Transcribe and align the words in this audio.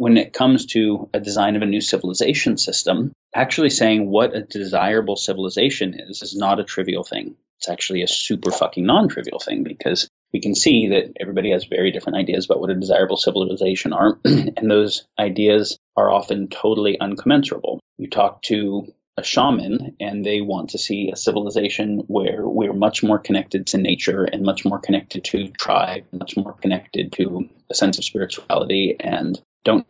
when 0.00 0.16
it 0.16 0.32
comes 0.32 0.64
to 0.64 1.10
a 1.12 1.20
design 1.20 1.56
of 1.56 1.62
a 1.62 1.66
new 1.66 1.82
civilization 1.82 2.56
system, 2.56 3.12
actually 3.34 3.68
saying 3.68 4.08
what 4.08 4.34
a 4.34 4.40
desirable 4.40 5.14
civilization 5.14 5.92
is 6.08 6.22
is 6.22 6.34
not 6.34 6.58
a 6.58 6.64
trivial 6.64 7.04
thing. 7.04 7.36
It's 7.58 7.68
actually 7.68 8.02
a 8.02 8.08
super 8.08 8.50
fucking 8.50 8.86
non 8.86 9.08
trivial 9.08 9.40
thing 9.40 9.62
because 9.62 10.08
we 10.32 10.40
can 10.40 10.54
see 10.54 10.88
that 10.88 11.12
everybody 11.20 11.50
has 11.50 11.66
very 11.66 11.92
different 11.92 12.16
ideas 12.16 12.46
about 12.46 12.60
what 12.60 12.70
a 12.70 12.80
desirable 12.80 13.18
civilization 13.18 13.92
are, 13.92 14.18
and 14.24 14.70
those 14.70 15.06
ideas 15.18 15.78
are 15.98 16.10
often 16.10 16.48
totally 16.48 16.96
uncommensurable. 16.98 17.78
You 17.98 18.08
talk 18.08 18.40
to 18.44 18.86
a 19.18 19.22
shaman 19.22 19.96
and 20.00 20.24
they 20.24 20.40
want 20.40 20.70
to 20.70 20.78
see 20.78 21.10
a 21.12 21.16
civilization 21.16 22.04
where 22.06 22.48
we're 22.48 22.72
much 22.72 23.02
more 23.02 23.18
connected 23.18 23.66
to 23.66 23.76
nature 23.76 24.24
and 24.24 24.44
much 24.44 24.64
more 24.64 24.78
connected 24.78 25.24
to 25.24 25.48
tribe, 25.48 26.04
much 26.10 26.38
more 26.38 26.54
connected 26.54 27.12
to 27.12 27.50
a 27.68 27.74
sense 27.74 27.98
of 27.98 28.04
spirituality 28.04 28.96
and 28.98 29.38
don't 29.64 29.86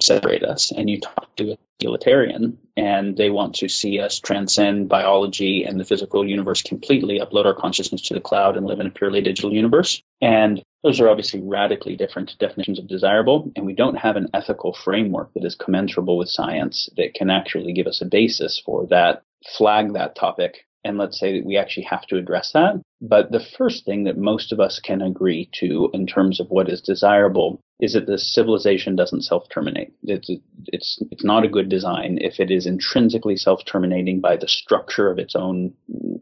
separate 0.00 0.42
us. 0.42 0.70
And 0.72 0.90
you 0.90 1.00
talk 1.00 1.34
to 1.36 1.52
a 1.52 1.58
utilitarian 1.80 2.58
and 2.76 3.16
they 3.16 3.30
want 3.30 3.54
to 3.54 3.68
see 3.68 4.00
us 4.00 4.18
transcend 4.18 4.88
biology 4.88 5.64
and 5.64 5.78
the 5.78 5.84
physical 5.84 6.26
universe 6.26 6.62
completely, 6.62 7.20
upload 7.20 7.46
our 7.46 7.54
consciousness 7.54 8.02
to 8.02 8.14
the 8.14 8.20
cloud 8.20 8.56
and 8.56 8.66
live 8.66 8.80
in 8.80 8.86
a 8.86 8.90
purely 8.90 9.20
digital 9.20 9.52
universe. 9.52 10.02
And 10.20 10.62
those 10.82 11.00
are 11.00 11.08
obviously 11.08 11.40
radically 11.40 11.96
different 11.96 12.36
definitions 12.38 12.78
of 12.78 12.86
desirable, 12.86 13.50
and 13.56 13.66
we 13.66 13.74
don't 13.74 13.96
have 13.96 14.16
an 14.16 14.28
ethical 14.32 14.72
framework 14.72 15.32
that 15.34 15.44
is 15.44 15.56
commensurable 15.56 16.16
with 16.16 16.28
science 16.28 16.88
that 16.96 17.14
can 17.14 17.30
actually 17.30 17.72
give 17.72 17.86
us 17.86 18.00
a 18.00 18.06
basis 18.06 18.62
for 18.64 18.86
that, 18.88 19.22
flag 19.56 19.94
that 19.94 20.14
topic, 20.14 20.66
and 20.84 20.98
let's 20.98 21.18
say 21.18 21.38
that 21.38 21.46
we 21.46 21.56
actually 21.56 21.84
have 21.84 22.06
to 22.06 22.16
address 22.16 22.52
that. 22.52 22.80
But 23.00 23.30
the 23.30 23.44
first 23.56 23.84
thing 23.84 24.04
that 24.04 24.16
most 24.16 24.52
of 24.52 24.60
us 24.60 24.80
can 24.80 25.02
agree 25.02 25.48
to 25.60 25.90
in 25.92 26.06
terms 26.06 26.40
of 26.40 26.48
what 26.48 26.68
is 26.68 26.80
desirable 26.80 27.60
is 27.80 27.92
that 27.92 28.06
the 28.06 28.18
civilization 28.18 28.96
doesn't 28.96 29.22
self-terminate. 29.22 29.92
It's, 30.02 30.30
it's, 30.66 30.98
it's 31.10 31.24
not 31.24 31.44
a 31.44 31.48
good 31.48 31.68
design 31.68 32.18
if 32.20 32.40
it 32.40 32.50
is 32.50 32.66
intrinsically 32.66 33.36
self-terminating 33.36 34.20
by 34.20 34.36
the 34.36 34.48
structure 34.48 35.10
of 35.10 35.18
its 35.18 35.36
own 35.36 35.72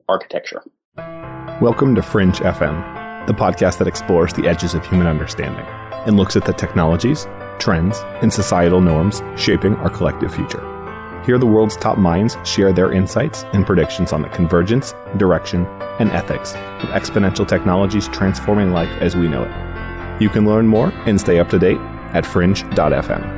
architecture. 0.09 0.63
Welcome 1.61 1.95
to 1.95 2.03
Fringe 2.03 2.41
FM 2.41 3.07
the 3.27 3.33
podcast 3.33 3.79
that 3.79 3.89
explores 3.89 4.33
the 4.33 4.47
edges 4.47 4.75
of 4.75 4.87
human 4.87 5.07
understanding 5.07 5.67
and 6.07 6.17
looks 6.17 6.37
at 6.37 6.45
the 6.45 6.53
technologies, 6.53 7.27
trends, 7.59 7.99
and 8.23 8.33
societal 8.33 8.81
norms 8.81 9.23
shaping 9.37 9.75
our 9.77 9.91
collective 9.91 10.33
future. 10.33 10.76
Here, 11.27 11.39
the 11.39 11.47
world's 11.47 11.77
top 11.77 11.99
minds 11.99 12.37
share 12.45 12.73
their 12.73 12.93
insights 12.93 13.43
and 13.53 13.67
predictions 13.67 14.13
on 14.13 14.23
the 14.23 14.29
convergence, 14.29 14.95
direction, 15.17 15.67
and 15.99 16.09
ethics 16.13 16.55
of 16.55 16.91
exponential 16.91 17.47
technologies 17.47 18.07
transforming 18.09 18.73
life 18.73 18.91
as 19.01 19.17
we 19.17 19.27
know 19.27 19.43
it. 19.43 20.23
You 20.23 20.29
can 20.29 20.47
learn 20.47 20.69
more 20.69 20.93
and 21.05 21.21
stay 21.21 21.41
up 21.41 21.49
to 21.49 21.59
date 21.59 21.81
at 22.13 22.25
fringe.fm. 22.25 23.36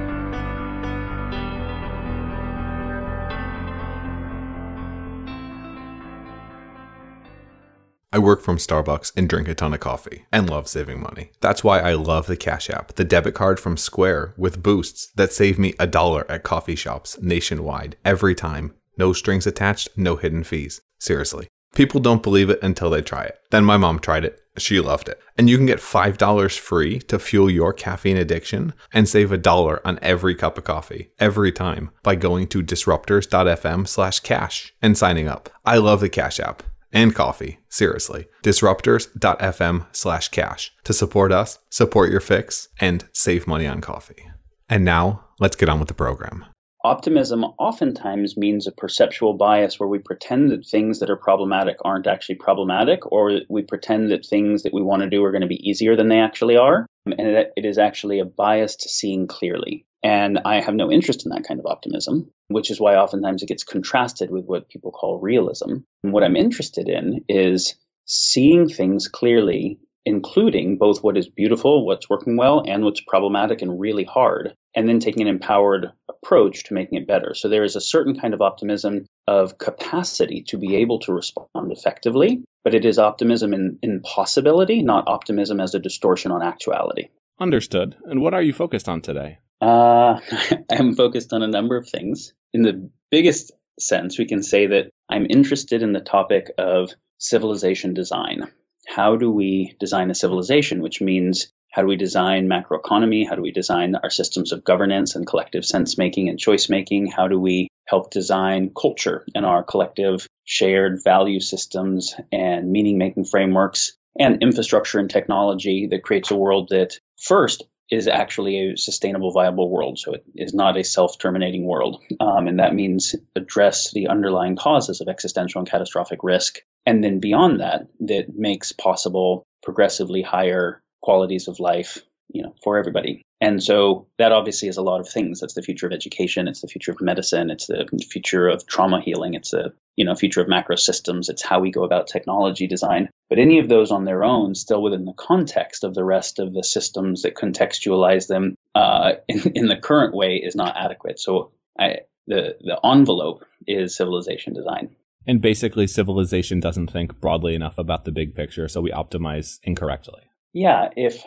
I 8.11 8.19
work 8.19 8.41
from 8.41 8.57
Starbucks 8.57 9.13
and 9.19 9.29
drink 9.29 9.49
a 9.49 9.55
ton 9.55 9.75
of 9.75 9.81
coffee 9.81 10.25
and 10.33 10.49
love 10.49 10.67
saving 10.67 11.03
money. 11.03 11.31
That's 11.43 11.63
why 11.63 11.81
I 11.81 11.93
love 11.93 12.27
the 12.27 12.39
Cash 12.39 12.71
App, 12.71 12.95
the 12.95 13.05
debit 13.05 13.35
card 13.35 13.61
from 13.61 13.77
Square 13.77 14.33
with 14.39 14.63
boosts 14.63 15.09
that 15.17 15.31
save 15.31 15.59
me 15.59 15.75
a 15.79 15.87
dollar 15.87 16.25
at 16.31 16.43
coffee 16.43 16.75
shops 16.75 17.21
nationwide 17.21 17.97
every 18.07 18.35
time. 18.35 18.75
No 18.97 19.13
strings 19.13 19.47
attached, 19.47 19.91
no 19.95 20.17
hidden 20.17 20.43
fees. 20.43 20.81
Seriously. 20.99 21.49
People 21.75 22.01
don't 22.01 22.23
believe 22.23 22.49
it 22.49 22.63
until 22.63 22.89
they 22.89 23.03
try 23.03 23.25
it. 23.25 23.39
Then 23.51 23.67
my 23.67 23.77
mom 23.77 23.99
tried 23.99 24.25
it. 24.25 24.41
She 24.57 24.81
loved 24.81 25.11
it. 25.11 25.21
And 25.37 25.51
you 25.51 25.59
can 25.59 25.67
get 25.67 25.79
$5 25.79 26.59
free 26.59 26.99
to 27.01 27.19
fuel 27.19 27.51
your 27.51 27.75
caffeine 27.75 28.17
addiction 28.17 28.73
and 28.91 29.07
save 29.07 29.31
a 29.31 29.37
dollar 29.37 29.87
on 29.87 29.99
every 30.01 30.35
cup 30.35 30.57
of 30.57 30.65
coffee 30.65 31.11
every 31.21 31.53
time 31.53 31.91
by 32.03 32.15
going 32.15 32.47
to 32.49 32.63
disruptors.fm 32.63 33.87
slash 33.87 34.21
cash 34.21 34.73
and 34.81 34.97
signing 34.97 35.29
up. 35.29 35.51
I 35.67 35.77
love 35.77 36.01
the 36.01 36.09
Cash 36.09 36.41
App 36.41 36.63
and 36.93 37.15
coffee. 37.15 37.59
Seriously. 37.69 38.27
Disruptors.fm 38.43 39.87
slash 39.93 40.29
cash 40.29 40.73
to 40.85 40.93
support 40.93 41.33
us, 41.33 41.59
support 41.71 42.11
your 42.11 42.21
fix, 42.21 42.69
and 42.81 43.09
save 43.13 43.47
money 43.47 43.67
on 43.67 43.81
coffee. 43.81 44.31
And 44.69 44.85
now 44.85 45.25
let's 45.41 45.57
get 45.57 45.69
on 45.69 45.79
with 45.79 45.89
the 45.89 45.95
program. 45.95 46.45
Optimism 46.85 47.43
oftentimes 47.59 48.37
means 48.37 48.67
a 48.67 48.73
perceptual 48.73 49.35
bias 49.35 49.81
where 49.81 49.89
we 49.89 49.99
pretend 49.99 50.53
that 50.53 50.65
things 50.65 51.01
that 51.01 51.11
are 51.11 51.17
problematic 51.17 51.77
aren't 51.85 52.07
actually 52.07 52.37
problematic, 52.37 53.11
or 53.11 53.41
we 53.49 53.63
pretend 53.63 54.13
that 54.13 54.25
things 54.25 54.63
that 54.63 54.73
we 54.73 54.81
want 54.81 55.03
to 55.03 55.11
do 55.11 55.25
are 55.25 55.33
going 55.33 55.43
to 55.43 55.49
be 55.49 55.69
easier 55.69 55.97
than 55.97 56.09
they 56.09 56.21
actually 56.21 56.57
are. 56.57 56.87
And 57.05 57.15
it 57.19 57.65
is 57.65 57.79
actually 57.79 58.21
a 58.21 58.25
bias 58.25 58.77
to 58.77 58.89
seeing 58.89 59.27
clearly. 59.27 59.87
And 60.03 60.41
I 60.45 60.61
have 60.61 60.75
no 60.75 60.91
interest 60.91 61.27
in 61.27 61.31
that 61.31 61.45
kind 61.47 61.59
of 61.59 61.67
optimism, 61.67 62.31
which 62.49 62.71
is 62.71 62.81
why 62.81 62.95
oftentimes 62.95 63.43
it 63.43 63.49
gets 63.49 63.65
contrasted 63.65 64.31
with 64.31 64.45
what 64.45 64.69
people 64.69 64.93
call 64.93 65.19
realism. 65.19 65.79
And 66.03 66.13
what 66.13 66.23
I'm 66.23 66.37
interested 66.37 66.89
in 66.89 67.25
is 67.29 67.75
seeing 68.07 68.69
things 68.69 69.09
clearly, 69.09 69.79
including 70.07 70.79
both 70.79 71.03
what 71.03 71.19
is 71.19 71.29
beautiful, 71.29 71.85
what's 71.85 72.09
working 72.09 72.37
well, 72.37 72.63
and 72.67 72.85
what's 72.85 73.01
problematic 73.01 73.61
and 73.61 73.79
really 73.79 74.05
hard, 74.05 74.55
and 74.75 74.89
then 74.89 75.01
taking 75.01 75.23
an 75.23 75.29
empowered 75.29 75.91
approach 76.09 76.65
to 76.65 76.75
making 76.75 76.99
it 76.99 77.07
better. 77.07 77.35
So 77.35 77.49
there 77.49 77.65
is 77.65 77.77
a 77.77 77.81
certain 77.81 78.19
kind 78.19 78.35
of 78.35 78.41
optimism 78.41 79.05
of 79.27 79.59
capacity 79.59 80.43
to 80.49 80.59
be 80.59 80.77
able 80.77 81.01
to 81.01 81.13
respond 81.13 81.73
effectively, 81.73 82.43
but 82.65 82.75
it 82.75 82.85
is 82.85 82.99
optimism 82.99 83.53
in, 83.53 83.79
in 83.83 84.01
possibility, 84.03 84.83
not 84.83 85.09
optimism 85.09 85.61
as 85.61 85.75
a 85.75 85.81
distortion 85.81 86.31
on 86.31 86.43
actuality. 86.43 87.09
Understood. 87.41 87.97
And 88.05 88.21
what 88.21 88.35
are 88.35 88.43
you 88.43 88.53
focused 88.53 88.89
on 88.89 89.01
today? 89.01 89.39
Uh, 89.61 90.21
I'm 90.71 90.95
focused 90.95 91.33
on 91.33 91.43
a 91.43 91.49
number 91.49 91.77
of 91.77 91.89
things. 91.89 92.33
In 92.53 92.63
the 92.63 92.91
biggest 93.11 93.53
sense, 93.79 94.19
we 94.19 94.27
can 94.27 94.43
say 94.43 94.67
that 94.67 94.91
I'm 95.09 95.27
interested 95.29 95.83
in 95.83 95.93
the 95.93 96.01
topic 96.01 96.51
of 96.59 96.91
civilization 97.19 97.95
design. 97.95 98.51
How 98.87 99.17
do 99.17 99.31
we 99.31 99.77
design 99.81 100.11
a 100.11 100.15
civilization? 100.15 100.83
Which 100.83 101.01
means 101.01 101.53
how 101.71 101.83
do 101.83 101.89
we 101.89 101.97
design 101.97 102.49
macroeconomy? 102.49 103.29
How 103.29 103.35
do 103.35 103.43
we 103.43 103.53
design 103.53 103.95
our 103.97 104.11
systems 104.11 104.53
of 104.53 104.65
governance 104.65 105.15
and 105.15 105.27
collective 105.27 105.65
sense 105.65 105.99
making 105.99 106.29
and 106.29 106.39
choice 106.39 106.69
making? 106.69 107.09
How 107.09 107.29
do 107.29 107.39
we 107.39 107.69
help 107.87 108.11
design 108.11 108.71
culture 108.75 109.25
and 109.35 109.45
our 109.45 109.63
collective 109.63 110.27
shared 110.45 111.03
value 111.05 111.41
systems 111.41 112.15
and 112.33 112.71
meaning 112.71 112.99
making 112.99 113.25
frameworks 113.25 113.93
and 114.19 114.43
infrastructure 114.43 114.99
and 114.99 115.11
technology 115.11 115.87
that 115.91 116.03
creates 116.03 116.31
a 116.31 116.37
world 116.37 116.69
that 116.71 116.99
first 117.21 117.65
is 117.91 118.07
actually 118.07 118.73
a 118.73 118.77
sustainable, 118.77 119.33
viable 119.33 119.71
world. 119.71 119.99
So 119.99 120.15
it 120.15 120.25
is 120.35 120.55
not 120.55 120.77
a 120.77 120.85
self 120.85 121.19
terminating 121.19 121.65
world. 121.65 122.03
Um, 122.21 122.49
and 122.49 122.59
that 122.61 122.75
means 122.75 123.15
address 123.35 123.93
the 123.93 124.09
underlying 124.09 124.57
causes 124.57 125.01
of 125.01 125.09
existential 125.09 125.61
and 125.61 125.71
catastrophic 125.71 126.23
risk. 126.23 126.59
And 126.85 127.03
then 127.03 127.21
beyond 127.21 127.61
that, 127.61 127.87
that 128.01 128.35
makes 128.35 128.73
possible 128.73 129.45
progressively 129.63 130.23
higher 130.23 130.83
qualities 131.03 131.49
of 131.49 131.61
life 131.61 132.03
you 132.29 132.43
know 132.43 132.55
for 132.63 132.79
everybody 132.79 133.23
and 133.41 133.63
so 133.63 134.09
that 134.19 134.33
obviously 134.33 134.69
is 134.69 134.77
a 134.77 134.83
lot 134.83 135.01
of 135.01 135.09
things. 135.09 135.41
That's 135.41 135.55
the 135.55 135.63
future 135.63 135.87
of 135.87 135.93
education 135.93 136.49
it's 136.49 136.61
the 136.61 136.69
future 136.69 136.93
of 136.93 137.01
medicine 137.01 137.51
it's 137.51 137.67
the 137.67 137.87
future 138.11 138.49
of 138.49 138.67
trauma 138.67 139.01
healing 139.01 139.35
it's 139.35 139.51
the 139.51 139.73
you 139.97 140.05
know 140.05 140.15
future 140.15 140.41
of 140.41 140.49
macro 140.49 140.77
systems 140.77 141.29
it's 141.29 141.43
how 141.43 141.61
we 141.61 141.71
go 141.71 141.85
about 141.85 142.09
technology 142.09 142.67
design. 142.67 143.09
But 143.29 143.39
any 143.39 143.59
of 143.59 143.69
those 143.69 143.91
on 143.91 144.05
their 144.05 144.25
own 144.25 144.55
still 144.55 144.83
within 144.83 145.05
the 145.05 145.13
context 145.13 145.85
of 145.85 145.95
the 145.95 146.05
rest 146.05 146.39
of 146.39 146.53
the 146.53 146.65
systems 146.65 147.23
that 147.23 147.37
contextualize 147.37 148.27
them 148.27 148.55
uh, 148.75 149.13
in, 149.29 149.53
in 149.55 149.67
the 149.69 149.77
current 149.77 150.15
way 150.15 150.37
is 150.37 150.57
not 150.57 150.77
adequate. 150.77 151.21
So 151.21 151.53
I, 151.79 151.99
the 152.27 152.57
the 152.61 152.79
envelope 152.85 153.45
is 153.67 153.97
civilization 153.97 154.53
design. 154.55 154.91
And 155.27 155.43
basically 155.43 155.87
civilization 155.87 156.59
doesn't 156.59 156.91
think 156.91 157.21
broadly 157.21 157.55
enough 157.55 157.77
about 157.77 158.05
the 158.05 158.13
big 158.13 158.35
picture 158.35 158.67
so 158.67 158.81
we 158.81 158.91
optimize 158.91 159.61
incorrectly. 159.63 160.23
Yeah 160.53 160.89
if 160.97 161.23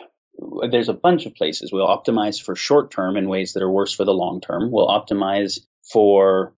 there's 0.70 0.88
a 0.88 0.94
bunch 0.94 1.26
of 1.26 1.34
places. 1.34 1.72
We'll 1.72 1.86
optimize 1.86 2.42
for 2.42 2.56
short 2.56 2.90
term 2.90 3.16
in 3.16 3.28
ways 3.28 3.52
that 3.52 3.62
are 3.62 3.70
worse 3.70 3.92
for 3.92 4.04
the 4.04 4.14
long 4.14 4.40
term. 4.40 4.70
We'll 4.70 4.88
optimize 4.88 5.60
for 5.90 6.54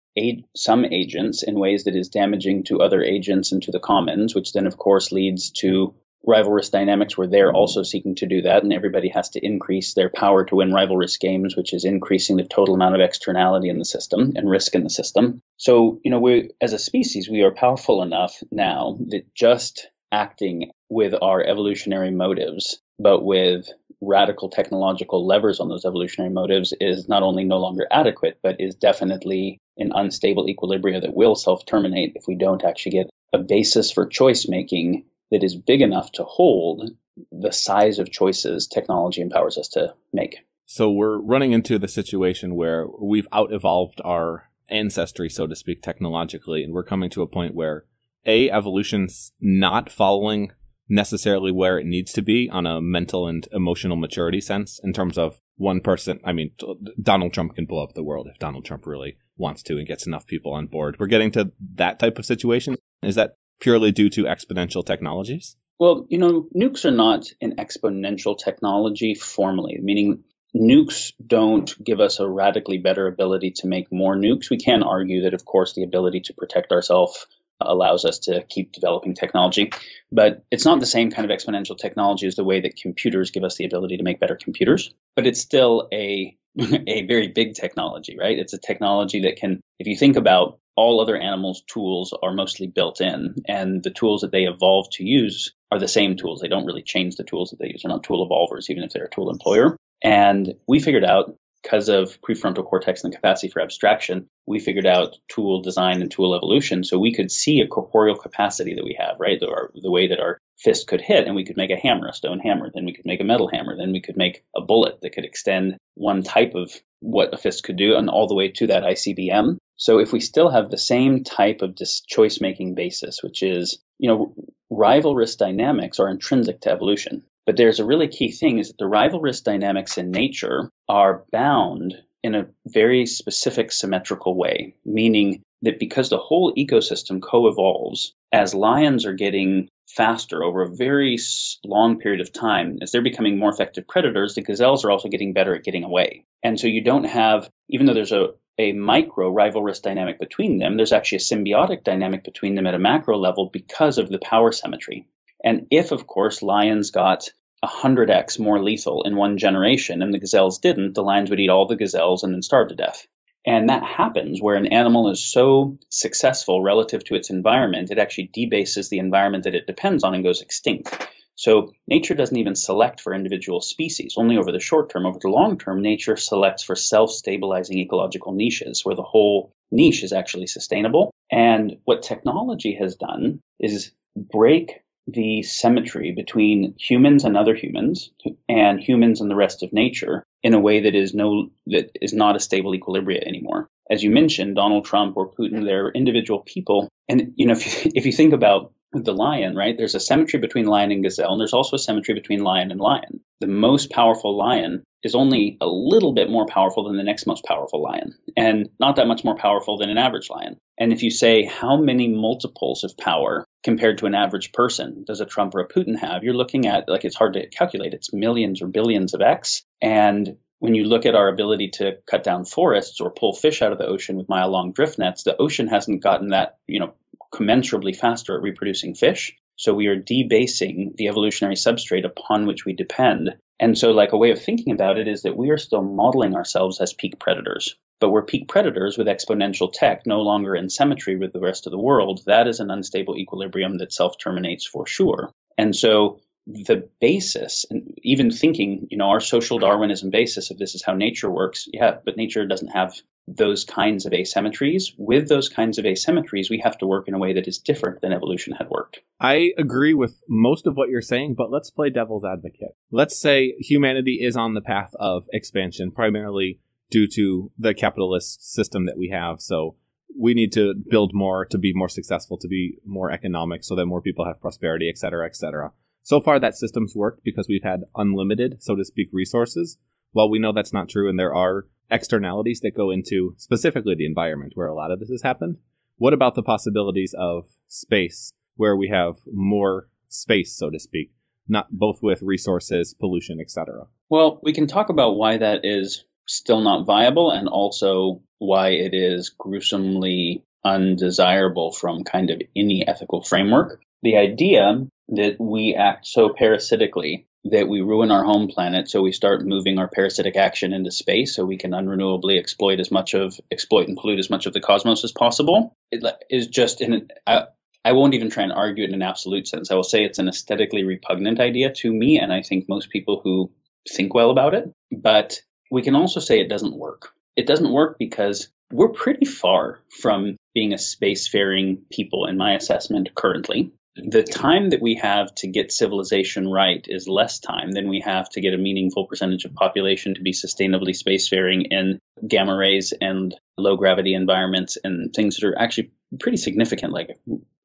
some 0.55 0.85
agents 0.85 1.43
in 1.43 1.59
ways 1.59 1.85
that 1.85 1.97
is 1.97 2.09
damaging 2.09 2.65
to 2.65 2.81
other 2.81 3.03
agents 3.03 3.51
and 3.51 3.63
to 3.65 3.73
the 3.73 3.81
commons, 3.81 4.35
which 4.35 4.53
then, 4.53 4.67
of 4.67 4.77
course, 4.77 5.11
leads 5.11 5.51
to 5.51 5.95
rivalrous 6.27 6.71
dynamics 6.71 7.19
where 7.19 7.27
they're 7.27 7.53
also 7.53 7.83
seeking 7.83 8.15
to 8.15 8.27
do 8.27 8.43
that, 8.43 8.63
and 8.63 8.73
everybody 8.73 9.09
has 9.09 9.29
to 9.31 9.45
increase 9.45 9.95
their 9.95 10.09
power 10.09 10.45
to 10.45 10.57
win 10.57 10.71
rivalrous 10.71 11.19
games, 11.19 11.57
which 11.57 11.75
is 11.75 11.85
increasing 11.85 12.37
the 12.37 12.45
total 12.45 12.75
amount 12.75 12.95
of 12.95 13.01
externality 13.01 13.69
in 13.69 13.79
the 13.79 13.85
system 13.85 14.33
and 14.37 14.49
risk 14.49 14.75
in 14.75 14.85
the 14.85 14.91
system. 14.91 15.43
So, 15.57 16.01
you 16.05 16.11
know, 16.11 16.21
we 16.21 16.51
as 16.61 16.73
a 16.73 16.79
species, 16.79 17.29
we 17.29 17.43
are 17.43 17.51
powerful 17.51 18.03
enough 18.03 18.43
now 18.51 18.97
that 19.09 19.35
just 19.35 19.89
acting 20.13 20.71
with 20.89 21.15
our 21.21 21.43
evolutionary 21.43 22.11
motives 22.11 22.81
but 22.99 23.25
with 23.25 23.69
radical 24.01 24.49
technological 24.49 25.27
levers 25.27 25.61
on 25.61 25.69
those 25.69 25.85
evolutionary 25.85 26.33
motives 26.33 26.75
is 26.81 27.09
not 27.09 27.23
only 27.23 27.45
no 27.45 27.59
longer 27.59 27.87
adequate, 27.91 28.39
but 28.43 28.61
is 28.61 28.75
definitely 28.75 29.59
an 29.77 29.93
unstable 29.95 30.47
equilibria 30.47 31.01
that 31.01 31.15
will 31.15 31.35
self 31.35 31.67
terminate 31.67 32.13
if 32.15 32.27
we 32.29 32.35
don't 32.35 32.65
actually 32.65 32.93
get 32.93 33.11
a 33.33 33.39
basis 33.39 33.91
for 33.91 34.07
choice 34.07 34.47
making 34.49 35.05
that 35.31 35.43
is 35.43 35.57
big 35.57 35.81
enough 35.81 36.13
to 36.13 36.23
hold 36.25 36.91
the 37.33 37.53
size 37.53 37.99
of 37.99 38.11
choices 38.11 38.67
technology 38.67 39.21
empowers 39.21 39.59
us 39.59 39.69
to 39.69 39.95
make. 40.13 40.39
So 40.67 40.91
we're 40.91 41.19
running 41.19 41.53
into 41.53 41.79
the 41.79 41.89
situation 41.89 42.55
where 42.55 42.87
we've 43.01 43.29
out 43.33 43.53
evolved 43.53 44.01
our 44.05 44.51
ancestry, 44.69 45.29
so 45.29 45.47
to 45.47 45.55
speak, 45.55 45.83
technologically, 45.83 46.65
and 46.65 46.73
we're 46.73 46.85
coming 46.85 47.11
to 47.11 47.23
a 47.23 47.27
point 47.27 47.55
where 47.55 47.85
a 48.25 48.51
evolution's 48.51 49.33
not 49.41 49.91
following 49.91 50.53
necessarily 50.89 51.51
where 51.51 51.79
it 51.79 51.87
needs 51.87 52.13
to 52.13 52.23
be 52.23 52.49
on 52.51 52.67
a 52.67 52.81
mental 52.81 53.27
and 53.27 53.49
emotional 53.53 53.97
maturity 53.97 54.41
sense 54.41 54.81
in 54.83 54.93
terms 54.93 55.17
of 55.17 55.41
one 55.57 55.81
person. 55.81 56.21
I 56.25 56.33
mean, 56.33 56.53
Donald 57.01 57.33
Trump 57.33 57.55
can 57.55 57.67
blow 57.67 57.83
up 57.83 57.95
the 57.95 58.03
world 58.03 58.29
if 58.31 58.39
Donald 58.39 58.65
Trump 58.65 58.87
really 58.87 59.17
wants 59.37 59.63
to 59.65 59.79
and 59.79 59.87
gets 59.87 60.07
enough 60.07 60.27
people 60.27 60.53
on 60.53 60.67
board. 60.67 60.97
We're 60.99 61.07
getting 61.07 61.31
to 61.33 61.53
that 61.75 61.99
type 61.99 62.19
of 62.19 62.27
situation. 62.27 62.77
Is 63.03 63.15
that 63.15 63.37
purely 63.61 63.93
due 63.93 64.11
to 64.11 64.25
exponential 64.25 64.85
technologies? 64.85 65.57
Well, 65.79 66.07
you 66.09 66.19
know, 66.19 66.49
nukes 66.55 66.85
are 66.85 66.91
not 66.91 67.27
an 67.41 67.57
exponential 67.57 68.39
technology 68.39 69.15
formally, 69.15 69.79
meaning 69.81 70.23
nukes 70.55 71.13
don't 71.25 71.75
give 71.83 71.99
us 71.99 72.21
a 72.21 72.29
radically 72.29 72.79
better 72.79 73.09
ability 73.09 73.53
to 73.57 73.67
make 73.67 73.91
more 73.91 74.17
nukes. 74.17 74.51
We 74.51 74.59
can 74.59 74.83
argue 74.83 75.23
that, 75.23 75.35
of 75.35 75.45
course, 75.45 75.75
the 75.75 75.83
ability 75.83 76.21
to 76.27 76.35
protect 76.35 76.71
ourselves 76.71 77.27
allows 77.61 78.05
us 78.05 78.19
to 78.21 78.45
keep 78.49 78.73
developing 78.73 79.15
technology. 79.15 79.73
But 80.13 80.45
it's 80.51 80.65
not 80.65 80.81
the 80.81 80.87
same 80.87 81.11
kind 81.11 81.31
of 81.31 81.37
exponential 81.37 81.77
technology 81.77 82.27
as 82.27 82.37
the 82.37 82.45
way 82.45 82.61
that 82.61 82.77
computers 82.77 83.31
give 83.31 83.45
us 83.45 83.57
the 83.57 83.65
ability 83.65 83.97
to 83.97 84.03
make 84.03 84.21
better 84.21 84.37
computers. 84.37 84.93
But 85.17 85.27
it's 85.27 85.41
still 85.41 85.89
a 85.93 86.37
a 86.87 87.07
very 87.07 87.29
big 87.29 87.55
technology, 87.55 88.17
right? 88.19 88.39
It's 88.39 88.53
a 88.53 88.59
technology 88.59 89.23
that 89.23 89.37
can, 89.37 89.61
if 89.81 89.89
you 89.89 89.97
think 89.97 90.17
about 90.17 90.59
all 90.77 91.01
other 91.01 91.17
animals' 91.17 91.63
tools 91.67 92.15
are 92.23 92.33
mostly 92.33 92.67
built 92.67 93.01
in, 93.01 93.37
and 93.49 93.83
the 93.83 93.91
tools 93.91 94.21
that 94.23 94.33
they 94.33 94.45
evolve 94.45 94.91
to 94.93 95.05
use 95.05 95.53
are 95.71 95.79
the 95.79 95.89
same 95.89 96.17
tools. 96.17 96.41
They 96.41 96.49
don't 96.49 96.67
really 96.67 96.83
change 96.83 97.17
the 97.17 97.25
tools 97.25 97.51
that 97.51 97.59
they 97.59 97.69
use. 97.69 97.83
They're 97.83 97.91
not 97.91 98.05
tool 98.05 98.25
evolvers, 98.25 98.71
even 98.71 98.83
if 98.83 98.93
they're 98.93 99.07
a 99.07 99.11
tool 99.11 99.31
employer. 99.31 99.77
And 100.03 100.55
we 100.69 100.81
figured 100.81 101.05
out 101.05 101.37
because 101.65 101.89
of 101.89 102.21
prefrontal 102.21 102.65
cortex 102.65 103.03
and 103.03 103.13
the 103.13 103.17
capacity 103.17 103.49
for 103.49 103.63
abstraction, 103.63 104.29
we 104.47 104.61
figured 104.61 104.87
out 104.87 105.17
tool 105.29 105.63
design 105.63 106.03
and 106.03 106.11
tool 106.11 106.35
evolution. 106.35 106.85
So 106.85 106.99
we 106.99 107.15
could 107.15 107.33
see 107.33 107.61
a 107.61 107.67
corporeal 107.67 108.17
capacity 108.17 108.75
that 108.75 108.85
we 108.85 108.97
have, 109.01 109.17
right? 109.19 109.41
The, 109.41 109.49
our, 109.49 109.71
the 109.75 109.91
way 109.91 110.09
that 110.09 110.21
our 110.21 110.39
fist 110.59 110.87
could 110.87 111.01
hit, 111.01 111.27
and 111.27 111.35
we 111.35 111.45
could 111.45 111.57
make 111.57 111.71
a 111.71 111.77
hammer, 111.77 112.09
a 112.09 112.13
stone 112.13 112.39
hammer. 112.39 112.71
Then 112.73 112.85
we 112.85 112.93
could 112.93 113.07
make 113.07 113.21
a 113.21 113.25
metal 113.25 113.49
hammer. 113.49 113.77
Then 113.77 113.93
we 113.93 114.03
could 114.03 114.17
make 114.17 114.45
a 114.55 114.61
bullet 114.61 115.01
that 115.01 115.15
could 115.15 115.25
extend 115.25 115.79
one 115.95 116.23
type 116.23 116.55
of 116.55 116.71
what 117.01 117.33
a 117.33 117.39
fist 117.39 117.65
could 117.65 117.77
do, 117.77 117.97
and 117.97 118.11
all 118.11 118.29
the 118.29 118.35
way 118.35 118.51
to 118.51 118.67
that 118.67 118.85
ICBM. 118.85 119.57
So 119.77 119.99
if 119.99 120.13
we 120.13 120.21
still 120.21 120.51
have 120.51 120.71
the 120.71 120.79
same 120.79 121.25
type 121.25 121.63
of 121.63 121.77
choice 122.07 122.41
making 122.41 122.75
basis, 122.75 123.23
which 123.23 123.43
is, 123.43 123.79
you 123.99 124.09
know, 124.09 124.35
rivalrous 124.71 125.37
dynamics 125.37 125.99
are 125.99 126.09
intrinsic 126.09 126.61
to 126.63 126.71
evolution. 126.71 127.25
But 127.47 127.57
there's 127.57 127.81
a 127.81 127.85
really 127.85 128.09
key 128.09 128.31
thing 128.31 128.59
is 128.59 128.69
that 128.69 128.79
the 128.79 128.87
rivalrous 128.87 129.43
dynamics 129.43 129.99
in 129.99 130.11
nature 130.11 130.71
are 130.89 131.25
bound 131.31 131.95
in 132.23 132.35
a 132.35 132.47
very 132.67 133.05
specific 133.05 133.71
symmetrical 133.71 134.35
way, 134.35 134.75
meaning 134.85 135.43
that 135.63 135.79
because 135.79 136.09
the 136.09 136.19
whole 136.19 136.55
ecosystem 136.55 137.21
co-evolves, 137.21 138.15
as 138.33 138.55
lions 138.55 139.05
are 139.05 139.13
getting 139.13 139.69
faster 139.89 140.43
over 140.43 140.63
a 140.63 140.75
very 140.75 141.19
long 141.65 141.99
period 141.99 142.21
of 142.21 142.33
time, 142.33 142.79
as 142.81 142.91
they're 142.91 143.03
becoming 143.03 143.39
more 143.39 143.51
effective 143.51 143.87
predators, 143.87 144.35
the 144.35 144.43
gazelles 144.43 144.85
are 144.85 144.91
also 144.91 145.09
getting 145.09 145.35
better 145.35 145.55
at 145.55 145.65
getting 145.65 145.85
away. 145.85 146.25
And 146.43 146.59
so 146.59 146.67
you 146.67 146.83
don't 146.83 147.05
have, 147.05 147.49
even 147.69 147.87
though 147.87 147.95
there's 147.95 148.13
a, 148.13 148.29
a 148.59 148.73
micro 148.73 149.31
rivalrous 149.31 149.83
dynamic 149.83 150.19
between 150.19 150.59
them, 150.59 150.77
there's 150.77 150.93
actually 150.93 151.17
a 151.17 151.21
symbiotic 151.21 151.85
dynamic 151.85 152.25
between 152.25 152.55
them 152.55 152.67
at 152.67 152.75
a 152.75 152.79
macro 152.79 153.19
level 153.19 153.51
because 153.53 153.99
of 153.99 154.09
the 154.09 154.19
power 154.19 154.53
symmetry. 154.53 155.07
And 155.45 155.67
if, 155.71 155.93
of 155.93 156.07
course, 156.07 156.43
lions 156.43 156.91
got 156.91 157.29
100x 157.63 158.41
more 158.41 158.63
lethal 158.63 159.03
in 159.05 159.15
one 159.15 159.39
generation 159.39 160.03
and 160.03 160.13
the 160.13 160.19
gazelles 160.19 160.59
didn't, 160.59 160.95
the 160.95 161.03
lions 161.03 161.31
would 161.31 161.39
eat 161.39 161.51
all 161.51 161.67
the 161.67 161.77
gazelles 161.77 162.25
and 162.25 162.35
then 162.35 162.43
starve 162.43 162.69
to 162.69 162.75
death. 162.75 163.07
And 163.47 163.69
that 163.69 163.83
happens 163.83 164.41
where 164.41 164.57
an 164.57 164.67
animal 164.67 165.11
is 165.11 165.23
so 165.23 165.77
successful 165.91 166.63
relative 166.63 167.05
to 167.05 167.15
its 167.15 167.29
environment, 167.29 167.91
it 167.91 167.99
actually 167.99 168.31
debases 168.33 168.89
the 168.89 168.99
environment 168.99 169.45
that 169.45 169.55
it 169.55 169.67
depends 169.67 170.03
on 170.03 170.15
and 170.15 170.25
goes 170.25 170.41
extinct. 170.41 171.09
So 171.37 171.73
nature 171.87 172.15
doesn't 172.15 172.37
even 172.37 172.55
select 172.55 173.01
for 173.01 173.13
individual 173.13 173.61
species, 173.61 174.15
only 174.17 174.39
over 174.39 174.53
the 174.53 174.61
short 174.61 174.89
term. 174.89 175.05
Over 175.05 175.19
the 175.21 175.29
long 175.29 175.59
term, 175.59 175.83
nature 175.83 176.17
selects 176.17 176.63
for 176.63 176.77
self 176.77 177.11
stabilizing 177.11 177.79
ecological 177.79 178.33
niches 178.33 178.85
where 178.85 178.95
the 178.95 179.03
whole 179.03 179.53
niche 179.71 180.05
is 180.05 180.13
actually 180.13 180.47
sustainable. 180.47 181.11
And 181.31 181.79
what 181.85 182.03
technology 182.03 182.77
has 182.77 182.97
done 182.97 183.41
is 183.59 183.91
break 184.17 184.84
the 185.07 185.43
symmetry 185.43 186.13
between 186.13 186.75
humans 186.79 187.25
and 187.25 187.37
other 187.37 187.55
humans 187.55 188.11
and 188.49 188.81
humans 188.81 189.21
and 189.21 189.31
the 189.31 189.37
rest 189.37 189.63
of 189.63 189.73
nature 189.73 190.25
in 190.43 190.55
a 190.55 190.61
way 190.61 190.81
that 190.81 190.95
is 190.95 191.15
no 191.15 191.51
that 191.67 191.91
is 192.01 192.13
not 192.13 192.37
a 192.37 192.41
stable 192.41 192.73
equilibria 192.73 193.23
anymore. 193.27 193.69
As 193.91 194.03
you 194.03 194.11
mentioned, 194.11 194.57
Donald 194.57 194.87
Trump 194.87 195.17
or 195.17 195.31
Putin, 195.31 195.65
they're 195.65 195.91
individual 195.91 196.41
people, 196.41 196.89
and 197.09 197.33
you 197.37 197.47
know 197.47 197.53
if 197.57 197.85
you, 197.85 197.93
if 197.95 198.07
you 198.07 198.13
think 198.13 198.33
about 198.33 198.73
the 198.93 199.13
lion, 199.13 199.57
right? 199.57 199.77
There's 199.77 199.97
a 199.97 200.01
symmetry 200.01 200.39
between 200.39 200.67
lion 200.67 200.93
and 200.93 201.03
gazelle, 201.03 201.33
and 201.33 201.41
there's 201.41 201.53
also 201.53 201.77
a 201.77 201.81
symmetry 201.81 202.15
between 202.15 202.45
lion 202.45 202.71
and 202.71 202.81
lion. 202.81 203.21
The 203.41 203.49
most 203.49 203.91
powerful 203.91 204.37
lion 204.37 204.85
is 205.03 205.15
only 205.15 205.59
a 205.61 205.67
little 205.67 206.15
bit 206.15 206.31
more 206.31 206.47
powerful 206.47 206.85
than 206.85 206.97
the 206.97 207.03
next 207.03 207.27
most 207.27 207.45
powerful 207.45 207.83
lion, 207.83 208.15
and 208.37 208.71
not 208.81 208.97
that 208.97 209.09
much 209.09 209.25
more 209.25 209.37
powerful 209.37 209.77
than 209.77 209.91
an 209.91 209.99
average 209.99 210.31
lion. 210.31 210.57
And 210.79 210.93
if 210.93 211.03
you 211.03 211.11
say 211.11 211.45
how 211.45 211.77
many 211.77 212.09
multiples 212.09 212.85
of 212.85 212.97
power 212.97 213.44
compared 213.65 213.99
to 213.99 214.07
an 214.07 214.15
average 214.15 214.53
person 214.53 215.05
does 215.07 215.21
a 215.21 215.27
Trump 215.27 215.55
or 215.55 215.61
a 215.61 215.69
Putin 215.69 215.99
have, 215.99 216.23
you're 216.23 216.35
looking 216.35 216.67
at 216.67 216.89
like 216.89 217.05
it's 217.05 217.17
hard 217.17 217.33
to 217.33 217.49
calculate. 217.49 217.95
It's 217.95 218.13
millions 218.13 218.63
or 218.63 218.69
billions 218.69 219.15
of 219.15 219.23
X. 219.23 219.63
And 219.81 220.37
when 220.59 220.75
you 220.75 220.85
look 220.85 221.07
at 221.07 221.15
our 221.15 221.29
ability 221.29 221.71
to 221.75 221.97
cut 222.07 222.23
down 222.23 222.45
forests 222.45 223.01
or 223.01 223.11
pull 223.11 223.33
fish 223.35 223.63
out 223.63 223.73
of 223.73 223.79
the 223.79 223.87
ocean 223.87 224.17
with 224.17 224.29
mile 224.29 224.51
long 224.51 224.73
drift 224.73 224.99
nets, 224.99 225.25
the 225.25 225.37
ocean 225.37 225.67
hasn't 225.67 226.03
gotten 226.03 226.29
that, 226.29 226.59
you 226.67 226.79
know, 226.79 226.95
commensurably 227.33 227.95
faster 227.95 228.37
at 228.37 228.43
reproducing 228.43 228.95
fish. 228.95 229.35
So 229.57 229.73
we 229.73 229.87
are 229.87 229.97
debasing 229.97 230.95
the 230.97 231.09
evolutionary 231.09 231.57
substrate 231.57 232.05
upon 232.05 232.47
which 232.47 232.65
we 232.65 232.75
depend. 232.75 233.37
And 233.61 233.79
so, 233.79 233.93
like, 233.93 234.13
a 234.13 234.19
way 234.19 234.31
of 234.31 234.43
thinking 234.43 234.73
about 234.73 234.99
it 234.99 235.07
is 235.09 235.23
that 235.23 235.37
we 235.37 235.51
are 235.51 235.59
still 235.59 235.83
modeling 235.83 236.35
ourselves 236.35 236.81
as 236.81 236.93
peak 236.93 237.19
predators, 237.19 237.77
but 238.01 238.11
we're 238.11 238.25
peak 238.25 238.49
predators 238.49 238.99
with 238.99 239.07
exponential 239.07 239.71
tech, 239.73 240.03
no 240.07 240.21
longer 240.21 240.57
in 240.57 240.69
symmetry 240.69 241.17
with 241.17 241.33
the 241.33 241.41
rest 241.41 241.67
of 241.67 241.71
the 241.71 241.79
world. 241.79 242.23
That 242.27 242.49
is 242.49 242.61
an 242.61 242.71
unstable 242.71 243.17
equilibrium 243.17 243.79
that 243.79 243.93
self 243.93 244.19
terminates 244.19 244.67
for 244.67 244.87
sure. 244.87 245.31
And 245.57 245.75
so, 245.75 246.21
the 246.47 246.89
basis, 247.01 247.65
and 247.71 247.97
even 248.03 248.31
thinking, 248.31 248.87
you 248.91 248.99
know, 248.99 249.09
our 249.09 249.21
social 249.21 249.59
Darwinism 249.59 250.11
basis 250.11 250.51
of 250.51 250.59
this 250.59 250.75
is 250.75 250.83
how 250.85 250.95
nature 250.95 251.31
works, 251.31 251.67
yeah, 251.73 251.97
but 252.05 252.17
nature 252.17 252.47
doesn't 252.47 252.69
have 252.69 252.95
those 253.27 253.65
kinds 253.65 254.05
of 254.05 254.13
asymmetries. 254.13 254.93
With 254.99 255.31
those 255.31 255.49
kinds 255.49 255.79
of 255.79 255.87
asymmetries, 255.87 256.51
we 256.51 256.61
have 256.63 256.77
to 256.79 256.87
work 256.87 257.09
in 257.09 257.15
a 257.15 257.19
way 257.19 257.33
that 257.33 257.49
is 257.49 257.57
different 257.57 258.03
than 258.03 258.13
evolution 258.13 258.53
had 258.53 258.69
worked. 258.69 259.01
I 259.19 259.53
agree 259.57 259.95
with 259.95 260.23
most 260.29 260.67
of 260.67 260.77
what 260.77 260.91
you're 260.91 261.01
saying, 261.01 261.35
but 261.39 261.51
let's 261.51 261.71
play 261.71 261.89
devil's 261.89 262.25
advocate. 262.25 262.77
Let's 262.91 263.19
say 263.19 263.55
humanity 263.59 264.19
is 264.21 264.37
on 264.37 264.53
the 264.53 264.61
path 264.61 264.91
of 265.01 265.25
expansion, 265.33 265.91
primarily 265.91 266.61
due 266.91 267.07
to 267.15 267.51
the 267.59 267.73
capitalist 267.73 268.53
system 268.53 268.85
that 268.85 268.99
we 268.99 269.09
have. 269.09 269.41
So 269.41 269.77
we 270.15 270.35
need 270.35 270.53
to 270.53 270.75
build 270.91 271.13
more 271.15 271.47
to 271.47 271.57
be 271.57 271.73
more 271.75 271.89
successful, 271.89 272.37
to 272.37 272.49
be 272.49 272.77
more 272.85 273.11
economic, 273.11 273.65
so 273.65 273.75
that 273.75 273.87
more 273.87 274.03
people 274.03 274.27
have 274.27 274.43
prosperity, 274.43 274.91
et 274.91 274.99
cetera, 274.99 275.25
et 275.27 275.35
cetera. 275.35 275.73
So 276.05 276.21
far, 276.21 276.39
that 276.39 276.55
system's 276.55 276.95
worked 276.95 277.25
because 277.25 277.49
we've 277.49 277.63
had 277.63 277.85
unlimited, 277.97 278.63
so 278.63 278.77
to 278.77 278.85
speak, 278.85 279.09
resources. 279.11 279.79
While 280.13 280.29
we 280.29 280.39
know 280.39 280.53
that's 280.53 280.73
not 280.73 280.91
true, 280.91 281.09
and 281.09 281.19
there 281.19 281.35
are 281.35 281.67
externalities 281.91 282.61
that 282.61 282.77
go 282.77 282.91
into 282.91 283.35
specifically 283.39 283.95
the 283.95 284.05
environment 284.05 284.53
where 284.55 284.67
a 284.67 284.75
lot 284.75 284.91
of 284.91 285.01
this 285.01 285.09
has 285.09 285.23
happened, 285.23 285.57
what 285.97 286.13
about 286.13 286.35
the 286.35 286.43
possibilities 286.43 287.15
of 287.19 287.49
space 287.69 288.33
where 288.57 288.77
we 288.77 288.89
have 288.89 289.17
more 289.33 289.89
space, 290.09 290.55
so 290.55 290.69
to 290.69 290.79
speak, 290.79 291.11
not 291.49 291.69
both 291.71 292.03
with 292.03 292.21
resources, 292.21 292.95
pollution, 293.01 293.41
etc.? 293.41 293.87
Well, 294.11 294.41
we 294.43 294.53
can 294.53 294.67
talk 294.67 294.91
about 294.91 295.17
why 295.17 295.39
that 295.39 295.65
is 295.65 296.05
still 296.27 296.61
not 296.61 296.85
viable 296.85 297.31
and 297.31 297.49
also 297.49 298.21
why 298.39 298.73
it 298.73 298.93
is 298.93 299.31
gruesomely 299.31 300.45
undesirable 300.67 301.73
from 301.73 302.05
kind 302.05 302.29
of 302.29 302.43
any 302.55 302.87
ethical 302.87 303.23
framework. 303.23 303.81
The 304.03 304.19
idea 304.19 304.87
that 305.09 305.37
we 305.39 305.75
act 305.75 306.07
so 306.07 306.29
parasitically 306.29 307.27
that 307.45 307.69
we 307.69 307.83
ruin 307.83 308.11
our 308.11 308.25
home 308.25 308.49
planet 308.49 308.89
so 308.89 309.03
we 309.03 309.13
start 309.13 309.45
moving 309.45 309.79
our 309.79 309.89
parasitic 309.89 310.35
action 310.35 310.73
into 310.73 310.91
space 310.91 311.37
so 311.37 311.45
we 311.45 311.59
can 311.59 311.73
unrenewably 311.73 312.39
exploit 312.39 312.81
as 312.81 312.91
much 312.91 313.13
of 313.13 313.39
exploit 313.51 313.87
and 313.87 313.99
pollute 313.99 314.19
as 314.19 314.31
much 314.31 314.47
of 314.47 314.55
the 314.55 314.61
cosmos 314.61 315.05
as 315.05 315.13
possible. 315.13 315.75
It 315.91 316.03
is 316.31 316.47
just 316.47 316.81
in 316.81 317.09
I, 317.27 317.47
I 317.85 317.93
won't 317.93 318.15
even 318.15 318.31
try 318.31 318.45
and 318.45 318.53
argue 318.53 318.85
it 318.85 318.89
in 318.89 318.95
an 318.95 319.03
absolute 319.03 319.47
sense. 319.47 319.71
I 319.71 319.75
will 319.75 319.83
say 319.83 320.05
it's 320.05 320.19
an 320.19 320.29
aesthetically 320.29 320.85
repugnant 320.85 321.39
idea 321.39 321.71
to 321.75 321.93
me 321.93 322.19
and 322.19 322.33
i 322.33 322.41
think 322.41 322.69
most 322.69 322.89
people 322.89 323.21
who 323.23 323.51
think 323.91 324.15
well 324.15 324.31
about 324.31 324.55
it 324.55 324.73
but 324.91 325.43
we 325.71 325.83
can 325.83 325.97
also 325.97 326.21
say 326.21 326.41
it 326.41 326.49
doesn't 326.49 326.79
work. 326.79 327.11
It 327.37 327.47
doesn't 327.47 327.73
work 327.73 327.97
because 327.99 328.49
we're 328.71 328.91
pretty 328.91 329.27
far 329.27 329.81
from 330.01 330.37
being 330.55 330.73
a 330.73 330.77
spacefaring 330.77 331.79
people 331.91 332.27
in 332.27 332.37
my 332.37 332.55
assessment 332.55 333.15
currently 333.15 333.73
the 333.97 334.23
time 334.23 334.71
that 334.71 334.83
we 334.83 334.97
have 334.97 335.35
to 335.37 335.47
get 335.47 335.73
civilization 335.73 336.51
right 336.51 336.85
is 336.89 337.07
less 337.07 337.39
time 337.39 337.71
than 337.71 337.89
we 337.89 338.01
have 338.01 338.29
to 338.31 338.41
get 338.41 338.55
a 338.55 338.59
meaningful 338.59 339.07
percentage 339.07 339.45
of 339.45 339.55
population 339.55 340.15
to 340.15 340.23
be 340.23 340.33
sustainably 340.33 340.91
spacefaring 340.91 341.69
in 341.71 342.01
gamma 342.27 342.57
rays 342.57 342.93
and 343.01 343.35
low 343.57 343.77
gravity 343.77 344.15
environments 344.15 344.79
and 344.83 345.15
things 345.15 345.37
that 345.37 345.47
are 345.47 345.59
actually 345.59 345.93
pretty 346.19 346.39
significant. 346.39 346.93
Like 346.93 347.17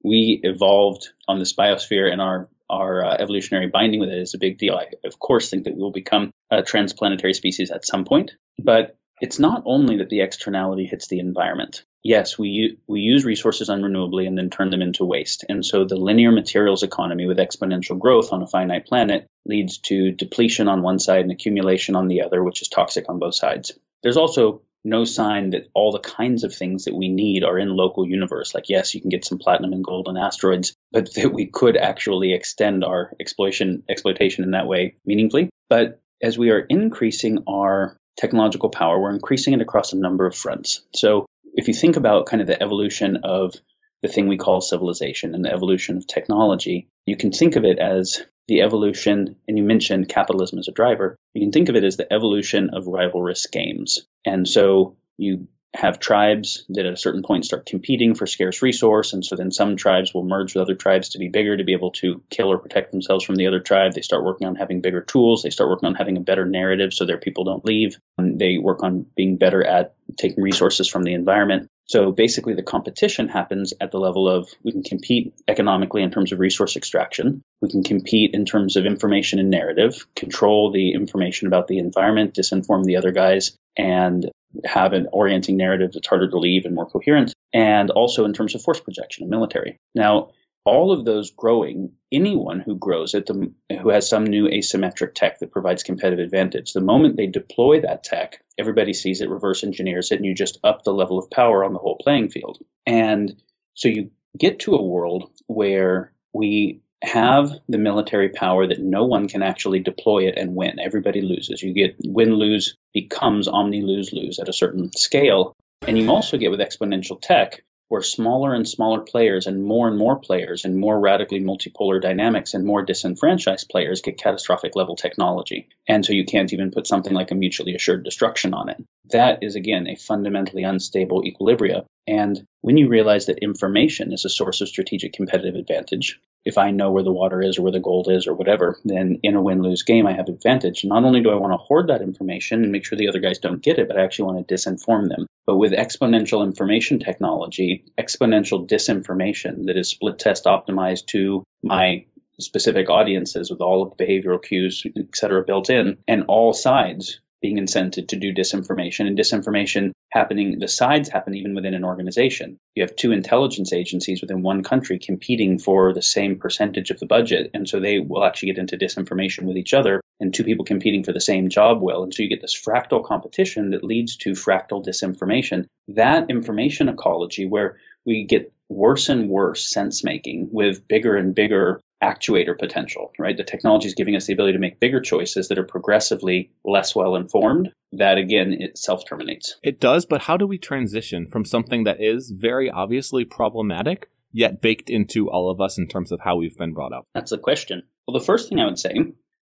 we 0.03 0.39
evolved 0.43 1.09
on 1.27 1.39
this 1.39 1.55
biosphere 1.55 2.11
and 2.11 2.21
our 2.21 2.47
our 2.69 3.03
uh, 3.03 3.17
evolutionary 3.17 3.67
binding 3.67 3.99
with 3.99 4.09
it 4.09 4.19
is 4.19 4.35
a 4.35 4.37
big 4.37 4.59
deal. 4.59 4.75
I, 4.75 4.85
of 5.03 5.17
course, 5.17 5.49
think 5.49 5.63
that 5.63 5.73
we 5.73 5.81
will 5.81 5.91
become 5.91 6.29
a 6.51 6.61
transplanetary 6.61 7.33
species 7.33 7.71
at 7.71 7.83
some 7.83 8.05
point, 8.05 8.33
but 8.63 8.95
it's 9.21 9.39
not 9.39 9.63
only 9.65 9.97
that 9.97 10.09
the 10.09 10.21
externality 10.21 10.85
hits 10.85 11.07
the 11.07 11.19
environment. 11.19 11.83
Yes, 12.03 12.37
we 12.37 12.77
we 12.87 13.01
use 13.01 13.25
resources 13.25 13.69
unrenewably 13.69 14.25
and 14.25 14.37
then 14.37 14.49
turn 14.49 14.69
them 14.69 14.81
into 14.81 15.03
waste. 15.03 15.43
And 15.49 15.65
so 15.65 15.83
the 15.83 15.97
linear 15.97 16.31
materials 16.31 16.83
economy 16.83 17.25
with 17.25 17.37
exponential 17.37 17.99
growth 17.99 18.31
on 18.31 18.41
a 18.41 18.47
finite 18.47 18.85
planet 18.85 19.27
leads 19.45 19.79
to 19.79 20.11
depletion 20.11 20.67
on 20.67 20.81
one 20.81 20.99
side 20.99 21.21
and 21.21 21.31
accumulation 21.31 21.95
on 21.95 22.07
the 22.07 22.21
other, 22.21 22.43
which 22.43 22.61
is 22.61 22.69
toxic 22.69 23.09
on 23.09 23.19
both 23.19 23.35
sides. 23.35 23.73
There's 24.01 24.17
also 24.17 24.61
no 24.85 25.03
sign 25.03 25.49
that 25.49 25.67
all 25.73 25.91
the 25.91 25.99
kinds 25.99 26.45
of 26.45 26.53
things 26.53 26.85
that 26.85 26.95
we 26.95 27.09
need 27.09 27.43
are 27.43 27.59
in 27.59 27.75
local 27.75 28.07
universe. 28.07 28.55
Like, 28.55 28.69
yes, 28.69 28.95
you 28.95 29.01
can 29.01 29.09
get 29.09 29.25
some 29.25 29.37
platinum 29.37 29.73
and 29.73 29.83
gold 29.83 30.07
on 30.07 30.17
asteroids, 30.17 30.73
but 30.91 31.13
that 31.15 31.33
we 31.33 31.47
could 31.47 31.75
actually 31.75 32.33
extend 32.33 32.83
our 32.83 33.13
exploitation 33.19 33.83
exploitation 33.89 34.43
in 34.43 34.51
that 34.51 34.67
way 34.67 34.95
meaningfully. 35.05 35.49
But 35.69 35.99
as 36.21 36.37
we 36.37 36.51
are 36.51 36.59
increasing 36.59 37.43
our 37.47 37.97
technological 38.19 38.69
power, 38.69 38.99
we're 38.99 39.13
increasing 39.13 39.53
it 39.53 39.61
across 39.61 39.93
a 39.93 39.97
number 39.97 40.25
of 40.27 40.35
fronts. 40.35 40.81
So 40.93 41.25
if 41.53 41.67
you 41.67 41.73
think 41.73 41.95
about 41.95 42.25
kind 42.25 42.41
of 42.41 42.47
the 42.47 42.61
evolution 42.61 43.17
of 43.23 43.55
the 44.01 44.09
thing 44.09 44.27
we 44.27 44.37
call 44.37 44.61
civilization 44.61 45.33
and 45.33 45.43
the 45.43 45.51
evolution 45.51 45.97
of 45.97 46.05
technology, 46.05 46.87
you 47.05 47.15
can 47.17 47.31
think 47.31 47.55
of 47.55 47.65
it 47.65 47.79
as 47.79 48.21
the 48.47 48.61
evolution, 48.61 49.35
and 49.47 49.57
you 49.57 49.63
mentioned 49.63 50.09
capitalism 50.09 50.59
as 50.59 50.67
a 50.67 50.73
driver, 50.73 51.15
you 51.33 51.41
can 51.41 51.51
think 51.51 51.69
of 51.69 51.75
it 51.75 51.83
as 51.83 51.97
the 51.97 52.11
evolution 52.11 52.71
of 52.73 52.85
rivalrous 52.85 53.49
games. 53.49 54.07
And 54.25 54.47
so 54.47 54.97
you 55.17 55.47
have 55.75 55.99
tribes 55.99 56.65
that 56.69 56.85
at 56.85 56.93
a 56.93 56.97
certain 56.97 57.21
point 57.21 57.45
start 57.45 57.65
competing 57.65 58.15
for 58.15 58.25
scarce 58.25 58.61
resource. 58.61 59.13
And 59.13 59.23
so 59.23 59.35
then 59.35 59.51
some 59.51 59.75
tribes 59.75 60.13
will 60.13 60.23
merge 60.23 60.55
with 60.55 60.63
other 60.63 60.75
tribes 60.75 61.09
to 61.09 61.19
be 61.19 61.29
bigger, 61.29 61.55
to 61.55 61.63
be 61.63 61.73
able 61.73 61.91
to 61.91 62.23
kill 62.29 62.51
or 62.51 62.57
protect 62.57 62.91
themselves 62.91 63.23
from 63.23 63.35
the 63.35 63.47
other 63.47 63.59
tribe. 63.59 63.93
They 63.93 64.01
start 64.01 64.23
working 64.23 64.47
on 64.47 64.55
having 64.55 64.81
bigger 64.81 65.01
tools. 65.01 65.43
They 65.43 65.51
start 65.51 65.69
working 65.69 65.87
on 65.87 65.95
having 65.95 66.17
a 66.17 66.21
better 66.21 66.45
narrative 66.45 66.93
so 66.93 67.05
their 67.05 67.19
people 67.19 67.43
don't 67.43 67.65
leave. 67.65 67.97
And 68.17 68.39
they 68.39 68.57
work 68.57 68.83
on 68.83 69.05
being 69.15 69.37
better 69.37 69.63
at 69.63 69.93
taking 70.17 70.43
resources 70.43 70.87
from 70.87 71.03
the 71.03 71.13
environment. 71.13 71.67
So 71.85 72.11
basically, 72.11 72.53
the 72.53 72.63
competition 72.63 73.29
happens 73.29 73.73
at 73.81 73.91
the 73.91 73.99
level 73.99 74.29
of 74.29 74.49
we 74.63 74.71
can 74.71 74.83
compete 74.83 75.33
economically 75.47 76.03
in 76.03 76.11
terms 76.11 76.31
of 76.31 76.39
resource 76.39 76.75
extraction. 76.75 77.41
We 77.61 77.69
can 77.69 77.83
compete 77.83 78.35
in 78.35 78.45
terms 78.45 78.75
of 78.75 78.85
information 78.85 79.39
and 79.39 79.49
narrative, 79.49 80.05
control 80.15 80.71
the 80.71 80.93
information 80.93 81.47
about 81.47 81.67
the 81.67 81.79
environment, 81.79 82.35
disinform 82.35 82.83
the 82.83 82.97
other 82.97 83.11
guys, 83.11 83.55
and 83.75 84.29
have 84.65 84.93
an 84.93 85.07
orienting 85.11 85.57
narrative 85.57 85.91
that's 85.93 86.07
harder 86.07 86.29
to 86.29 86.39
leave 86.39 86.65
and 86.65 86.75
more 86.75 86.89
coherent, 86.89 87.33
and 87.53 87.89
also 87.91 88.25
in 88.25 88.33
terms 88.33 88.55
of 88.55 88.61
force 88.61 88.79
projection 88.79 89.23
and 89.23 89.31
military. 89.31 89.77
Now, 89.95 90.31
all 90.65 90.91
of 90.91 91.05
those 91.05 91.31
growing, 91.31 91.93
anyone 92.11 92.59
who 92.59 92.75
grows 92.75 93.13
it, 93.13 93.25
the, 93.25 93.51
who 93.81 93.89
has 93.89 94.09
some 94.09 94.25
new 94.25 94.47
asymmetric 94.47 95.13
tech 95.15 95.39
that 95.39 95.51
provides 95.51 95.83
competitive 95.83 96.23
advantage, 96.23 96.73
the 96.73 96.81
moment 96.81 97.17
they 97.17 97.27
deploy 97.27 97.81
that 97.81 98.03
tech, 98.03 98.43
everybody 98.57 98.93
sees 98.93 99.21
it, 99.21 99.29
reverse 99.29 99.63
engineers 99.63 100.11
it, 100.11 100.17
and 100.17 100.25
you 100.25 100.35
just 100.35 100.59
up 100.63 100.83
the 100.83 100.93
level 100.93 101.17
of 101.17 101.31
power 101.31 101.63
on 101.63 101.73
the 101.73 101.79
whole 101.79 101.97
playing 101.97 102.29
field. 102.29 102.59
And 102.85 103.41
so 103.73 103.87
you 103.87 104.11
get 104.37 104.59
to 104.59 104.75
a 104.75 104.83
world 104.83 105.31
where 105.47 106.11
we 106.33 106.81
have 107.01 107.51
the 107.67 107.77
military 107.77 108.29
power 108.29 108.67
that 108.67 108.79
no 108.79 109.05
one 109.05 109.27
can 109.27 109.41
actually 109.41 109.79
deploy 109.79 110.27
it 110.27 110.37
and 110.37 110.55
win. 110.55 110.79
Everybody 110.79 111.21
loses. 111.21 111.61
You 111.61 111.73
get 111.73 111.95
win 112.03 112.33
lose 112.33 112.75
becomes 112.93 113.47
omni 113.47 113.81
lose 113.81 114.11
lose 114.11 114.39
at 114.39 114.49
a 114.49 114.53
certain 114.53 114.91
scale. 114.93 115.55
And 115.87 115.97
you 115.97 116.11
also 116.11 116.37
get 116.37 116.51
with 116.51 116.59
exponential 116.59 117.19
tech 117.21 117.63
where 117.89 118.01
smaller 118.03 118.53
and 118.53 118.69
smaller 118.69 119.01
players 119.01 119.47
and 119.47 119.63
more 119.63 119.87
and 119.87 119.97
more 119.97 120.15
players 120.15 120.63
and 120.63 120.77
more 120.77 120.99
radically 120.99 121.39
multipolar 121.39 121.99
dynamics 121.99 122.53
and 122.53 122.63
more 122.63 122.83
disenfranchised 122.83 123.67
players 123.67 124.01
get 124.01 124.17
catastrophic 124.17 124.75
level 124.75 124.95
technology. 124.95 125.67
And 125.87 126.05
so 126.05 126.13
you 126.13 126.23
can't 126.23 126.53
even 126.53 126.69
put 126.71 126.85
something 126.85 127.13
like 127.13 127.31
a 127.31 127.35
mutually 127.35 127.73
assured 127.73 128.03
destruction 128.03 128.53
on 128.53 128.69
it. 128.69 128.77
That 129.11 129.41
is, 129.41 129.55
again, 129.55 129.87
a 129.87 129.95
fundamentally 129.95 130.63
unstable 130.63 131.23
equilibria. 131.23 131.85
And 132.09 132.43
when 132.61 132.77
you 132.77 132.89
realize 132.89 133.27
that 133.27 133.37
information 133.37 134.13
is 134.13 134.25
a 134.25 134.29
source 134.29 134.61
of 134.61 134.67
strategic 134.67 135.13
competitive 135.13 135.53
advantage, 135.53 136.19
if 136.43 136.57
I 136.57 136.71
know 136.71 136.91
where 136.91 137.03
the 137.03 137.11
water 137.11 137.39
is 137.39 137.59
or 137.59 137.61
where 137.61 137.71
the 137.71 137.79
gold 137.79 138.09
is 138.09 138.25
or 138.25 138.33
whatever, 138.33 138.79
then 138.83 139.19
in 139.21 139.35
a 139.35 139.41
win 139.41 139.61
lose 139.61 139.83
game, 139.83 140.07
I 140.07 140.13
have 140.13 140.27
advantage. 140.27 140.83
Not 140.83 141.03
only 141.03 141.21
do 141.21 141.29
I 141.29 141.35
want 141.35 141.53
to 141.53 141.57
hoard 141.57 141.89
that 141.89 142.01
information 142.01 142.63
and 142.63 142.71
make 142.71 142.83
sure 142.83 142.97
the 142.97 143.09
other 143.09 143.19
guys 143.19 143.37
don't 143.37 143.61
get 143.61 143.77
it, 143.77 143.87
but 143.87 143.97
I 143.97 144.03
actually 144.03 144.25
want 144.25 144.47
to 144.47 144.53
disinform 144.53 145.09
them. 145.09 145.27
But 145.45 145.57
with 145.57 145.71
exponential 145.71 146.43
information 146.43 146.97
technology, 146.97 147.85
exponential 147.99 148.67
disinformation 148.67 149.67
that 149.67 149.77
is 149.77 149.89
split 149.89 150.17
test 150.17 150.45
optimized 150.45 151.05
to 151.07 151.43
my 151.61 152.05
specific 152.39 152.89
audiences 152.89 153.51
with 153.51 153.61
all 153.61 153.83
of 153.83 153.95
the 153.95 154.03
behavioral 154.03 154.41
cues, 154.41 154.83
et 154.97 155.15
cetera, 155.15 155.43
built 155.43 155.69
in, 155.69 155.97
and 156.07 156.23
all 156.27 156.53
sides 156.53 157.19
being 157.41 157.57
incented 157.57 158.09
to 158.09 158.15
do 158.15 158.33
disinformation 158.33 159.07
and 159.07 159.17
disinformation 159.17 159.91
happening 160.11 160.59
the 160.59 160.67
sides 160.67 161.09
happen 161.09 161.35
even 161.35 161.53
within 161.53 161.73
an 161.73 161.83
organization. 161.83 162.57
You 162.75 162.83
have 162.83 162.95
two 162.95 163.11
intelligence 163.11 163.73
agencies 163.73 164.21
within 164.21 164.41
one 164.41 164.63
country 164.63 164.99
competing 164.99 165.59
for 165.59 165.93
the 165.93 166.01
same 166.01 166.39
percentage 166.39 166.89
of 166.89 166.99
the 166.99 167.05
budget 167.05 167.51
and 167.53 167.67
so 167.67 167.79
they 167.79 167.99
will 167.99 168.23
actually 168.23 168.51
get 168.51 168.59
into 168.59 168.77
disinformation 168.77 169.43
with 169.43 169.57
each 169.57 169.73
other 169.73 170.01
and 170.19 170.33
two 170.33 170.43
people 170.43 170.65
competing 170.65 171.03
for 171.03 171.13
the 171.13 171.21
same 171.21 171.49
job 171.49 171.81
will 171.81 172.03
and 172.03 172.13
so 172.13 172.23
you 172.23 172.29
get 172.29 172.41
this 172.41 172.59
fractal 172.59 173.05
competition 173.05 173.71
that 173.71 173.83
leads 173.83 174.17
to 174.17 174.31
fractal 174.31 174.85
disinformation. 174.85 175.65
That 175.89 176.29
information 176.29 176.89
ecology 176.89 177.45
where 177.45 177.77
we 178.05 178.25
get 178.25 178.51
worse 178.69 179.09
and 179.09 179.29
worse 179.29 179.69
sense 179.69 180.03
making 180.03 180.49
with 180.51 180.87
bigger 180.87 181.15
and 181.15 181.33
bigger 181.33 181.81
actuator 182.03 182.57
potential, 182.57 183.11
right? 183.19 183.35
The 183.35 183.43
technology 183.43 183.87
is 183.87 183.93
giving 183.93 184.15
us 184.15 184.25
the 184.25 184.33
ability 184.33 184.53
to 184.53 184.59
make 184.59 184.79
bigger 184.79 185.01
choices 185.01 185.49
that 185.49 185.59
are 185.59 185.65
progressively 185.65 186.51
less 186.63 186.95
well 186.95 187.15
informed. 187.15 187.71
That 187.91 188.17
again, 188.17 188.53
it 188.53 188.77
self 188.77 189.03
terminates. 189.07 189.57
It 189.63 189.79
does, 189.79 190.05
but 190.05 190.21
how 190.21 190.37
do 190.37 190.47
we 190.47 190.57
transition 190.57 191.27
from 191.27 191.45
something 191.45 191.83
that 191.83 192.01
is 192.01 192.31
very 192.31 192.69
obviously 192.69 193.25
problematic, 193.25 194.09
yet 194.31 194.61
baked 194.61 194.89
into 194.89 195.29
all 195.29 195.49
of 195.49 195.59
us 195.59 195.77
in 195.77 195.87
terms 195.87 196.11
of 196.11 196.21
how 196.21 196.37
we've 196.37 196.57
been 196.57 196.73
brought 196.73 196.93
up? 196.93 197.05
That's 197.13 197.31
the 197.31 197.37
question. 197.37 197.83
Well, 198.07 198.17
the 198.17 198.25
first 198.25 198.49
thing 198.49 198.59
I 198.59 198.65
would 198.65 198.79
say 198.79 198.95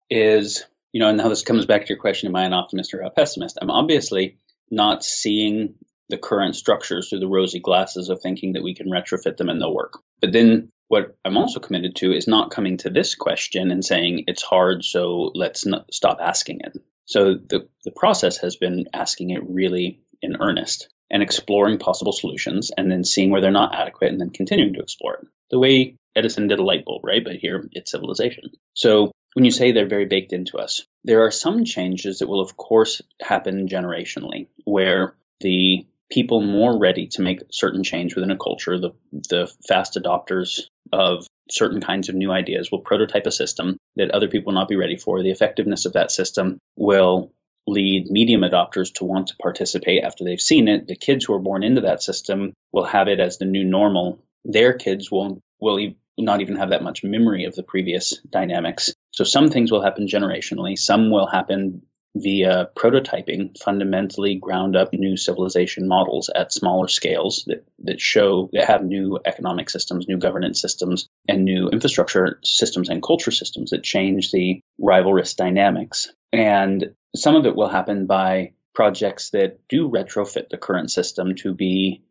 is, 0.09 0.65
you 0.93 1.01
know, 1.01 1.09
and 1.09 1.19
now 1.19 1.29
this 1.29 1.43
comes 1.43 1.67
back 1.67 1.83
to 1.83 1.89
your 1.89 1.99
question, 1.99 2.29
am 2.29 2.37
I 2.37 2.45
an 2.45 2.53
optimist 2.53 2.95
or 2.95 3.01
a 3.01 3.11
pessimist? 3.11 3.59
I'm 3.61 3.71
obviously 3.71 4.39
not 4.71 5.05
seeing 5.05 5.75
the 6.09 6.19
current 6.19 6.55
structures 6.55 7.09
through 7.09 7.19
the 7.21 7.29
rosy 7.29 7.61
glasses 7.61 8.09
of 8.09 8.21
thinking 8.21 8.53
that 8.53 8.63
we 8.63 8.75
can 8.75 8.89
retrofit 8.89 9.37
them 9.37 9.49
and 9.49 9.61
they'll 9.61 9.75
work. 9.75 10.01
But 10.21 10.33
then 10.33 10.71
what 10.89 11.17
I'm 11.25 11.37
also 11.37 11.61
committed 11.61 11.97
to 11.97 12.13
is 12.13 12.29
not 12.29 12.51
coming 12.51 12.77
to 12.79 12.91
this 12.91 13.15
question 13.15 13.71
and 13.71 13.85
saying 13.85 14.25
it's 14.27 14.43
hard, 14.43 14.85
so 14.85 15.33
let's 15.35 15.67
not 15.67 15.93
stop 15.93 16.19
asking 16.21 16.61
it. 16.61 16.77
So 17.07 17.35
the, 17.35 17.69
the 17.85 17.91
process 17.91 18.39
has 18.39 18.57
been 18.57 18.87
asking 18.93 19.31
it 19.31 19.49
really 19.49 20.01
in 20.23 20.37
earnest 20.41 20.89
and 21.11 21.23
exploring 21.23 21.79
possible 21.79 22.13
solutions 22.13 22.71
and 22.77 22.91
then 22.91 23.05
seeing 23.05 23.31
where 23.31 23.41
they're 23.41 23.51
not 23.51 23.75
adequate 23.75 24.11
and 24.11 24.21
then 24.21 24.31
continuing 24.31 24.75
to 24.75 24.81
explore 24.81 25.15
it. 25.15 25.27
The 25.51 25.59
way 25.59 25.97
Edison 26.17 26.49
did 26.49 26.59
a 26.59 26.65
light 26.65 26.85
bulb, 26.85 27.05
right? 27.05 27.23
But 27.23 27.37
here 27.37 27.69
it's 27.73 27.93
civilization. 27.93 28.51
So 28.75 29.13
when 29.35 29.45
you 29.45 29.51
say 29.51 29.71
they're 29.71 29.87
very 29.87 30.07
baked 30.07 30.33
into 30.33 30.59
us, 30.59 30.87
there 31.05 31.25
are 31.25 31.31
some 31.31 31.65
changes 31.65 32.19
that 32.19 32.29
will, 32.29 32.41
of 32.41 32.57
course, 32.57 33.03
happen 33.21 33.69
generationally 33.69 34.49
where 34.65 35.15
the 35.41 35.87
people 36.11 36.41
more 36.41 36.79
ready 36.79 37.09
to 37.09 37.23
make 37.23 37.41
certain 37.51 37.83
change 37.83 38.15
within 38.15 38.31
a 38.31 38.39
culture, 38.39 38.79
the, 38.79 38.91
the 39.29 39.53
fast 39.67 39.95
adopters 39.95 40.63
of 40.93 41.27
certain 41.51 41.81
kinds 41.81 42.09
of 42.09 42.15
new 42.15 42.31
ideas 42.31 42.71
will 42.71 42.81
prototype 42.81 43.27
a 43.27 43.33
system 43.33 43.77
that 43.97 44.11
other 44.11 44.29
people 44.29 44.53
will 44.53 44.61
not 44.61 44.69
be 44.69 44.77
ready 44.77 44.97
for. 44.97 45.23
The 45.23 45.31
effectiveness 45.31 45.85
of 45.85 45.95
that 45.95 46.11
system 46.11 46.59
will 46.77 47.33
lead 47.67 48.11
medium 48.11 48.43
adopters 48.43 48.93
to 48.95 49.05
want 49.05 49.29
to 49.29 49.37
participate 49.37 50.05
after 50.05 50.25
they've 50.25 50.41
seen 50.41 50.69
it. 50.69 50.87
The 50.87 50.97
kids 50.97 51.25
who 51.25 51.35
are 51.35 51.41
born 51.41 51.65
into 51.65 51.83
that 51.83 52.03
system 52.03 52.53
will 52.73 52.85
have 52.85 53.09
it 53.09 53.21
as 53.21 53.39
the 53.39 53.45
new 53.45 53.65
normal. 53.65 54.21
Their 54.45 54.73
kids 54.73 55.11
will 55.11 55.41
will 55.61 55.93
not 56.19 56.41
even 56.41 56.57
have 56.57 56.71
that 56.71 56.83
much 56.83 57.03
memory 57.03 57.45
of 57.45 57.55
the 57.55 57.63
previous 57.63 58.19
dynamics. 58.31 58.95
So 59.11 59.25
some 59.25 59.51
things 59.51 59.73
will 59.73 59.83
happen 59.83 60.07
generationally. 60.07 60.79
Some 60.79 61.11
will 61.11 61.27
happen 61.27 61.83
via 62.23 62.69
prototyping 62.77 63.57
fundamentally 63.59 64.37
ground 64.37 64.77
up 64.77 64.93
new 64.93 65.17
civilization 65.17 65.87
models 65.87 66.31
at 66.35 66.53
smaller 66.53 66.89
scales 66.89 67.45
that, 67.47 67.65
that 67.81 68.01
show 68.01 68.49
that 68.53 68.67
have 68.67 68.85
new 68.85 69.19
economic 69.25 69.69
systems, 69.71 70.09
new 70.09 70.19
governance 70.19 70.61
systems, 70.61 71.09
and 71.29 71.45
new 71.45 71.69
infrastructure 71.69 72.39
systems 72.43 72.89
and 72.89 73.03
culture 73.03 73.31
systems 73.31 73.71
that 73.71 73.83
change 73.83 74.31
the 74.33 74.61
rivalrous 74.81 75.37
dynamics. 75.37 76.13
And 76.33 76.95
some 77.15 77.37
of 77.37 77.47
it 77.47 77.57
will 77.57 77.69
happen 77.69 78.07
by 78.07 78.53
projects 78.75 79.31
that 79.31 79.59
do 79.69 79.89
retrofit 79.89 80.51
the 80.51 80.59
current 80.59 80.91
system 80.91 81.35
to 81.37 81.55
be 81.55 82.03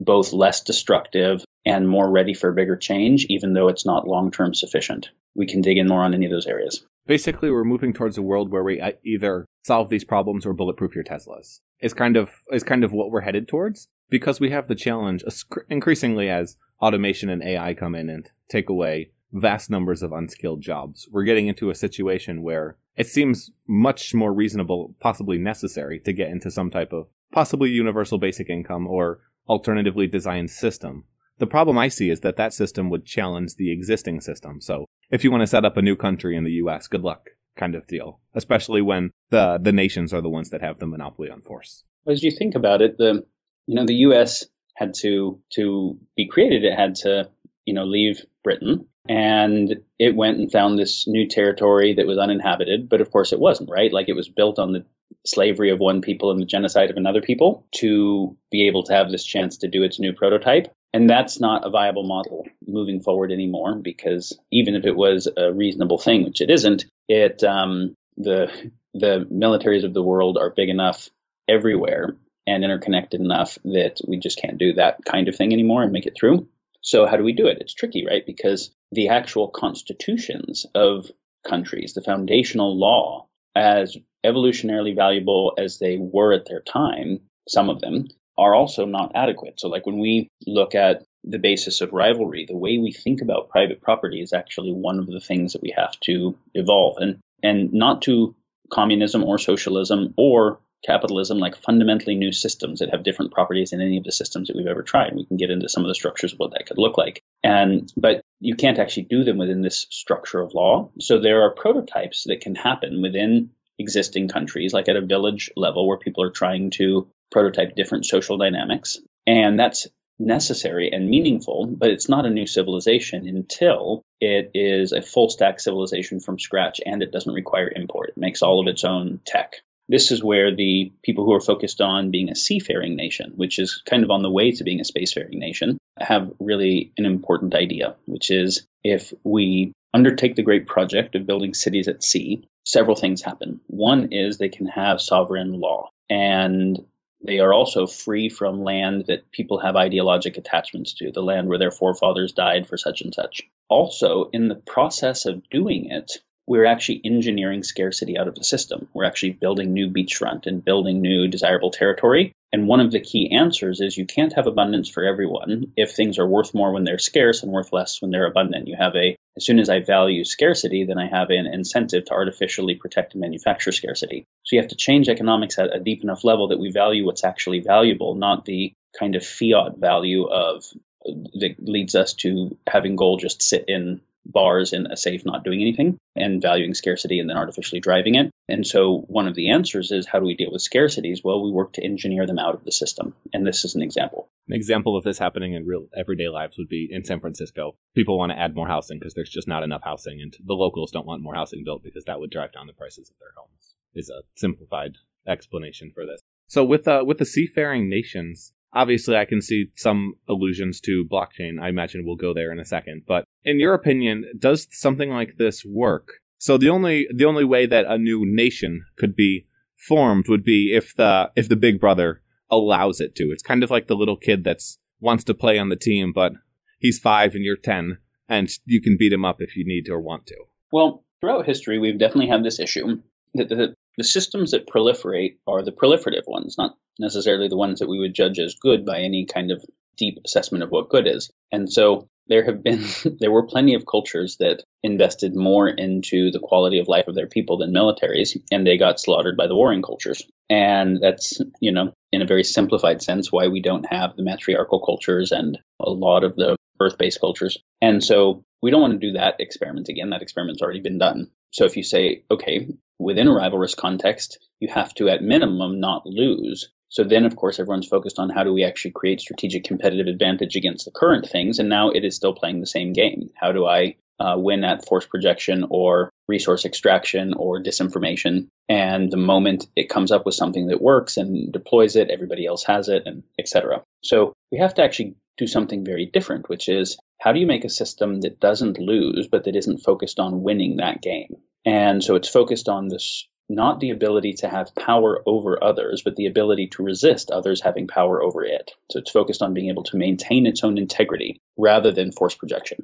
both 0.00 0.32
less 0.32 0.62
destructive 0.62 1.44
and 1.64 1.88
more 1.88 2.08
ready 2.08 2.34
for 2.34 2.52
bigger 2.52 2.76
change, 2.76 3.26
even 3.28 3.52
though 3.52 3.68
it's 3.68 3.86
not 3.86 4.06
long 4.06 4.30
term 4.30 4.54
sufficient. 4.54 5.10
We 5.34 5.46
can 5.46 5.62
dig 5.62 5.78
in 5.78 5.88
more 5.88 6.02
on 6.02 6.14
any 6.14 6.26
of 6.26 6.32
those 6.32 6.46
areas. 6.46 6.84
Basically, 7.06 7.50
we're 7.50 7.64
moving 7.64 7.92
towards 7.92 8.18
a 8.18 8.22
world 8.22 8.50
where 8.50 8.64
we 8.64 8.80
uh, 8.80 8.92
either 9.04 9.46
solve 9.62 9.88
these 9.88 10.04
problems 10.04 10.44
or 10.44 10.52
bulletproof 10.52 10.94
your 10.94 11.04
Teslas. 11.04 11.60
Is 11.80 11.94
kind 11.94 12.16
of 12.16 12.42
is 12.50 12.62
kind 12.62 12.84
of 12.84 12.92
what 12.92 13.10
we're 13.10 13.20
headed 13.20 13.46
towards 13.46 13.88
because 14.08 14.40
we 14.40 14.50
have 14.50 14.68
the 14.68 14.74
challenge 14.74 15.22
increasingly 15.68 16.28
as 16.30 16.56
automation 16.80 17.28
and 17.28 17.42
AI 17.42 17.74
come 17.74 17.94
in 17.94 18.08
and 18.08 18.30
take 18.48 18.68
away 18.68 19.10
vast 19.32 19.70
numbers 19.70 20.02
of 20.02 20.12
unskilled 20.12 20.62
jobs. 20.62 21.08
We're 21.10 21.24
getting 21.24 21.48
into 21.48 21.70
a 21.70 21.74
situation 21.74 22.42
where 22.42 22.76
it 22.96 23.06
seems 23.06 23.50
much 23.66 24.14
more 24.14 24.32
reasonable, 24.32 24.94
possibly 25.00 25.38
necessary, 25.38 26.00
to 26.00 26.12
get 26.12 26.30
into 26.30 26.50
some 26.50 26.70
type 26.70 26.92
of 26.92 27.08
possibly 27.32 27.70
universal 27.70 28.18
basic 28.18 28.48
income 28.48 28.86
or 28.86 29.20
alternatively 29.48 30.06
designed 30.06 30.50
system. 30.50 31.04
The 31.38 31.46
problem 31.46 31.76
I 31.76 31.88
see 31.88 32.08
is 32.08 32.20
that 32.20 32.36
that 32.36 32.54
system 32.54 32.88
would 32.90 33.04
challenge 33.04 33.56
the 33.56 33.70
existing 33.70 34.20
system. 34.20 34.60
So 34.60 34.86
if 35.10 35.22
you 35.22 35.30
want 35.30 35.42
to 35.42 35.46
set 35.46 35.64
up 35.64 35.76
a 35.76 35.82
new 35.82 35.96
country 35.96 36.36
in 36.36 36.44
the 36.44 36.52
US, 36.52 36.88
good 36.88 37.02
luck 37.02 37.30
kind 37.56 37.74
of 37.74 37.86
deal, 37.86 38.20
especially 38.34 38.82
when 38.82 39.10
the, 39.30 39.58
the 39.60 39.72
nations 39.72 40.12
are 40.12 40.22
the 40.22 40.28
ones 40.30 40.50
that 40.50 40.62
have 40.62 40.78
the 40.78 40.86
monopoly 40.86 41.30
on 41.30 41.42
force. 41.42 41.84
As 42.06 42.22
you 42.22 42.30
think 42.30 42.54
about 42.54 42.82
it, 42.82 42.96
the, 42.98 43.24
you 43.66 43.74
know, 43.74 43.84
the 43.84 43.94
US 43.94 44.44
had 44.74 44.94
to, 45.00 45.40
to 45.54 45.98
be 46.16 46.28
created, 46.28 46.64
it 46.64 46.78
had 46.78 46.94
to, 46.96 47.28
you 47.64 47.74
know, 47.74 47.84
leave 47.84 48.24
Britain. 48.42 48.86
And 49.08 49.76
it 49.98 50.16
went 50.16 50.38
and 50.38 50.50
found 50.50 50.78
this 50.78 51.06
new 51.06 51.28
territory 51.28 51.94
that 51.94 52.06
was 52.06 52.18
uninhabited. 52.18 52.88
But 52.88 53.00
of 53.00 53.10
course 53.10 53.32
it 53.32 53.38
wasn't 53.38 53.70
right? 53.70 53.92
Like 53.92 54.08
it 54.08 54.16
was 54.16 54.28
built 54.28 54.58
on 54.58 54.72
the 54.72 54.84
slavery 55.24 55.70
of 55.70 55.78
one 55.78 56.00
people 56.00 56.30
and 56.30 56.40
the 56.40 56.46
genocide 56.46 56.90
of 56.90 56.96
another 56.96 57.20
people 57.20 57.66
to 57.76 58.36
be 58.50 58.66
able 58.66 58.84
to 58.84 58.92
have 58.92 59.10
this 59.10 59.24
chance 59.24 59.58
to 59.58 59.68
do 59.68 59.82
its 59.82 60.00
new 60.00 60.12
prototype 60.12 60.72
and 60.96 61.10
that's 61.10 61.40
not 61.40 61.66
a 61.66 61.70
viable 61.70 62.04
model 62.04 62.46
moving 62.66 63.00
forward 63.00 63.30
anymore 63.30 63.74
because 63.76 64.38
even 64.50 64.74
if 64.74 64.84
it 64.84 64.96
was 64.96 65.28
a 65.36 65.52
reasonable 65.52 65.98
thing 65.98 66.24
which 66.24 66.40
it 66.40 66.50
isn't 66.50 66.86
it 67.08 67.42
um, 67.44 67.94
the 68.16 68.50
the 68.94 69.26
militaries 69.30 69.84
of 69.84 69.94
the 69.94 70.02
world 70.02 70.38
are 70.38 70.50
big 70.50 70.68
enough 70.68 71.10
everywhere 71.48 72.16
and 72.46 72.64
interconnected 72.64 73.20
enough 73.20 73.58
that 73.64 74.00
we 74.06 74.18
just 74.18 74.40
can't 74.40 74.58
do 74.58 74.72
that 74.72 74.98
kind 75.04 75.28
of 75.28 75.36
thing 75.36 75.52
anymore 75.52 75.82
and 75.82 75.92
make 75.92 76.06
it 76.06 76.16
through 76.18 76.48
so 76.86 77.04
how 77.04 77.16
do 77.16 77.24
we 77.24 77.32
do 77.32 77.48
it? 77.48 77.58
It's 77.60 77.74
tricky, 77.74 78.06
right? 78.06 78.24
Because 78.24 78.70
the 78.92 79.08
actual 79.08 79.48
constitutions 79.48 80.66
of 80.72 81.10
countries, 81.44 81.94
the 81.94 82.00
foundational 82.00 82.78
law, 82.78 83.26
as 83.56 83.96
evolutionarily 84.24 84.94
valuable 84.94 85.54
as 85.58 85.80
they 85.80 85.98
were 85.98 86.32
at 86.32 86.46
their 86.46 86.60
time, 86.60 87.22
some 87.48 87.70
of 87.70 87.80
them 87.80 88.06
are 88.38 88.54
also 88.54 88.84
not 88.84 89.12
adequate. 89.14 89.60
So 89.60 89.68
like 89.68 89.86
when 89.86 89.98
we 89.98 90.28
look 90.46 90.74
at 90.74 91.02
the 91.24 91.38
basis 91.38 91.80
of 91.80 91.92
rivalry, 91.92 92.46
the 92.46 92.56
way 92.56 92.78
we 92.78 92.92
think 92.92 93.20
about 93.20 93.48
private 93.48 93.82
property 93.82 94.20
is 94.20 94.32
actually 94.32 94.72
one 94.72 94.98
of 94.98 95.06
the 95.06 95.20
things 95.20 95.52
that 95.52 95.62
we 95.62 95.74
have 95.76 95.98
to 96.00 96.36
evolve 96.54 96.96
and 96.98 97.18
and 97.42 97.72
not 97.72 98.02
to 98.02 98.34
communism 98.72 99.22
or 99.22 99.38
socialism 99.38 100.14
or 100.16 100.58
capitalism 100.84 101.38
like 101.38 101.56
fundamentally 101.56 102.14
new 102.14 102.32
systems 102.32 102.78
that 102.78 102.90
have 102.90 103.02
different 103.02 103.32
properties 103.32 103.70
than 103.70 103.80
any 103.80 103.96
of 103.96 104.04
the 104.04 104.12
systems 104.12 104.48
that 104.48 104.56
we've 104.56 104.66
ever 104.66 104.82
tried. 104.82 105.14
We 105.14 105.24
can 105.24 105.36
get 105.36 105.50
into 105.50 105.68
some 105.68 105.82
of 105.82 105.88
the 105.88 105.94
structures 105.94 106.32
of 106.32 106.38
what 106.38 106.52
that 106.52 106.66
could 106.66 106.78
look 106.78 106.96
like. 106.96 107.20
And 107.42 107.92
but 107.96 108.20
you 108.40 108.54
can't 108.54 108.78
actually 108.78 109.04
do 109.04 109.24
them 109.24 109.38
within 109.38 109.62
this 109.62 109.86
structure 109.90 110.40
of 110.40 110.54
law. 110.54 110.90
So 111.00 111.18
there 111.18 111.42
are 111.42 111.50
prototypes 111.50 112.24
that 112.24 112.40
can 112.40 112.54
happen 112.54 113.02
within 113.02 113.50
existing 113.78 114.28
countries, 114.28 114.72
like 114.72 114.88
at 114.88 114.96
a 114.96 115.04
village 115.04 115.50
level 115.56 115.86
where 115.86 115.98
people 115.98 116.22
are 116.22 116.30
trying 116.30 116.70
to 116.70 117.08
prototype 117.30 117.74
different 117.74 118.06
social 118.06 118.38
dynamics. 118.38 118.98
And 119.26 119.58
that's 119.58 119.88
necessary 120.18 120.90
and 120.92 121.10
meaningful, 121.10 121.66
but 121.66 121.90
it's 121.90 122.08
not 122.08 122.26
a 122.26 122.30
new 122.30 122.46
civilization 122.46 123.28
until 123.28 124.02
it 124.20 124.50
is 124.54 124.92
a 124.92 125.02
full 125.02 125.28
stack 125.28 125.60
civilization 125.60 126.20
from 126.20 126.38
scratch 126.38 126.80
and 126.84 127.02
it 127.02 127.12
doesn't 127.12 127.34
require 127.34 127.70
import. 127.74 128.10
It 128.10 128.16
makes 128.16 128.42
all 128.42 128.60
of 128.60 128.66
its 128.66 128.84
own 128.84 129.20
tech. 129.26 129.56
This 129.88 130.10
is 130.10 130.24
where 130.24 130.54
the 130.54 130.92
people 131.04 131.24
who 131.24 131.32
are 131.32 131.40
focused 131.40 131.80
on 131.80 132.10
being 132.10 132.30
a 132.30 132.34
seafaring 132.34 132.96
nation, 132.96 133.32
which 133.36 133.58
is 133.58 133.82
kind 133.88 134.02
of 134.02 134.10
on 134.10 134.22
the 134.22 134.30
way 134.30 134.50
to 134.52 134.64
being 134.64 134.80
a 134.80 134.84
spacefaring 134.84 135.34
nation, 135.34 135.78
have 135.98 136.32
really 136.40 136.92
an 136.98 137.06
important 137.06 137.54
idea, 137.54 137.94
which 138.06 138.30
is 138.30 138.66
if 138.82 139.12
we 139.22 139.72
undertake 139.94 140.34
the 140.34 140.42
great 140.42 140.66
project 140.66 141.14
of 141.14 141.26
building 141.26 141.54
cities 141.54 141.88
at 141.88 142.02
sea, 142.02 142.48
several 142.64 142.96
things 142.96 143.22
happen. 143.22 143.60
One 143.68 144.12
is 144.12 144.38
they 144.38 144.48
can 144.48 144.66
have 144.66 145.00
sovereign 145.00 145.52
law, 145.60 145.90
and 146.10 146.84
they 147.22 147.40
are 147.40 147.52
also 147.52 147.86
free 147.86 148.28
from 148.28 148.62
land 148.62 149.06
that 149.06 149.30
people 149.30 149.58
have 149.58 149.76
ideologic 149.76 150.36
attachments 150.36 150.94
to, 150.94 151.10
the 151.10 151.22
land 151.22 151.48
where 151.48 151.58
their 151.58 151.70
forefathers 151.70 152.32
died 152.32 152.66
for 152.66 152.76
such 152.76 153.00
and 153.00 153.14
such. 153.14 153.42
Also, 153.68 154.30
in 154.32 154.48
the 154.48 154.54
process 154.54 155.26
of 155.26 155.48
doing 155.50 155.90
it, 155.90 156.18
we're 156.46 156.64
actually 156.64 157.00
engineering 157.04 157.62
scarcity 157.62 158.18
out 158.18 158.28
of 158.28 158.34
the 158.34 158.44
system. 158.44 158.88
We're 158.94 159.04
actually 159.04 159.32
building 159.32 159.72
new 159.72 159.90
beachfront 159.90 160.46
and 160.46 160.64
building 160.64 161.00
new 161.00 161.28
desirable 161.28 161.70
territory. 161.70 162.32
And 162.52 162.68
one 162.68 162.80
of 162.80 162.92
the 162.92 163.00
key 163.00 163.36
answers 163.36 163.80
is 163.80 163.98
you 163.98 164.06
can't 164.06 164.32
have 164.34 164.46
abundance 164.46 164.88
for 164.88 165.04
everyone 165.04 165.72
if 165.76 165.92
things 165.92 166.18
are 166.18 166.26
worth 166.26 166.54
more 166.54 166.72
when 166.72 166.84
they're 166.84 166.98
scarce 166.98 167.42
and 167.42 167.52
worth 167.52 167.72
less 167.72 168.00
when 168.00 168.12
they're 168.12 168.26
abundant. 168.26 168.68
You 168.68 168.76
have 168.78 168.94
a, 168.94 169.16
as 169.36 169.44
soon 169.44 169.58
as 169.58 169.68
I 169.68 169.80
value 169.80 170.24
scarcity, 170.24 170.84
then 170.84 170.98
I 170.98 171.08
have 171.08 171.30
an 171.30 171.46
incentive 171.46 172.04
to 172.06 172.12
artificially 172.12 172.76
protect 172.76 173.14
and 173.14 173.20
manufacture 173.20 173.72
scarcity. 173.72 174.24
So 174.44 174.54
you 174.56 174.62
have 174.62 174.70
to 174.70 174.76
change 174.76 175.08
economics 175.08 175.58
at 175.58 175.74
a 175.74 175.80
deep 175.80 176.04
enough 176.04 176.24
level 176.24 176.48
that 176.48 176.60
we 176.60 176.70
value 176.70 177.04
what's 177.04 177.24
actually 177.24 177.60
valuable, 177.60 178.14
not 178.14 178.44
the 178.44 178.72
kind 178.98 179.16
of 179.16 179.26
fiat 179.26 179.78
value 179.78 180.26
of 180.26 180.64
that 181.04 181.56
leads 181.58 181.94
us 181.94 182.14
to 182.14 182.56
having 182.66 182.96
gold 182.96 183.20
just 183.20 183.42
sit 183.42 183.64
in 183.68 184.00
bars 184.32 184.72
in 184.72 184.86
a 184.86 184.96
safe 184.96 185.24
not 185.24 185.44
doing 185.44 185.60
anything 185.60 185.98
and 186.14 186.42
valuing 186.42 186.74
scarcity 186.74 187.18
and 187.18 187.28
then 187.28 187.36
artificially 187.36 187.80
driving 187.80 188.14
it. 188.14 188.30
And 188.48 188.66
so 188.66 189.04
one 189.08 189.26
of 189.26 189.34
the 189.34 189.50
answers 189.50 189.90
is 189.90 190.06
how 190.06 190.18
do 190.18 190.26
we 190.26 190.36
deal 190.36 190.52
with 190.52 190.62
scarcities? 190.62 191.20
Well, 191.24 191.42
we 191.42 191.50
work 191.50 191.72
to 191.74 191.84
engineer 191.84 192.26
them 192.26 192.38
out 192.38 192.54
of 192.54 192.64
the 192.64 192.72
system. 192.72 193.14
And 193.32 193.46
this 193.46 193.64
is 193.64 193.74
an 193.74 193.82
example. 193.82 194.28
An 194.48 194.54
example 194.54 194.96
of 194.96 195.04
this 195.04 195.18
happening 195.18 195.54
in 195.54 195.66
real 195.66 195.86
everyday 195.96 196.28
lives 196.28 196.56
would 196.58 196.68
be 196.68 196.88
in 196.90 197.04
San 197.04 197.20
Francisco. 197.20 197.76
People 197.94 198.18
want 198.18 198.32
to 198.32 198.38
add 198.38 198.54
more 198.54 198.68
housing 198.68 198.98
because 198.98 199.14
there's 199.14 199.30
just 199.30 199.48
not 199.48 199.62
enough 199.62 199.82
housing 199.84 200.20
and 200.20 200.34
the 200.44 200.54
locals 200.54 200.90
don't 200.90 201.06
want 201.06 201.22
more 201.22 201.34
housing 201.34 201.64
built 201.64 201.82
because 201.82 202.04
that 202.04 202.20
would 202.20 202.30
drive 202.30 202.52
down 202.52 202.66
the 202.66 202.72
prices 202.72 203.10
of 203.10 203.16
their 203.18 203.32
homes. 203.36 203.74
Is 203.94 204.10
a 204.10 204.22
simplified 204.34 204.96
explanation 205.26 205.90
for 205.94 206.04
this. 206.04 206.20
So 206.48 206.64
with 206.64 206.86
uh, 206.86 207.02
with 207.06 207.18
the 207.18 207.24
seafaring 207.24 207.88
nations, 207.88 208.52
Obviously, 208.76 209.16
I 209.16 209.24
can 209.24 209.40
see 209.40 209.70
some 209.74 210.14
allusions 210.28 210.80
to 210.82 211.06
blockchain. 211.10 211.60
I 211.60 211.70
imagine 211.70 212.04
we'll 212.04 212.16
go 212.16 212.34
there 212.34 212.52
in 212.52 212.60
a 212.60 212.64
second. 212.64 213.04
But 213.08 213.24
in 213.42 213.58
your 213.58 213.72
opinion, 213.72 214.26
does 214.38 214.68
something 214.70 215.10
like 215.10 215.38
this 215.38 215.64
work? 215.64 216.20
So 216.38 216.58
the 216.58 216.68
only 216.68 217.08
the 217.14 217.24
only 217.24 217.44
way 217.44 217.64
that 217.66 217.86
a 217.86 217.96
new 217.96 218.24
nation 218.26 218.84
could 218.98 219.16
be 219.16 219.46
formed 219.88 220.26
would 220.28 220.44
be 220.44 220.74
if 220.74 220.94
the 220.94 221.30
if 221.34 221.48
the 221.48 221.56
big 221.56 221.80
brother 221.80 222.20
allows 222.50 223.00
it 223.00 223.14
to. 223.16 223.30
It's 223.32 223.42
kind 223.42 223.64
of 223.64 223.70
like 223.70 223.86
the 223.86 223.96
little 223.96 224.16
kid 224.16 224.44
that's 224.44 224.78
wants 225.00 225.24
to 225.24 225.34
play 225.34 225.58
on 225.58 225.70
the 225.70 225.76
team, 225.76 226.12
but 226.14 226.32
he's 226.78 226.98
five 226.98 227.34
and 227.34 227.44
you're 227.44 227.56
ten, 227.56 227.98
and 228.28 228.50
you 228.64 228.82
can 228.82 228.96
beat 228.98 229.12
him 229.12 229.24
up 229.24 229.36
if 229.40 229.56
you 229.56 229.64
need 229.66 229.86
to 229.86 229.92
or 229.92 230.00
want 230.00 230.26
to. 230.26 230.36
Well, 230.70 231.04
throughout 231.20 231.46
history, 231.46 231.78
we've 231.78 231.98
definitely 231.98 232.28
had 232.28 232.44
this 232.44 232.60
issue 232.60 233.00
that 233.34 233.48
the, 233.48 233.74
the 233.96 234.04
systems 234.04 234.50
that 234.50 234.66
proliferate 234.66 235.36
are 235.46 235.62
the 235.62 235.72
proliferative 235.72 236.26
ones, 236.26 236.56
not 236.58 236.76
necessarily 236.98 237.48
the 237.48 237.56
ones 237.56 237.80
that 237.80 237.88
we 237.88 237.98
would 237.98 238.14
judge 238.14 238.38
as 238.38 238.54
good 238.54 238.84
by 238.84 239.00
any 239.00 239.26
kind 239.26 239.50
of 239.50 239.64
deep 239.96 240.18
assessment 240.24 240.62
of 240.62 240.70
what 240.70 240.88
good 240.88 241.06
is. 241.06 241.30
And 241.52 241.72
so 241.72 242.08
there 242.28 242.44
have 242.44 242.62
been 242.62 242.84
there 243.20 243.30
were 243.30 243.46
plenty 243.46 243.74
of 243.74 243.86
cultures 243.86 244.36
that 244.38 244.62
invested 244.82 245.34
more 245.34 245.68
into 245.68 246.30
the 246.30 246.40
quality 246.40 246.78
of 246.78 246.88
life 246.88 247.08
of 247.08 247.14
their 247.14 247.26
people 247.26 247.58
than 247.58 247.72
militaries 247.72 248.36
and 248.50 248.66
they 248.66 248.76
got 248.76 249.00
slaughtered 249.00 249.36
by 249.36 249.46
the 249.46 249.54
warring 249.54 249.82
cultures 249.82 250.22
and 250.50 250.98
that's 251.00 251.40
you 251.60 251.72
know 251.72 251.92
in 252.12 252.22
a 252.22 252.26
very 252.26 252.44
simplified 252.44 253.02
sense 253.02 253.32
why 253.32 253.48
we 253.48 253.60
don't 253.60 253.86
have 253.90 254.16
the 254.16 254.22
matriarchal 254.22 254.80
cultures 254.80 255.32
and 255.32 255.58
a 255.80 255.90
lot 255.90 256.24
of 256.24 256.36
the 256.36 256.56
earth-based 256.80 257.20
cultures 257.20 257.58
and 257.80 258.02
so 258.02 258.44
we 258.62 258.70
don't 258.70 258.80
want 258.80 258.92
to 258.92 259.06
do 259.06 259.12
that 259.12 259.36
experiment 259.38 259.88
again 259.88 260.10
that 260.10 260.22
experiment's 260.22 260.62
already 260.62 260.80
been 260.80 260.98
done 260.98 261.30
so 261.50 261.64
if 261.64 261.76
you 261.76 261.82
say 261.82 262.22
okay 262.30 262.68
within 262.98 263.28
a 263.28 263.32
rivalrous 263.32 263.76
context 263.76 264.38
you 264.60 264.68
have 264.68 264.94
to 264.94 265.08
at 265.08 265.22
minimum 265.22 265.80
not 265.80 266.06
lose 266.06 266.68
so 266.88 267.02
then, 267.02 267.24
of 267.24 267.36
course, 267.36 267.58
everyone's 267.58 267.88
focused 267.88 268.18
on 268.18 268.30
how 268.30 268.44
do 268.44 268.52
we 268.52 268.64
actually 268.64 268.92
create 268.92 269.20
strategic 269.20 269.64
competitive 269.64 270.06
advantage 270.06 270.56
against 270.56 270.84
the 270.84 270.92
current 270.92 271.28
things. 271.28 271.58
And 271.58 271.68
now 271.68 271.90
it 271.90 272.04
is 272.04 272.14
still 272.14 272.32
playing 272.32 272.60
the 272.60 272.66
same 272.66 272.92
game. 272.92 273.30
How 273.34 273.52
do 273.52 273.66
I 273.66 273.96
uh, 274.20 274.34
win 274.36 274.64
at 274.64 274.86
force 274.86 275.06
projection 275.06 275.66
or 275.70 276.10
resource 276.28 276.64
extraction 276.64 277.34
or 277.34 277.62
disinformation? 277.62 278.48
And 278.68 279.10
the 279.10 279.16
moment 279.16 279.66
it 279.76 279.88
comes 279.88 280.10
up 280.10 280.26
with 280.26 280.34
something 280.34 280.66
that 280.68 280.82
works 280.82 281.16
and 281.16 281.52
deploys 281.52 281.96
it, 281.96 282.10
everybody 282.10 282.46
else 282.46 282.64
has 282.64 282.88
it, 282.88 283.02
and 283.06 283.22
etc. 283.38 283.82
So 284.02 284.32
we 284.50 284.58
have 284.58 284.74
to 284.74 284.82
actually 284.82 285.14
do 285.36 285.46
something 285.46 285.84
very 285.84 286.06
different, 286.06 286.48
which 286.48 286.68
is 286.68 286.96
how 287.20 287.32
do 287.32 287.40
you 287.40 287.46
make 287.46 287.64
a 287.64 287.70
system 287.70 288.20
that 288.22 288.40
doesn't 288.40 288.78
lose, 288.78 289.28
but 289.28 289.44
that 289.44 289.56
isn't 289.56 289.78
focused 289.78 290.18
on 290.18 290.42
winning 290.42 290.76
that 290.76 291.02
game? 291.02 291.36
And 291.64 292.02
so 292.02 292.14
it's 292.14 292.28
focused 292.28 292.68
on 292.68 292.88
this 292.88 293.26
not 293.48 293.80
the 293.80 293.90
ability 293.90 294.32
to 294.34 294.48
have 294.48 294.74
power 294.74 295.22
over 295.26 295.62
others, 295.62 296.02
but 296.02 296.16
the 296.16 296.26
ability 296.26 296.68
to 296.68 296.82
resist 296.82 297.30
others 297.30 297.60
having 297.60 297.86
power 297.86 298.22
over 298.22 298.44
it. 298.44 298.72
So 298.90 298.98
it's 298.98 299.10
focused 299.10 299.42
on 299.42 299.54
being 299.54 299.68
able 299.68 299.84
to 299.84 299.96
maintain 299.96 300.46
its 300.46 300.64
own 300.64 300.78
integrity 300.78 301.40
rather 301.56 301.92
than 301.92 302.12
force 302.12 302.34
projection, 302.34 302.78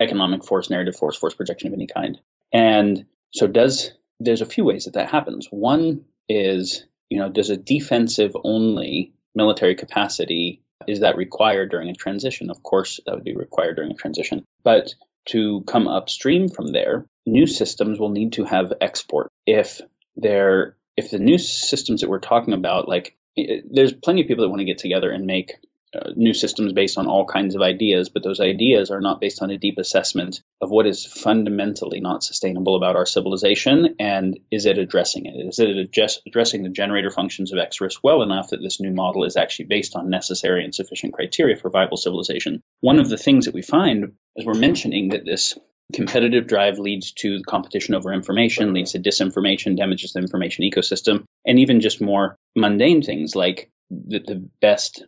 economic 0.00 0.44
force, 0.44 0.70
narrative 0.70 0.96
force, 0.96 1.16
force 1.16 1.34
projection 1.34 1.68
of 1.68 1.74
any 1.74 1.86
kind. 1.86 2.18
And 2.52 3.06
so 3.32 3.46
does 3.46 3.92
there's 4.20 4.40
a 4.40 4.46
few 4.46 4.64
ways 4.64 4.84
that 4.84 4.94
that 4.94 5.10
happens. 5.10 5.48
One 5.50 6.04
is, 6.28 6.84
you 7.10 7.18
know, 7.18 7.28
does 7.28 7.50
a 7.50 7.56
defensive 7.56 8.36
only 8.44 9.12
military 9.34 9.74
capacity 9.74 10.62
is 10.86 11.00
that 11.00 11.16
required 11.16 11.70
during 11.70 11.88
a 11.88 11.94
transition? 11.94 12.50
Of 12.50 12.62
course, 12.62 13.00
that 13.06 13.14
would 13.14 13.24
be 13.24 13.34
required 13.34 13.76
during 13.76 13.90
a 13.90 13.96
transition. 13.96 14.44
But 14.62 14.94
to 15.26 15.62
come 15.66 15.88
upstream 15.88 16.48
from 16.48 16.72
there, 16.72 17.06
new 17.26 17.46
systems 17.46 17.98
will 17.98 18.10
need 18.10 18.34
to 18.34 18.44
have 18.44 18.72
export. 18.80 19.30
If 19.46 19.80
they're 20.16 20.76
if 20.96 21.10
the 21.10 21.18
new 21.18 21.38
systems 21.38 22.00
that 22.00 22.10
we're 22.10 22.18
talking 22.18 22.54
about, 22.54 22.88
like 22.88 23.16
there's 23.36 23.92
plenty 23.92 24.22
of 24.22 24.28
people 24.28 24.44
that 24.44 24.48
want 24.48 24.60
to 24.60 24.64
get 24.64 24.78
together 24.78 25.10
and 25.10 25.26
make 25.26 25.56
uh, 25.94 26.10
new 26.16 26.34
systems 26.34 26.72
based 26.72 26.98
on 26.98 27.06
all 27.06 27.24
kinds 27.24 27.54
of 27.54 27.62
ideas, 27.62 28.08
but 28.08 28.22
those 28.22 28.40
ideas 28.40 28.90
are 28.90 29.00
not 29.00 29.20
based 29.20 29.40
on 29.40 29.50
a 29.50 29.58
deep 29.58 29.78
assessment 29.78 30.42
of 30.60 30.70
what 30.70 30.86
is 30.86 31.06
fundamentally 31.06 32.00
not 32.00 32.24
sustainable 32.24 32.76
about 32.76 32.96
our 32.96 33.06
civilization 33.06 33.94
and 33.98 34.38
is 34.50 34.66
it 34.66 34.78
addressing 34.78 35.26
it? 35.26 35.34
Is 35.46 35.58
it 35.58 35.92
just 35.92 36.22
addressing 36.26 36.62
the 36.62 36.70
generator 36.70 37.10
functions 37.10 37.52
of 37.52 37.58
X 37.58 37.80
risk 37.80 38.00
well 38.02 38.22
enough 38.22 38.48
that 38.50 38.62
this 38.62 38.80
new 38.80 38.90
model 38.90 39.24
is 39.24 39.36
actually 39.36 39.66
based 39.66 39.94
on 39.94 40.10
necessary 40.10 40.64
and 40.64 40.74
sufficient 40.74 41.12
criteria 41.12 41.56
for 41.56 41.70
viable 41.70 41.96
civilization? 41.96 42.62
One 42.80 42.98
of 42.98 43.08
the 43.08 43.18
things 43.18 43.44
that 43.44 43.54
we 43.54 43.62
find 43.62 44.12
as 44.38 44.44
we're 44.44 44.54
mentioning 44.54 45.10
that 45.10 45.24
this 45.24 45.56
competitive 45.92 46.46
drive 46.46 46.78
leads 46.78 47.12
to 47.12 47.40
competition 47.46 47.94
over 47.94 48.12
information, 48.12 48.74
leads 48.74 48.92
to 48.92 48.98
disinformation, 48.98 49.76
damages 49.76 50.12
the 50.12 50.20
information 50.20 50.64
ecosystem, 50.64 51.24
and 51.46 51.58
even 51.58 51.80
just 51.80 52.00
more 52.00 52.36
mundane 52.54 53.02
things 53.02 53.36
like 53.36 53.70
the, 53.90 54.18
the 54.18 54.48
best 54.60 55.04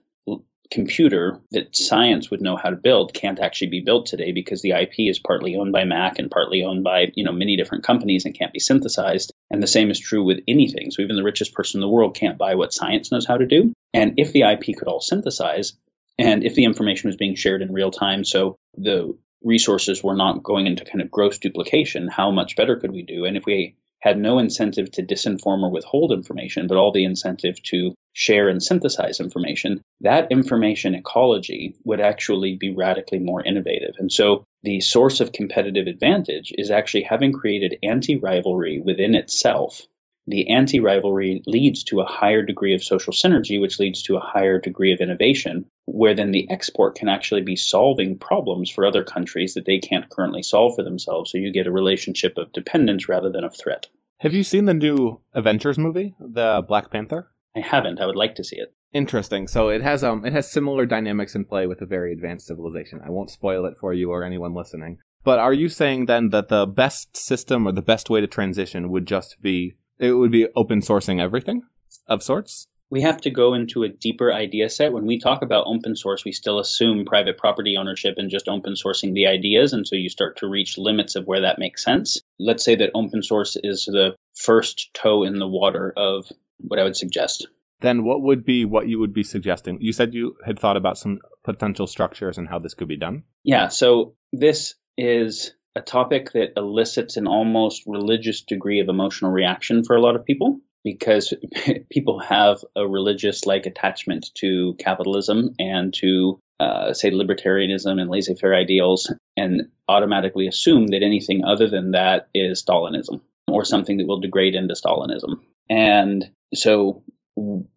computer 0.70 1.40
that 1.50 1.74
science 1.74 2.30
would 2.30 2.42
know 2.42 2.56
how 2.56 2.68
to 2.68 2.76
build 2.76 3.14
can't 3.14 3.40
actually 3.40 3.68
be 3.68 3.80
built 3.80 4.06
today 4.06 4.32
because 4.32 4.60
the 4.60 4.72
IP 4.72 4.92
is 4.98 5.18
partly 5.18 5.56
owned 5.56 5.72
by 5.72 5.84
Mac 5.84 6.18
and 6.18 6.30
partly 6.30 6.62
owned 6.62 6.84
by 6.84 7.06
you 7.14 7.24
know 7.24 7.32
many 7.32 7.56
different 7.56 7.84
companies 7.84 8.24
and 8.24 8.38
can't 8.38 8.52
be 8.52 8.58
synthesized. 8.58 9.32
And 9.50 9.62
the 9.62 9.66
same 9.66 9.90
is 9.90 9.98
true 9.98 10.22
with 10.22 10.40
anything. 10.46 10.90
So 10.90 11.02
even 11.02 11.16
the 11.16 11.22
richest 11.22 11.54
person 11.54 11.78
in 11.78 11.82
the 11.82 11.88
world 11.88 12.14
can't 12.14 12.38
buy 12.38 12.54
what 12.54 12.74
science 12.74 13.10
knows 13.10 13.26
how 13.26 13.38
to 13.38 13.46
do. 13.46 13.72
And 13.94 14.18
if 14.18 14.32
the 14.32 14.42
IP 14.42 14.76
could 14.76 14.88
all 14.88 15.00
synthesize, 15.00 15.72
and 16.18 16.44
if 16.44 16.54
the 16.54 16.64
information 16.64 17.08
was 17.08 17.16
being 17.16 17.34
shared 17.34 17.62
in 17.62 17.72
real 17.72 17.90
time, 17.90 18.24
so 18.24 18.56
the 18.76 19.16
resources 19.42 20.03
were 20.03 20.16
not 20.16 20.42
going 20.42 20.66
into 20.66 20.85
kind 20.85 21.01
of 21.01 21.11
gross 21.11 21.38
duplication, 21.38 22.09
how 22.09 22.31
much 22.31 22.57
better 22.57 22.77
could 22.77 22.92
we 22.92 23.03
do? 23.03 23.24
And 23.24 23.37
if 23.37 23.44
we 23.46 23.77
had 24.01 24.18
no 24.18 24.38
incentive 24.38 24.90
to 24.92 25.03
disinform 25.03 25.62
or 25.62 25.70
withhold 25.70 26.12
information, 26.12 26.66
but 26.66 26.77
all 26.77 26.92
the 26.92 27.05
incentive 27.05 27.61
to 27.64 27.94
share 28.12 28.48
and 28.48 28.62
synthesize 28.62 29.20
information, 29.20 29.81
that 30.01 30.31
information 30.31 30.94
ecology 30.94 31.74
would 31.85 32.01
actually 32.01 32.57
be 32.57 32.74
radically 32.74 33.18
more 33.18 33.44
innovative. 33.44 33.94
And 33.98 34.12
so 34.12 34.44
the 34.62 34.81
source 34.81 35.20
of 35.20 35.33
competitive 35.33 35.87
advantage 35.87 36.53
is 36.57 36.70
actually 36.70 37.05
having 37.05 37.33
created 37.33 37.79
anti 37.83 38.16
rivalry 38.16 38.81
within 38.81 39.14
itself. 39.14 39.83
The 40.28 40.50
anti 40.50 40.78
rivalry 40.78 41.42
leads 41.46 41.82
to 41.84 42.00
a 42.00 42.04
higher 42.04 42.42
degree 42.42 42.74
of 42.74 42.84
social 42.84 43.14
synergy, 43.14 43.58
which 43.58 43.78
leads 43.78 44.02
to 44.02 44.16
a 44.16 44.20
higher 44.20 44.60
degree 44.60 44.92
of 44.92 45.00
innovation, 45.00 45.64
where 45.86 46.14
then 46.14 46.32
the 46.32 46.46
export 46.50 46.96
can 46.96 47.08
actually 47.08 47.40
be 47.40 47.56
solving 47.56 48.18
problems 48.18 48.70
for 48.70 48.84
other 48.84 49.02
countries 49.02 49.54
that 49.54 49.64
they 49.64 49.78
can't 49.78 50.10
currently 50.10 50.42
solve 50.42 50.74
for 50.76 50.82
themselves. 50.82 51.32
So 51.32 51.38
you 51.38 51.50
get 51.50 51.66
a 51.66 51.72
relationship 51.72 52.36
of 52.36 52.52
dependence 52.52 53.08
rather 53.08 53.32
than 53.32 53.42
of 53.42 53.56
threat. 53.56 53.86
Have 54.18 54.34
you 54.34 54.44
seen 54.44 54.66
the 54.66 54.74
new 54.74 55.22
Avengers 55.32 55.78
movie, 55.78 56.14
the 56.20 56.62
Black 56.68 56.90
Panther? 56.90 57.30
I 57.56 57.60
haven't. 57.60 57.98
I 57.98 58.04
would 58.04 58.14
like 58.14 58.34
to 58.34 58.44
see 58.44 58.56
it. 58.56 58.74
Interesting. 58.92 59.48
So 59.48 59.70
it 59.70 59.80
has 59.80 60.04
um 60.04 60.26
it 60.26 60.34
has 60.34 60.52
similar 60.52 60.84
dynamics 60.84 61.34
in 61.34 61.46
play 61.46 61.66
with 61.66 61.80
a 61.80 61.86
very 61.86 62.12
advanced 62.12 62.48
civilization. 62.48 63.00
I 63.02 63.08
won't 63.08 63.30
spoil 63.30 63.64
it 63.64 63.78
for 63.80 63.94
you 63.94 64.10
or 64.10 64.24
anyone 64.24 64.52
listening. 64.52 64.98
But 65.24 65.38
are 65.38 65.54
you 65.54 65.70
saying 65.70 66.04
then 66.04 66.28
that 66.30 66.48
the 66.48 66.66
best 66.66 67.16
system 67.16 67.66
or 67.66 67.72
the 67.72 67.80
best 67.80 68.10
way 68.10 68.20
to 68.20 68.26
transition 68.26 68.90
would 68.90 69.06
just 69.06 69.40
be 69.40 69.76
it 69.98 70.12
would 70.12 70.30
be 70.30 70.48
open 70.54 70.80
sourcing 70.80 71.20
everything 71.20 71.62
of 72.06 72.22
sorts? 72.22 72.66
We 72.90 73.02
have 73.02 73.20
to 73.22 73.30
go 73.30 73.52
into 73.52 73.82
a 73.82 73.88
deeper 73.88 74.32
idea 74.32 74.70
set. 74.70 74.92
When 74.92 75.04
we 75.04 75.18
talk 75.18 75.42
about 75.42 75.66
open 75.66 75.94
source, 75.94 76.24
we 76.24 76.32
still 76.32 76.58
assume 76.58 77.04
private 77.04 77.37
property 77.37 77.76
ownership 77.76 78.14
and 78.16 78.30
just 78.30 78.48
open 78.48 78.74
sourcing 78.74 79.12
the 79.12 79.26
ideas. 79.26 79.74
And 79.74 79.87
so 79.87 79.94
you 79.94 80.08
start 80.08 80.38
to 80.38 80.48
reach 80.48 80.78
limits 80.78 81.14
of 81.14 81.26
where 81.26 81.42
that 81.42 81.58
makes 81.58 81.84
sense. 81.84 82.22
Let's 82.38 82.64
say 82.64 82.76
that 82.76 82.90
open 82.94 83.22
source 83.22 83.58
is 83.62 83.84
the 83.84 84.16
first 84.34 84.88
toe 84.94 85.24
in 85.24 85.38
the 85.38 85.48
water 85.48 85.92
of 85.96 86.26
what 86.58 86.78
I 86.78 86.84
would 86.84 86.96
suggest. 86.96 87.46
Then 87.80 88.04
what 88.04 88.22
would 88.22 88.44
be 88.44 88.64
what 88.64 88.88
you 88.88 88.98
would 88.98 89.12
be 89.12 89.22
suggesting? 89.22 89.78
You 89.80 89.92
said 89.92 90.14
you 90.14 90.37
had 90.44 90.58
thought 90.58 90.76
about 90.76 90.98
some 90.98 91.18
potential 91.44 91.87
structures 91.87 92.38
and 92.38 92.48
how 92.48 92.58
this 92.58 92.74
could 92.74 92.88
be 92.88 92.96
done. 92.96 93.24
Yeah, 93.44 93.68
so 93.68 94.14
this 94.32 94.74
is 94.96 95.52
a 95.74 95.81
topic 95.81 96.33
that 96.33 96.52
elicits 96.57 97.16
an 97.16 97.26
almost 97.26 97.83
religious 97.87 98.42
degree 98.42 98.81
of 98.81 98.88
emotional 98.88 99.31
reaction 99.31 99.85
for 99.85 99.96
a 99.96 100.00
lot 100.00 100.16
of 100.16 100.24
people 100.24 100.61
because 100.85 101.35
people 101.90 102.18
have 102.18 102.64
a 102.76 102.87
religious 102.87 103.46
like 103.46 103.66
attachment 103.66 104.31
to 104.35 104.74
capitalism 104.78 105.54
and 105.59 105.94
to 105.94 106.40
uh, 106.61 106.92
say 106.92 107.11
libertarianism 107.11 108.00
and 108.00 108.11
laissez-faire 108.11 108.54
ideals 108.54 109.12
and 109.37 109.68
automatically 109.88 110.48
assume 110.48 110.88
that 110.88 111.02
anything 111.02 111.44
other 111.44 111.68
than 111.68 111.92
that 111.92 112.28
is 112.35 112.64
Stalinism 112.64 113.20
or 113.46 113.64
something 113.64 113.98
that 113.98 114.07
will 114.07 114.20
degrade 114.20 114.54
into 114.54 114.74
Stalinism. 114.74 115.40
And 115.70 116.31
so 116.54 117.02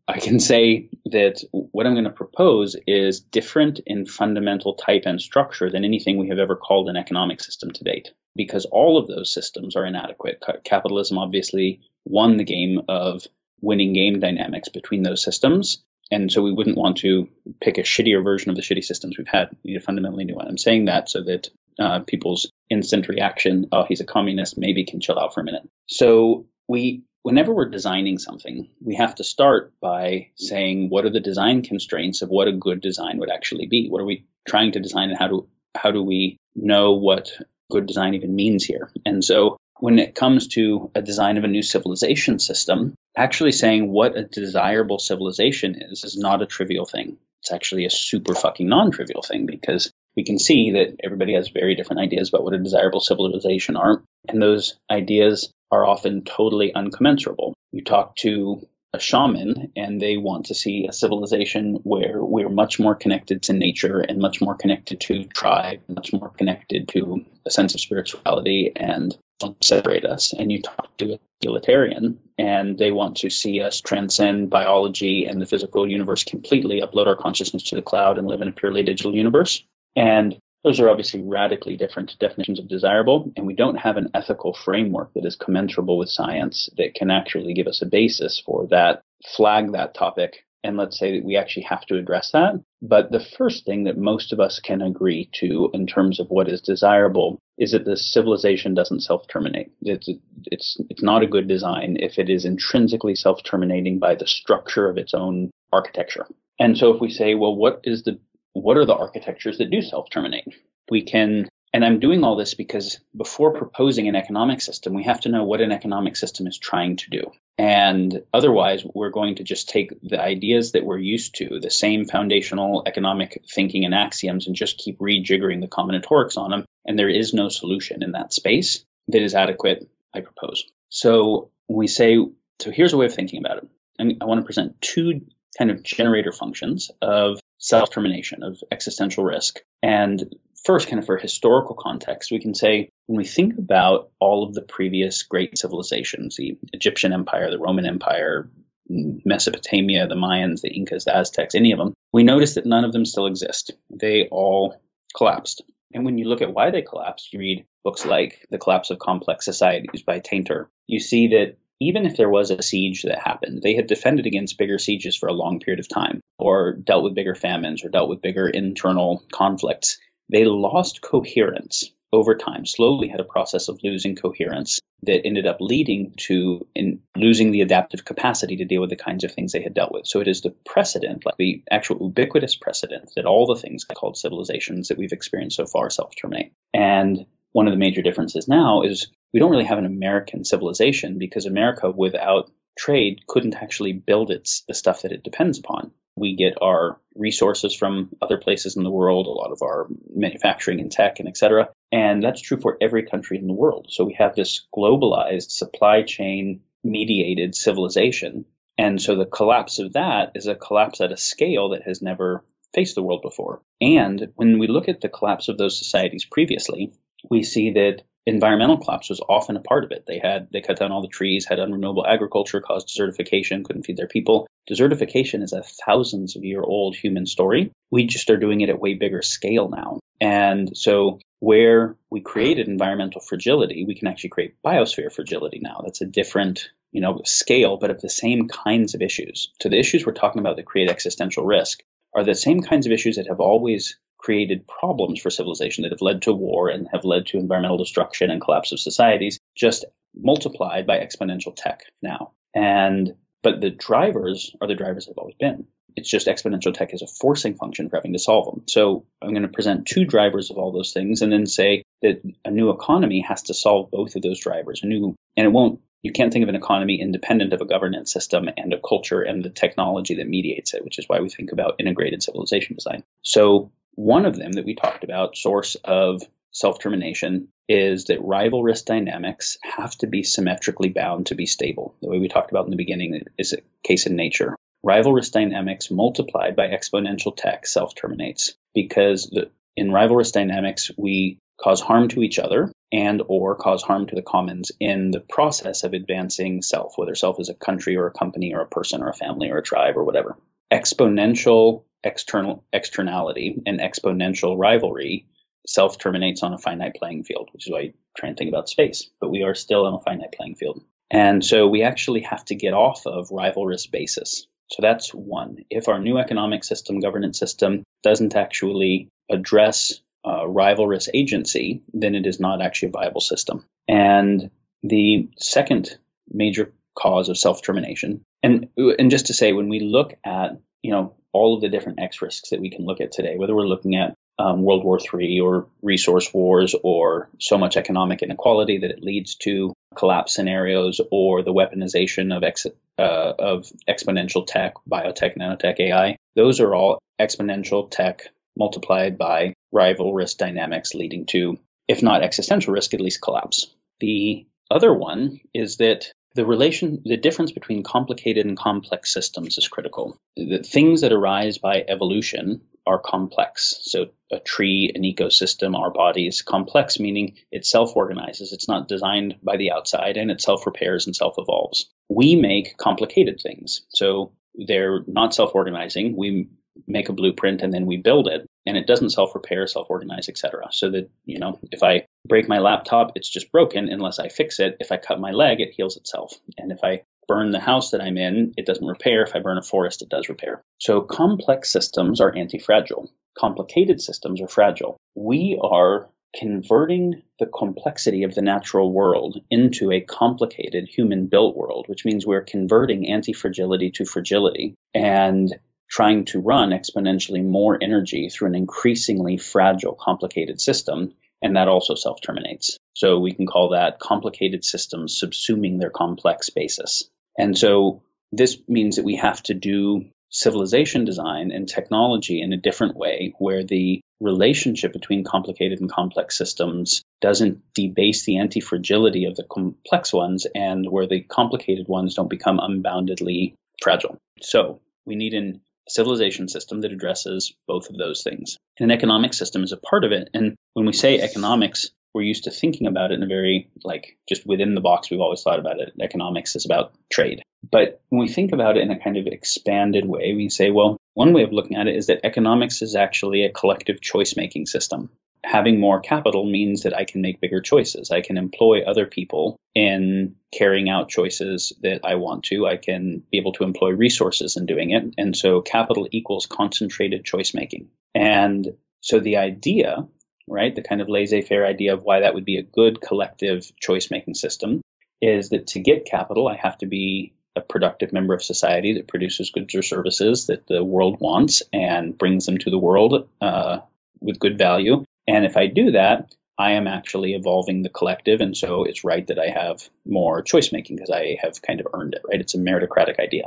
I 0.08 0.20
can 0.20 0.40
say 0.40 0.90
that 1.06 1.44
what 1.52 1.86
I'm 1.86 1.94
going 1.94 2.06
to 2.06 2.10
propose 2.10 2.76
is 2.88 3.20
different 3.20 3.80
in 3.86 4.06
fundamental 4.06 4.76
type 4.76 5.04
and 5.06 5.22
structure 5.22 5.70
than 5.70 5.86
anything 5.86 6.18
we 6.18 6.30
have 6.30 6.40
ever 6.40 6.56
called 6.56 6.90
an 6.90 6.98
economic 6.98 7.42
system 7.42 7.72
to 7.72 7.84
date, 7.84 8.12
because 8.36 8.66
all 8.66 8.98
of 8.98 9.08
those 9.08 9.32
systems 9.32 9.76
are 9.76 9.86
inadequate. 9.86 10.44
Capitalism 10.64 11.18
obviously 11.18 11.82
won 12.06 12.38
the 12.38 12.44
game 12.44 12.82
of 12.88 13.26
winning 13.62 13.94
game 13.94 14.20
dynamics 14.20 14.70
between 14.70 15.04
those 15.04 15.24
systems. 15.24 15.84
And 16.10 16.32
so 16.32 16.42
we 16.42 16.52
wouldn't 16.52 16.78
want 16.78 16.98
to 16.98 17.30
pick 17.62 17.78
a 17.78 17.84
shittier 17.84 18.24
version 18.24 18.50
of 18.50 18.58
the 18.58 18.62
shitty 18.62 18.84
systems 18.84 19.18
we've 19.18 19.28
had. 19.28 19.50
We 19.64 19.72
need 19.72 19.78
a 19.78 19.82
fundamentally 19.82 20.26
new 20.26 20.36
one. 20.36 20.48
I'm 20.48 20.58
saying 20.58 20.86
that 20.86 21.10
so 21.10 21.24
that 21.24 21.50
uh, 21.80 22.00
people's 22.00 22.52
instant 22.70 23.08
reaction, 23.08 23.68
oh, 23.72 23.86
he's 23.88 24.02
a 24.02 24.06
communist, 24.06 24.58
maybe 24.58 24.84
can 24.84 25.00
chill 25.00 25.18
out 25.18 25.34
for 25.34 25.40
a 25.40 25.44
minute. 25.46 25.70
So 25.88 26.48
we 26.68 27.04
whenever 27.24 27.54
we're 27.54 27.70
designing 27.70 28.18
something, 28.18 28.70
we 28.84 28.96
have 28.96 29.16
to 29.16 29.24
start 29.24 29.74
by 29.82 30.30
saying 30.36 30.90
what 30.90 31.06
are 31.06 31.10
the 31.10 31.20
design 31.20 31.62
constraints 31.62 32.22
of 32.22 32.30
what 32.30 32.48
a 32.48 32.54
good 32.54 32.82
design 32.82 33.20
would 33.20 33.32
actually 33.32 33.68
be? 33.68 33.88
What 33.90 34.02
are 34.02 34.06
we 34.06 34.26
trying 34.48 34.72
to 34.74 34.80
design 34.80 35.10
and 35.10 35.20
how 35.20 35.28
do 35.28 35.48
how 35.76 35.92
do 35.92 36.04
we 36.04 36.38
know 36.56 36.94
what 36.94 37.32
good 37.70 37.86
design 37.86 38.14
even 38.14 38.36
means 38.36 38.66
here? 38.66 38.92
And 39.06 39.24
so 39.24 39.58
when 39.80 40.00
it 40.00 40.16
comes 40.16 40.48
to 40.50 40.92
a 40.94 41.02
design 41.02 41.38
of 41.38 41.44
a 41.44 41.48
new 41.48 41.64
civilization 41.64 42.40
system, 42.40 42.94
actually 43.16 43.52
saying 43.52 43.92
what 43.92 44.18
a 44.18 44.24
desirable 44.24 45.00
civilization 45.00 45.82
is 45.82 46.04
is 46.04 46.18
not 46.18 46.42
a 46.42 46.46
trivial 46.46 46.86
thing. 46.86 47.18
It's 47.42 47.52
actually 47.52 47.86
a 47.86 47.90
super 47.90 48.36
fucking 48.36 48.68
non-trivial 48.68 49.24
thing 49.24 49.48
because 49.48 49.92
we 50.16 50.24
can 50.24 50.40
see 50.40 50.72
that 50.72 50.96
everybody 51.04 51.34
has 51.34 51.50
very 51.50 51.76
different 51.76 52.02
ideas 52.02 52.30
about 52.30 52.44
what 52.44 52.54
a 52.54 52.60
desirable 52.60 53.00
civilization 53.00 53.76
are. 53.76 54.04
And 54.28 54.42
those 54.42 54.78
ideas 54.90 55.52
are 55.72 55.86
often 55.86 56.24
totally 56.24 56.72
uncommensurable. 56.74 57.54
You 57.72 57.84
talk 57.84 58.16
to 58.18 58.68
a 58.94 59.00
shaman 59.00 59.72
and 59.76 60.02
they 60.02 60.18
want 60.18 60.48
to 60.48 60.56
see 60.56 60.86
a 60.86 60.94
civilization 60.94 61.80
where 61.84 62.22
we're 62.22 62.50
much 62.50 62.78
more 62.78 62.94
connected 62.94 63.44
to 63.44 63.54
nature 63.54 64.02
and 64.02 64.20
much 64.20 64.42
more 64.42 64.56
connected 64.56 65.00
to 65.00 65.24
tribe, 65.26 65.80
much 65.88 66.12
more 66.12 66.30
connected 66.30 66.90
to 66.90 67.26
a 67.46 67.52
sense 67.52 67.74
of 67.74 67.80
spirituality 67.80 68.74
and 68.76 69.18
don't 69.40 69.64
separate 69.64 70.06
us. 70.06 70.34
And 70.34 70.52
you 70.52 70.62
talk 70.62 70.96
to 70.98 71.14
a 71.14 71.20
utilitarian 71.42 72.20
and 72.38 72.78
they 72.78 72.92
want 72.92 73.18
to 73.18 73.30
see 73.30 73.62
us 73.62 73.80
transcend 73.80 74.50
biology 74.50 75.26
and 75.26 75.42
the 75.42 75.46
physical 75.46 75.90
universe 75.90 76.26
completely, 76.26 76.82
upload 76.82 77.08
our 77.08 77.16
consciousness 77.16 77.64
to 77.64 77.76
the 77.76 77.82
cloud 77.82 78.18
and 78.18 78.28
live 78.28 78.42
in 78.42 78.50
a 78.50 78.52
purely 78.52 78.84
digital 78.84 79.16
universe. 79.16 79.64
And 79.96 80.38
those 80.64 80.80
are 80.80 80.90
obviously 80.90 81.22
radically 81.24 81.76
different 81.76 82.16
definitions 82.20 82.60
of 82.60 82.68
desirable, 82.68 83.32
and 83.36 83.48
we 83.48 83.56
don't 83.56 83.78
have 83.78 83.98
an 83.98 84.12
ethical 84.14 84.54
framework 84.54 85.12
that 85.14 85.26
is 85.26 85.36
commensurable 85.36 85.98
with 85.98 86.10
science 86.10 86.70
that 86.78 86.94
can 86.94 87.10
actually 87.10 87.54
give 87.54 87.68
us 87.68 87.82
a 87.82 87.88
basis 87.88 88.42
for 88.46 88.68
that, 88.68 89.02
flag 89.36 89.72
that 89.72 89.96
topic, 89.96 90.46
and 90.64 90.78
let's 90.78 91.00
say 91.00 91.18
that 91.18 91.26
we 91.26 91.36
actually 91.36 91.64
have 91.64 91.86
to 91.88 91.98
address 91.98 92.32
that. 92.32 92.62
But 92.84 93.12
the 93.12 93.26
first 93.38 93.66
thing 93.66 93.86
that 93.86 93.98
most 93.98 94.32
of 94.32 94.40
us 94.40 94.60
can 94.60 94.84
agree 94.84 95.30
to 95.40 95.72
in 95.74 95.88
terms 95.88 96.20
of 96.20 96.30
what 96.30 96.48
is 96.48 96.62
desirable 96.62 97.40
is 97.58 97.72
that 97.72 97.86
the 97.86 97.98
civilization 97.98 98.76
doesn't 98.76 99.02
self-terminate. 99.02 99.72
It's, 99.82 100.10
it's, 100.46 100.80
it's 100.90 101.02
not 101.02 101.24
a 101.24 101.28
good 101.28 101.48
design 101.48 101.98
if 102.00 102.20
it 102.20 102.30
is 102.30 102.46
intrinsically 102.46 103.16
self-terminating 103.16 103.98
by 103.98 104.14
the 104.14 104.28
structure 104.28 104.88
of 104.88 104.98
its 104.98 105.16
own 105.16 105.50
architecture. 105.74 106.28
And 106.60 106.78
so 106.78 106.94
if 106.94 107.02
we 107.02 107.10
say, 107.10 107.34
well, 107.34 107.56
what 107.56 107.82
is 107.84 108.04
the 108.04 108.20
what 108.54 108.78
are 108.78 108.86
the 108.86 108.96
architectures 108.96 109.58
that 109.58 109.70
do 109.70 109.82
self 109.82 110.10
terminate? 110.10 110.48
We 110.90 111.04
can 111.04 111.48
and 111.74 111.86
I'm 111.86 112.00
doing 112.00 112.24
all 112.24 112.36
this 112.36 112.54
because 112.54 113.00
before 113.16 113.54
proposing 113.54 114.10
an 114.10 114.16
economic 114.16 114.62
system, 114.62 114.94
we 114.94 115.04
have 115.04 115.22
to 115.22 115.30
know 115.30 115.46
what 115.46 115.62
an 115.62 115.72
economic 115.72 116.18
system 116.18 116.46
is 116.46 116.58
trying 116.58 116.98
to 116.98 117.10
do. 117.10 117.32
And 117.58 118.24
otherwise, 118.34 118.86
we're 118.94 119.10
going 119.10 119.36
to 119.36 119.44
just 119.44 119.70
take 119.70 119.94
the 120.02 120.22
ideas 120.22 120.74
that 120.74 120.84
we're 120.84 120.98
used 120.98 121.36
to, 121.36 121.60
the 121.62 121.70
same 121.70 122.06
foundational 122.06 122.84
economic 122.86 123.42
thinking 123.50 123.86
and 123.86 123.94
axioms, 123.94 124.48
and 124.48 124.56
just 124.56 124.80
keep 124.80 125.00
rejiggering 125.00 125.62
the 125.62 125.68
combinatorics 125.68 126.38
on 126.38 126.52
them. 126.52 126.66
And 126.86 127.00
there 127.00 127.10
is 127.10 127.34
no 127.34 127.48
solution 127.48 128.04
in 128.04 128.12
that 128.14 128.34
space 128.34 128.84
that 129.08 129.22
is 129.22 129.36
adequate, 129.36 129.90
I 130.14 130.22
propose. 130.22 130.66
So 130.90 131.52
we 131.70 131.88
say, 131.88 132.18
so 132.60 132.72
here's 132.72 132.94
a 132.94 132.98
way 132.98 133.06
of 133.06 133.14
thinking 133.16 133.40
about 133.40 133.58
it. 133.60 133.68
And 133.98 134.18
I 134.20 134.26
want 134.26 134.42
to 134.42 134.46
present 134.46 134.82
two 134.82 135.22
kind 135.58 135.72
of 135.72 135.84
generator 135.84 136.34
functions 136.34 136.92
of 137.02 137.40
self 137.62 137.92
termination, 137.92 138.44
of 138.44 138.62
existential 138.72 139.24
risk. 139.24 139.62
And 139.82 140.36
first, 140.66 140.90
kind 140.90 141.00
of 141.00 141.06
for 141.06 141.18
historical 141.18 141.76
context, 141.76 142.32
we 142.32 142.40
can 142.40 142.54
say 142.54 142.90
when 143.08 143.18
we 143.18 143.26
think 143.26 143.58
about 143.58 144.10
all 144.20 144.44
of 144.44 144.54
the 144.54 144.62
previous 144.62 145.24
great 145.24 145.58
civilizations, 145.58 146.36
the 146.36 146.58
Egyptian 146.74 147.14
Empire, 147.14 147.50
the 147.50 147.60
Roman 147.60 147.86
Empire, 147.86 148.50
Mesopotamia, 148.90 150.08
the 150.08 150.16
Mayans, 150.16 150.62
the 150.62 150.74
Incas, 150.74 151.06
the 151.06 151.16
Aztecs, 151.16 151.56
any 151.56 151.72
of 151.72 151.78
them, 151.78 151.94
we 152.12 152.24
notice 152.24 152.56
that 152.56 152.66
none 152.66 152.84
of 152.84 152.92
them 152.92 153.06
still 153.06 153.28
exist. 153.28 153.72
They 153.90 154.28
all 154.30 154.82
collapsed. 155.16 155.64
And 155.94 156.06
when 156.06 156.18
you 156.18 156.26
look 156.26 156.42
at 156.42 156.54
why 156.54 156.72
they 156.72 156.82
collapsed, 156.82 157.32
you 157.32 157.40
read 157.40 157.66
books 157.84 158.06
like 158.06 158.46
The 158.50 158.58
Collapse 158.58 158.92
of 158.92 159.00
Complex 159.00 159.46
Societies 159.46 160.04
by 160.04 160.20
Tainter, 160.20 160.68
you 160.88 161.00
see 161.00 161.30
that 161.30 161.58
even 161.82 162.06
if 162.06 162.16
there 162.16 162.30
was 162.30 162.52
a 162.52 162.62
siege 162.62 163.02
that 163.02 163.20
happened, 163.20 163.62
they 163.62 163.74
had 163.74 163.88
defended 163.88 164.28
against 164.28 164.58
bigger 164.58 164.78
sieges 164.78 165.18
for 165.18 165.28
a 165.28 165.34
long 165.34 165.60
period 165.60 165.80
of 165.80 165.90
time, 165.90 166.22
or 166.38 166.74
dealt 166.74 167.04
with 167.04 167.16
bigger 167.16 167.36
famines, 167.36 167.84
or 167.84 167.90
dealt 167.90 168.08
with 168.08 168.22
bigger 168.22 168.48
internal 168.48 169.24
conflicts. 169.32 170.00
They 170.30 170.46
lost 170.46 171.02
coherence 171.02 171.92
over 172.14 172.36
time, 172.36 172.66
slowly 172.66 173.08
had 173.08 173.20
a 173.20 173.26
process 173.26 173.68
of 173.68 173.80
losing 173.84 174.16
coherence 174.16 174.80
that 175.04 175.26
ended 175.26 175.48
up 175.48 175.58
leading 175.60 176.14
to 176.18 176.68
in 176.76 177.00
losing 177.16 177.52
the 177.52 177.62
adaptive 177.62 178.06
capacity 178.06 178.58
to 178.58 178.66
deal 178.66 178.82
with 178.82 178.92
the 178.92 178.96
kinds 178.96 179.24
of 179.24 179.32
things 179.32 179.52
they 179.52 179.64
had 179.64 179.74
dealt 179.74 179.92
with. 179.92 180.06
So 180.06 180.20
it 180.20 180.28
is 180.28 180.42
the 180.42 180.54
precedent, 180.66 181.26
like 181.26 181.38
the 181.38 181.64
actual 181.72 181.98
ubiquitous 182.02 182.56
precedent, 182.56 183.12
that 183.16 183.26
all 183.26 183.48
the 183.48 183.60
things 183.60 183.86
called 183.86 184.18
civilizations 184.18 184.90
that 184.90 184.98
we've 184.98 185.14
experienced 185.14 185.56
so 185.58 185.66
far 185.66 185.90
self 185.90 186.14
terminate. 186.16 186.52
And 186.74 187.26
one 187.54 187.68
of 187.68 187.74
the 187.74 187.80
major 187.80 188.02
differences 188.02 188.48
now 188.48 188.84
is 188.84 189.08
we 189.34 189.40
don't 189.40 189.52
really 189.52 189.66
have 189.66 189.78
an 189.78 189.86
American 189.86 190.44
civilization 190.44 191.18
because 191.18 191.46
America 191.46 191.90
without 191.90 192.52
trade 192.78 193.22
couldn't 193.28 193.56
actually 193.56 193.94
build 193.94 194.32
its 194.32 194.64
the 194.68 194.74
stuff 194.74 195.02
that 195.02 195.12
it 195.12 195.24
depends 195.24 195.60
upon. 195.60 195.92
We 196.16 196.36
get 196.36 196.62
our 196.62 197.00
resources 197.16 197.74
from 197.76 198.10
other 198.22 198.38
places 198.38 198.76
in 198.76 198.84
the 198.84 198.92
world, 198.92 199.28
a 199.28 199.30
lot 199.30 199.52
of 199.52 199.62
our 199.62 199.88
manufacturing 200.14 200.80
and 200.80 200.92
tech 200.92 201.20
and 201.20 201.28
et 201.28 201.38
cetera. 201.38 201.70
And 201.92 202.24
that's 202.24 202.42
true 202.42 202.60
for 202.60 202.78
every 202.82 203.04
country 203.04 203.38
in 203.38 203.48
the 203.48 203.54
world. 203.54 203.88
So 203.90 204.04
we 204.04 204.14
have 204.14 204.36
this 204.36 204.66
globalized 204.76 205.52
supply 205.52 206.04
chain 206.04 206.62
mediated 206.84 207.56
civilization. 207.56 208.46
And 208.78 209.02
so 209.02 209.16
the 209.16 209.26
collapse 209.26 209.80
of 209.80 209.94
that 209.94 210.32
is 210.36 210.48
a 210.48 210.56
collapse 210.56 211.02
at 211.02 211.12
a 211.12 211.18
scale 211.18 211.70
that 211.70 211.84
has 211.84 212.02
never 212.02 212.44
faced 212.74 212.96
the 212.96 213.04
world 213.04 213.22
before. 213.22 213.62
And 213.80 214.32
when 214.36 214.60
we 214.60 214.68
look 214.68 214.90
at 214.90 215.02
the 215.02 215.10
collapse 215.10 215.50
of 215.50 215.58
those 215.58 215.78
societies 215.78 216.26
previously, 216.26 216.94
we 217.30 217.44
see 217.44 217.72
that 217.72 218.04
environmental 218.26 218.78
collapse 218.78 219.10
was 219.10 219.22
often 219.28 219.56
a 219.56 219.62
part 219.62 219.84
of 219.84 219.92
it. 219.92 220.06
They 220.08 220.20
had 220.20 220.48
they 220.52 220.62
cut 220.62 220.78
down 220.78 220.92
all 220.92 221.02
the 221.02 221.08
trees, 221.08 221.46
had 221.46 221.60
unrenewable 221.60 222.08
agriculture, 222.08 222.62
caused 222.62 222.90
desertification, 222.90 223.64
couldn't 223.64 223.84
feed 223.84 223.98
their 223.98 224.08
people. 224.08 224.48
Desertification 224.70 225.42
is 225.42 225.54
a 225.54 225.64
thousands 225.86 226.36
of 226.36 226.44
year 226.44 226.62
old 226.62 226.96
human 226.96 227.26
story. 227.26 227.72
We 227.90 228.06
just 228.06 228.30
are 228.30 228.38
doing 228.38 228.62
it 228.62 228.70
at 228.70 228.80
way 228.80 228.94
bigger 228.94 229.22
scale 229.22 229.70
now. 229.70 230.00
And 230.20 230.78
so 230.78 231.20
where 231.40 231.96
we 232.12 232.22
created 232.22 232.68
environmental 232.68 233.22
fragility, 233.22 233.84
we 233.86 233.96
can 233.96 234.08
actually 234.08 234.30
create 234.30 234.56
biosphere 234.64 235.12
fragility 235.12 235.60
now. 235.62 235.82
That's 235.84 236.02
a 236.02 236.06
different, 236.06 236.70
you 236.92 237.02
know, 237.02 237.22
scale, 237.26 237.78
but 237.78 237.90
of 237.90 238.02
the 238.02 238.10
same 238.10 238.48
kinds 238.48 238.94
of 238.94 239.02
issues. 239.02 239.52
So 239.60 239.70
the 239.70 239.80
issues 239.80 240.06
we're 240.06 240.14
talking 240.14 240.40
about 240.40 240.58
that 240.58 240.68
create 240.68 240.92
existential 240.92 241.44
risk 241.44 241.82
are 242.16 242.24
the 242.24 242.36
same 242.36 242.62
kinds 242.62 242.86
of 242.86 242.92
issues 242.92 243.16
that 243.16 243.28
have 243.28 243.40
always 243.40 243.98
created 244.22 244.68
problems 244.68 245.20
for 245.20 245.30
civilization 245.30 245.84
that 245.84 245.92
have 245.92 246.02
led 246.02 246.22
to 246.24 246.34
war 246.34 246.70
and 246.70 246.88
have 246.92 247.04
led 247.04 247.26
to 247.28 247.38
environmental 247.38 247.78
destruction 247.78 248.30
and 248.30 248.42
collapse 248.42 248.72
of 248.72 248.80
societies, 248.80 249.40
just 249.56 249.86
multiplied 250.16 250.86
by 250.86 251.00
exponential 251.00 251.54
tech 251.56 251.82
now. 252.02 252.32
And 252.54 253.16
but 253.44 253.60
the 253.60 253.72
drivers 253.72 254.56
are 254.62 254.68
the 254.68 254.76
drivers 254.76 255.06
they've 255.08 255.18
always 255.18 255.36
been. 255.40 255.66
It's 255.96 256.10
just 256.10 256.28
exponential 256.28 256.74
tech 256.74 256.94
is 256.94 257.02
a 257.02 257.08
forcing 257.08 257.56
function 257.56 257.90
for 257.90 257.98
having 257.98 258.14
to 258.14 258.20
solve 258.20 258.46
them. 258.46 258.64
So 258.68 259.06
I'm 259.22 259.32
going 259.32 259.42
to 259.42 259.50
present 259.50 259.88
two 259.88 260.06
drivers 260.06 260.50
of 260.50 260.58
all 260.58 260.72
those 260.72 260.94
things 260.94 261.22
and 261.22 261.32
then 261.32 261.46
say 261.46 261.84
that 262.02 262.22
a 262.46 262.52
new 262.52 262.70
economy 262.70 263.26
has 263.28 263.44
to 263.44 263.54
solve 263.54 263.92
both 263.92 264.16
of 264.16 264.22
those 264.22 264.40
drivers. 264.40 264.82
A 264.84 264.88
new 264.88 265.16
and 265.36 265.46
it 265.46 265.52
won't 265.52 265.82
you 266.04 266.12
can't 266.12 266.34
think 266.34 266.44
of 266.44 266.50
an 266.50 266.56
economy 266.56 267.00
independent 267.00 267.54
of 267.54 267.62
a 267.62 267.66
governance 267.66 268.12
system 268.12 268.50
and 268.58 268.74
a 268.74 268.80
culture 268.80 269.22
and 269.22 269.44
the 269.44 269.50
technology 269.50 270.16
that 270.16 270.28
mediates 270.28 270.74
it, 270.74 270.84
which 270.84 270.98
is 270.98 271.06
why 271.08 271.20
we 271.20 271.30
think 271.30 271.52
about 271.52 271.76
integrated 271.80 272.24
civilization 272.24 272.76
design. 272.76 273.04
So 273.22 273.72
one 273.96 274.26
of 274.26 274.36
them 274.36 274.54
that 274.54 274.66
we 274.66 274.76
talked 274.76 275.04
about, 275.04 275.38
source 275.38 275.76
of 275.84 276.22
self 276.52 276.80
termination, 276.80 277.48
is 277.68 278.06
that 278.06 278.22
rivalrous 278.22 278.84
dynamics 278.84 279.58
have 279.64 279.96
to 279.98 280.08
be 280.08 280.24
symmetrically 280.24 280.90
bound 280.90 281.28
to 281.28 281.36
be 281.36 281.46
stable. 281.46 281.96
The 282.02 282.10
way 282.10 282.20
we 282.20 282.28
talked 282.28 282.52
about 282.52 282.66
in 282.66 282.72
the 282.72 282.78
beginning 282.78 283.22
is 283.38 283.54
a 283.54 283.62
case 283.84 284.06
in 284.06 284.16
nature. 284.16 284.56
Rivalrous 284.86 285.32
dynamics 285.32 285.92
multiplied 285.92 286.56
by 286.56 286.68
exponential 286.68 287.36
tech 287.36 287.68
self 287.68 287.96
terminates 287.96 288.56
because 288.74 289.30
the, 289.30 289.52
in 289.78 289.90
rivalrous 289.90 290.34
dynamics, 290.34 290.92
we 290.98 291.38
cause 291.62 291.80
harm 291.80 292.08
to 292.10 292.24
each 292.24 292.40
other 292.40 292.72
and 292.92 293.22
or 293.28 293.56
cause 293.56 293.84
harm 293.84 294.08
to 294.08 294.16
the 294.16 294.22
commons 294.22 294.72
in 294.80 295.12
the 295.12 295.20
process 295.20 295.84
of 295.84 295.94
advancing 295.94 296.62
self, 296.62 296.98
whether 296.98 297.16
self 297.16 297.40
is 297.40 297.50
a 297.50 297.54
country 297.54 297.96
or 297.96 298.08
a 298.08 298.12
company 298.12 298.54
or 298.54 298.62
a 298.62 298.68
person 298.68 299.02
or 299.02 299.10
a 299.10 299.14
family 299.14 299.50
or 299.50 299.60
a 299.60 299.64
tribe 299.64 299.96
or 299.98 300.04
whatever. 300.04 300.36
Exponential 300.74 301.84
external 302.04 302.64
externality 302.74 303.62
and 303.66 303.80
exponential 303.80 304.58
rivalry 304.58 305.28
self 305.68 305.98
terminates 305.98 306.44
on 306.44 306.54
a 306.54 306.58
finite 306.58 306.96
playing 306.96 307.24
field, 307.24 307.50
which 307.54 307.68
is 307.68 307.72
why 307.72 307.82
you 307.82 307.94
try 308.18 308.30
and 308.30 308.38
think 308.38 308.50
about 308.50 308.70
space. 308.70 309.10
But 309.20 309.30
we 309.30 309.44
are 309.44 309.56
still 309.56 309.86
on 309.86 309.94
a 309.94 310.00
finite 310.00 310.34
playing 310.34 310.56
field. 310.56 310.84
And 311.10 311.44
so 311.44 311.68
we 311.68 311.84
actually 311.84 312.22
have 312.22 312.46
to 312.46 312.56
get 312.56 312.74
off 312.74 313.06
of 313.06 313.30
rivalrous 313.30 313.90
basis. 313.90 314.48
So 314.72 314.82
that's 314.82 315.14
one. 315.14 315.58
If 315.70 315.90
our 315.90 316.00
new 316.00 316.18
economic 316.18 316.64
system, 316.64 317.00
governance 317.00 317.38
system, 317.38 317.84
doesn't 318.04 318.36
actually 318.36 319.10
address 319.30 320.02
uh, 320.24 320.46
rivalrous 320.46 321.10
agency, 321.14 321.84
then 321.94 322.16
it 322.16 322.26
is 322.26 322.40
not 322.40 322.62
actually 322.62 322.90
a 322.90 322.92
viable 322.92 323.22
system. 323.22 323.66
And 323.88 324.50
the 324.84 325.30
second 325.38 325.98
major 326.30 326.74
cause 326.98 327.30
of 327.30 327.38
self 327.38 327.62
termination, 327.62 328.22
and 328.42 328.70
and 328.78 329.12
just 329.12 329.28
to 329.28 329.34
say, 329.34 329.52
when 329.52 329.70
we 329.70 329.80
look 329.80 330.14
at 330.26 330.58
you 330.82 330.92
know 330.92 331.16
all 331.34 331.56
of 331.56 331.62
the 331.62 331.70
different 331.70 332.00
X 332.00 332.22
risks 332.22 332.50
that 332.50 332.62
we 332.62 332.70
can 332.70 332.86
look 332.86 333.02
at 333.02 333.12
today, 333.12 333.38
whether 333.38 333.56
we're 333.56 333.68
looking 333.68 333.96
at 333.96 334.16
um, 334.40 334.64
World 334.64 334.84
War 334.84 335.00
III 335.00 335.40
or 335.40 335.68
resource 335.82 336.34
wars 336.34 336.76
or 336.84 337.30
so 337.40 337.58
much 337.58 337.78
economic 337.78 338.22
inequality 338.22 338.80
that 338.80 338.92
it 338.92 339.04
leads 339.04 339.36
to 339.36 339.74
collapse 339.96 340.34
scenarios 340.34 341.00
or 341.12 341.44
the 341.44 341.54
weaponization 341.54 342.36
of, 342.36 342.44
ex- 342.44 342.66
uh, 342.98 343.34
of 343.38 343.72
exponential 343.88 344.46
tech, 344.46 344.76
biotech, 344.90 345.38
nanotech, 345.38 345.80
AI. 345.80 346.18
Those 346.36 346.60
are 346.60 346.74
all 346.74 347.00
exponential 347.20 347.90
tech 347.90 348.28
multiplied 348.58 349.18
by 349.18 349.54
rivalrous 349.74 350.38
dynamics 350.38 350.94
leading 350.94 351.26
to, 351.28 351.58
if 351.88 352.02
not 352.02 352.24
existential 352.24 352.74
risk, 352.74 352.94
at 352.94 353.02
least 353.02 353.22
collapse. 353.22 353.68
The 354.00 354.46
other 354.70 354.94
one 354.94 355.40
is 355.54 355.78
that 355.78 356.12
the 356.36 356.46
relation, 356.46 357.02
the 357.04 357.18
difference 357.18 357.52
between 357.52 357.84
complicated 357.84 358.46
and 358.46 358.58
complex 358.58 359.14
systems 359.14 359.58
is 359.58 359.68
critical. 359.68 360.18
The 360.36 360.64
things 360.64 361.02
that 361.02 361.12
arise 361.12 361.58
by 361.58 361.84
evolution 361.88 362.62
are 362.88 363.00
complex. 363.00 363.76
So 363.82 364.08
a 364.32 364.40
tree, 364.40 364.92
an 364.96 365.04
ecosystem, 365.04 365.78
our 365.78 365.92
bodies, 365.92 366.42
complex 366.42 367.00
meaning 367.00 367.38
it 367.52 367.66
self-organizes. 367.66 368.54
It's 368.54 368.68
not 368.68 368.88
designed 368.88 369.36
by 369.44 369.58
the 369.58 369.72
outside 369.72 370.18
and 370.18 370.32
it 370.32 370.42
self-repairs 370.42 371.06
and 371.06 371.16
self-evolves. 371.16 371.90
We 372.10 372.36
make 372.36 372.78
complicated 372.78 373.40
things. 373.42 373.86
So 373.90 374.34
they're 374.56 375.04
not 375.08 375.34
self-organizing. 375.34 376.16
We 376.18 376.50
make 376.88 377.10
a 377.10 377.14
blueprint 377.14 377.62
and 377.62 377.74
then 377.74 377.86
we 377.86 377.98
build 377.98 378.28
it 378.28 378.46
and 378.66 378.78
it 378.78 378.88
doesn't 378.88 379.10
self-repair, 379.12 379.68
self-organize, 379.68 380.30
etc. 380.30 380.68
So 380.72 380.92
that, 380.92 381.10
you 381.26 381.40
know, 381.40 381.60
if 381.72 381.84
I 381.84 382.06
break 382.28 382.48
my 382.48 382.60
laptop, 382.60 383.14
it's 383.16 383.30
just 383.30 383.52
broken 383.52 383.90
unless 383.90 384.20
I 384.20 384.30
fix 384.30 384.60
it. 384.60 384.78
If 384.80 384.92
I 384.92 384.98
cut 384.98 385.20
my 385.20 385.32
leg, 385.32 385.62
it 385.62 385.74
heals 385.76 385.98
itself. 385.98 386.34
And 386.58 386.72
if 386.72 386.80
I 386.84 387.02
burn 387.28 387.52
the 387.52 387.60
house 387.60 387.92
that 387.92 388.02
I'm 388.02 388.18
in, 388.18 388.54
it 388.58 388.66
doesn't 388.66 388.86
repair. 388.86 389.24
If 389.24 389.36
I 389.36 389.40
burn 389.40 389.58
a 389.58 389.64
forest, 389.64 390.02
it 390.02 390.10
does 390.10 390.30
repair. 390.30 390.62
So 390.80 391.02
complex 391.02 391.72
systems 391.72 392.22
are 392.22 392.36
anti-fragile. 392.36 393.12
Complicated 393.38 394.02
systems 394.02 394.42
are 394.42 394.48
fragile. 394.48 394.98
We 395.16 395.60
are 395.62 396.10
converting 396.36 397.22
the 397.40 397.46
complexity 397.46 398.24
of 398.24 398.36
the 398.36 398.42
natural 398.42 398.92
world 398.92 399.40
into 399.50 399.92
a 399.92 400.02
complicated 400.02 400.88
human 400.88 401.28
built 401.28 401.56
world, 401.56 401.86
which 401.88 402.06
means 402.06 402.26
we're 402.26 402.44
converting 402.44 403.10
anti 403.10 403.34
fragility 403.34 403.92
to 403.92 404.06
fragility. 404.06 404.76
And 404.94 405.54
trying 405.92 406.24
to 406.24 406.40
run 406.40 406.70
exponentially 406.70 407.44
more 407.44 407.78
energy 407.82 408.30
through 408.30 408.48
an 408.48 408.56
increasingly 408.56 409.38
fragile, 409.38 409.94
complicated 409.94 410.60
system. 410.60 411.14
and 411.44 411.56
that 411.56 411.68
also 411.68 411.96
self 411.96 412.22
terminates. 412.22 412.78
So 412.94 413.18
we 413.18 413.34
can 413.34 413.48
call 413.48 413.70
that 413.70 414.00
complicated 414.00 414.64
systems 414.64 415.20
subsuming 415.20 415.80
their 415.80 415.90
complex 415.90 416.52
basis. 416.52 417.10
And 417.36 417.58
so 417.58 418.04
this 418.32 418.58
means 418.68 418.98
that 418.98 419.06
we 419.06 419.16
have 419.16 419.42
to 419.44 419.56
do 419.56 420.06
civilization 420.30 421.04
design 421.04 421.52
and 421.52 421.68
technology 421.68 422.42
in 422.42 422.54
a 422.54 422.58
different 422.58 422.96
way 422.96 423.34
where 423.40 423.64
the 423.64 424.02
relationship 424.20 424.94
between 424.94 425.24
complicated 425.24 425.82
and 425.82 425.92
complex 425.92 426.38
systems 426.38 427.02
doesn't 427.22 427.62
debase 427.74 428.24
the 428.24 428.38
anti-fragility 428.38 429.26
of 429.26 429.36
the 429.36 429.44
complex 429.44 430.14
ones 430.14 430.46
and 430.54 430.90
where 430.90 431.08
the 431.08 431.22
complicated 431.22 431.88
ones 431.88 432.14
don't 432.14 432.30
become 432.30 432.60
unboundedly 432.60 433.56
fragile. 433.82 434.18
So 434.42 434.80
we 435.06 435.16
need 435.16 435.34
an 435.34 435.62
civilization 435.90 436.48
system 436.48 436.82
that 436.82 436.92
addresses 436.92 437.54
both 437.68 437.90
of 437.90 437.98
those 437.98 438.24
things. 438.24 438.58
And 438.80 438.92
an 438.92 438.98
economic 438.98 439.34
system 439.34 439.64
is 439.64 439.72
a 439.72 439.78
part 439.78 440.04
of 440.04 440.12
it. 440.12 440.30
And 440.34 440.56
when 440.74 440.86
we 440.86 440.94
say 440.94 441.20
economics, 441.20 441.90
we're 442.14 442.22
used 442.22 442.44
to 442.46 442.52
thinking 442.52 442.88
about 442.88 443.12
it 443.12 443.16
in 443.16 443.24
a 443.24 443.28
very 443.28 443.70
like 443.84 444.18
just 444.28 444.46
within 444.46 444.76
the 444.76 444.82
box 444.82 445.10
we've 445.10 445.22
always 445.22 445.42
thought 445.42 445.60
about 445.60 445.80
it 445.80 445.94
economics 446.02 446.56
is 446.56 446.66
about 446.66 446.94
trade 447.12 447.42
but 447.72 448.02
when 448.10 448.22
we 448.22 448.28
think 448.28 448.52
about 448.52 448.78
it 448.78 448.84
in 448.84 448.92
a 448.92 449.00
kind 449.00 449.18
of 449.18 449.28
expanded 449.28 450.06
way 450.06 450.34
we 450.36 450.50
say 450.50 450.72
well 450.72 450.98
one 451.14 451.34
way 451.34 451.44
of 451.44 451.52
looking 451.52 451.78
at 451.78 451.88
it 451.88 451.96
is 451.96 452.08
that 452.08 452.26
economics 452.26 452.82
is 452.82 452.96
actually 452.96 453.44
a 453.44 453.52
collective 453.52 454.02
choice 454.02 454.36
making 454.36 454.66
system 454.66 455.10
having 455.44 455.80
more 455.80 456.00
capital 456.00 456.46
means 456.46 456.84
that 456.84 456.96
i 456.96 457.04
can 457.04 457.22
make 457.22 457.42
bigger 457.42 457.62
choices 457.62 458.12
i 458.12 458.22
can 458.22 458.38
employ 458.38 458.82
other 458.82 459.06
people 459.06 459.58
in 459.74 460.36
carrying 460.52 460.90
out 460.90 461.10
choices 461.10 461.74
that 461.82 462.02
i 462.04 462.16
want 462.16 462.44
to 462.44 462.68
i 462.68 462.78
can 462.78 463.24
be 463.32 463.38
able 463.38 463.54
to 463.54 463.64
employ 463.64 463.90
resources 463.90 464.58
in 464.58 464.66
doing 464.66 464.92
it 464.92 465.04
and 465.18 465.36
so 465.36 465.62
capital 465.62 466.08
equals 466.12 466.46
concentrated 466.46 467.26
choice 467.26 467.54
making 467.54 467.88
and 468.14 468.76
so 469.02 469.20
the 469.20 469.38
idea 469.38 470.06
right? 470.48 470.76
The 470.76 470.84
kind 470.84 471.02
of 471.02 471.10
laissez 471.10 471.42
faire 471.42 471.66
idea 471.66 471.94
of 471.94 472.04
why 472.04 472.20
that 472.20 472.34
would 472.34 472.46
be 472.46 472.58
a 472.58 472.64
good 472.64 473.02
collective 473.02 473.72
choice 473.80 474.12
making 474.12 474.36
system 474.36 474.82
is 475.22 475.50
that 475.50 475.68
to 475.68 475.80
get 475.80 476.06
capital, 476.06 476.48
I 476.48 476.56
have 476.56 476.78
to 476.80 476.86
be 476.86 477.34
a 477.56 477.62
productive 477.62 478.14
member 478.14 478.34
of 478.34 478.44
society 478.44 478.94
that 478.94 479.08
produces 479.08 479.52
goods 479.52 479.76
or 479.76 479.82
services 479.82 480.48
that 480.48 480.68
the 480.68 480.84
world 480.84 481.20
wants 481.20 481.64
and 481.74 482.18
brings 482.18 482.46
them 482.46 482.58
to 482.60 482.70
the 482.70 482.78
world 482.78 483.28
uh, 483.42 483.80
with 484.20 484.40
good 484.40 484.58
value. 484.58 485.04
And 485.28 485.46
if 485.46 485.58
I 485.58 485.68
do 485.68 485.92
that, 485.92 486.34
I 486.58 486.72
am 486.72 486.88
actually 486.88 487.34
evolving 487.34 487.82
the 487.82 487.90
collective. 487.90 488.42
And 488.42 488.56
so 488.56 488.84
it's 488.84 489.04
right 489.04 489.26
that 489.28 489.40
I 489.40 489.48
have 489.48 489.90
more 490.06 490.42
choice 490.42 490.72
making 490.72 490.98
because 490.98 491.10
I 491.10 491.38
have 491.42 491.62
kind 491.62 491.80
of 491.80 491.88
earned 491.94 492.14
it, 492.14 492.22
right? 492.30 492.40
It's 492.40 492.56
a 492.56 492.60
meritocratic 492.60 493.20
idea. 493.20 493.46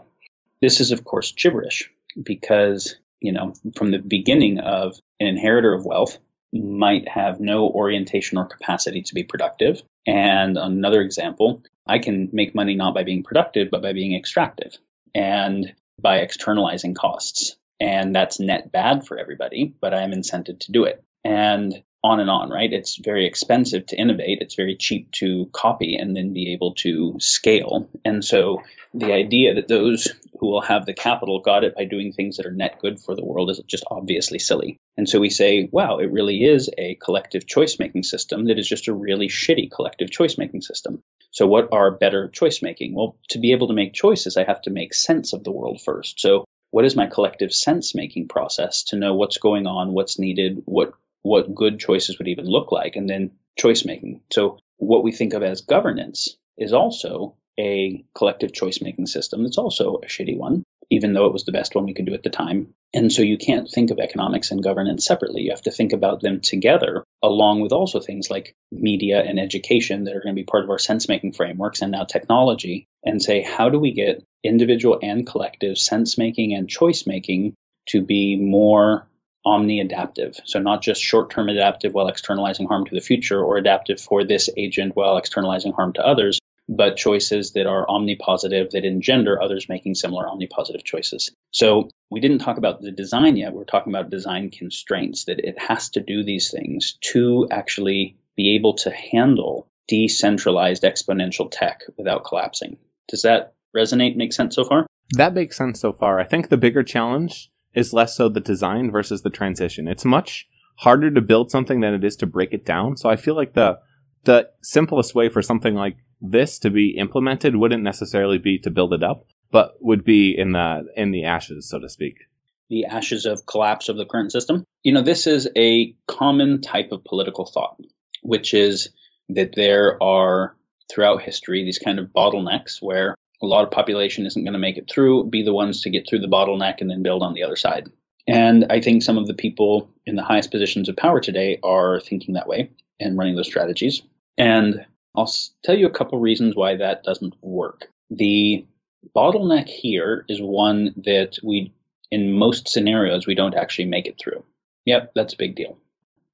This 0.61 0.81
is, 0.81 0.91
of 0.91 1.05
course, 1.05 1.33
gibberish 1.33 1.91
because, 2.23 2.97
you 3.21 3.33
know, 3.33 3.55
from 3.77 3.91
the 3.91 3.99
beginning 3.99 4.59
of 4.59 4.99
an 5.21 5.27
inheritor 5.27 5.75
of 5.75 5.85
wealth, 5.85 6.19
might 6.53 7.09
have 7.09 7.41
no 7.41 7.69
orientation 7.69 8.39
or 8.39 8.47
capacity 8.47 9.03
to 9.03 9.15
be 9.15 9.25
productive. 9.25 9.83
And 10.07 10.57
another 10.57 11.01
example, 11.03 11.63
I 11.87 11.99
can 11.99 12.31
make 12.33 12.55
money 12.55 12.75
not 12.75 12.95
by 12.95 13.03
being 13.03 13.25
productive, 13.25 13.71
but 13.71 13.83
by 13.83 13.93
being 13.93 14.15
extractive 14.15 14.77
and 15.15 15.75
by 16.01 16.19
externalizing 16.19 16.95
costs. 16.95 17.57
And 17.81 18.15
that's 18.15 18.41
net 18.41 18.71
bad 18.71 19.07
for 19.07 19.19
everybody, 19.19 19.75
but 19.81 19.93
I 19.93 20.03
am 20.03 20.13
incented 20.13 20.61
to 20.61 20.73
do 20.73 20.85
it. 20.85 21.03
And 21.25 21.83
on 22.05 22.21
and 22.21 22.29
on, 22.29 22.51
right? 22.51 22.71
It's 22.71 22.99
very 23.03 23.27
expensive 23.27 23.87
to 23.87 23.97
innovate. 23.97 24.39
It's 24.43 24.57
very 24.57 24.77
cheap 24.77 25.11
to 25.13 25.49
copy 25.55 25.97
and 25.97 26.15
then 26.15 26.35
be 26.35 26.53
able 26.53 26.75
to 26.75 27.17
scale. 27.19 27.89
And 28.05 28.23
so 28.23 28.61
the 28.93 29.15
idea 29.15 29.55
that 29.55 29.69
those 29.69 30.13
who 30.39 30.49
will 30.49 30.61
have 30.61 30.85
the 30.85 30.93
capital 30.93 31.41
got 31.41 31.65
it 31.65 31.75
by 31.75 31.87
doing 31.87 32.13
things 32.13 32.37
that 32.37 32.45
are 32.45 32.53
net 32.53 32.79
good 32.83 33.01
for 33.01 33.17
the 33.17 33.25
world 33.25 33.51
is 33.51 33.59
just 33.67 33.85
obviously 33.91 34.39
silly. 34.39 34.77
And 34.99 35.09
so 35.09 35.19
we 35.19 35.31
say, 35.31 35.71
wow, 35.73 35.97
it 35.97 36.13
really 36.13 36.45
is 36.45 36.69
a 36.77 36.97
collective 36.97 37.47
choice 37.47 37.79
making 37.79 38.03
system 38.03 38.45
that 38.47 38.59
is 38.59 38.69
just 38.69 38.87
a 38.87 38.95
really 38.95 39.29
shitty 39.29 39.71
collective 39.71 40.11
choice 40.11 40.37
making 40.37 40.61
system. 40.61 41.01
So 41.31 41.47
what 41.47 41.71
are 41.73 41.91
better 41.91 42.29
choice 42.29 42.61
making? 42.61 42.95
Well, 42.95 43.17
to 43.31 43.39
be 43.39 43.53
able 43.53 43.69
to 43.69 43.75
make 43.75 43.95
choices, 43.95 44.37
I 44.37 44.45
have 44.45 44.61
to 44.63 44.71
make 44.71 44.93
sense 44.93 45.33
of 45.33 45.43
the 45.43 45.51
world 45.51 45.81
first. 45.83 46.21
So 46.21 46.45
what 46.71 46.85
is 46.85 46.95
my 46.95 47.07
collective 47.07 47.53
sense 47.55 47.95
making 47.95 48.29
process 48.29 48.85
to 48.89 48.97
know 48.97 49.15
what's 49.15 49.39
going 49.39 49.67
on, 49.67 49.95
what's 49.95 50.19
needed, 50.19 50.63
what 50.67 50.93
what 51.25 51.55
good 51.55 51.81
choices 51.81 52.19
would 52.19 52.29
even 52.29 52.47
look 52.47 52.71
like, 52.71 52.95
and 52.95 53.11
then 53.11 53.33
choice 53.59 53.85
making. 53.85 54.21
So, 54.33 54.59
what 54.77 55.03
we 55.03 55.11
think 55.11 55.35
of 55.35 55.43
as 55.43 55.63
governance 55.63 56.37
is 56.57 56.73
also 56.73 57.35
a 57.59 58.05
collective 58.17 58.53
choice 58.53 58.81
making 58.81 59.07
system 59.07 59.43
that's 59.43 59.59
also 59.59 59.97
a 59.97 60.07
shitty 60.07 60.37
one, 60.37 60.65
even 60.91 61.13
though 61.13 61.27
it 61.27 61.33
was 61.33 61.45
the 61.45 61.53
best 61.53 61.75
one 61.75 61.87
we 61.87 61.95
could 61.95 62.07
do 62.07 62.15
at 62.15 62.23
the 62.23 62.31
time. 62.31 62.75
And 62.93 63.13
so 63.13 63.23
you 63.23 63.39
can't 63.39 63.69
think 63.69 63.91
of 63.91 63.99
economics 63.99 64.51
and 64.51 64.63
governance 64.63 65.05
separately. 65.05 65.43
You 65.43 65.51
have 65.51 65.63
to 65.63 65.71
think 65.71 65.93
about 65.93 66.21
them 66.21 66.41
together, 66.41 67.05
along 67.23 67.61
with 67.61 67.73
also 67.73 68.01
things 68.01 68.31
like 68.31 68.55
media 68.71 69.23
and 69.23 69.39
education 69.39 70.05
that 70.05 70.15
are 70.15 70.21
going 70.21 70.35
to 70.35 70.41
be 70.41 70.45
part 70.45 70.65
of 70.65 70.71
our 70.71 70.79
sense 70.79 71.09
making 71.09 71.33
frameworks 71.33 71.83
and 71.83 71.93
now 71.93 72.05
technology, 72.05 72.87
and 73.05 73.23
say, 73.23 73.43
how 73.43 73.69
do 73.69 73.79
we 73.79 73.93
get 73.93 74.25
individual 74.43 74.99
and 75.03 75.27
collective 75.27 75.79
sense 75.79 76.19
making 76.19 76.55
and 76.55 76.69
choice 76.69 77.07
making 77.07 77.55
to 77.87 78.03
be 78.03 78.37
more 78.37 79.07
omni-adaptive. 79.45 80.41
So 80.45 80.59
not 80.59 80.83
just 80.83 81.03
short-term 81.03 81.49
adaptive 81.49 81.93
while 81.93 82.09
externalizing 82.09 82.67
harm 82.67 82.87
to 82.87 82.95
the 82.95 83.01
future 83.01 83.43
or 83.43 83.57
adaptive 83.57 84.01
for 84.01 84.25
this 84.25 84.49
agent 84.57 84.97
while 84.97 85.17
externalizing 85.17 85.73
harm 85.73 85.93
to 85.95 86.07
others, 86.07 86.41
but 86.69 86.97
choices 86.97 87.53
that 87.53 87.67
are 87.67 87.87
omnipositive 87.87 88.71
that 88.71 88.85
engender 88.85 89.41
others 89.43 89.69
making 89.69 89.95
similar 89.95 90.27
omnipositive 90.27 90.83
choices. 90.83 91.31
So 91.51 91.91
we 92.11 92.21
didn't 92.21 92.39
talk 92.39 92.57
about 92.57 92.81
the 92.81 92.91
design 92.91 93.37
yet. 93.37 93.53
We're 93.53 93.65
talking 93.65 93.93
about 93.93 94.11
design 94.11 94.51
constraints 94.51 95.25
that 95.27 95.41
it 95.41 95.59
has 95.59 95.91
to 95.91 96.01
do 96.01 96.25
these 96.25 96.51
things 96.51 96.97
to 97.13 97.47
actually 97.51 98.17
be 98.37 98.55
able 98.57 98.75
to 98.75 98.91
handle 98.91 99.69
decentralized 99.89 100.83
exponential 100.83 101.51
tech 101.51 101.83
without 101.99 102.25
collapsing. 102.25 102.79
Does 103.09 103.23
that 103.23 103.55
resonate, 103.77 104.17
make 104.17 104.33
sense 104.33 104.55
so 104.55 104.65
far? 104.65 104.87
That 105.11 105.35
makes 105.35 105.57
sense 105.57 105.81
so 105.81 105.93
far. 105.93 106.19
I 106.19 106.25
think 106.25 106.49
the 106.49 106.57
bigger 106.57 106.83
challenge 106.83 107.51
is 107.75 107.93
less 107.93 108.17
so 108.17 108.29
the 108.29 108.41
design 108.41 108.91
versus 108.91 109.23
the 109.23 109.31
transition. 109.31 109.89
It's 109.89 110.05
much 110.05 110.49
harder 110.77 111.11
to 111.11 111.21
build 111.21 111.51
something 111.51 111.81
than 111.81 111.95
it 111.95 112.05
is 112.05 112.17
to 112.17 112.27
break 112.27 112.53
it 112.53 112.65
down. 112.65 112.97
So 112.97 113.09
I 113.09 113.17
feel 113.17 113.35
like 113.35 113.55
the 113.55 113.79
the 114.25 114.49
simplest 114.63 115.15
way 115.15 115.29
for 115.29 115.43
something 115.43 115.75
like 115.75 115.97
this 116.21 116.59
to 116.61 116.71
be 116.71 116.97
implemented 116.97 117.57
wouldn't 117.57 117.83
necessarily 117.83 118.39
be 118.39 118.59
to 118.61 118.71
build 118.71 118.95
it 118.95 119.03
up, 119.03 119.27
but 119.51 119.75
would 119.81 120.05
be 120.05 120.37
in 120.37 120.53
the 120.53 120.87
in 120.97 121.11
the 121.11 121.25
ashes, 121.25 121.69
so 121.69 121.79
to 121.79 121.89
speak. 121.89 122.27
The 122.71 122.87
ashes 122.87 123.27
of 123.27 123.45
collapse 123.47 123.89
of 123.89 123.97
the 123.97 124.07
current 124.07 124.33
system. 124.33 124.65
You 124.83 124.93
know, 124.93 125.03
this 125.03 125.27
is 125.27 125.49
a 125.57 125.95
common 126.07 126.63
type 126.63 126.93
of 126.93 127.05
political 127.05 127.45
thought, 127.45 127.79
which 128.23 128.55
is 128.55 128.89
that 129.29 129.55
there 129.55 130.03
are 130.03 130.57
throughout 130.91 131.23
history 131.23 131.65
these 131.65 131.79
kind 131.79 131.99
of 131.99 132.09
bottlenecks 132.09 132.81
where 132.81 133.15
a 133.45 133.47
lot 133.47 133.65
of 133.65 133.71
population 133.71 134.27
isn't 134.27 134.45
going 134.45 134.55
to 134.55 134.59
make 134.59 134.77
it 134.77 134.91
through, 134.91 135.25
be 135.25 135.43
the 135.43 135.55
ones 135.55 135.83
to 135.83 135.91
get 135.91 136.09
through 136.09 136.21
the 136.21 136.29
bottleneck 136.29 136.81
and 136.81 136.91
then 136.91 137.03
build 137.03 137.23
on 137.23 137.35
the 137.35 137.43
other 137.43 137.57
side. 137.57 137.91
And 138.27 138.67
I 138.71 138.81
think 138.81 139.03
some 139.03 139.19
of 139.19 139.27
the 139.27 139.35
people 139.35 139.91
in 140.07 140.17
the 140.17 140.23
highest 140.23 140.51
positions 140.51 140.89
of 140.89 140.97
power 140.97 141.21
today 141.21 141.59
are 141.63 142.01
thinking 142.01 142.35
that 142.35 142.49
way 142.49 142.71
and 142.99 143.19
running 143.19 143.37
those 143.37 143.47
strategies. 143.47 144.03
And 144.39 144.87
I'll 145.15 145.33
tell 145.63 145.77
you 145.77 145.87
a 145.87 145.91
couple 145.91 146.19
reasons 146.19 146.57
why 146.57 146.77
that 146.77 147.05
doesn't 147.05 147.35
work. 147.43 147.89
The 148.11 148.67
bottleneck 149.15 149.69
here 149.69 150.25
is 150.29 150.41
one 150.41 150.95
that 151.05 151.37
we, 151.43 151.73
in 152.11 152.33
most 152.33 152.69
scenarios, 152.69 153.27
we 153.27 153.35
don't 153.35 153.55
actually 153.55 153.87
make 153.87 154.07
it 154.07 154.19
through. 154.19 154.43
Yep, 154.87 155.13
that's 155.15 155.35
a 155.35 155.39
big 155.39 155.55
deal. 155.55 155.79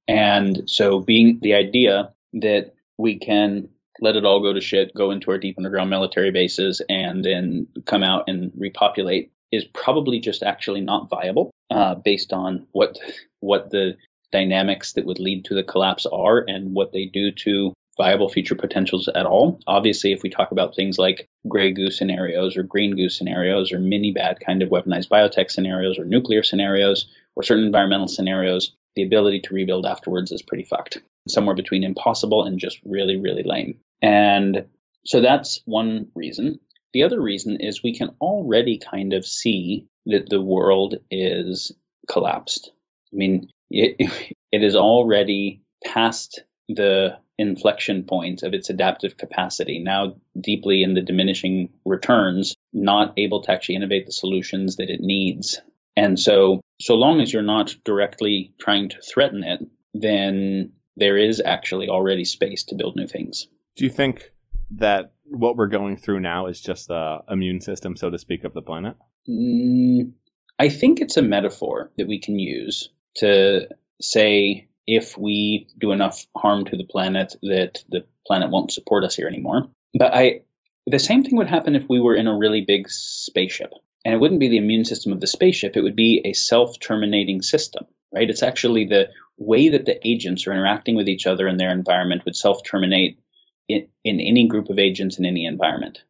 And 0.07 0.63
so 0.69 0.99
being 0.99 1.39
the 1.41 1.53
idea 1.53 2.13
that 2.33 2.73
we 2.97 3.17
can 3.17 3.69
let 4.01 4.15
it 4.15 4.25
all 4.25 4.41
go 4.41 4.51
to 4.51 4.61
shit, 4.61 4.93
go 4.93 5.11
into 5.11 5.31
our 5.31 5.37
deep 5.37 5.55
underground 5.57 5.89
military 5.89 6.31
bases, 6.31 6.81
and 6.89 7.23
then 7.23 7.67
come 7.85 8.03
out 8.03 8.25
and 8.27 8.51
repopulate 8.57 9.31
is 9.51 9.65
probably 9.65 10.19
just 10.19 10.43
actually 10.43 10.81
not 10.81 11.09
viable 11.09 11.51
uh, 11.69 11.95
based 11.95 12.33
on 12.33 12.67
what 12.71 12.97
what 13.39 13.69
the 13.69 13.95
dynamics 14.31 14.93
that 14.93 15.05
would 15.05 15.19
lead 15.19 15.45
to 15.45 15.53
the 15.53 15.63
collapse 15.63 16.05
are 16.05 16.43
and 16.47 16.73
what 16.73 16.93
they 16.93 17.05
do 17.05 17.31
to 17.31 17.73
viable 17.97 18.29
future 18.29 18.55
potentials 18.55 19.09
at 19.09 19.25
all. 19.25 19.59
Obviously, 19.67 20.13
if 20.13 20.23
we 20.23 20.29
talk 20.29 20.51
about 20.51 20.75
things 20.75 20.97
like 20.97 21.27
gray 21.47 21.71
goo 21.71 21.91
scenarios 21.91 22.55
or 22.55 22.63
green 22.63 22.95
goo 22.95 23.09
scenarios 23.09 23.71
or 23.71 23.79
mini 23.79 24.11
bad 24.11 24.39
kind 24.39 24.63
of 24.63 24.69
weaponized 24.69 25.09
biotech 25.09 25.51
scenarios 25.51 25.99
or 25.99 26.05
nuclear 26.05 26.43
scenarios 26.43 27.07
or 27.35 27.43
certain 27.43 27.65
environmental 27.65 28.07
scenarios, 28.07 28.71
the 28.95 29.03
ability 29.03 29.41
to 29.41 29.53
rebuild 29.53 29.85
afterwards 29.85 30.31
is 30.31 30.41
pretty 30.41 30.63
fucked. 30.63 31.01
Somewhere 31.27 31.55
between 31.55 31.83
impossible 31.83 32.43
and 32.43 32.59
just 32.59 32.79
really, 32.83 33.17
really 33.17 33.43
lame. 33.43 33.79
And 34.01 34.65
so 35.05 35.21
that's 35.21 35.61
one 35.65 36.07
reason. 36.15 36.59
The 36.93 37.03
other 37.03 37.21
reason 37.21 37.57
is 37.59 37.83
we 37.83 37.95
can 37.95 38.09
already 38.19 38.79
kind 38.79 39.13
of 39.13 39.25
see 39.25 39.87
that 40.07 40.29
the 40.29 40.41
world 40.41 40.95
is 41.09 41.71
collapsed. 42.09 42.71
I 43.13 43.15
mean, 43.15 43.49
it, 43.69 43.95
it 44.51 44.63
is 44.63 44.75
already 44.75 45.61
past 45.83 46.43
the 46.67 47.17
inflection 47.37 48.03
point 48.03 48.43
of 48.43 48.53
its 48.53 48.69
adaptive 48.69 49.17
capacity, 49.17 49.79
now 49.79 50.15
deeply 50.39 50.83
in 50.83 50.93
the 50.93 51.01
diminishing 51.01 51.69
returns, 51.85 52.55
not 52.71 53.13
able 53.17 53.41
to 53.41 53.51
actually 53.51 53.75
innovate 53.75 54.05
the 54.05 54.11
solutions 54.11 54.75
that 54.75 54.89
it 54.89 55.01
needs. 55.01 55.59
And 56.01 56.19
so, 56.19 56.61
so 56.81 56.95
long 56.95 57.21
as 57.21 57.31
you're 57.31 57.43
not 57.43 57.75
directly 57.85 58.55
trying 58.59 58.89
to 58.89 58.97
threaten 59.01 59.43
it, 59.43 59.59
then 59.93 60.71
there 60.97 61.15
is 61.15 61.39
actually 61.45 61.89
already 61.89 62.25
space 62.25 62.63
to 62.65 62.75
build 62.75 62.95
new 62.95 63.05
things. 63.05 63.45
Do 63.75 63.83
you 63.83 63.91
think 63.91 64.31
that 64.71 65.13
what 65.25 65.57
we're 65.57 65.67
going 65.67 65.97
through 65.97 66.21
now 66.21 66.47
is 66.47 66.59
just 66.59 66.87
the 66.87 67.19
immune 67.29 67.61
system, 67.61 67.95
so 67.95 68.09
to 68.09 68.17
speak, 68.17 68.43
of 68.43 68.55
the 68.55 68.63
planet? 68.63 68.95
Mm, 69.29 70.13
I 70.57 70.69
think 70.69 71.01
it's 71.01 71.17
a 71.17 71.21
metaphor 71.21 71.91
that 71.99 72.07
we 72.07 72.19
can 72.19 72.39
use 72.39 72.89
to 73.17 73.67
say 74.01 74.69
if 74.87 75.15
we 75.15 75.67
do 75.77 75.91
enough 75.91 76.25
harm 76.35 76.65
to 76.65 76.77
the 76.77 76.83
planet 76.83 77.35
that 77.43 77.83
the 77.89 78.05
planet 78.25 78.49
won't 78.49 78.71
support 78.71 79.03
us 79.03 79.15
here 79.15 79.27
anymore. 79.27 79.69
But 79.93 80.15
I 80.15 80.41
the 80.87 80.97
same 80.97 81.23
thing 81.23 81.37
would 81.37 81.47
happen 81.47 81.75
if 81.75 81.83
we 81.87 81.99
were 81.99 82.15
in 82.15 82.25
a 82.25 82.35
really 82.35 82.61
big 82.61 82.89
spaceship. 82.89 83.71
And 84.03 84.13
it 84.13 84.19
wouldn't 84.19 84.39
be 84.39 84.49
the 84.49 84.57
immune 84.57 84.85
system 84.85 85.11
of 85.11 85.19
the 85.19 85.27
spaceship, 85.27 85.77
it 85.77 85.81
would 85.81 85.95
be 85.95 86.21
a 86.25 86.33
self-terminating 86.33 87.41
system, 87.41 87.85
right? 88.13 88.29
It's 88.29 88.43
actually 88.43 88.85
the 88.85 89.09
way 89.37 89.69
that 89.69 89.85
the 89.85 89.99
agents 90.07 90.47
are 90.47 90.51
interacting 90.51 90.95
with 90.95 91.07
each 91.07 91.27
other 91.27 91.47
in 91.47 91.57
their 91.57 91.71
environment 91.71 92.25
would 92.25 92.35
self-terminate 92.35 93.19
in, 93.67 93.87
in 94.03 94.19
any 94.19 94.47
group 94.47 94.69
of 94.69 94.79
agents 94.79 95.19
in 95.19 95.25
any 95.25 95.45
environment. 95.45 96.03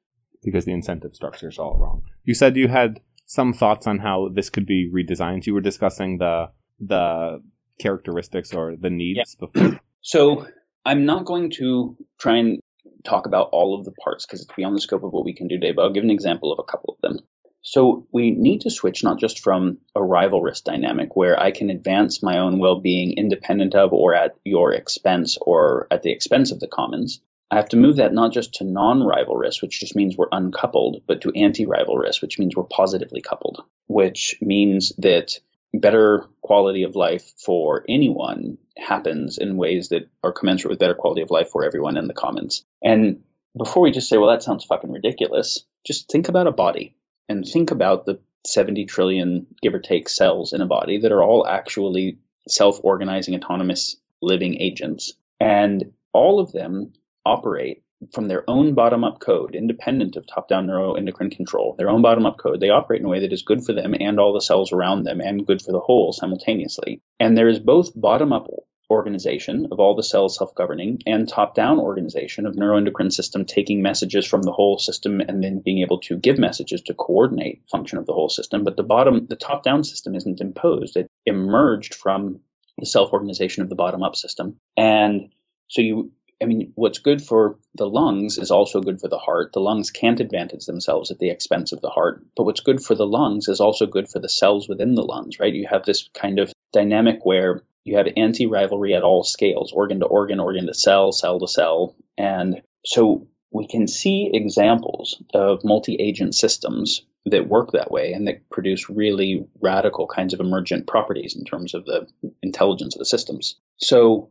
Because 0.43 0.65
the 0.65 0.73
incentive 0.73 1.15
structure 1.15 1.49
is 1.49 1.59
all 1.59 1.77
wrong. 1.77 2.03
You 2.23 2.33
said 2.33 2.55
you 2.55 2.67
had 2.67 3.01
some 3.25 3.53
thoughts 3.53 3.87
on 3.87 3.99
how 3.99 4.29
this 4.33 4.49
could 4.49 4.65
be 4.65 4.89
redesigned. 4.89 5.45
You 5.45 5.53
were 5.53 5.61
discussing 5.61 6.17
the 6.17 6.49
the 6.79 7.41
characteristics 7.79 8.53
or 8.53 8.75
the 8.75 8.89
needs 8.89 9.37
yeah. 9.39 9.47
before. 9.47 9.79
So 10.01 10.47
I'm 10.83 11.05
not 11.05 11.25
going 11.25 11.51
to 11.51 11.95
try 12.19 12.37
and 12.37 12.59
talk 13.03 13.27
about 13.27 13.49
all 13.51 13.77
of 13.77 13.85
the 13.85 13.91
parts 13.91 14.25
because 14.25 14.41
it's 14.41 14.53
beyond 14.55 14.75
the 14.75 14.81
scope 14.81 15.03
of 15.03 15.11
what 15.11 15.25
we 15.25 15.33
can 15.33 15.47
do 15.47 15.59
today, 15.59 15.73
but 15.73 15.83
I'll 15.83 15.93
give 15.93 16.03
an 16.03 16.09
example 16.09 16.51
of 16.51 16.59
a 16.59 16.69
couple 16.69 16.95
of 16.95 17.01
them. 17.01 17.19
So 17.63 18.07
we 18.11 18.31
need 18.31 18.61
to 18.61 18.71
switch 18.71 19.03
not 19.03 19.19
just 19.19 19.39
from 19.39 19.77
a 19.95 19.99
rivalrous 19.99 20.63
dynamic 20.63 21.15
where 21.15 21.39
I 21.39 21.51
can 21.51 21.69
advance 21.69 22.23
my 22.23 22.39
own 22.39 22.59
well-being 22.59 23.13
independent 23.17 23.75
of 23.75 23.93
or 23.93 24.15
at 24.15 24.35
your 24.43 24.73
expense 24.73 25.37
or 25.39 25.87
at 25.91 26.01
the 26.01 26.11
expense 26.11 26.51
of 26.51 26.59
the 26.59 26.67
commons. 26.67 27.21
I 27.51 27.57
have 27.57 27.69
to 27.69 27.77
move 27.77 27.97
that 27.97 28.13
not 28.13 28.31
just 28.31 28.55
to 28.55 28.63
non-rivalrous, 28.63 29.61
which 29.61 29.79
just 29.79 29.95
means 29.95 30.17
we're 30.17 30.27
uncoupled, 30.31 31.03
but 31.05 31.21
to 31.21 31.31
anti-rivalrous, 31.35 32.21
which 32.21 32.39
means 32.39 32.55
we're 32.55 32.63
positively 32.63 33.21
coupled, 33.21 33.63
which 33.87 34.37
means 34.41 34.93
that 34.97 35.37
better 35.73 36.25
quality 36.41 36.83
of 36.83 36.95
life 36.95 37.33
for 37.37 37.85
anyone 37.87 38.57
happens 38.77 39.37
in 39.37 39.57
ways 39.57 39.89
that 39.89 40.09
are 40.23 40.31
commensurate 40.31 40.71
with 40.71 40.79
better 40.79 40.95
quality 40.95 41.21
of 41.21 41.29
life 41.29 41.49
for 41.49 41.63
everyone 41.63 41.97
in 41.97 42.07
the 42.07 42.13
commons. 42.13 42.63
And 42.81 43.21
before 43.57 43.83
we 43.83 43.91
just 43.91 44.09
say, 44.09 44.17
well, 44.17 44.29
that 44.29 44.43
sounds 44.43 44.65
fucking 44.65 44.91
ridiculous, 44.91 45.65
just 45.85 46.09
think 46.09 46.29
about 46.29 46.47
a 46.47 46.51
body 46.51 46.95
and 47.29 47.45
think 47.45 47.71
about 47.71 48.05
the 48.05 48.19
70 48.45 48.85
trillion, 48.85 49.47
give 49.61 49.73
or 49.73 49.79
take, 49.79 50.09
cells 50.09 50.53
in 50.53 50.61
a 50.61 50.65
body 50.65 50.99
that 50.99 51.11
are 51.11 51.23
all 51.23 51.47
actually 51.47 52.17
self 52.47 52.79
organizing, 52.83 53.35
autonomous 53.35 53.97
living 54.21 54.59
agents. 54.59 55.13
And 55.39 55.93
all 56.13 56.39
of 56.39 56.51
them 56.51 56.93
operate 57.25 57.83
from 58.13 58.27
their 58.27 58.43
own 58.49 58.73
bottom 58.73 59.03
up 59.03 59.19
code, 59.19 59.55
independent 59.55 60.15
of 60.15 60.25
top 60.25 60.47
down 60.47 60.65
neuroendocrine 60.65 61.35
control, 61.35 61.75
their 61.77 61.89
own 61.89 62.01
bottom 62.01 62.25
up 62.25 62.37
code. 62.37 62.59
They 62.59 62.69
operate 62.69 63.01
in 63.01 63.05
a 63.05 63.09
way 63.09 63.19
that 63.19 63.33
is 63.33 63.43
good 63.43 63.63
for 63.63 63.73
them 63.73 63.93
and 63.99 64.19
all 64.19 64.33
the 64.33 64.41
cells 64.41 64.71
around 64.71 65.03
them 65.03 65.21
and 65.21 65.45
good 65.45 65.61
for 65.61 65.71
the 65.71 65.79
whole 65.79 66.11
simultaneously. 66.11 67.01
And 67.19 67.37
there 67.37 67.47
is 67.47 67.59
both 67.59 67.91
bottom 67.95 68.33
up 68.33 68.47
organization 68.91 69.67
of 69.71 69.79
all 69.79 69.95
the 69.95 70.03
cells 70.03 70.37
self-governing 70.37 70.99
and 71.07 71.27
top-down 71.27 71.79
organization 71.79 72.45
of 72.45 72.55
neuroendocrine 72.55 73.11
system 73.11 73.45
taking 73.45 73.81
messages 73.81 74.25
from 74.27 74.43
the 74.43 74.51
whole 74.51 74.77
system 74.77 75.21
and 75.21 75.43
then 75.43 75.59
being 75.59 75.79
able 75.79 75.99
to 75.99 76.17
give 76.17 76.37
messages 76.37 76.81
to 76.81 76.93
coordinate 76.93 77.63
function 77.71 77.97
of 77.97 78.05
the 78.05 78.13
whole 78.13 78.29
system 78.29 78.63
but 78.63 78.77
the 78.77 78.83
bottom 78.83 79.25
the 79.27 79.35
top-down 79.35 79.83
system 79.83 80.13
isn't 80.13 80.41
imposed 80.41 80.97
it 80.97 81.07
emerged 81.25 81.95
from 81.95 82.39
the 82.77 82.85
self-organization 82.85 83.63
of 83.63 83.69
the 83.69 83.75
bottom-up 83.75 84.15
system 84.15 84.55
and 84.77 85.29
so 85.69 85.81
you 85.81 86.11
I 86.41 86.47
mean, 86.47 86.71
what's 86.73 86.97
good 86.97 87.21
for 87.21 87.59
the 87.75 87.87
lungs 87.87 88.39
is 88.39 88.49
also 88.49 88.81
good 88.81 88.99
for 88.99 89.07
the 89.07 89.19
heart. 89.19 89.53
The 89.53 89.59
lungs 89.59 89.91
can't 89.91 90.19
advantage 90.19 90.65
themselves 90.65 91.11
at 91.11 91.19
the 91.19 91.29
expense 91.29 91.71
of 91.71 91.81
the 91.81 91.89
heart. 91.89 92.25
But 92.35 92.45
what's 92.45 92.61
good 92.61 92.81
for 92.83 92.95
the 92.95 93.05
lungs 93.05 93.47
is 93.47 93.61
also 93.61 93.85
good 93.85 94.09
for 94.09 94.17
the 94.17 94.27
cells 94.27 94.67
within 94.67 94.95
the 94.95 95.03
lungs, 95.03 95.39
right? 95.39 95.53
You 95.53 95.67
have 95.69 95.85
this 95.85 96.09
kind 96.15 96.39
of 96.39 96.51
dynamic 96.73 97.19
where 97.25 97.61
you 97.83 97.97
have 97.97 98.07
anti 98.15 98.45
rivalry 98.45 98.93
at 98.93 99.03
all 99.03 99.23
scales 99.23 99.71
organ 99.71 99.99
to 99.99 100.05
organ, 100.05 100.39
organ 100.39 100.67
to 100.67 100.73
cell, 100.73 101.11
cell 101.11 101.39
to 101.39 101.47
cell. 101.47 101.95
And 102.17 102.61
so 102.85 103.27
we 103.51 103.67
can 103.67 103.87
see 103.87 104.29
examples 104.33 105.21
of 105.33 105.63
multi 105.63 105.95
agent 105.95 106.35
systems 106.35 107.01
that 107.25 107.47
work 107.47 107.71
that 107.71 107.91
way 107.91 108.13
and 108.13 108.27
that 108.27 108.49
produce 108.49 108.89
really 108.89 109.45
radical 109.61 110.07
kinds 110.07 110.33
of 110.33 110.39
emergent 110.39 110.87
properties 110.87 111.35
in 111.35 111.43
terms 111.43 111.73
of 111.73 111.85
the 111.85 112.07
intelligence 112.41 112.95
of 112.95 112.99
the 112.99 113.05
systems. 113.05 113.57
So 113.77 114.29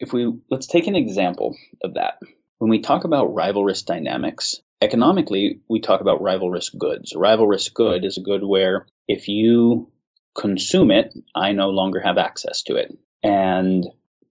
if 0.00 0.12
we 0.12 0.32
let's 0.50 0.66
take 0.66 0.86
an 0.86 0.96
example 0.96 1.56
of 1.82 1.94
that. 1.94 2.18
When 2.58 2.70
we 2.70 2.80
talk 2.80 3.04
about 3.04 3.34
rivalrous 3.34 3.84
dynamics, 3.84 4.60
economically 4.80 5.60
we 5.68 5.80
talk 5.80 6.00
about 6.00 6.22
rivalrous 6.22 6.76
goods. 6.76 7.12
A 7.12 7.18
rivalrous 7.18 7.72
good 7.72 8.04
is 8.04 8.16
a 8.16 8.22
good 8.22 8.42
where 8.42 8.86
if 9.06 9.28
you 9.28 9.90
consume 10.38 10.90
it, 10.90 11.14
I 11.34 11.52
no 11.52 11.70
longer 11.70 12.00
have 12.00 12.18
access 12.18 12.62
to 12.64 12.76
it. 12.76 12.96
And 13.22 13.86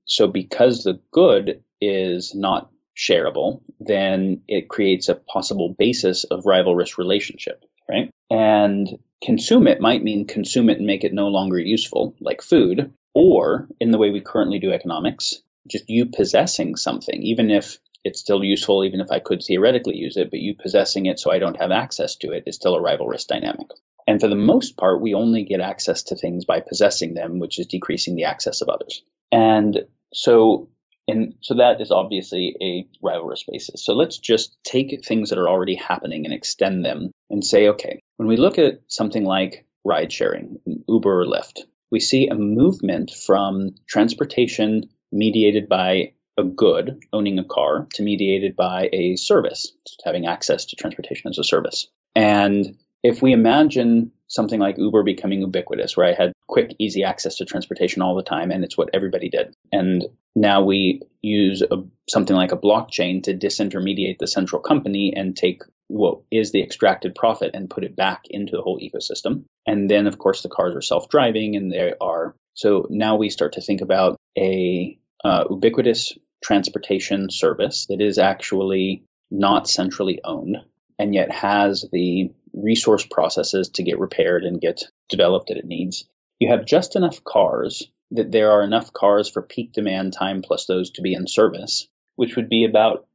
so 0.05 0.27
because 0.27 0.83
the 0.83 0.99
good 1.11 1.63
is 1.81 2.33
not 2.35 2.69
shareable, 2.95 3.61
then 3.79 4.41
it 4.47 4.69
creates 4.69 5.09
a 5.09 5.15
possible 5.15 5.75
basis 5.77 6.23
of 6.25 6.45
rivalrous 6.45 6.97
relationship, 6.97 7.65
right? 7.89 8.09
And 8.29 8.97
consume 9.23 9.67
it 9.67 9.81
might 9.81 10.03
mean 10.03 10.27
consume 10.27 10.69
it 10.69 10.77
and 10.77 10.87
make 10.87 11.03
it 11.03 11.13
no 11.13 11.27
longer 11.27 11.59
useful, 11.59 12.15
like 12.21 12.41
food, 12.41 12.91
or 13.13 13.67
in 13.79 13.91
the 13.91 13.97
way 13.97 14.11
we 14.11 14.21
currently 14.21 14.59
do 14.59 14.71
economics, 14.71 15.41
just 15.67 15.89
you 15.89 16.05
possessing 16.05 16.75
something, 16.75 17.21
even 17.21 17.49
if 17.49 17.79
it's 18.03 18.19
still 18.19 18.43
useful, 18.43 18.85
even 18.85 19.01
if 19.01 19.11
I 19.11 19.19
could 19.19 19.41
theoretically 19.41 19.97
use 19.97 20.15
it, 20.15 20.29
but 20.29 20.39
you 20.39 20.55
possessing 20.55 21.07
it 21.07 21.19
so 21.19 21.31
I 21.31 21.39
don't 21.39 21.59
have 21.59 21.71
access 21.71 22.15
to 22.17 22.31
it 22.31 22.43
is 22.45 22.55
still 22.55 22.75
a 22.75 22.81
rivalrous 22.81 23.25
dynamic. 23.25 23.67
And 24.07 24.21
for 24.21 24.27
the 24.27 24.35
most 24.35 24.77
part, 24.77 25.01
we 25.01 25.13
only 25.13 25.43
get 25.43 25.61
access 25.61 26.03
to 26.03 26.15
things 26.15 26.45
by 26.45 26.59
possessing 26.59 27.15
them, 27.15 27.39
which 27.39 27.59
is 27.59 27.65
decreasing 27.65 28.15
the 28.15 28.25
access 28.25 28.61
of 28.61 28.69
others. 28.69 29.03
And 29.31 29.85
so, 30.13 30.69
and 31.07 31.33
so 31.41 31.55
that 31.55 31.81
is 31.81 31.91
obviously 31.91 32.55
a 32.61 32.87
rivalrous 33.03 33.43
basis. 33.47 33.83
So 33.83 33.93
let's 33.93 34.17
just 34.17 34.57
take 34.63 35.03
things 35.05 35.29
that 35.29 35.39
are 35.39 35.49
already 35.49 35.75
happening 35.75 36.25
and 36.25 36.33
extend 36.33 36.85
them 36.85 37.11
and 37.29 37.43
say, 37.43 37.67
okay, 37.69 37.99
when 38.17 38.27
we 38.27 38.37
look 38.37 38.59
at 38.59 38.81
something 38.87 39.25
like 39.25 39.65
ride 39.83 40.11
sharing, 40.11 40.59
Uber 40.87 41.21
or 41.21 41.25
Lyft, 41.25 41.61
we 41.91 41.99
see 41.99 42.27
a 42.27 42.35
movement 42.35 43.11
from 43.11 43.75
transportation 43.87 44.89
mediated 45.11 45.69
by 45.69 46.11
a 46.37 46.43
good, 46.43 46.99
owning 47.13 47.39
a 47.39 47.43
car, 47.43 47.87
to 47.93 48.03
mediated 48.03 48.55
by 48.55 48.89
a 48.91 49.15
service, 49.15 49.71
having 50.03 50.25
access 50.25 50.65
to 50.65 50.75
transportation 50.75 51.29
as 51.29 51.37
a 51.37 51.43
service. 51.43 51.87
And 52.15 52.75
if 53.05 53.21
we 53.21 53.33
imagine 53.33 54.11
something 54.27 54.59
like 54.59 54.79
Uber 54.79 55.03
becoming 55.03 55.41
ubiquitous, 55.41 55.95
where 55.95 56.07
I 56.07 56.13
had 56.13 56.33
quick, 56.47 56.75
easy 56.79 57.03
access 57.03 57.35
to 57.37 57.45
transportation 57.45 58.01
all 58.01 58.15
the 58.15 58.23
time, 58.23 58.49
and 58.49 58.63
it's 58.63 58.77
what 58.77 58.89
everybody 58.93 59.29
did. 59.29 59.53
And 59.71 60.03
now 60.35 60.63
we 60.63 61.01
use 61.21 61.61
a, 61.61 61.83
something 62.09 62.35
like 62.35 62.51
a 62.51 62.57
blockchain 62.57 63.21
to 63.23 63.37
disintermediate 63.37 64.17
the 64.17 64.27
central 64.27 64.59
company 64.59 65.13
and 65.15 65.37
take 65.37 65.61
what 65.87 66.21
is 66.31 66.51
the 66.51 66.63
extracted 66.63 67.13
profit 67.13 67.51
and 67.53 67.69
put 67.69 67.83
it 67.83 67.95
back 67.95 68.23
into 68.31 68.55
the 68.55 68.63
whole 68.63 68.79
ecosystem. 68.79 69.43
And 69.67 69.87
then, 69.89 70.07
of 70.07 70.17
course, 70.17 70.41
the 70.41 70.49
cars 70.49 70.75
are 70.75 70.81
self 70.81 71.07
driving 71.07 71.55
and 71.55 71.71
they 71.71 71.93
are. 72.01 72.35
So 72.55 72.87
now 72.89 73.17
we 73.17 73.29
start 73.29 73.53
to 73.53 73.61
think 73.61 73.81
about 73.81 74.17
a 74.35 74.97
uh, 75.23 75.43
ubiquitous 75.51 76.17
transportation 76.43 77.29
service 77.29 77.85
that 77.89 78.01
is 78.01 78.17
actually 78.17 79.03
not 79.29 79.69
centrally 79.69 80.19
owned 80.23 80.57
and 80.97 81.13
yet 81.13 81.31
has 81.31 81.85
the 81.91 82.31
resource 82.55 83.05
processes 83.05 83.69
to 83.69 83.83
get 83.83 83.99
repaired 83.99 84.43
and 84.43 84.61
get 84.61 84.83
developed 85.09 85.47
that 85.47 85.57
it 85.57 85.65
needs. 85.65 86.05
You 86.39 86.49
have 86.49 86.65
just 86.65 86.95
enough 86.95 87.23
cars 87.23 87.89
that 88.11 88.31
there 88.31 88.51
are 88.51 88.63
enough 88.63 88.93
cars 88.93 89.29
for 89.29 89.41
peak 89.41 89.73
demand 89.73 90.13
time 90.13 90.41
plus 90.41 90.65
those 90.65 90.91
to 90.91 91.01
be 91.01 91.13
in 91.13 91.27
service, 91.27 91.87
which 92.15 92.35
would 92.35 92.49
be 92.49 92.65
about 92.65 93.07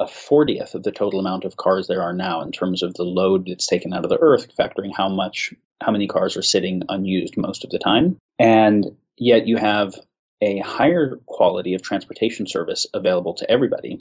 a 0.00 0.06
40th 0.06 0.74
of 0.74 0.82
the 0.82 0.92
total 0.92 1.20
amount 1.20 1.44
of 1.44 1.56
cars 1.56 1.86
there 1.86 2.02
are 2.02 2.12
now 2.12 2.42
in 2.42 2.52
terms 2.52 2.82
of 2.82 2.94
the 2.94 3.04
load 3.04 3.46
that's 3.46 3.66
taken 3.66 3.92
out 3.92 4.04
of 4.04 4.10
the 4.10 4.18
earth, 4.20 4.48
factoring 4.58 4.90
how 4.94 5.08
much, 5.08 5.54
how 5.80 5.92
many 5.92 6.06
cars 6.06 6.36
are 6.36 6.42
sitting 6.42 6.82
unused 6.88 7.36
most 7.36 7.64
of 7.64 7.70
the 7.70 7.78
time. 7.78 8.16
And 8.38 8.96
yet 9.16 9.46
you 9.46 9.56
have 9.56 9.94
a 10.40 10.58
higher 10.58 11.16
quality 11.26 11.74
of 11.74 11.82
transportation 11.82 12.46
service 12.46 12.86
available 12.92 13.34
to 13.34 13.50
everybody. 13.50 14.00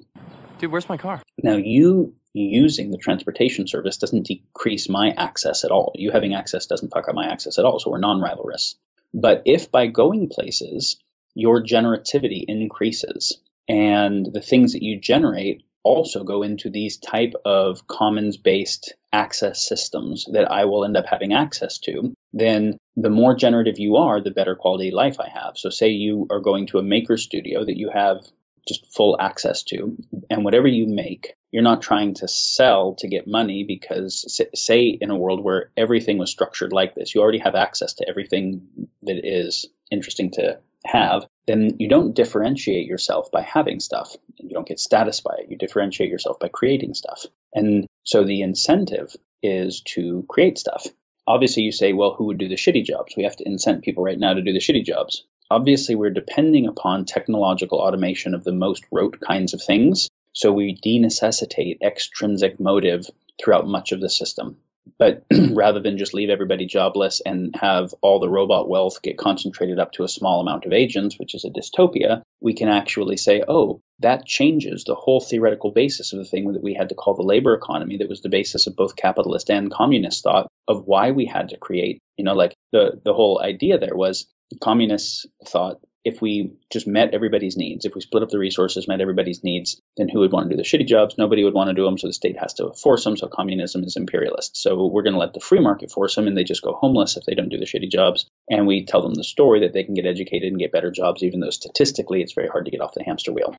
Dude, 0.59 0.71
where's 0.71 0.89
my 0.89 0.97
car? 0.97 1.21
Now, 1.41 1.55
you 1.55 2.15
using 2.33 2.89
the 2.91 2.97
transportation 2.97 3.67
service 3.67 3.97
doesn't 3.97 4.25
decrease 4.25 4.89
my 4.89 5.11
access 5.11 5.63
at 5.63 5.71
all. 5.71 5.91
You 5.95 6.11
having 6.11 6.33
access 6.33 6.65
doesn't 6.65 6.91
fuck 6.91 7.07
up 7.07 7.15
my 7.15 7.27
access 7.27 7.59
at 7.59 7.65
all, 7.65 7.79
so 7.79 7.91
we're 7.91 7.99
non-rivalrous. 7.99 8.75
But 9.13 9.43
if 9.45 9.71
by 9.71 9.87
going 9.87 10.29
places, 10.29 10.97
your 11.35 11.63
generativity 11.63 12.45
increases 12.47 13.39
and 13.67 14.25
the 14.31 14.41
things 14.41 14.73
that 14.73 14.83
you 14.83 14.99
generate 14.99 15.63
also 15.83 16.23
go 16.23 16.43
into 16.43 16.69
these 16.69 16.97
type 16.97 17.33
of 17.45 17.87
commons 17.87 18.37
based 18.37 18.93
access 19.11 19.65
systems 19.65 20.25
that 20.31 20.51
I 20.51 20.65
will 20.65 20.85
end 20.85 20.97
up 20.97 21.05
having 21.05 21.33
access 21.33 21.77
to, 21.79 22.15
then 22.33 22.77
the 22.95 23.09
more 23.09 23.35
generative 23.35 23.79
you 23.79 23.97
are, 23.97 24.21
the 24.21 24.31
better 24.31 24.55
quality 24.55 24.91
life 24.91 25.19
I 25.19 25.29
have. 25.29 25.57
So, 25.57 25.69
say 25.69 25.89
you 25.89 26.27
are 26.31 26.39
going 26.39 26.67
to 26.67 26.79
a 26.79 26.83
maker 26.83 27.17
studio 27.17 27.65
that 27.65 27.77
you 27.77 27.89
have 27.93 28.25
just 28.67 28.85
full 28.95 29.17
access 29.19 29.63
to, 29.63 29.97
and 30.29 30.45
whatever 30.45 30.67
you 30.67 30.87
make, 30.87 31.35
you're 31.51 31.63
not 31.63 31.81
trying 31.81 32.13
to 32.15 32.27
sell 32.27 32.95
to 32.95 33.07
get 33.07 33.27
money 33.27 33.63
because, 33.63 34.41
say, 34.55 34.85
in 34.87 35.11
a 35.11 35.17
world 35.17 35.43
where 35.43 35.69
everything 35.75 36.17
was 36.17 36.31
structured 36.31 36.71
like 36.71 36.95
this, 36.95 37.13
you 37.13 37.21
already 37.21 37.39
have 37.39 37.55
access 37.55 37.93
to 37.95 38.07
everything 38.07 38.87
that 39.03 39.19
is 39.23 39.67
interesting 39.91 40.31
to 40.31 40.59
have, 40.85 41.25
then 41.47 41.75
you 41.79 41.89
don't 41.89 42.15
differentiate 42.15 42.87
yourself 42.87 43.31
by 43.31 43.41
having 43.41 43.79
stuff. 43.79 44.15
You 44.37 44.49
don't 44.49 44.67
get 44.67 44.79
status 44.79 45.21
by 45.21 45.35
it. 45.39 45.49
You 45.49 45.57
differentiate 45.57 46.09
yourself 46.09 46.39
by 46.39 46.47
creating 46.47 46.93
stuff. 46.93 47.25
And 47.53 47.85
so 48.03 48.23
the 48.23 48.41
incentive 48.41 49.15
is 49.41 49.81
to 49.81 50.25
create 50.29 50.57
stuff. 50.57 50.85
Obviously, 51.27 51.63
you 51.63 51.71
say, 51.71 51.93
well, 51.93 52.13
who 52.13 52.25
would 52.25 52.37
do 52.37 52.49
the 52.49 52.55
shitty 52.55 52.83
jobs? 52.83 53.13
We 53.15 53.23
have 53.23 53.35
to 53.37 53.45
incent 53.45 53.83
people 53.83 54.03
right 54.03 54.19
now 54.19 54.33
to 54.33 54.41
do 54.41 54.51
the 54.51 54.59
shitty 54.59 54.83
jobs. 54.83 55.25
Obviously, 55.49 55.95
we're 55.95 56.09
depending 56.09 56.67
upon 56.67 57.05
technological 57.05 57.79
automation 57.79 58.33
of 58.33 58.43
the 58.43 58.51
most 58.51 58.83
rote 58.91 59.19
kinds 59.19 59.53
of 59.53 59.61
things. 59.61 60.09
So 60.33 60.51
we 60.51 60.79
denecessitate 60.83 61.77
extrinsic 61.81 62.59
motive 62.59 63.05
throughout 63.41 63.67
much 63.67 63.91
of 63.91 64.01
the 64.01 64.09
system. 64.09 64.57
But 64.97 65.23
rather 65.51 65.79
than 65.79 65.97
just 65.97 66.13
leave 66.13 66.29
everybody 66.29 66.65
jobless 66.65 67.21
and 67.25 67.55
have 67.55 67.93
all 68.01 68.19
the 68.19 68.29
robot 68.29 68.69
wealth 68.69 69.01
get 69.01 69.17
concentrated 69.17 69.79
up 69.79 69.91
to 69.93 70.03
a 70.03 70.09
small 70.09 70.41
amount 70.41 70.65
of 70.65 70.73
agents, 70.73 71.17
which 71.17 71.35
is 71.35 71.45
a 71.45 71.49
dystopia, 71.49 72.21
we 72.41 72.53
can 72.53 72.69
actually 72.69 73.17
say, 73.17 73.43
oh, 73.47 73.81
that 73.99 74.25
changes 74.25 74.83
the 74.83 74.95
whole 74.95 75.21
theoretical 75.21 75.71
basis 75.71 76.13
of 76.13 76.19
the 76.19 76.25
thing 76.25 76.51
that 76.51 76.63
we 76.63 76.73
had 76.73 76.89
to 76.89 76.95
call 76.95 77.15
the 77.15 77.23
labor 77.23 77.53
economy, 77.53 77.97
that 77.97 78.09
was 78.09 78.21
the 78.21 78.29
basis 78.29 78.67
of 78.67 78.75
both 78.75 78.95
capitalist 78.95 79.49
and 79.49 79.71
communist 79.71 80.23
thought 80.23 80.47
of 80.67 80.85
why 80.85 81.11
we 81.11 81.25
had 81.25 81.49
to 81.49 81.57
create, 81.57 81.99
you 82.17 82.23
know, 82.23 82.33
like 82.33 82.53
the, 82.71 82.99
the 83.03 83.13
whole 83.13 83.41
idea 83.41 83.77
there 83.77 83.95
was 83.95 84.27
communists 84.61 85.25
thought 85.45 85.79
if 86.05 86.21
we 86.21 86.53
just 86.71 86.85
met 86.85 87.13
everybody's 87.13 87.55
needs, 87.55 87.85
if 87.85 87.95
we 87.95 88.01
split 88.01 88.23
up 88.23 88.29
the 88.29 88.39
resources, 88.39 88.87
met 88.87 88.99
everybody's 88.99 89.43
needs, 89.43 89.81
then 89.95 90.09
who 90.09 90.19
would 90.19 90.31
want 90.31 90.49
to 90.49 90.55
do 90.55 90.61
the 90.61 90.67
shitty 90.67 90.85
jobs? 90.85 91.17
Nobody 91.17 91.43
would 91.43 91.53
want 91.53 91.69
to 91.69 91.73
do 91.73 91.85
them, 91.85 91.97
so 91.97 92.07
the 92.07 92.13
state 92.13 92.37
has 92.37 92.53
to 92.55 92.73
force 92.73 93.05
them. 93.05 93.15
So 93.15 93.27
communism 93.27 93.83
is 93.83 93.95
imperialist. 93.95 94.57
So 94.57 94.87
we're 94.87 95.03
going 95.03 95.13
to 95.13 95.19
let 95.19 95.33
the 95.33 95.39
free 95.39 95.61
market 95.61 95.91
force 95.91 96.15
them, 96.15 96.27
and 96.27 96.37
they 96.37 96.43
just 96.43 96.61
go 96.61 96.73
homeless 96.73 97.15
if 97.15 97.25
they 97.25 97.35
don't 97.35 97.49
do 97.49 97.57
the 97.57 97.65
shitty 97.65 97.89
jobs. 97.89 98.25
And 98.49 98.67
we 98.67 98.85
tell 98.85 99.01
them 99.01 99.13
the 99.13 99.23
story 99.23 99.61
that 99.61 99.73
they 99.73 99.83
can 99.83 99.93
get 99.93 100.05
educated 100.05 100.49
and 100.49 100.59
get 100.59 100.73
better 100.73 100.91
jobs, 100.91 101.23
even 101.23 101.39
though 101.39 101.49
statistically 101.49 102.21
it's 102.21 102.33
very 102.33 102.49
hard 102.49 102.65
to 102.65 102.71
get 102.71 102.81
off 102.81 102.93
the 102.93 103.03
hamster 103.03 103.31
wheel. 103.31 103.55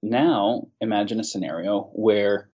Now, 0.00 0.68
imagine 0.80 1.18
a 1.18 1.24
scenario 1.24 1.90
where 1.94 2.48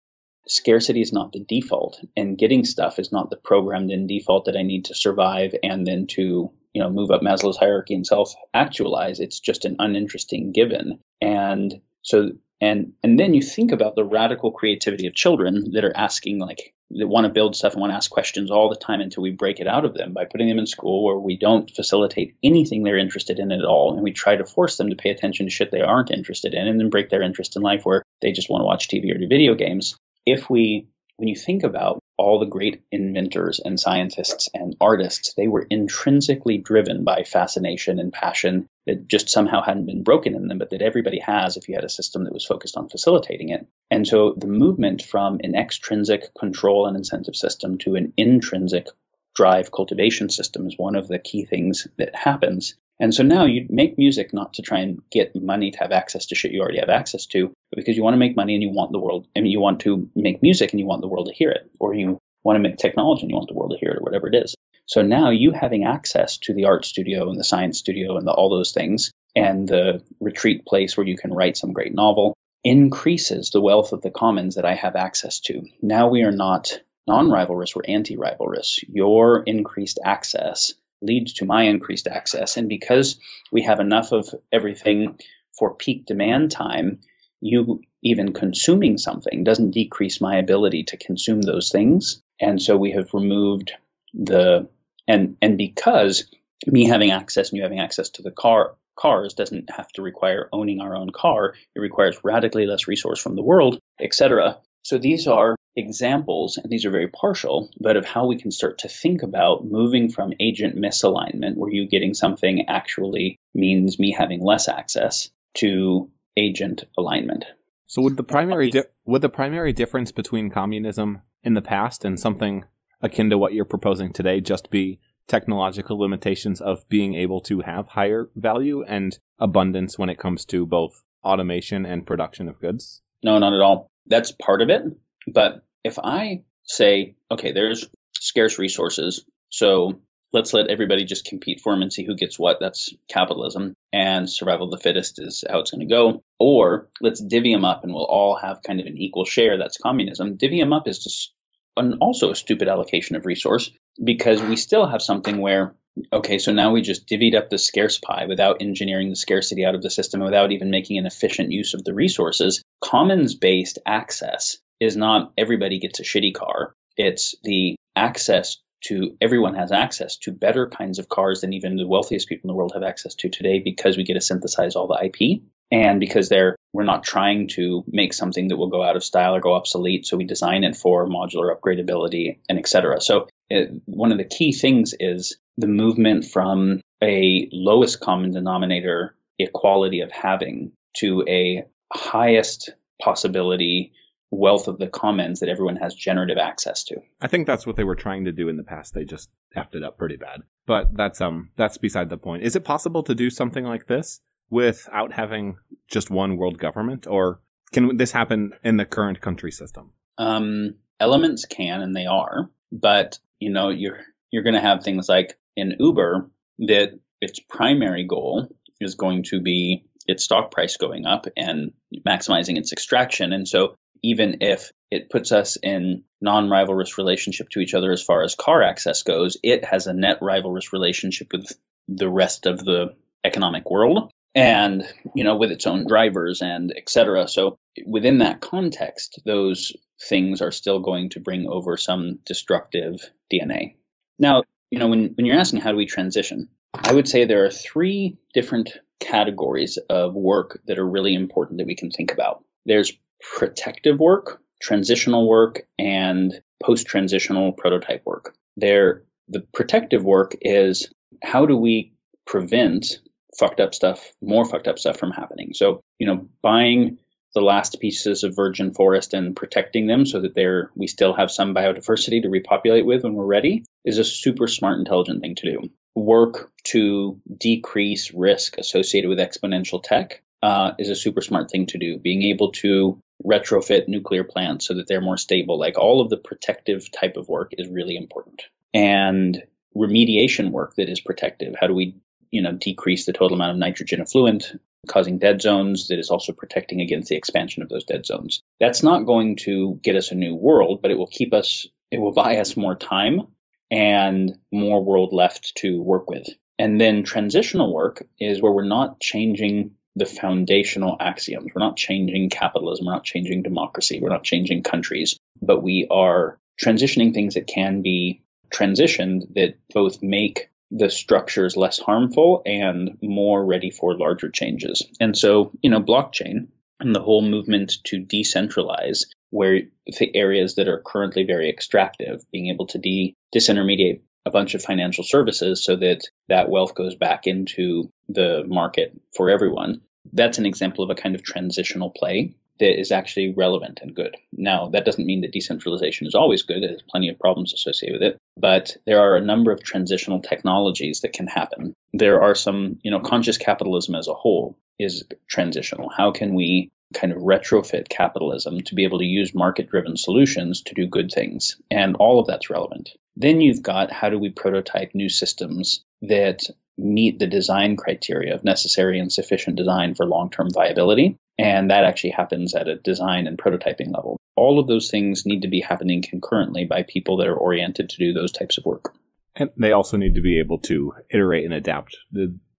scarcity 0.47 1.01
is 1.01 1.13
not 1.13 1.31
the 1.31 1.43
default, 1.43 1.99
and 2.15 2.37
getting 2.37 2.63
stuff 2.63 2.99
is 2.99 3.11
not 3.11 3.31
the 3.31 3.37
programmed 3.37 3.89
in 3.89 4.05
default 4.05 4.45
that 4.45 4.55
I 4.55 4.61
need 4.61 4.85
to 4.85 4.95
survive 4.95 5.55
and 5.63 5.87
then 5.87 6.05
to 6.11 6.51
you 6.73 6.81
know 6.81 6.89
move 6.89 7.11
up 7.11 7.21
Maslow's 7.21 7.57
hierarchy 7.57 7.93
and 7.93 8.05
self 8.05 8.33
actualize. 8.53 9.19
It's 9.19 9.39
just 9.39 9.65
an 9.65 9.75
uninteresting 9.79 10.51
given, 10.51 10.99
and 11.21 11.81
so 12.01 12.31
and 12.61 12.93
and 13.03 13.19
then 13.19 13.33
you 13.33 13.41
think 13.41 13.71
about 13.71 13.95
the 13.95 14.05
radical 14.05 14.51
creativity 14.51 15.07
of 15.07 15.15
children 15.15 15.71
that 15.73 15.83
are 15.83 15.95
asking 15.95 16.39
like 16.39 16.73
that 16.91 17.07
want 17.07 17.25
to 17.25 17.31
build 17.31 17.55
stuff 17.55 17.73
and 17.73 17.81
want 17.81 17.91
to 17.91 17.95
ask 17.95 18.11
questions 18.11 18.51
all 18.51 18.69
the 18.69 18.75
time 18.75 19.01
until 19.01 19.23
we 19.23 19.31
break 19.31 19.59
it 19.59 19.67
out 19.67 19.85
of 19.85 19.93
them 19.93 20.13
by 20.13 20.25
putting 20.25 20.47
them 20.47 20.59
in 20.59 20.67
school 20.67 21.05
where 21.05 21.17
we 21.17 21.37
don't 21.37 21.71
facilitate 21.71 22.35
anything 22.43 22.83
they're 22.83 22.97
interested 22.97 23.39
in 23.39 23.51
at 23.51 23.63
all 23.63 23.93
and 23.93 24.03
we 24.03 24.11
try 24.11 24.35
to 24.35 24.45
force 24.45 24.77
them 24.77 24.89
to 24.89 24.95
pay 24.95 25.09
attention 25.09 25.45
to 25.45 25.51
shit 25.51 25.71
they 25.71 25.81
aren't 25.81 26.11
interested 26.11 26.53
in 26.53 26.67
and 26.67 26.79
then 26.79 26.89
break 26.89 27.09
their 27.09 27.21
interest 27.21 27.55
in 27.55 27.61
life 27.61 27.85
where 27.85 28.03
they 28.21 28.31
just 28.31 28.49
want 28.49 28.61
to 28.61 28.65
watch 28.65 28.87
TV 28.87 29.13
or 29.13 29.17
do 29.17 29.27
video 29.27 29.55
games 29.55 29.95
if 30.25 30.49
we 30.49 30.87
when 31.21 31.27
you 31.27 31.35
think 31.35 31.61
about 31.61 31.99
all 32.17 32.39
the 32.39 32.47
great 32.47 32.81
inventors 32.91 33.59
and 33.63 33.79
scientists 33.79 34.49
and 34.55 34.75
artists, 34.81 35.35
they 35.35 35.47
were 35.47 35.67
intrinsically 35.69 36.57
driven 36.57 37.03
by 37.03 37.21
fascination 37.21 37.99
and 37.99 38.11
passion 38.11 38.65
that 38.87 39.07
just 39.07 39.29
somehow 39.29 39.61
hadn't 39.61 39.85
been 39.85 40.01
broken 40.01 40.33
in 40.33 40.47
them, 40.47 40.57
but 40.57 40.71
that 40.71 40.81
everybody 40.81 41.19
has 41.19 41.57
if 41.57 41.69
you 41.69 41.75
had 41.75 41.83
a 41.83 41.89
system 41.89 42.23
that 42.23 42.33
was 42.33 42.43
focused 42.43 42.75
on 42.75 42.89
facilitating 42.89 43.49
it. 43.49 43.67
And 43.91 44.07
so 44.07 44.33
the 44.35 44.47
movement 44.47 45.03
from 45.03 45.39
an 45.43 45.53
extrinsic 45.53 46.33
control 46.33 46.87
and 46.87 46.97
incentive 46.97 47.35
system 47.35 47.77
to 47.79 47.93
an 47.93 48.13
intrinsic 48.17 48.87
drive 49.35 49.71
cultivation 49.71 50.27
system 50.29 50.65
is 50.65 50.73
one 50.75 50.95
of 50.95 51.07
the 51.07 51.19
key 51.19 51.45
things 51.45 51.87
that 51.99 52.15
happens. 52.15 52.73
And 53.01 53.15
so 53.15 53.23
now 53.23 53.45
you 53.45 53.65
make 53.67 53.97
music 53.97 54.31
not 54.31 54.53
to 54.53 54.61
try 54.61 54.79
and 54.79 55.01
get 55.11 55.35
money 55.35 55.71
to 55.71 55.79
have 55.79 55.91
access 55.91 56.27
to 56.27 56.35
shit 56.35 56.51
you 56.51 56.61
already 56.61 56.79
have 56.79 56.89
access 56.89 57.25
to, 57.25 57.47
but 57.71 57.77
because 57.77 57.97
you 57.97 58.03
want 58.03 58.13
to 58.13 58.19
make 58.19 58.35
money 58.35 58.53
and 58.53 58.61
you 58.61 58.69
want 58.69 58.91
the 58.91 58.99
world, 58.99 59.27
I 59.35 59.41
mean, 59.41 59.51
you 59.51 59.59
want 59.59 59.79
to 59.81 60.07
make 60.15 60.43
music 60.43 60.71
and 60.71 60.79
you 60.79 60.85
want 60.85 61.01
the 61.01 61.07
world 61.07 61.25
to 61.25 61.33
hear 61.33 61.49
it, 61.49 61.67
or 61.79 61.95
you 61.95 62.19
want 62.43 62.57
to 62.57 62.61
make 62.61 62.77
technology 62.77 63.23
and 63.23 63.31
you 63.31 63.35
want 63.35 63.49
the 63.49 63.55
world 63.55 63.71
to 63.71 63.79
hear 63.79 63.89
it, 63.89 63.97
or 63.97 64.03
whatever 64.03 64.27
it 64.27 64.35
is. 64.35 64.53
So 64.85 65.01
now 65.01 65.31
you 65.31 65.51
having 65.51 65.83
access 65.83 66.37
to 66.43 66.53
the 66.53 66.65
art 66.65 66.85
studio 66.85 67.27
and 67.29 67.39
the 67.39 67.43
science 67.43 67.79
studio 67.79 68.17
and 68.17 68.27
the, 68.27 68.31
all 68.31 68.51
those 68.51 68.71
things, 68.71 69.11
and 69.35 69.67
the 69.67 70.03
retreat 70.19 70.65
place 70.67 70.95
where 70.95 71.07
you 71.07 71.17
can 71.17 71.33
write 71.33 71.57
some 71.57 71.73
great 71.73 71.95
novel 71.95 72.35
increases 72.63 73.49
the 73.49 73.61
wealth 73.61 73.93
of 73.93 74.03
the 74.03 74.11
commons 74.11 74.55
that 74.55 74.65
I 74.65 74.75
have 74.75 74.95
access 74.95 75.39
to. 75.39 75.63
Now 75.81 76.09
we 76.09 76.21
are 76.21 76.31
not 76.31 76.79
non-rivalrous, 77.07 77.75
we're 77.75 77.81
anti-rivalrous. 77.87 78.83
Your 78.87 79.41
increased 79.41 79.99
access 80.05 80.75
leads 81.01 81.33
to 81.33 81.45
my 81.45 81.63
increased 81.63 82.07
access. 82.07 82.57
And 82.57 82.69
because 82.69 83.19
we 83.51 83.63
have 83.63 83.79
enough 83.79 84.11
of 84.11 84.29
everything 84.51 85.19
for 85.57 85.75
peak 85.75 86.05
demand 86.05 86.51
time, 86.51 86.99
you 87.41 87.81
even 88.03 88.33
consuming 88.33 88.97
something 88.97 89.43
doesn't 89.43 89.71
decrease 89.71 90.21
my 90.21 90.37
ability 90.37 90.83
to 90.83 90.97
consume 90.97 91.41
those 91.41 91.69
things. 91.71 92.21
And 92.39 92.61
so 92.61 92.77
we 92.77 92.91
have 92.91 93.13
removed 93.13 93.73
the 94.13 94.67
and 95.07 95.37
and 95.41 95.57
because 95.57 96.25
me 96.67 96.85
having 96.85 97.11
access 97.11 97.49
and 97.49 97.57
you 97.57 97.63
having 97.63 97.79
access 97.79 98.09
to 98.09 98.21
the 98.21 98.31
car 98.31 98.75
cars 98.97 99.33
doesn't 99.33 99.69
have 99.69 99.87
to 99.93 100.01
require 100.01 100.49
owning 100.51 100.79
our 100.79 100.95
own 100.95 101.09
car. 101.11 101.55
It 101.75 101.79
requires 101.79 102.19
radically 102.23 102.67
less 102.67 102.87
resource 102.87 103.19
from 103.19 103.35
the 103.35 103.41
world, 103.41 103.79
etc. 103.99 104.59
So 104.83 104.97
these 104.97 105.27
are 105.27 105.55
examples, 105.75 106.57
and 106.57 106.71
these 106.71 106.85
are 106.85 106.91
very 106.91 107.07
partial, 107.07 107.69
but 107.79 107.97
of 107.97 108.05
how 108.05 108.25
we 108.25 108.37
can 108.37 108.51
start 108.51 108.79
to 108.79 108.89
think 108.89 109.23
about 109.23 109.65
moving 109.65 110.09
from 110.09 110.33
agent 110.39 110.75
misalignment, 110.75 111.55
where 111.55 111.71
you 111.71 111.87
getting 111.87 112.13
something 112.13 112.65
actually 112.67 113.37
means 113.53 113.99
me 113.99 114.11
having 114.11 114.43
less 114.43 114.67
access, 114.67 115.29
to 115.55 116.09
agent 116.37 116.85
alignment. 116.97 117.45
So 117.87 118.01
would 118.01 118.17
the 118.17 118.23
primary 118.23 118.69
di- 118.69 118.83
would 119.05 119.21
the 119.21 119.29
primary 119.29 119.73
difference 119.73 120.11
between 120.11 120.49
communism 120.49 121.21
in 121.43 121.55
the 121.55 121.61
past 121.61 122.05
and 122.05 122.19
something 122.19 122.63
akin 123.01 123.29
to 123.29 123.37
what 123.37 123.53
you're 123.53 123.65
proposing 123.65 124.13
today 124.13 124.39
just 124.39 124.69
be 124.69 124.99
technological 125.27 125.99
limitations 125.99 126.61
of 126.61 126.87
being 126.87 127.15
able 127.15 127.41
to 127.41 127.61
have 127.61 127.89
higher 127.89 128.29
value 128.35 128.83
and 128.83 129.19
abundance 129.39 129.97
when 129.99 130.09
it 130.09 130.17
comes 130.17 130.45
to 130.45 130.65
both 130.65 131.03
automation 131.23 131.85
and 131.85 132.07
production 132.07 132.47
of 132.47 132.59
goods? 132.59 133.01
No, 133.23 133.37
not 133.37 133.53
at 133.53 133.61
all. 133.61 133.90
That's 134.07 134.31
part 134.31 134.61
of 134.61 134.69
it. 134.69 134.83
But 135.27 135.63
if 135.83 135.99
I 135.99 136.43
say, 136.63 137.15
okay, 137.29 137.51
there's 137.51 137.87
scarce 138.13 138.59
resources, 138.59 139.25
so 139.49 140.01
let's 140.33 140.53
let 140.53 140.69
everybody 140.69 141.05
just 141.05 141.25
compete 141.25 141.61
for 141.61 141.73
them 141.73 141.81
and 141.81 141.91
see 141.91 142.05
who 142.05 142.15
gets 142.15 142.39
what. 142.39 142.57
That's 142.59 142.93
capitalism, 143.09 143.75
and 143.91 144.29
survival 144.29 144.65
of 144.65 144.71
the 144.71 144.83
fittest 144.83 145.19
is 145.19 145.43
how 145.49 145.59
it's 145.59 145.71
going 145.71 145.87
to 145.87 145.93
go. 145.93 146.23
Or 146.39 146.89
let's 147.01 147.21
divvy 147.21 147.53
them 147.53 147.65
up 147.65 147.83
and 147.83 147.93
we'll 147.93 148.05
all 148.05 148.35
have 148.35 148.63
kind 148.63 148.79
of 148.79 148.85
an 148.85 148.97
equal 148.97 149.25
share. 149.25 149.57
That's 149.57 149.77
communism. 149.77 150.37
Divvy 150.37 150.59
them 150.59 150.73
up 150.73 150.87
is 150.87 150.99
just 150.99 151.33
an, 151.77 151.97
also 152.01 152.31
a 152.31 152.35
stupid 152.35 152.67
allocation 152.67 153.15
of 153.15 153.25
resource 153.25 153.71
because 154.01 154.41
we 154.41 154.55
still 154.55 154.87
have 154.87 155.01
something 155.01 155.39
where 155.39 155.75
okay, 156.13 156.37
so 156.37 156.51
now 156.51 156.71
we 156.71 156.81
just 156.81 157.07
divvied 157.07 157.35
up 157.35 157.49
the 157.49 157.57
scarce 157.57 157.97
pie 157.99 158.25
without 158.27 158.61
engineering 158.61 159.09
the 159.09 159.15
scarcity 159.15 159.65
out 159.65 159.75
of 159.75 159.81
the 159.81 159.89
system, 159.89 160.21
without 160.21 160.51
even 160.51 160.71
making 160.71 160.97
an 160.97 161.05
efficient 161.05 161.51
use 161.51 161.73
of 161.73 161.83
the 161.83 161.93
resources. 161.93 162.63
Commons 162.81 163.35
based 163.35 163.79
access 163.85 164.57
is 164.79 164.95
not 164.95 165.31
everybody 165.37 165.79
gets 165.79 165.99
a 165.99 166.03
shitty 166.03 166.33
car. 166.33 166.75
It's 166.97 167.35
the 167.43 167.75
access 167.95 168.57
to 168.85 169.15
everyone 169.21 169.55
has 169.55 169.71
access 169.71 170.17
to 170.17 170.31
better 170.31 170.67
kinds 170.67 170.99
of 170.99 171.07
cars 171.07 171.41
than 171.41 171.53
even 171.53 171.75
the 171.75 171.87
wealthiest 171.87 172.27
people 172.27 172.49
in 172.49 172.53
the 172.53 172.57
world 172.57 172.71
have 172.73 172.83
access 172.83 173.13
to 173.15 173.29
today 173.29 173.59
because 173.59 173.95
we 173.95 174.03
get 174.03 174.15
to 174.15 174.21
synthesize 174.21 174.75
all 174.75 174.87
the 174.87 175.05
IP 175.05 175.41
and 175.71 175.99
because 175.99 176.29
they're 176.29 176.55
we're 176.73 176.83
not 176.83 177.03
trying 177.03 177.47
to 177.49 177.83
make 177.87 178.13
something 178.13 178.47
that 178.47 178.57
will 178.57 178.69
go 178.69 178.83
out 178.83 178.95
of 178.95 179.03
style 179.03 179.35
or 179.35 179.39
go 179.39 179.53
obsolete 179.53 180.05
so 180.05 180.17
we 180.17 180.23
design 180.23 180.63
it 180.63 180.75
for 180.75 181.07
modular 181.07 181.55
upgradability 181.55 182.39
and 182.49 182.57
etc 182.57 182.99
so 182.99 183.27
it, 183.51 183.81
one 183.85 184.11
of 184.11 184.17
the 184.17 184.25
key 184.25 184.51
things 184.51 184.93
is 184.99 185.37
the 185.57 185.67
movement 185.67 186.25
from 186.25 186.81
a 187.03 187.49
lowest 187.51 187.99
common 187.99 188.31
denominator 188.31 189.15
equality 189.39 190.01
of 190.01 190.11
having 190.11 190.71
to 190.97 191.23
a 191.27 191.63
highest 191.93 192.69
possibility 193.01 193.91
wealth 194.31 194.69
of 194.69 194.77
the 194.77 194.87
commons 194.87 195.41
that 195.41 195.49
everyone 195.49 195.75
has 195.75 195.93
generative 195.93 196.37
access 196.37 196.83
to. 196.85 196.95
I 197.19 197.27
think 197.27 197.47
that's 197.47 197.67
what 197.67 197.75
they 197.75 197.83
were 197.83 197.95
trying 197.95 198.23
to 198.25 198.31
do 198.31 198.47
in 198.47 198.55
the 198.55 198.63
past. 198.63 198.93
They 198.93 199.03
just 199.03 199.29
effed 199.55 199.75
it 199.75 199.83
up 199.83 199.97
pretty 199.97 200.15
bad. 200.15 200.41
But 200.65 200.95
that's 200.95 201.19
um 201.19 201.49
that's 201.57 201.77
beside 201.77 202.09
the 202.09 202.17
point. 202.17 202.43
Is 202.43 202.55
it 202.55 202.63
possible 202.63 203.03
to 203.03 203.13
do 203.13 203.29
something 203.29 203.65
like 203.65 203.87
this 203.87 204.21
without 204.49 205.13
having 205.13 205.57
just 205.87 206.09
one 206.09 206.37
world 206.37 206.57
government 206.59 207.07
or 207.07 207.41
can 207.73 207.97
this 207.97 208.11
happen 208.11 208.53
in 208.63 208.77
the 208.77 208.85
current 208.85 209.21
country 209.21 209.51
system? 209.51 209.91
Um, 210.17 210.75
elements 210.99 211.45
can 211.45 211.81
and 211.81 211.95
they 211.95 212.05
are, 212.05 212.49
but 212.71 213.19
you 213.41 213.49
know, 213.49 213.69
you're 213.69 213.99
you're 214.31 214.43
going 214.43 214.55
to 214.55 214.61
have 214.61 214.83
things 214.83 215.09
like 215.09 215.37
in 215.57 215.75
Uber 215.79 216.29
that 216.59 216.97
its 217.19 217.39
primary 217.39 218.05
goal 218.05 218.47
is 218.79 218.95
going 218.95 219.23
to 219.23 219.41
be 219.41 219.83
its 220.07 220.23
stock 220.23 220.51
price 220.51 220.77
going 220.77 221.05
up 221.05 221.27
and 221.35 221.73
maximizing 222.07 222.57
its 222.57 222.71
extraction. 222.71 223.33
And 223.33 223.47
so 223.47 223.75
even 224.03 224.37
if 224.41 224.71
it 224.89 225.09
puts 225.09 225.31
us 225.31 225.57
in 225.61 226.03
non-rivalrous 226.21 226.97
relationship 226.97 227.49
to 227.49 227.59
each 227.59 227.73
other 227.73 227.91
as 227.91 228.01
far 228.01 228.23
as 228.23 228.35
car 228.35 228.63
access 228.63 229.03
goes, 229.03 229.37
it 229.43 229.65
has 229.65 229.87
a 229.87 229.93
net 229.93 230.21
rivalrous 230.21 230.71
relationship 230.71 231.27
with 231.33 231.51
the 231.87 232.09
rest 232.09 232.45
of 232.45 232.63
the 232.63 232.95
economic 233.23 233.69
world 233.69 234.11
and 234.35 234.83
you 235.15 235.23
know 235.23 235.35
with 235.35 235.51
its 235.51 235.67
own 235.67 235.85
drivers 235.87 236.41
and 236.41 236.73
etc 236.77 237.27
so 237.27 237.57
within 237.85 238.19
that 238.19 238.41
context 238.41 239.21
those 239.25 239.73
things 240.09 240.41
are 240.41 240.51
still 240.51 240.79
going 240.79 241.09
to 241.09 241.19
bring 241.19 241.47
over 241.47 241.77
some 241.77 242.17
destructive 242.25 243.11
dna 243.31 243.75
now 244.19 244.43
you 244.69 244.79
know 244.79 244.87
when, 244.87 245.11
when 245.15 245.25
you're 245.25 245.39
asking 245.39 245.59
how 245.59 245.71
do 245.71 245.77
we 245.77 245.85
transition 245.85 246.47
i 246.73 246.93
would 246.93 247.07
say 247.07 247.25
there 247.25 247.45
are 247.45 247.51
three 247.51 248.17
different 248.33 248.77
categories 249.01 249.77
of 249.89 250.13
work 250.13 250.61
that 250.67 250.79
are 250.79 250.87
really 250.87 251.13
important 251.13 251.57
that 251.57 251.67
we 251.67 251.75
can 251.75 251.91
think 251.91 252.13
about. 252.13 252.45
There's 252.65 252.93
protective 253.19 253.99
work 253.99 254.39
transitional 254.61 255.27
work 255.27 255.63
and 255.79 256.39
post-transitional 256.63 257.53
prototype 257.53 258.05
work. 258.05 258.35
There 258.57 259.03
the 259.27 259.39
protective 259.53 260.03
work 260.03 260.35
is 260.41 260.93
how 261.23 261.47
do 261.47 261.57
we 261.57 261.93
prevent 262.27 262.99
fucked 263.37 263.59
up 263.59 263.73
stuff, 263.73 264.11
more 264.21 264.45
fucked 264.45 264.67
up 264.67 264.79
stuff 264.79 264.97
from 264.97 265.11
happening. 265.11 265.53
So, 265.53 265.81
you 265.99 266.07
know, 266.07 266.27
buying 266.41 266.97
the 267.33 267.41
last 267.41 267.79
pieces 267.79 268.23
of 268.23 268.35
virgin 268.35 268.73
forest 268.73 269.13
and 269.13 269.35
protecting 269.35 269.87
them 269.87 270.05
so 270.05 270.21
that 270.21 270.35
they're 270.35 270.69
we 270.75 270.87
still 270.87 271.13
have 271.13 271.31
some 271.31 271.55
biodiversity 271.55 272.21
to 272.21 272.29
repopulate 272.29 272.85
with 272.85 273.03
when 273.03 273.13
we're 273.13 273.25
ready 273.25 273.63
is 273.85 273.97
a 273.97 274.03
super 274.03 274.47
smart 274.47 274.79
intelligent 274.79 275.21
thing 275.21 275.35
to 275.35 275.51
do. 275.51 275.69
Work 275.95 276.51
to 276.65 277.19
decrease 277.37 278.13
risk 278.13 278.57
associated 278.57 279.09
with 279.09 279.19
exponential 279.19 279.81
tech 279.81 280.21
uh, 280.43 280.71
is 280.79 280.89
a 280.89 280.95
super 280.95 281.21
smart 281.21 281.49
thing 281.49 281.67
to 281.67 281.77
do. 281.77 281.97
Being 281.97 282.23
able 282.23 282.51
to 282.53 282.99
retrofit 283.25 283.87
nuclear 283.87 284.23
plants 284.23 284.67
so 284.67 284.73
that 284.73 284.87
they're 284.87 285.01
more 285.01 285.17
stable 285.17 285.59
like 285.59 285.77
all 285.77 286.01
of 286.01 286.09
the 286.09 286.17
protective 286.17 286.91
type 286.91 287.17
of 287.17 287.29
work 287.29 287.51
is 287.57 287.67
really 287.67 287.95
important. 287.95 288.41
And 288.73 289.43
remediation 289.75 290.51
work 290.51 290.75
that 290.75 290.89
is 290.89 290.99
protective. 290.99 291.55
How 291.59 291.67
do 291.67 291.73
we 291.73 291.95
you 292.31 292.41
know, 292.41 292.51
decrease 292.53 293.05
the 293.05 293.13
total 293.13 293.35
amount 293.35 293.51
of 293.51 293.57
nitrogen 293.57 294.01
effluent, 294.01 294.59
causing 294.87 295.19
dead 295.19 295.41
zones 295.41 295.87
that 295.89 295.99
is 295.99 296.09
also 296.09 296.33
protecting 296.33 296.81
against 296.81 297.09
the 297.09 297.15
expansion 297.15 297.61
of 297.61 297.69
those 297.69 297.83
dead 297.83 298.05
zones. 298.05 298.41
That's 298.59 298.83
not 298.83 299.05
going 299.05 299.35
to 299.37 299.79
get 299.83 299.95
us 299.95 300.11
a 300.11 300.15
new 300.15 300.35
world, 300.35 300.81
but 300.81 300.91
it 300.91 300.97
will 300.97 301.07
keep 301.07 301.33
us, 301.33 301.67
it 301.91 301.99
will 301.99 302.13
buy 302.13 302.37
us 302.37 302.57
more 302.57 302.75
time 302.75 303.27
and 303.69 304.37
more 304.51 304.83
world 304.83 305.13
left 305.13 305.55
to 305.57 305.81
work 305.81 306.09
with. 306.09 306.27
And 306.57 306.79
then 306.79 307.03
transitional 307.03 307.73
work 307.73 308.05
is 308.19 308.41
where 308.41 308.51
we're 308.51 308.65
not 308.65 308.99
changing 308.99 309.71
the 309.95 310.05
foundational 310.05 310.95
axioms. 310.99 311.51
We're 311.53 311.63
not 311.63 311.75
changing 311.75 312.29
capitalism. 312.29 312.85
We're 312.85 312.93
not 312.93 313.03
changing 313.03 313.43
democracy. 313.43 313.99
We're 314.01 314.09
not 314.09 314.23
changing 314.23 314.63
countries, 314.63 315.17
but 315.41 315.63
we 315.63 315.87
are 315.89 316.37
transitioning 316.61 317.13
things 317.13 317.33
that 317.33 317.47
can 317.47 317.81
be 317.81 318.21
transitioned 318.53 319.33
that 319.33 319.55
both 319.73 320.03
make 320.03 320.49
the 320.71 320.89
structures 320.89 321.57
less 321.57 321.79
harmful 321.79 322.41
and 322.45 322.97
more 323.01 323.45
ready 323.45 323.69
for 323.69 323.95
larger 323.95 324.29
changes. 324.29 324.85
And 324.99 325.17
so, 325.17 325.51
you 325.61 325.69
know, 325.69 325.81
blockchain 325.81 326.47
and 326.79 326.95
the 326.95 327.01
whole 327.01 327.21
movement 327.21 327.73
to 327.85 328.01
decentralize 328.01 329.05
where 329.29 329.61
the 329.99 330.15
areas 330.15 330.55
that 330.55 330.67
are 330.67 330.81
currently 330.85 331.23
very 331.23 331.49
extractive, 331.49 332.23
being 332.31 332.47
able 332.47 332.67
to 332.67 332.79
de- 332.79 333.15
disintermediate 333.35 334.01
a 334.25 334.31
bunch 334.31 334.53
of 334.53 334.63
financial 334.63 335.03
services 335.03 335.63
so 335.63 335.75
that 335.75 336.01
that 336.29 336.49
wealth 336.49 336.75
goes 336.75 336.95
back 336.95 337.27
into 337.27 337.91
the 338.07 338.43
market 338.47 338.99
for 339.15 339.29
everyone. 339.29 339.81
That's 340.13 340.37
an 340.37 340.45
example 340.45 340.83
of 340.83 340.89
a 340.89 340.95
kind 340.95 341.15
of 341.15 341.23
transitional 341.23 341.89
play 341.89 342.35
that 342.59 342.79
is 342.79 342.91
actually 342.91 343.33
relevant 343.35 343.79
and 343.81 343.95
good. 343.95 344.15
Now, 344.31 344.69
that 344.69 344.85
doesn't 344.85 345.05
mean 345.05 345.21
that 345.21 345.31
decentralization 345.31 346.07
is 346.07 346.15
always 346.15 346.43
good. 346.43 346.61
There's 346.61 346.83
plenty 346.83 347.09
of 347.09 347.19
problems 347.19 347.53
associated 347.53 347.99
with 347.99 348.11
it, 348.11 348.17
but 348.37 348.77
there 348.85 348.99
are 348.99 349.15
a 349.15 349.21
number 349.21 349.51
of 349.51 349.63
transitional 349.63 350.21
technologies 350.21 351.01
that 351.01 351.13
can 351.13 351.27
happen. 351.27 351.73
There 351.93 352.21
are 352.21 352.35
some, 352.35 352.79
you 352.83 352.91
know, 352.91 352.99
conscious 352.99 353.37
capitalism 353.37 353.95
as 353.95 354.07
a 354.07 354.13
whole 354.13 354.57
is 354.79 355.03
transitional. 355.27 355.89
How 355.89 356.11
can 356.11 356.33
we 356.33 356.69
kind 356.93 357.13
of 357.13 357.19
retrofit 357.21 357.89
capitalism 357.89 358.61
to 358.61 358.75
be 358.75 358.83
able 358.83 358.99
to 358.99 359.05
use 359.05 359.33
market 359.33 359.69
driven 359.69 359.97
solutions 359.97 360.61
to 360.63 360.73
do 360.73 360.87
good 360.87 361.11
things? 361.11 361.57
And 361.69 361.95
all 361.97 362.19
of 362.19 362.27
that's 362.27 362.49
relevant. 362.49 362.89
Then 363.15 363.41
you've 363.41 363.61
got 363.61 363.91
how 363.91 364.09
do 364.09 364.17
we 364.17 364.29
prototype 364.29 364.91
new 364.93 365.09
systems 365.09 365.83
that 366.01 366.43
meet 366.77 367.19
the 367.19 367.27
design 367.27 367.75
criteria 367.75 368.33
of 368.33 368.43
necessary 368.43 368.99
and 368.99 369.11
sufficient 369.11 369.55
design 369.57 369.93
for 369.95 370.05
long 370.05 370.29
term 370.29 370.49
viability. 370.53 371.17
And 371.37 371.69
that 371.71 371.83
actually 371.83 372.11
happens 372.11 372.53
at 372.55 372.67
a 372.67 372.75
design 372.75 373.27
and 373.27 373.37
prototyping 373.37 373.93
level. 373.93 374.17
All 374.35 374.59
of 374.59 374.67
those 374.67 374.89
things 374.89 375.25
need 375.25 375.41
to 375.41 375.47
be 375.47 375.61
happening 375.61 376.01
concurrently 376.01 376.65
by 376.65 376.83
people 376.83 377.17
that 377.17 377.27
are 377.27 377.35
oriented 377.35 377.89
to 377.89 377.97
do 377.97 378.13
those 378.13 378.31
types 378.31 378.57
of 378.57 378.65
work. 378.65 378.93
And 379.35 379.49
they 379.57 379.71
also 379.71 379.97
need 379.97 380.15
to 380.15 380.21
be 380.21 380.39
able 380.39 380.59
to 380.59 380.93
iterate 381.09 381.45
and 381.45 381.53
adapt. 381.53 381.97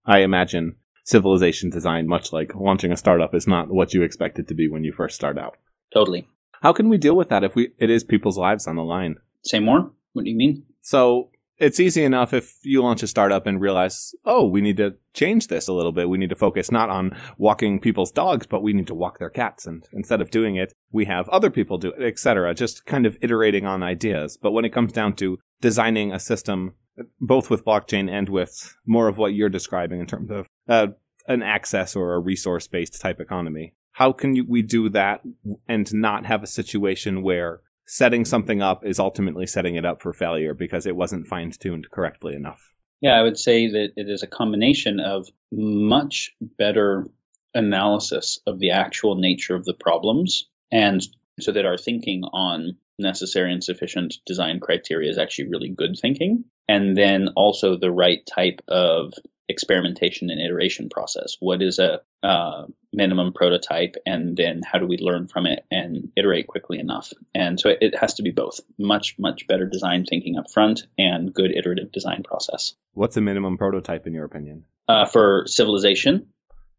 I 0.04 0.20
imagine 0.20 0.76
civilization 1.04 1.70
design, 1.70 2.06
much 2.06 2.32
like 2.32 2.54
launching 2.54 2.92
a 2.92 2.96
startup, 2.96 3.34
is 3.34 3.46
not 3.46 3.70
what 3.70 3.94
you 3.94 4.02
expect 4.02 4.38
it 4.38 4.48
to 4.48 4.54
be 4.54 4.68
when 4.68 4.84
you 4.84 4.92
first 4.92 5.14
start 5.14 5.38
out. 5.38 5.56
Totally. 5.92 6.28
How 6.62 6.72
can 6.72 6.88
we 6.88 6.96
deal 6.96 7.16
with 7.16 7.28
that 7.28 7.44
if 7.44 7.54
we 7.54 7.70
it 7.78 7.90
is 7.90 8.04
people's 8.04 8.38
lives 8.38 8.66
on 8.66 8.76
the 8.76 8.84
line? 8.84 9.16
Say 9.44 9.58
more? 9.58 9.90
What 10.12 10.24
do 10.24 10.30
you 10.30 10.36
mean? 10.36 10.64
So 10.80 11.30
it's 11.58 11.80
easy 11.80 12.02
enough 12.02 12.32
if 12.32 12.58
you 12.62 12.82
launch 12.82 13.02
a 13.02 13.06
startup 13.06 13.46
and 13.46 13.60
realize, 13.60 14.14
oh, 14.24 14.46
we 14.46 14.60
need 14.60 14.76
to 14.78 14.96
change 15.14 15.48
this 15.48 15.68
a 15.68 15.72
little 15.72 15.92
bit. 15.92 16.08
We 16.08 16.18
need 16.18 16.30
to 16.30 16.36
focus 16.36 16.72
not 16.72 16.90
on 16.90 17.16
walking 17.38 17.78
people's 17.78 18.10
dogs, 18.10 18.46
but 18.46 18.62
we 18.62 18.72
need 18.72 18.88
to 18.88 18.94
walk 18.94 19.18
their 19.18 19.30
cats. 19.30 19.66
And 19.66 19.86
instead 19.92 20.20
of 20.20 20.30
doing 20.30 20.56
it, 20.56 20.72
we 20.90 21.04
have 21.04 21.28
other 21.28 21.50
people 21.50 21.78
do 21.78 21.92
it, 21.92 22.02
etc. 22.02 22.54
Just 22.54 22.84
kind 22.86 23.06
of 23.06 23.16
iterating 23.20 23.64
on 23.64 23.82
ideas. 23.82 24.36
But 24.36 24.52
when 24.52 24.64
it 24.64 24.72
comes 24.72 24.92
down 24.92 25.14
to 25.16 25.38
designing 25.60 26.12
a 26.12 26.18
system, 26.18 26.74
both 27.20 27.50
with 27.50 27.64
blockchain 27.64 28.10
and 28.10 28.28
with 28.28 28.76
more 28.86 29.08
of 29.08 29.18
what 29.18 29.34
you're 29.34 29.48
describing 29.48 30.00
in 30.00 30.06
terms 30.06 30.30
of 30.30 30.46
uh, 30.68 30.88
an 31.26 31.42
access 31.42 31.96
or 31.96 32.14
a 32.14 32.20
resource 32.20 32.66
based 32.66 33.00
type 33.00 33.20
economy, 33.20 33.74
how 33.92 34.12
can 34.12 34.34
you, 34.34 34.44
we 34.48 34.62
do 34.62 34.88
that 34.90 35.22
and 35.68 35.92
not 35.94 36.26
have 36.26 36.42
a 36.42 36.46
situation 36.46 37.22
where 37.22 37.60
setting 37.86 38.24
something 38.24 38.62
up 38.62 38.84
is 38.84 38.98
ultimately 38.98 39.46
setting 39.46 39.74
it 39.74 39.84
up 39.84 40.00
for 40.00 40.12
failure 40.12 40.54
because 40.54 40.86
it 40.86 40.96
wasn't 40.96 41.26
fine 41.26 41.50
tuned 41.50 41.90
correctly 41.90 42.34
enough. 42.34 42.72
Yeah, 43.00 43.18
I 43.18 43.22
would 43.22 43.38
say 43.38 43.68
that 43.68 43.92
it 43.96 44.08
is 44.08 44.22
a 44.22 44.28
combination 44.28 45.00
of 45.00 45.28
much 45.50 46.34
better 46.40 47.06
analysis 47.54 48.40
of 48.46 48.60
the 48.60 48.70
actual 48.70 49.16
nature 49.16 49.54
of 49.54 49.64
the 49.64 49.74
problems 49.74 50.48
and 50.70 51.06
so 51.40 51.52
that 51.52 51.66
our 51.66 51.76
thinking 51.76 52.22
on 52.32 52.76
necessary 52.98 53.52
and 53.52 53.62
sufficient 53.62 54.14
design 54.26 54.60
criteria 54.60 55.10
is 55.10 55.18
actually 55.18 55.48
really 55.48 55.68
good 55.68 55.96
thinking 56.00 56.44
and 56.68 56.96
then 56.96 57.28
also 57.36 57.76
the 57.76 57.90
right 57.90 58.24
type 58.26 58.60
of 58.68 59.14
experimentation 59.48 60.30
and 60.30 60.40
iteration 60.40 60.88
process. 60.88 61.36
What 61.40 61.62
is 61.62 61.78
a 61.78 62.00
uh, 62.22 62.66
minimum 62.92 63.32
prototype, 63.32 63.96
and 64.06 64.36
then 64.36 64.62
how 64.64 64.78
do 64.78 64.86
we 64.86 64.96
learn 64.98 65.28
from 65.28 65.46
it 65.46 65.64
and 65.70 66.10
iterate 66.16 66.46
quickly 66.46 66.78
enough? 66.78 67.12
And 67.34 67.60
so 67.60 67.70
it 67.80 67.94
has 67.98 68.14
to 68.14 68.22
be 68.22 68.30
both 68.30 68.60
much, 68.78 69.16
much 69.18 69.46
better 69.46 69.66
design 69.66 70.04
thinking 70.04 70.38
up 70.38 70.50
front 70.50 70.86
and 70.96 71.32
good 71.32 71.50
iterative 71.54 71.92
design 71.92 72.22
process. 72.22 72.74
What's 72.94 73.16
a 73.16 73.20
minimum 73.20 73.58
prototype 73.58 74.06
in 74.06 74.14
your 74.14 74.24
opinion? 74.24 74.64
Uh, 74.88 75.06
for 75.06 75.44
civilization? 75.46 76.28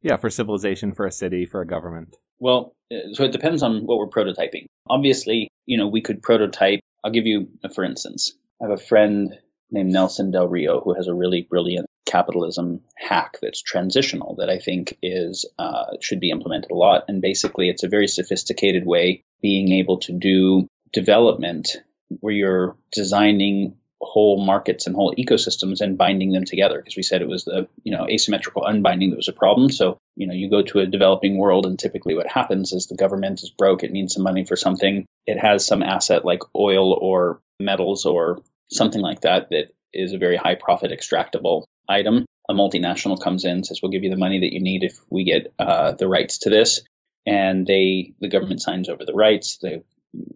Yeah, 0.02 0.18
for 0.18 0.30
civilization, 0.30 0.94
for 0.94 1.06
a 1.06 1.12
city, 1.12 1.46
for 1.46 1.62
a 1.62 1.68
government. 1.68 2.18
Well, 2.40 2.76
uh, 2.92 3.14
so 3.14 3.24
it 3.24 3.32
depends 3.32 3.64
on 3.64 3.86
what 3.86 3.98
we're 3.98 4.08
prototyping. 4.08 4.66
Obviously, 4.90 5.48
you 5.66 5.78
know, 5.78 5.88
we 5.88 6.02
could 6.02 6.22
prototype. 6.22 6.80
I'll 7.04 7.12
give 7.12 7.26
you, 7.26 7.50
for 7.74 7.84
instance, 7.84 8.34
I 8.62 8.66
have 8.70 8.80
a 8.80 8.84
friend 8.84 9.38
named 9.72 9.92
Nelson 9.92 10.32
Del 10.32 10.48
Rio 10.48 10.82
who 10.82 10.94
has 10.94 11.08
a 11.08 11.14
really 11.14 11.42
brilliant 11.50 11.88
capitalism 12.06 12.82
hack 12.96 13.38
that's 13.42 13.62
transitional 13.62 14.36
that 14.36 14.50
I 14.50 14.60
think 14.60 14.98
is 15.02 15.46
uh, 15.58 15.98
should 16.00 16.20
be 16.20 16.30
implemented 16.30 16.72
a 16.72 16.76
lot. 16.76 17.06
And 17.08 17.22
basically, 17.22 17.70
it's 17.70 17.84
a 17.84 17.90
very 17.90 18.08
sophisticated 18.08 18.86
way 18.86 19.24
being 19.42 19.72
able 19.72 20.00
to 20.00 20.14
do 20.14 20.68
development 20.92 21.78
where 22.20 22.34
you're 22.34 22.78
designing 22.92 23.78
whole 24.06 24.44
markets 24.44 24.88
and 24.88 24.96
whole 24.96 25.14
ecosystems 25.16 25.82
and 25.82 25.98
binding 25.98 26.32
them 26.32 26.46
together 26.46 26.78
because 26.78 26.96
we 26.96 27.04
said 27.04 27.22
it 27.22 27.28
was 27.28 27.46
the 27.46 27.68
you 27.84 27.96
know 27.96 28.08
asymmetrical 28.08 28.64
unbinding 28.66 29.10
that 29.10 29.18
was 29.18 29.28
a 29.28 29.34
problem 29.34 29.70
so 29.70 29.98
you 30.16 30.28
know 30.28 30.34
you 30.34 30.50
go 30.50 30.62
to 30.62 30.80
a 30.80 30.86
developing 30.86 31.38
world 31.38 31.66
and 31.66 31.80
typically 31.80 32.16
what 32.16 32.28
happens 32.28 32.72
is 32.72 32.88
the 32.88 32.96
government 32.96 33.42
is 33.44 33.50
broke 33.50 33.84
it 33.84 33.92
needs 33.92 34.14
some 34.14 34.24
money 34.24 34.46
for 34.46 34.56
something 34.56 35.06
it 35.26 35.38
has 35.38 35.66
some 35.66 35.84
asset 35.84 36.26
like 36.26 36.42
oil 36.56 36.94
or 36.94 37.40
metals 37.60 38.06
or 38.06 38.42
something 38.70 39.02
like 39.02 39.22
that 39.22 39.50
that 39.50 39.74
is 39.94 40.14
a 40.14 40.18
very 40.18 40.36
high 40.36 40.56
profit 40.56 40.92
extractable 40.92 41.64
item. 41.88 42.26
A 42.50 42.54
multinational 42.54 43.22
comes 43.22 43.46
in, 43.46 43.64
says, 43.64 43.82
"We'll 43.82 43.92
give 43.92 44.04
you 44.04 44.10
the 44.10 44.18
money 44.18 44.40
that 44.42 44.54
you 44.54 44.60
need 44.60 44.84
if 44.84 45.00
we 45.10 45.24
get 45.24 45.54
uh, 45.60 45.94
the 45.94 46.08
rights 46.08 46.40
to 46.40 46.50
this," 46.50 46.82
and 47.26 47.66
they, 47.66 48.14
the 48.20 48.28
government 48.28 48.62
signs 48.62 48.90
over 48.90 49.06
the 49.06 49.14
rights. 49.14 49.58
The 49.58 49.84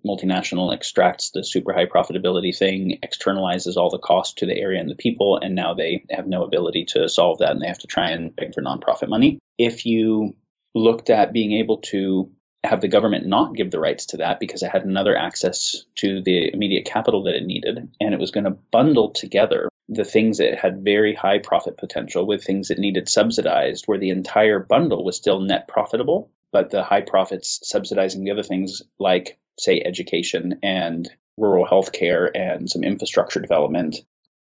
multinational 0.06 0.74
extracts 0.74 1.32
the 1.32 1.44
super 1.44 1.74
high 1.74 1.86
profitability 1.86 2.56
thing, 2.58 3.00
externalizes 3.04 3.76
all 3.76 3.90
the 3.90 4.00
cost 4.00 4.38
to 4.38 4.46
the 4.46 4.58
area 4.58 4.80
and 4.80 4.90
the 4.90 4.96
people, 4.96 5.38
and 5.42 5.56
now 5.56 5.74
they 5.74 6.04
have 6.10 6.28
no 6.28 6.44
ability 6.44 6.86
to 6.86 7.08
solve 7.10 7.40
that 7.40 7.52
and 7.52 7.62
they 7.62 7.68
have 7.68 7.80
to 7.80 7.88
try 7.88 8.10
and 8.10 8.36
beg 8.36 8.54
for 8.54 8.62
nonprofit 8.62 9.10
money. 9.10 9.40
If 9.58 9.86
you 9.86 10.36
looked 10.74 11.10
at 11.10 11.34
being 11.34 11.54
able 11.54 11.78
to 11.78 12.32
have 12.64 12.82
the 12.82 12.88
government 12.88 13.26
not 13.26 13.56
give 13.56 13.72
the 13.72 13.80
rights 13.80 14.08
to 14.08 14.18
that 14.18 14.40
because 14.40 14.64
it 14.64 14.72
had 14.72 14.84
another 14.84 15.16
access 15.16 15.86
to 15.96 16.22
the 16.24 16.52
immediate 16.54 16.86
capital 16.86 17.24
that 17.24 17.36
it 17.36 17.46
needed, 17.46 17.90
and 18.00 18.14
it 18.14 18.20
was 18.20 18.32
going 18.32 18.44
to 18.46 18.58
bundle 18.72 19.12
together 19.12 19.70
the 19.90 20.04
things 20.04 20.40
that 20.40 20.60
had 20.60 20.84
very 20.84 21.16
high 21.16 21.40
profit 21.40 21.78
potential 21.78 22.28
with 22.28 22.44
things 22.44 22.68
that 22.68 22.80
needed 22.80 23.08
subsidized, 23.08 23.86
where 23.86 24.00
the 24.00 24.10
entire 24.10 24.60
bundle 24.60 25.06
was 25.06 25.16
still 25.16 25.40
net 25.40 25.68
profitable, 25.68 26.32
but 26.52 26.70
the 26.72 26.84
high 26.84 27.02
profits 27.02 27.60
subsidizing 27.64 28.24
the 28.24 28.32
other 28.32 28.44
things 28.44 28.82
like, 29.00 29.38
say, 29.60 29.82
education 29.84 30.60
and 30.64 31.10
rural 31.38 31.66
health 31.66 31.92
care 31.92 32.36
and 32.36 32.70
some 32.70 32.84
infrastructure 32.84 33.40
development 33.40 33.98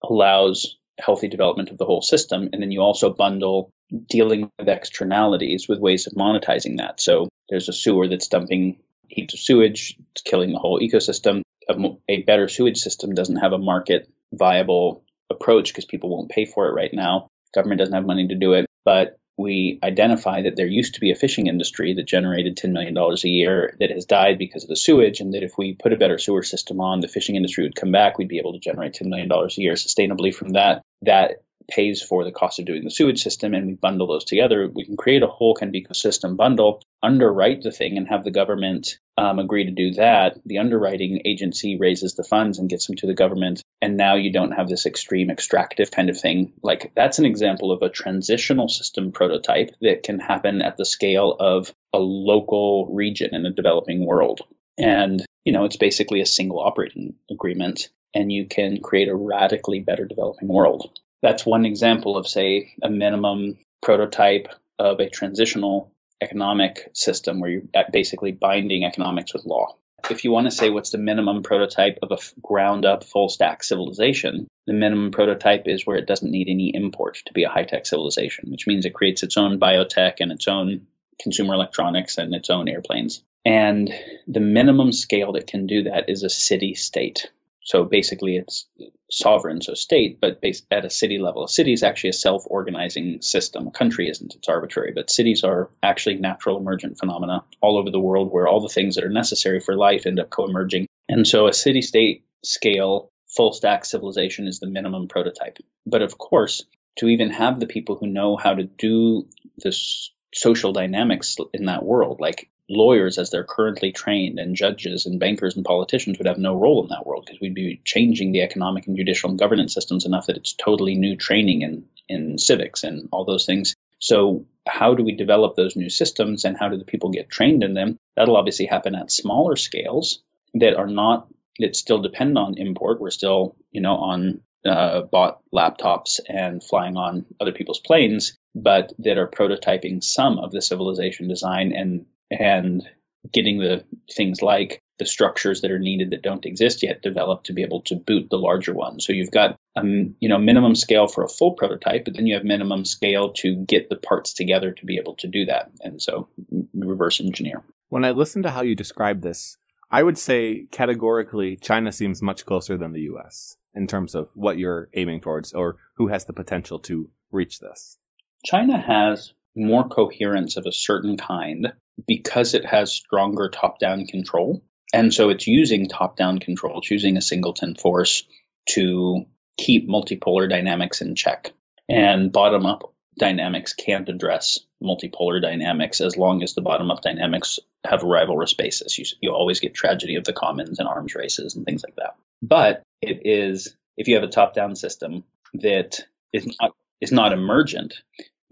allows 0.04 0.78
healthy 1.00 1.28
development 1.28 1.70
of 1.70 1.78
the 1.78 1.86
whole 1.86 2.02
system. 2.02 2.50
And 2.54 2.62
then 2.62 2.72
you 2.72 2.82
also 2.82 3.12
bundle 3.14 3.72
dealing 4.08 4.50
with 4.60 4.70
externalities 4.70 5.68
with 5.68 5.80
ways 5.80 6.08
of 6.08 6.14
monetizing 6.14 6.78
that. 6.78 7.02
So 7.02 7.30
there's 7.50 7.70
a 7.70 7.74
sewer 7.74 8.08
that's 8.08 8.28
dumping 8.28 8.78
heaps 9.08 9.34
of 9.34 9.40
sewage, 9.40 9.98
it's 10.12 10.22
killing 10.22 10.52
the 10.52 10.60
whole 10.60 10.80
ecosystem. 10.80 11.42
A, 11.70 11.76
a 12.10 12.24
better 12.24 12.48
sewage 12.48 12.78
system 12.78 13.14
doesn't 13.14 13.38
have 13.38 13.54
a 13.54 13.58
market 13.58 14.10
viable 14.34 15.04
approach 15.30 15.70
because 15.70 15.86
people 15.86 16.10
won't 16.10 16.30
pay 16.30 16.46
for 16.46 16.68
it 16.68 16.74
right 16.74 16.94
now. 16.94 17.28
Government 17.54 17.80
doesn't 17.80 17.94
have 17.94 18.06
money 18.06 18.28
to 18.28 18.36
do 18.36 18.54
it, 18.54 18.66
but 18.84 19.18
we 19.38 19.80
identify 19.84 20.44
that 20.44 20.56
there 20.56 20.68
used 20.68 20.96
to 20.96 21.00
be 21.00 21.12
a 21.12 21.16
fishing 21.16 21.48
industry 21.48 21.94
that 21.96 22.08
generated 22.08 22.56
$10 22.56 22.72
million 22.72 22.96
a 22.98 23.28
year 23.28 23.76
that 23.80 23.90
has 23.90 24.06
died 24.06 24.38
because 24.38 24.64
of 24.64 24.70
the 24.70 24.76
sewage, 24.76 25.20
and 25.20 25.34
that 25.34 25.44
if 25.44 25.58
we 25.58 25.74
put 25.74 25.94
a 25.94 25.98
better 25.98 26.18
sewer 26.18 26.44
system 26.44 26.80
on, 26.80 27.00
the 27.00 27.08
fishing 27.08 27.36
industry 27.36 27.64
would 27.64 27.76
come 27.76 27.92
back. 27.92 28.18
We'd 28.18 28.28
be 28.28 28.38
able 28.38 28.54
to 28.54 28.60
generate 28.60 28.94
$10 28.94 29.08
million 29.08 29.32
a 29.32 29.48
year 29.58 29.74
sustainably 29.74 30.34
from 30.34 30.50
that. 30.50 30.84
That 31.02 31.42
pays 31.68 32.02
for 32.02 32.24
the 32.24 32.32
cost 32.32 32.60
of 32.60 32.66
doing 32.66 32.84
the 32.84 32.92
sewage 32.92 33.22
system 33.22 33.54
and 33.54 33.68
we 33.68 33.74
bundle 33.74 34.08
those 34.08 34.26
together, 34.26 34.70
we 34.74 34.86
can 34.86 34.98
create 34.98 35.24
a 35.24 35.28
whole 35.28 35.56
kind 35.56 35.76
of 35.76 35.82
ecosystem 35.82 36.36
bundle, 36.36 36.82
underwrite 37.02 37.62
the 37.62 37.72
thing 37.72 37.98
and 37.98 38.08
have 38.08 38.24
the 38.24 38.32
government 38.32 38.98
um, 39.18 39.40
agree 39.40 39.66
to 39.66 39.72
do 39.72 39.92
that. 39.92 40.40
The 40.46 40.58
underwriting 40.58 41.22
agency 41.26 41.78
raises 41.78 42.16
the 42.16 42.24
funds 42.24 42.60
and 42.60 42.70
gets 42.70 42.88
them 42.88 42.96
to 42.98 43.08
the 43.08 43.14
government. 43.14 43.62
And 43.82 43.98
now 43.98 44.16
you 44.16 44.32
don't 44.32 44.54
have 44.54 44.70
this 44.70 44.86
extreme 44.86 45.30
extractive 45.30 45.92
kind 45.92 46.10
of 46.10 46.20
thing. 46.20 46.54
Like 46.64 46.92
that's 46.96 47.20
an 47.20 47.26
example 47.26 47.72
of 47.72 47.82
a 47.82 47.90
transitional 47.90 48.70
system 48.70 49.12
prototype 49.12 49.72
that 49.82 50.04
can 50.04 50.20
happen 50.20 50.62
at 50.62 50.78
the 50.78 50.86
scale 50.86 51.36
of 51.40 51.74
a 51.94 52.00
local 52.00 52.88
region 52.94 53.36
in 53.36 53.46
a 53.46 53.52
developing 53.54 54.06
world. 54.06 54.42
And, 54.78 55.24
you 55.46 55.54
know, 55.54 55.66
it's 55.66 55.78
basically 55.78 56.22
a 56.22 56.26
single 56.26 56.60
operating 56.60 57.14
agreement 57.30 57.90
and 58.14 58.32
you 58.32 58.46
can 58.46 58.82
create 58.82 59.08
a 59.08 59.16
radically 59.16 59.80
better 59.80 60.06
developing 60.06 60.48
world 60.48 61.00
that's 61.24 61.46
one 61.46 61.66
example 61.66 62.18
of, 62.18 62.28
say, 62.28 62.76
a 62.84 62.90
minimum 62.90 63.58
prototype 63.82 64.50
of 64.78 65.00
a 65.00 65.10
transitional 65.10 65.92
economic 66.22 66.90
system 66.94 67.40
where 67.40 67.50
you're 67.50 67.64
basically 67.92 68.32
binding 68.32 68.84
economics 68.84 69.34
with 69.34 69.46
law. 69.46 69.76
If 70.10 70.26
you 70.26 70.32
want 70.32 70.48
to 70.48 70.52
say 70.52 70.70
what's 70.70 70.90
the 70.90 70.98
minimum 70.98 71.44
prototype 71.44 72.00
of 72.04 72.12
a 72.12 72.18
ground 72.42 72.86
up 72.86 73.06
full 73.06 73.30
stack 73.30 73.64
civilization, 73.64 74.48
the 74.68 74.74
minimum 74.74 75.12
prototype 75.12 75.64
is 75.66 75.86
where 75.86 75.98
it 75.98 76.08
doesn't 76.08 76.30
need 76.30 76.50
any 76.50 76.76
import 76.76 77.22
to 77.26 77.34
be 77.34 77.44
a 77.44 77.50
high 77.50 77.64
tech 77.64 77.86
civilization, 77.86 78.52
which 78.52 78.68
means 78.68 78.86
it 78.86 78.94
creates 78.94 79.24
its 79.24 79.38
own 79.38 79.60
biotech 79.60 80.16
and 80.20 80.32
its 80.32 80.48
own 80.50 80.88
consumer 81.22 81.54
electronics 81.54 82.18
and 82.18 82.36
its 82.36 82.50
own 82.50 82.68
airplanes. 82.68 83.24
And 83.46 83.94
the 84.28 84.42
minimum 84.42 84.92
scale 84.92 85.34
that 85.34 85.48
can 85.48 85.68
do 85.68 85.84
that 85.84 86.10
is 86.10 86.24
a 86.24 86.30
city 86.30 86.76
state. 86.76 87.32
So 87.64 87.86
basically, 87.86 88.36
it's 88.36 88.68
sovereign, 89.10 89.62
so 89.62 89.74
state, 89.74 90.20
but 90.20 90.42
based 90.42 90.66
at 90.70 90.86
a 90.86 90.90
city 90.90 91.18
level. 91.18 91.46
A 91.46 91.50
city 91.50 91.72
is 91.72 91.84
actually 91.84 92.10
a 92.10 92.14
self 92.14 92.44
organizing 92.46 93.22
system. 93.22 93.68
A 93.68 93.72
country 93.72 94.10
isn't, 94.10 94.36
it's 94.36 94.50
arbitrary, 94.50 94.92
but 94.94 95.10
cities 95.10 95.44
are 95.44 95.70
actually 95.82 96.16
natural 96.16 96.58
emergent 96.58 96.98
phenomena 96.98 97.44
all 97.62 97.78
over 97.78 97.90
the 97.90 98.00
world 98.00 98.32
where 98.32 98.48
all 98.48 98.60
the 98.60 98.68
things 98.68 98.96
that 98.96 99.06
are 99.06 99.10
necessary 99.10 99.60
for 99.60 99.76
life 99.76 100.06
end 100.06 100.20
up 100.20 100.30
co 100.30 100.46
emerging. 100.46 100.88
And 101.08 101.26
so 101.28 101.48
a 101.48 101.54
city 101.54 101.82
state 101.82 102.26
scale 102.44 103.12
full 103.36 103.54
stack 103.54 103.86
civilization 103.86 104.48
is 104.48 104.60
the 104.60 104.68
minimum 104.68 105.08
prototype. 105.08 105.58
But 105.86 106.02
of 106.02 106.18
course, 106.18 106.66
to 106.98 107.08
even 107.08 107.32
have 107.32 107.60
the 107.60 107.68
people 107.68 107.96
who 107.96 108.08
know 108.08 108.38
how 108.38 108.54
to 108.54 108.64
do 108.64 109.28
this 109.58 110.12
social 110.34 110.74
dynamics 110.74 111.38
in 111.54 111.66
that 111.66 111.84
world, 111.84 112.20
like 112.20 112.50
lawyers 112.70 113.18
as 113.18 113.30
they're 113.30 113.44
currently 113.44 113.92
trained 113.92 114.40
and 114.40 114.56
judges 114.56 115.06
and 115.06 115.20
bankers 115.20 115.56
and 115.56 115.66
politicians 115.66 116.18
would 116.18 116.28
have 116.28 116.38
no 116.38 116.56
role 116.56 116.82
in 116.82 116.90
that 116.90 117.06
world 117.06 117.26
because 117.26 117.40
we'd 117.42 117.54
be 117.54 117.82
changing 117.84 118.32
the 118.32 118.42
economic 118.42 118.88
and 118.88 118.96
judicial 118.96 119.30
and 119.30 119.40
governance 119.40 119.74
systems 119.74 120.06
enough 120.06 120.28
that 120.28 120.38
it's 120.38 120.54
totally 120.54 120.96
new 120.96 121.16
training 121.16 121.62
in, 121.62 121.86
in 122.08 122.38
civics 122.38 122.84
and 122.84 123.10
all 123.12 123.26
those 123.26 123.46
things. 123.46 123.76
So 124.00 124.46
how 124.68 124.96
do 124.96 125.04
we 125.04 125.14
develop 125.14 125.56
those 125.56 125.76
new 125.76 125.90
systems 125.90 126.46
and 126.46 126.58
how 126.58 126.70
do 126.70 126.78
the 126.78 126.86
people 126.86 127.10
get 127.10 127.30
trained 127.30 127.64
in 127.64 127.74
them? 127.74 127.98
That'll 128.16 128.38
obviously 128.38 128.66
happen 128.66 128.96
at 128.96 129.12
smaller 129.12 129.56
scales 129.56 130.22
that 130.56 130.76
are 130.76 130.88
not 130.88 131.28
that 131.60 131.76
still 131.76 132.02
depend 132.02 132.38
on 132.38 132.58
import. 132.58 133.00
We're 133.00 133.12
still, 133.12 133.56
you 133.72 133.82
know, 133.82 133.96
on 133.96 134.42
uh, 134.66 135.02
bought 135.02 135.42
laptops 135.54 136.20
and 136.28 136.64
flying 136.64 136.98
on 136.98 137.26
other 137.40 137.52
people's 137.52 137.80
planes, 137.80 138.38
but 138.56 138.94
that 139.00 139.18
are 139.18 139.28
prototyping 139.28 140.04
some 140.04 140.40
of 140.40 140.52
the 140.52 140.62
civilization 140.62 141.28
design 141.28 141.74
and 141.74 142.06
and 142.32 142.84
getting 143.32 143.60
the 143.60 143.84
things 144.12 144.42
like 144.42 144.82
the 145.00 145.06
structures 145.06 145.62
that 145.62 145.72
are 145.72 145.80
needed 145.80 146.12
that 146.12 146.22
don't 146.22 146.46
exist 146.46 146.84
yet 146.84 147.02
developed 147.02 147.48
to 147.48 147.54
be 147.54 147.64
able 147.64 147.82
to 147.82 147.96
boot 147.96 148.30
the 148.30 148.38
larger 148.38 148.74
one. 148.74 149.00
So 149.00 149.14
you've 149.14 149.32
got 149.32 149.58
um, 149.76 150.16
you 150.20 150.30
know 150.30 150.38
minimum 150.38 150.76
scale 150.76 151.08
for 151.08 151.24
a 151.24 151.30
full 151.30 151.54
prototype, 151.54 152.06
but 152.06 152.16
then 152.16 152.28
you 152.28 152.36
have 152.36 152.44
minimum 152.44 152.86
scale 152.86 153.34
to 153.34 153.56
get 153.56 153.90
the 153.90 153.96
parts 153.96 154.34
together 154.34 154.72
to 154.72 154.86
be 154.86 154.98
able 154.98 155.16
to 155.16 155.28
do 155.28 155.46
that. 155.46 155.72
And 155.82 156.02
so 156.02 156.30
reverse 156.74 157.20
engineer. 157.20 157.64
When 157.90 158.06
I 158.06 158.12
listen 158.12 158.44
to 158.44 158.52
how 158.52 158.62
you 158.62 158.76
describe 158.76 159.22
this, 159.22 159.58
I 159.90 160.04
would 160.04 160.18
say 160.18 160.68
categorically 160.72 161.56
China 161.56 161.92
seems 161.92 162.22
much 162.22 162.46
closer 162.46 162.78
than 162.78 162.94
the 162.94 163.02
US 163.14 163.58
in 163.74 163.88
terms 163.88 164.16
of 164.16 164.30
what 164.36 164.58
you're 164.58 164.90
aiming 164.94 165.22
towards 165.22 165.54
or 165.54 165.78
who 165.96 166.08
has 166.08 166.26
the 166.26 166.34
potential 166.34 166.80
to 166.80 167.10
reach 167.32 167.60
this. 167.60 167.98
China 168.46 168.80
has 168.80 169.34
more 169.56 169.88
coherence 169.88 170.58
of 170.58 170.66
a 170.66 170.72
certain 170.72 171.18
kind 171.18 171.74
because 172.08 172.54
it 172.54 172.66
has 172.66 172.92
stronger 172.92 173.50
top 173.50 173.80
down 173.80 174.06
control. 174.06 174.64
And 174.94 175.14
so 175.14 175.30
it's 175.30 175.48
using 175.48 175.88
top 175.88 176.18
down 176.18 176.40
control, 176.40 176.82
choosing 176.82 177.18
a 177.18 177.22
singleton 177.22 177.76
force 177.76 178.24
to 178.70 179.26
keep 179.58 179.88
multipolar 179.88 180.50
dynamics 180.50 181.02
in 181.02 181.16
check. 181.16 181.52
And 181.90 182.32
bottom 182.32 182.66
up 182.66 182.94
dynamics 183.18 183.74
can't 183.74 184.10
address 184.10 184.60
multipolar 184.82 185.42
dynamics 185.42 186.02
as 186.02 186.18
long 186.18 186.44
as 186.44 186.54
the 186.54 186.62
bottom 186.62 186.90
up 186.92 187.02
dynamics 187.02 187.60
have 187.86 188.04
a 188.04 188.08
rivalrous 188.08 188.58
basis. 188.58 188.98
You, 188.98 189.06
you 189.22 189.32
always 189.32 189.60
get 189.60 189.74
tragedy 189.74 190.16
of 190.16 190.24
the 190.24 190.34
commons 190.34 190.80
and 190.80 190.88
arms 190.88 191.16
races 191.16 191.56
and 191.56 191.66
things 191.66 191.84
like 191.84 191.96
that. 191.98 192.16
But 192.42 192.84
it 193.02 193.22
is, 193.26 193.76
if 193.98 194.08
you 194.08 194.16
have 194.16 194.24
a 194.24 194.30
top 194.30 194.54
down 194.54 194.76
system 194.76 195.24
that 195.56 196.00
is 196.32 196.48
not, 196.60 196.76
is 197.02 197.12
not 197.12 197.34
emergent, 197.34 197.96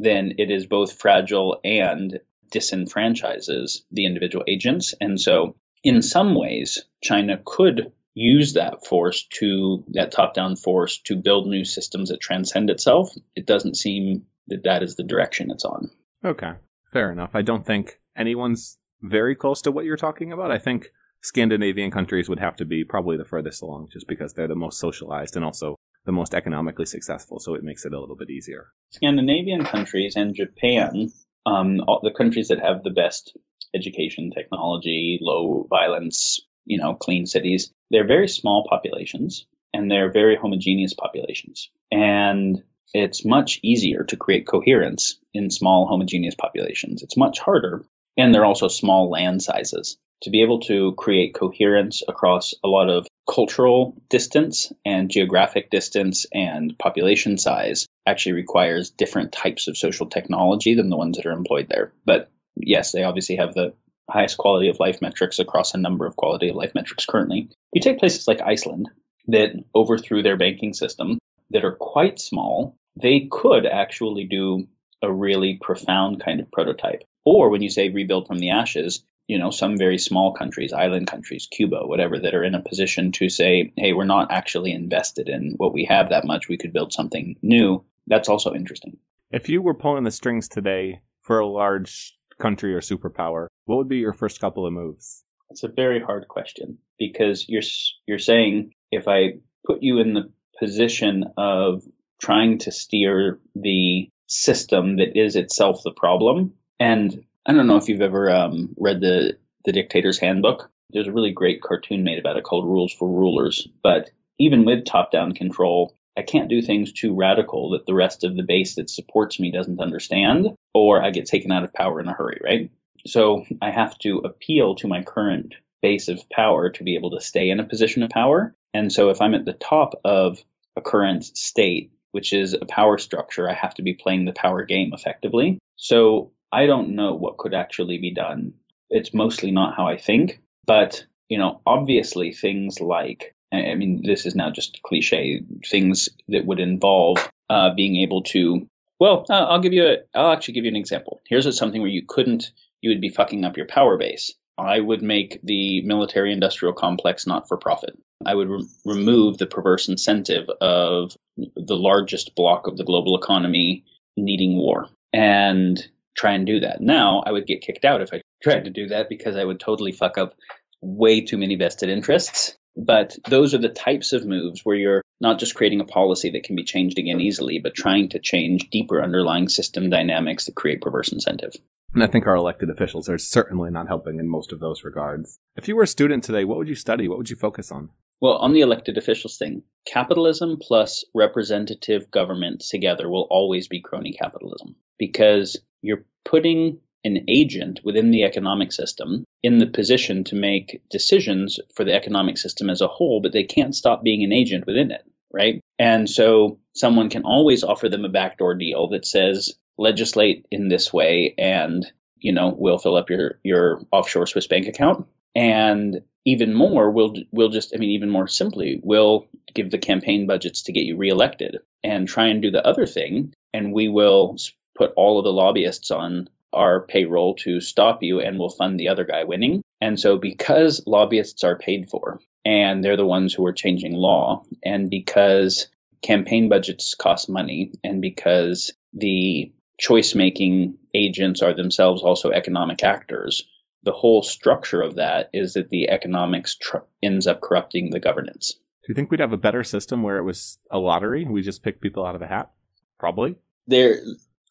then 0.02 0.34
it 0.38 0.50
is 0.50 0.66
both 0.66 1.00
fragile 1.00 1.60
and 1.64 2.20
disenfranchises 2.52 3.82
the 3.92 4.06
individual 4.06 4.44
agents. 4.48 4.94
And 5.00 5.20
so, 5.20 5.56
in 5.84 6.02
some 6.02 6.36
ways, 6.36 6.84
China 7.02 7.40
could 7.44 7.92
use 8.14 8.54
that 8.54 8.86
force 8.86 9.26
to, 9.40 9.84
that 9.94 10.12
top 10.12 10.34
down 10.34 10.56
force, 10.56 11.00
to 11.06 11.16
build 11.16 11.48
new 11.48 11.64
systems 11.64 12.10
that 12.10 12.20
transcend 12.20 12.70
itself. 12.70 13.12
It 13.36 13.46
doesn't 13.46 13.78
seem 13.78 14.24
that 14.48 14.64
that 14.64 14.84
is 14.84 14.96
the 14.96 15.04
direction 15.04 15.50
it's 15.52 15.66
on. 15.66 15.92
Okay, 16.26 16.54
fair 16.92 17.12
enough. 17.12 17.32
I 17.34 17.42
don't 17.42 17.66
think 17.66 18.00
anyone's 18.18 18.78
very 19.02 19.36
close 19.36 19.62
to 19.62 19.72
what 19.72 19.86
you're 19.86 19.98
talking 19.98 20.32
about. 20.32 20.52
I 20.52 20.58
think 20.58 20.92
Scandinavian 21.22 21.92
countries 21.92 22.28
would 22.28 22.40
have 22.40 22.56
to 22.58 22.66
be 22.66 22.84
probably 22.84 23.18
the 23.18 23.26
furthest 23.26 23.62
along 23.62 23.90
just 23.94 24.08
because 24.08 24.34
they're 24.34 24.48
the 24.48 24.56
most 24.56 24.80
socialized 24.80 25.36
and 25.36 25.46
also 25.46 25.76
the 26.06 26.12
most 26.12 26.34
economically 26.34 26.86
successful, 26.86 27.40
so 27.40 27.54
it 27.54 27.64
makes 27.64 27.86
it 27.86 27.94
a 27.94 28.00
little 28.00 28.16
bit 28.16 28.30
easier. 28.30 28.70
Scandinavian 28.92 29.64
countries 29.64 30.16
and 30.16 30.36
Japan 30.36 31.12
um, 31.46 31.82
all, 31.88 32.02
the 32.04 32.12
countries 32.12 32.50
that 32.50 32.60
have 32.60 32.84
the 32.84 32.90
best 32.90 33.38
education, 33.74 34.32
technology, 34.32 35.20
low 35.22 35.66
violence, 35.70 36.40
you 36.66 36.78
know, 36.78 36.94
clean 36.94 37.26
cities, 37.26 37.72
they're 37.90 38.08
very 38.08 38.28
small 38.28 38.68
populations 38.70 39.48
and 39.74 39.90
they're 39.90 40.12
very 40.12 40.36
homogeneous 40.36 40.94
populations. 40.94 41.70
And 41.92 42.64
it's 42.94 43.26
much 43.26 43.60
easier 43.64 44.04
to 44.04 44.18
create 44.18 44.48
coherence 44.48 45.18
in 45.34 45.50
small 45.50 45.88
homogeneous 45.88 46.36
populations. 46.36 47.02
It's 47.04 47.18
much 47.18 47.40
harder. 47.40 47.86
And 48.18 48.36
they're 48.36 48.46
also 48.46 48.68
small 48.68 49.10
land 49.10 49.42
sizes 49.42 49.98
to 50.24 50.30
be 50.30 50.44
able 50.44 50.60
to 50.62 50.94
create 50.96 51.34
coherence 51.34 52.04
across 52.08 52.54
a 52.64 52.68
lot 52.68 52.90
of 52.90 53.08
cultural 53.32 53.96
distance 54.10 54.74
and 54.86 55.10
geographic 55.10 55.70
distance 55.70 56.26
and 56.34 56.78
population 56.78 57.38
size 57.38 57.88
actually 58.06 58.34
requires 58.34 58.90
different 58.90 59.32
types 59.32 59.70
of 59.70 59.78
social 59.78 60.08
technology 60.08 60.76
than 60.76 60.90
the 60.90 60.98
ones 60.98 61.16
that 61.16 61.26
are 61.26 61.32
employed 61.32 61.68
there. 61.70 61.94
But 62.06 62.30
yes, 62.58 62.92
they 62.92 63.04
obviously 63.04 63.38
have 63.38 63.54
the 63.54 63.74
highest 64.10 64.38
quality 64.38 64.68
of 64.68 64.82
life 64.82 65.02
metrics 65.02 65.40
across 65.40 65.74
a 65.74 65.78
number 65.78 66.06
of 66.06 66.18
quality 66.18 66.50
of 66.50 66.58
life 66.58 66.76
metrics 66.76 67.06
currently. 67.06 67.50
You 67.74 67.82
take 67.82 68.00
places 68.00 68.28
like 68.28 68.42
Iceland 68.42 68.90
that 69.28 69.52
overthrew 69.74 70.24
their 70.24 70.38
banking 70.38 70.74
system 70.74 71.18
that 71.52 71.64
are 71.64 71.76
quite 71.76 72.20
small, 72.20 72.76
they 73.02 73.30
could 73.32 73.66
actually 73.66 74.26
do 74.26 74.68
a 75.02 75.12
really 75.12 75.58
profound 75.62 76.22
kind 76.22 76.42
of 76.42 76.52
prototype. 76.52 77.04
Or 77.24 77.50
when 77.50 77.62
you 77.62 77.70
say 77.70 77.90
rebuild 77.90 78.28
from 78.28 78.40
the 78.40 78.50
ashes, 78.50 79.04
you 79.32 79.40
know, 79.40 79.50
some 79.50 79.78
very 79.78 79.98
small 79.98 80.34
countries, 80.34 80.74
island 80.74 81.08
countries, 81.08 81.48
Cuba, 81.50 81.88
whatever, 81.88 82.20
that 82.20 82.36
are 82.36 82.44
in 82.44 82.54
a 82.54 82.62
position 82.62 83.14
to 83.14 83.30
say, 83.30 83.72
hey, 83.78 83.94
we're 83.94 84.04
not 84.04 84.30
actually 84.30 84.74
invested 84.74 85.30
in 85.30 85.54
what 85.56 85.72
we 85.72 85.86
have 85.86 86.10
that 86.10 86.26
much. 86.26 86.50
We 86.50 86.58
could 86.58 86.74
build 86.74 86.92
something 86.92 87.38
new. 87.42 87.82
That's 88.08 88.28
also 88.28 88.54
interesting. 88.54 88.98
If 89.32 89.48
you 89.48 89.62
were 89.62 89.74
pulling 89.74 90.04
the 90.04 90.12
strings 90.12 90.50
today 90.50 91.00
for 91.22 91.40
a 91.40 91.48
large 91.48 92.14
country 92.42 92.76
or 92.76 92.82
superpower, 92.82 93.48
what 93.68 93.78
would 93.78 93.88
be 93.88 94.00
your 94.00 94.12
first 94.12 94.42
couple 94.42 94.68
of 94.68 94.74
moves? 94.74 95.24
It's 95.50 95.64
a 95.64 95.70
very 95.70 96.02
hard 96.02 96.28
question 96.28 96.80
because 97.00 97.46
you're 97.48 97.64
you're 98.08 98.20
saying 98.20 98.74
if 98.92 99.08
I 99.08 99.36
put 99.66 99.82
you 99.82 100.00
in 100.00 100.14
the 100.14 100.30
position 100.60 101.24
of 101.38 101.84
trying 102.20 102.58
to 102.66 102.72
steer 102.74 103.40
the 103.56 104.10
system 104.28 104.98
that 104.98 105.18
is 105.18 105.38
itself 105.38 105.84
the 105.86 105.94
problem, 105.94 106.56
and 106.82 107.24
I 107.46 107.54
don't 107.54 107.68
know 107.68 107.78
if 107.78 107.90
you've 107.90 108.02
ever 108.02 108.32
um, 108.32 108.76
read 108.78 109.02
the 109.02 109.38
the 109.66 109.72
Dictator's 109.72 110.20
Handbook. 110.20 110.70
There's 110.92 111.08
a 111.08 111.12
really 111.12 111.32
great 111.32 111.62
cartoon 111.62 112.04
made 112.04 112.20
about 112.20 112.38
it 112.38 112.44
called 112.44 112.66
Rules 112.66 112.94
for 112.94 113.08
Rulers. 113.08 113.68
But 113.84 114.10
even 114.40 114.66
with 114.66 114.86
top 114.86 115.12
down 115.12 115.34
control, 115.34 115.96
I 116.18 116.24
can't 116.24 116.50
do 116.50 116.62
things 116.62 116.92
too 116.92 117.16
radical 117.16 117.72
that 117.72 117.86
the 117.86 117.94
rest 117.94 118.24
of 118.24 118.36
the 118.36 118.44
base 118.44 118.76
that 118.76 118.90
supports 118.90 119.40
me 119.40 119.52
doesn't 119.52 119.80
understand, 119.80 120.48
or 120.74 121.02
I 121.02 121.12
get 121.12 121.26
taken 121.26 121.52
out 121.52 121.64
of 121.64 121.74
power 121.74 122.00
in 122.00 122.08
a 122.08 122.14
hurry, 122.14 122.42
right? 122.44 122.72
So 123.06 123.46
I 123.62 123.72
have 123.72 123.98
to 124.00 124.20
appeal 124.20 124.76
to 124.76 124.88
my 124.88 125.04
current 125.04 125.56
base 125.82 126.10
of 126.10 126.30
power 126.30 126.70
to 126.72 126.84
be 126.84 126.96
able 126.96 127.12
to 127.12 127.22
stay 127.22 127.50
in 127.50 127.60
a 127.60 127.68
position 127.68 128.04
of 128.04 128.10
power. 128.10 128.54
And 128.74 128.92
so 128.92 129.10
if 129.10 129.22
I'm 129.22 129.34
at 129.34 129.46
the 129.46 129.54
top 129.54 129.94
of 130.04 130.44
a 130.76 130.82
current 130.82 131.26
state, 131.26 131.92
which 132.12 132.34
is 132.34 132.54
a 132.54 132.66
power 132.66 132.98
structure, 132.98 133.50
I 133.50 133.54
have 133.54 133.74
to 133.76 133.82
be 133.82 133.94
playing 133.94 134.26
the 134.26 134.34
power 134.34 134.64
game 134.66 134.92
effectively. 134.94 135.60
So 135.76 136.32
I 136.52 136.66
don't 136.66 136.96
know 136.96 137.14
what 137.16 137.38
could 137.38 137.54
actually 137.54 137.98
be 137.98 138.14
done. 138.14 138.54
It's 138.90 139.14
mostly 139.14 139.52
not 139.52 139.76
how 139.76 139.88
I 139.88 139.98
think, 139.98 140.42
but 140.66 141.06
you 141.30 141.38
know, 141.38 141.62
obviously 141.66 142.34
things 142.34 142.82
like 142.82 143.36
I 143.54 143.76
mean, 143.76 144.02
this 144.06 144.26
is 144.26 144.36
now 144.36 144.50
just 144.50 144.82
cliche 144.82 145.42
things 145.66 146.10
that 146.30 146.46
would 146.46 146.60
involve 146.60 147.30
uh, 147.50 147.74
being 147.74 147.98
able 147.98 148.24
to. 148.24 148.68
Well, 149.00 149.26
uh, 149.30 149.34
I'll 149.34 149.60
give 149.60 149.74
you 149.74 149.88
a. 149.88 149.98
I'll 150.16 150.32
actually 150.32 150.54
give 150.54 150.66
you 150.66 150.72
an 150.72 150.78
example. 150.78 151.22
Here's 151.28 151.58
something 151.58 151.82
where 151.82 151.90
you 151.90 152.04
couldn't. 152.08 152.52
You 152.82 152.92
would 152.92 153.02
be 153.02 153.10
fucking 153.10 153.44
up 153.44 153.58
your 153.58 153.68
power 153.68 153.98
base. 153.98 154.34
I 154.58 154.80
would 154.80 155.02
make 155.02 155.40
the 155.44 155.82
military 155.82 156.32
industrial 156.32 156.74
complex 156.74 157.26
not 157.26 157.48
for 157.48 157.58
profit. 157.58 157.98
I 158.26 158.36
would 158.36 158.50
re- 158.50 158.68
remove 158.86 159.38
the 159.38 159.48
perverse 159.48 159.90
incentive 159.90 160.48
of 160.62 161.18
the 161.38 161.76
largest 161.76 162.36
block 162.36 162.68
of 162.68 162.78
the 162.78 162.84
global 162.84 163.18
economy 163.18 163.86
needing 164.16 164.58
war. 164.58 164.88
And 165.14 165.84
try 166.16 166.34
and 166.34 166.46
do 166.46 166.60
that. 166.62 166.82
Now, 166.82 167.24
I 167.26 167.32
would 167.32 167.48
get 167.48 167.62
kicked 167.62 167.86
out 167.86 168.02
if 168.02 168.14
I 168.14 168.22
tried 168.42 168.66
to 168.66 168.70
do 168.70 168.88
that 168.88 169.10
because 169.10 169.36
I 169.36 169.44
would 169.44 169.60
totally 169.60 169.92
fuck 169.92 170.18
up 170.18 170.36
way 170.82 171.22
too 171.22 171.38
many 171.38 171.56
vested 171.56 171.90
interests. 171.90 172.56
But 172.76 173.18
those 173.28 173.54
are 173.54 173.60
the 173.60 173.70
types 173.70 174.14
of 174.14 174.26
moves 174.26 174.62
where 174.64 174.76
you're 174.76 175.04
not 175.20 175.40
just 175.40 175.56
creating 175.56 175.82
a 175.82 175.86
policy 175.86 176.32
that 176.32 176.44
can 176.44 176.56
be 176.56 176.64
changed 176.64 176.98
again 176.98 177.20
easily, 177.20 177.60
but 177.60 177.76
trying 177.76 178.10
to 178.10 178.20
change 178.20 178.70
deeper 178.70 179.04
underlying 179.04 179.50
system 179.50 179.90
dynamics 179.90 180.46
that 180.46 180.56
create 180.56 180.82
perverse 180.82 181.12
incentive. 181.12 181.54
And 181.94 182.04
I 182.04 182.08
think 182.08 182.26
our 182.26 182.36
elected 182.36 182.70
officials 182.70 183.10
are 183.10 183.18
certainly 183.18 183.70
not 183.70 183.88
helping 183.88 184.20
in 184.20 184.30
most 184.30 184.54
of 184.54 184.60
those 184.60 184.84
regards. 184.84 185.40
If 185.58 185.68
you 185.68 185.76
were 185.76 185.84
a 185.84 185.88
student 185.88 186.24
today, 186.24 186.46
what 186.46 186.58
would 186.58 186.70
you 186.70 186.76
study? 186.76 187.08
What 187.08 187.18
would 187.18 187.30
you 187.30 187.36
focus 187.36 187.72
on? 187.72 187.90
Well, 188.22 188.38
on 188.38 188.54
the 188.54 188.62
elected 188.62 188.98
officials 188.98 189.38
thing, 189.38 189.64
capitalism 189.86 190.58
plus 190.62 191.04
representative 191.14 192.12
government 192.12 192.62
together 192.62 193.10
will 193.10 193.28
always 193.30 193.68
be 193.68 193.82
crony 193.82 194.14
capitalism 194.14 194.76
because 194.98 195.58
you're 195.82 196.06
putting 196.24 196.80
an 197.04 197.26
agent 197.28 197.80
within 197.84 198.12
the 198.12 198.24
economic 198.24 198.72
system 198.72 199.26
in 199.42 199.58
the 199.58 199.66
position 199.66 200.24
to 200.26 200.36
make 200.36 200.84
decisions 200.92 201.60
for 201.76 201.84
the 201.84 201.94
economic 201.94 202.38
system 202.38 202.70
as 202.70 202.80
a 202.80 202.88
whole, 202.88 203.22
but 203.22 203.34
they 203.34 203.44
can't 203.44 203.76
stop 203.76 204.04
being 204.04 204.24
an 204.24 204.32
agent 204.32 204.68
within 204.68 204.92
it, 204.92 205.04
right? 205.34 205.60
And 205.80 206.08
so 206.08 206.60
someone 206.76 207.10
can 207.10 207.24
always 207.24 207.64
offer 207.64 207.90
them 207.90 208.06
a 208.06 208.10
backdoor 208.10 208.54
deal 208.54 208.90
that 208.90 209.08
says 209.08 209.56
legislate 209.78 210.46
in 210.52 210.68
this 210.68 210.94
way 210.94 211.34
and 211.38 211.92
you 212.18 212.32
know 212.32 212.56
we'll 212.58 212.78
fill 212.78 212.96
up 212.96 213.10
your 213.10 213.40
your 213.44 213.82
offshore 213.92 214.28
Swiss 214.28 214.48
bank 214.48 214.68
account 214.68 215.08
and 215.36 216.02
even 216.26 216.54
more 216.54 216.92
we'll 216.92 217.16
we'll 217.32 217.50
just 217.50 217.74
I 217.74 217.78
mean 217.78 217.92
even 217.92 218.10
more 218.10 218.28
simply 218.28 218.80
we'll 218.84 219.28
give 219.54 219.72
the 219.72 219.78
campaign 219.78 220.28
budgets 220.28 220.64
to 220.64 220.72
get 220.72 220.86
you 220.86 220.98
reelected 220.98 221.58
and 221.84 222.08
try 222.08 222.28
and 222.28 222.42
do 222.42 222.52
the 222.52 222.66
other 222.66 222.86
thing 222.86 223.34
and 223.54 223.74
we 223.74 223.88
will 223.88 224.38
put 224.76 224.94
all 224.96 225.18
of 225.18 225.26
the 225.26 225.34
lobbyists 225.34 225.92
on 225.92 226.30
our 226.54 226.82
payroll 226.82 227.36
to 227.36 227.62
stop 227.62 228.04
you 228.04 228.20
and 228.20 228.38
we'll 228.38 228.50
fund 228.50 228.80
the 228.80 228.90
other 228.90 229.06
guy 229.06 229.24
winning. 229.24 229.62
And 229.80 230.00
so 230.00 230.18
because 230.18 230.84
lobbyists 230.86 231.44
are 231.44 231.58
paid 231.58 231.90
for 231.90 232.20
and 232.46 232.84
they're 232.84 232.98
the 232.98 233.06
ones 233.06 233.34
who 233.34 233.46
are 233.46 233.54
changing 233.54 233.94
law 233.94 234.44
and 234.64 234.90
because 234.90 235.68
campaign 236.02 236.50
budgets 236.50 236.96
cost 236.96 237.30
money 237.30 237.74
and 237.84 238.02
because 238.02 238.72
the 238.94 239.52
choice 239.80 240.16
making 240.16 240.78
agents 240.94 241.42
are 241.42 241.56
themselves 241.56 242.04
also 242.04 242.32
economic 242.32 242.84
actors, 242.84 243.44
the 243.84 243.92
whole 243.92 244.22
structure 244.22 244.82
of 244.82 244.96
that 244.96 245.30
is 245.34 245.54
that 245.54 245.70
the 245.70 245.90
economics 245.90 246.56
tr- 246.56 246.78
ends 247.02 247.26
up 247.28 247.42
corrupting 247.42 247.90
the 247.90 248.00
governance. 248.00 248.54
Do 248.54 248.88
you 248.90 248.96
think 248.96 249.12
we'd 249.12 249.20
have 249.20 249.34
a 249.34 249.38
better 249.38 249.64
system 249.64 250.04
where 250.04 250.18
it 250.18 250.24
was 250.24 250.60
a 250.72 250.80
lottery? 250.80 251.26
We 251.26 251.42
just 251.42 251.64
pick 251.64 251.82
people 251.82 252.06
out 252.06 252.16
of 252.16 252.22
a 252.22 252.28
hat? 252.28 252.52
Probably. 253.00 253.36
There 253.68 254.02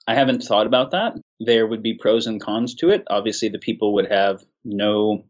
I 0.06 0.14
haven't 0.14 0.42
thought 0.42 0.66
about 0.66 0.92
that. 0.92 1.14
There 1.38 1.66
would 1.66 1.82
be 1.82 1.94
pros 1.94 2.26
and 2.26 2.40
cons 2.40 2.74
to 2.76 2.90
it. 2.90 3.04
Obviously, 3.08 3.48
the 3.48 3.58
people 3.58 3.94
would 3.94 4.10
have 4.10 4.42
no 4.64 5.24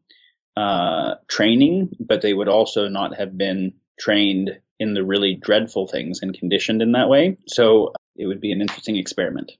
uh, 0.56 1.16
training, 1.28 1.90
but 2.00 2.22
they 2.22 2.32
would 2.32 2.48
also 2.48 2.88
not 2.88 3.16
have 3.16 3.36
been 3.36 3.74
trained 3.98 4.58
in 4.78 4.94
the 4.94 5.04
really 5.04 5.34
dreadful 5.34 5.86
things 5.86 6.20
and 6.22 6.32
conditioned 6.32 6.80
in 6.80 6.92
that 6.92 7.08
way. 7.08 7.36
So 7.46 7.92
it 8.16 8.26
would 8.26 8.40
be 8.40 8.52
an 8.52 8.62
interesting 8.62 8.96
experiment. 8.96 9.52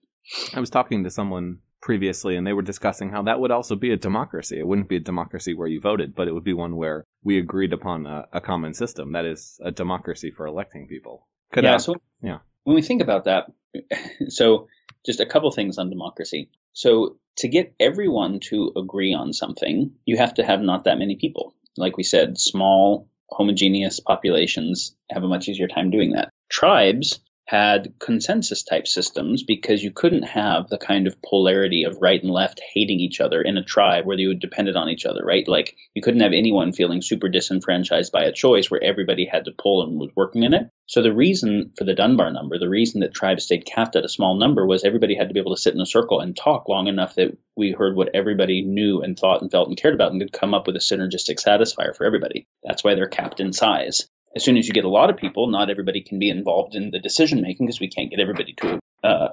I 0.55 0.61
was 0.61 0.71
talking 0.71 1.05
to 1.05 1.11
someone 1.11 1.59
previously 1.81 2.37
and 2.37 2.47
they 2.47 2.53
were 2.53 2.63
discussing 2.63 3.11
how 3.11 3.23
that 3.23 3.41
would 3.41 3.51
also 3.51 3.75
be 3.75 3.91
a 3.91 3.97
democracy. 3.97 4.59
It 4.59 4.67
wouldn't 4.67 4.89
be 4.89 4.97
a 4.97 5.01
democracy 5.01 5.55
where 5.55 5.69
you 5.69 5.81
voted, 5.81 6.15
but 6.15 6.29
it 6.29 6.33
would 6.33 6.45
be 6.45 6.53
one 6.53 6.77
where 6.77 7.05
we 7.25 7.39
agreed 7.39 7.73
upon 7.73 8.07
a, 8.07 8.27
a 8.33 8.41
common 8.41 8.75
system. 8.75 9.13
That 9.13 9.25
is 9.25 9.59
a 9.65 9.71
democracy 9.71 10.31
for 10.31 10.47
electing 10.47 10.87
people. 10.87 11.27
Could 11.53 11.65
yeah, 11.65 11.79
so 11.79 11.97
yeah. 12.23 12.39
When 12.65 12.77
we 12.77 12.83
think 12.83 13.03
about 13.03 13.25
that, 13.25 13.51
so 14.29 14.69
just 15.07 15.21
a 15.21 15.27
couple 15.27 15.51
things 15.51 15.79
on 15.79 15.91
democracy. 15.91 16.51
So 16.73 17.17
to 17.39 17.49
get 17.49 17.75
everyone 17.81 18.41
to 18.51 18.73
agree 18.77 19.15
on 19.15 19.33
something, 19.33 19.93
you 20.05 20.17
have 20.19 20.35
to 20.35 20.45
have 20.45 20.61
not 20.61 20.85
that 20.85 20.99
many 20.99 21.17
people. 21.17 21.55
Like 21.77 21.97
we 21.97 22.03
said, 22.03 22.39
small, 22.39 23.09
homogeneous 23.31 24.01
populations 24.01 24.95
have 25.11 25.23
a 25.23 25.29
much 25.29 25.49
easier 25.49 25.69
time 25.69 25.91
doing 25.91 26.13
that. 26.13 26.31
Tribes 26.51 27.21
had 27.51 27.93
consensus 27.99 28.63
type 28.63 28.87
systems 28.87 29.43
because 29.43 29.83
you 29.83 29.91
couldn't 29.91 30.23
have 30.23 30.69
the 30.69 30.79
kind 30.79 31.09
of 31.09 31.21
polarity 31.21 31.83
of 31.83 32.01
right 32.01 32.23
and 32.23 32.31
left 32.31 32.61
hating 32.73 33.01
each 33.01 33.21
other 33.21 33.43
in 33.43 33.57
a 33.57 33.65
tribe 33.65 34.07
where 34.07 34.17
they 34.17 34.29
would 34.29 34.39
depended 34.39 34.77
on 34.77 34.89
each 34.89 35.05
other, 35.05 35.25
right? 35.25 35.49
Like 35.49 35.75
you 35.93 36.01
couldn't 36.01 36.21
have 36.21 36.33
anyone 36.33 36.73
feeling 36.73 37.03
super 37.03 37.29
disenfranchised 37.29 38.13
by 38.13 38.23
a 38.23 38.33
choice 38.33 38.71
where 38.71 38.81
everybody 38.81 39.27
had 39.27 39.47
to 39.47 39.51
pull 39.51 39.83
and 39.83 39.99
was 39.99 40.13
working 40.15 40.45
in 40.45 40.55
it. 40.55 40.71
So 40.87 41.03
the 41.03 41.13
reason 41.13 41.73
for 41.77 41.83
the 41.83 41.95
Dunbar 41.95 42.31
number, 42.31 42.57
the 42.57 42.69
reason 42.69 43.01
that 43.01 43.15
tribes 43.15 43.47
stayed 43.47 43.67
capped 43.67 43.97
at 43.97 44.05
a 44.05 44.09
small 44.09 44.37
number 44.37 44.65
was 44.65 44.85
everybody 44.85 45.17
had 45.17 45.27
to 45.27 45.35
be 45.35 45.41
able 45.41 45.57
to 45.57 45.61
sit 45.61 45.75
in 45.75 45.81
a 45.81 45.87
circle 45.87 46.21
and 46.21 46.37
talk 46.37 46.69
long 46.69 46.87
enough 46.87 47.17
that 47.17 47.37
we 47.57 47.73
heard 47.73 47.97
what 47.97 48.15
everybody 48.15 48.63
knew 48.63 49.03
and 49.03 49.19
thought 49.19 49.43
and 49.43 49.51
felt 49.51 49.67
and 49.67 49.77
cared 49.77 49.95
about 49.95 50.13
and 50.13 50.21
could 50.21 50.33
come 50.33 50.55
up 50.55 50.69
with 50.69 50.77
a 50.77 50.79
synergistic 50.79 51.45
satisfier 51.45 51.97
for 51.97 52.07
everybody. 52.07 52.47
That's 52.63 52.85
why 52.85 52.95
they're 52.95 53.09
capped 53.09 53.41
in 53.41 53.53
size 53.53 54.09
as 54.37 54.45
soon 54.45 54.57
as 54.57 54.67
you 54.69 54.75
get 54.75 54.85
a 54.85 54.89
lot 54.89 55.11
of 55.11 55.17
people, 55.17 55.49
not 55.49 55.71
everybody 55.71 56.03
can 56.03 56.19
be 56.19 56.31
involved 56.31 56.75
in 56.75 56.91
the 56.91 56.99
decision 56.99 57.43
making 57.43 57.67
because 57.67 57.81
we 57.81 57.89
can't 57.89 58.11
get 58.11 58.21
everybody 58.21 58.55
to 58.55 58.79
uh, 59.03 59.29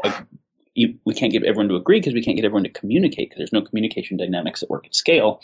we 1.06 1.14
can't 1.14 1.32
get 1.32 1.44
everyone 1.44 1.70
to 1.70 1.76
agree 1.76 2.00
because 2.00 2.14
we 2.14 2.22
can't 2.22 2.36
get 2.36 2.46
everyone 2.46 2.64
to 2.64 2.70
communicate 2.70 3.30
because 3.30 3.40
there's 3.40 3.54
no 3.54 3.68
communication 3.68 4.18
dynamics 4.18 4.60
that 4.60 4.70
work 4.70 4.86
at 4.86 4.96
scale. 4.96 5.42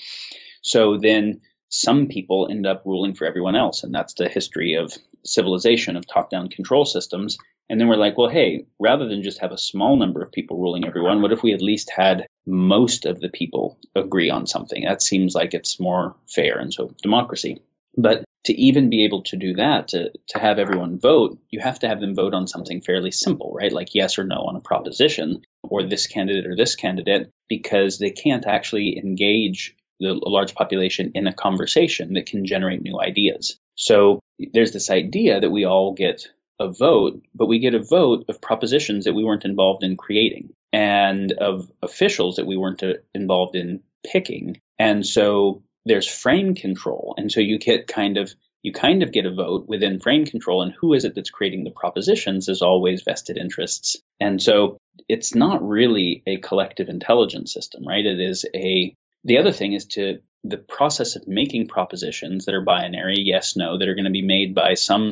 So 0.62 0.98
then 0.98 1.42
some 1.70 2.08
people 2.08 2.48
end 2.50 2.68
up 2.68 2.84
ruling 2.86 3.16
for 3.16 3.26
everyone 3.26 3.56
else, 3.56 3.84
and 3.84 3.94
that's 3.94 4.14
the 4.14 4.30
history 4.30 4.76
of 4.76 4.94
civilization 5.26 5.96
of 5.96 6.06
top-down 6.06 6.50
control 6.50 6.86
systems. 6.86 7.38
And 7.70 7.80
then 7.80 7.88
we're 7.88 7.96
like, 7.96 8.18
well, 8.18 8.30
hey, 8.30 8.66
rather 8.80 9.08
than 9.08 9.24
just 9.24 9.40
have 9.40 9.52
a 9.52 9.58
small 9.58 9.96
number 9.96 10.22
of 10.22 10.32
people 10.32 10.60
ruling 10.60 10.86
everyone, 10.86 11.22
what 11.22 11.32
if 11.32 11.42
we 11.42 11.54
at 11.54 11.62
least 11.62 11.90
had 11.90 12.28
most 12.46 13.06
of 13.06 13.20
the 13.20 13.30
people 13.30 13.80
agree 13.96 14.30
on 14.30 14.46
something? 14.46 14.84
That 14.84 15.02
seems 15.02 15.34
like 15.34 15.54
it's 15.54 15.80
more 15.80 16.16
fair, 16.28 16.60
and 16.60 16.72
so 16.72 16.94
democracy. 17.02 17.60
But 17.98 18.24
to 18.46 18.54
even 18.54 18.90
be 18.90 19.06
able 19.06 19.24
to 19.24 19.38
do 19.38 19.54
that, 19.54 19.90
to, 19.90 20.12
to 20.30 20.40
have 20.40 20.60
everyone 20.60 21.00
vote, 21.00 21.40
you 21.50 21.60
have 21.62 21.80
to 21.80 21.88
have 21.88 22.02
them 22.02 22.16
vote 22.16 22.34
on 22.34 22.48
something 22.48 22.82
fairly 22.82 23.12
simple, 23.12 23.54
right? 23.54 23.72
Like 23.72 23.96
yes 23.96 24.18
or 24.18 24.24
no 24.24 24.36
on 24.36 24.56
a 24.56 24.62
proposition, 24.62 25.42
or 25.64 25.84
this 25.84 26.08
candidate 26.08 26.46
or 26.46 26.56
this 26.56 26.76
candidate, 26.76 27.30
because 27.48 28.00
they 28.00 28.12
can't 28.12 28.46
actually 28.46 28.98
engage 28.98 29.76
the 30.00 30.14
large 30.14 30.54
population 30.56 31.12
in 31.16 31.28
a 31.28 31.34
conversation 31.34 32.14
that 32.14 32.26
can 32.26 32.46
generate 32.46 32.82
new 32.82 33.00
ideas. 33.00 33.58
So 33.76 34.20
there's 34.54 34.74
this 34.74 34.90
idea 34.90 35.40
that 35.40 35.52
we 35.52 35.66
all 35.66 35.94
get 35.94 36.28
a 36.60 36.72
vote, 36.72 37.22
but 37.34 37.48
we 37.48 37.60
get 37.60 37.76
a 37.76 37.84
vote 37.84 38.26
of 38.28 38.42
propositions 38.42 39.06
that 39.06 39.14
we 39.14 39.24
weren't 39.24 39.46
involved 39.46 39.84
in 39.84 39.98
creating 39.98 40.54
and 40.72 41.32
of 41.34 41.72
officials 41.82 42.36
that 42.36 42.48
we 42.48 42.58
weren't 42.58 42.84
uh, 42.84 42.94
involved 43.14 43.56
in 43.56 43.82
picking. 44.06 44.60
And 44.78 45.06
so 45.06 45.64
there's 45.86 46.08
frame 46.08 46.56
control. 46.56 47.16
And 47.18 47.32
so 47.32 47.40
you 47.40 47.60
get 47.60 47.88
kind 47.88 48.18
of 48.18 48.34
you 48.62 48.72
kind 48.72 49.04
of 49.04 49.12
get 49.12 49.26
a 49.26 49.34
vote 49.34 49.68
within 49.68 50.00
frame 50.00 50.26
control 50.26 50.62
and 50.62 50.74
who 50.80 50.94
is 50.94 51.04
it 51.04 51.16
that's 51.16 51.30
creating 51.30 51.66
the 51.66 51.72
propositions 51.72 52.48
is 52.48 52.62
always 52.62 53.04
vested 53.04 53.38
interests. 53.38 53.98
And 54.22 54.42
so 54.42 54.78
it's 55.10 55.36
not 55.36 55.68
really 55.68 56.24
a 56.26 56.38
collective 56.38 56.88
intelligence 56.88 57.52
system, 57.52 57.86
right? 57.86 58.06
It 58.06 58.22
is 58.22 58.46
a 58.56 58.96
the 59.26 59.38
other 59.38 59.52
thing 59.52 59.74
is 59.74 59.86
to 59.88 60.20
the 60.44 60.58
process 60.58 61.16
of 61.16 61.28
making 61.28 61.68
propositions 61.68 62.46
that 62.46 62.56
are 62.56 62.62
binary, 62.62 63.20
yes, 63.20 63.56
no, 63.56 63.78
that 63.78 63.88
are 63.88 63.96
going 63.96 64.06
to 64.06 64.12
be 64.12 64.22
made 64.22 64.54
by 64.54 64.74
some 64.74 65.12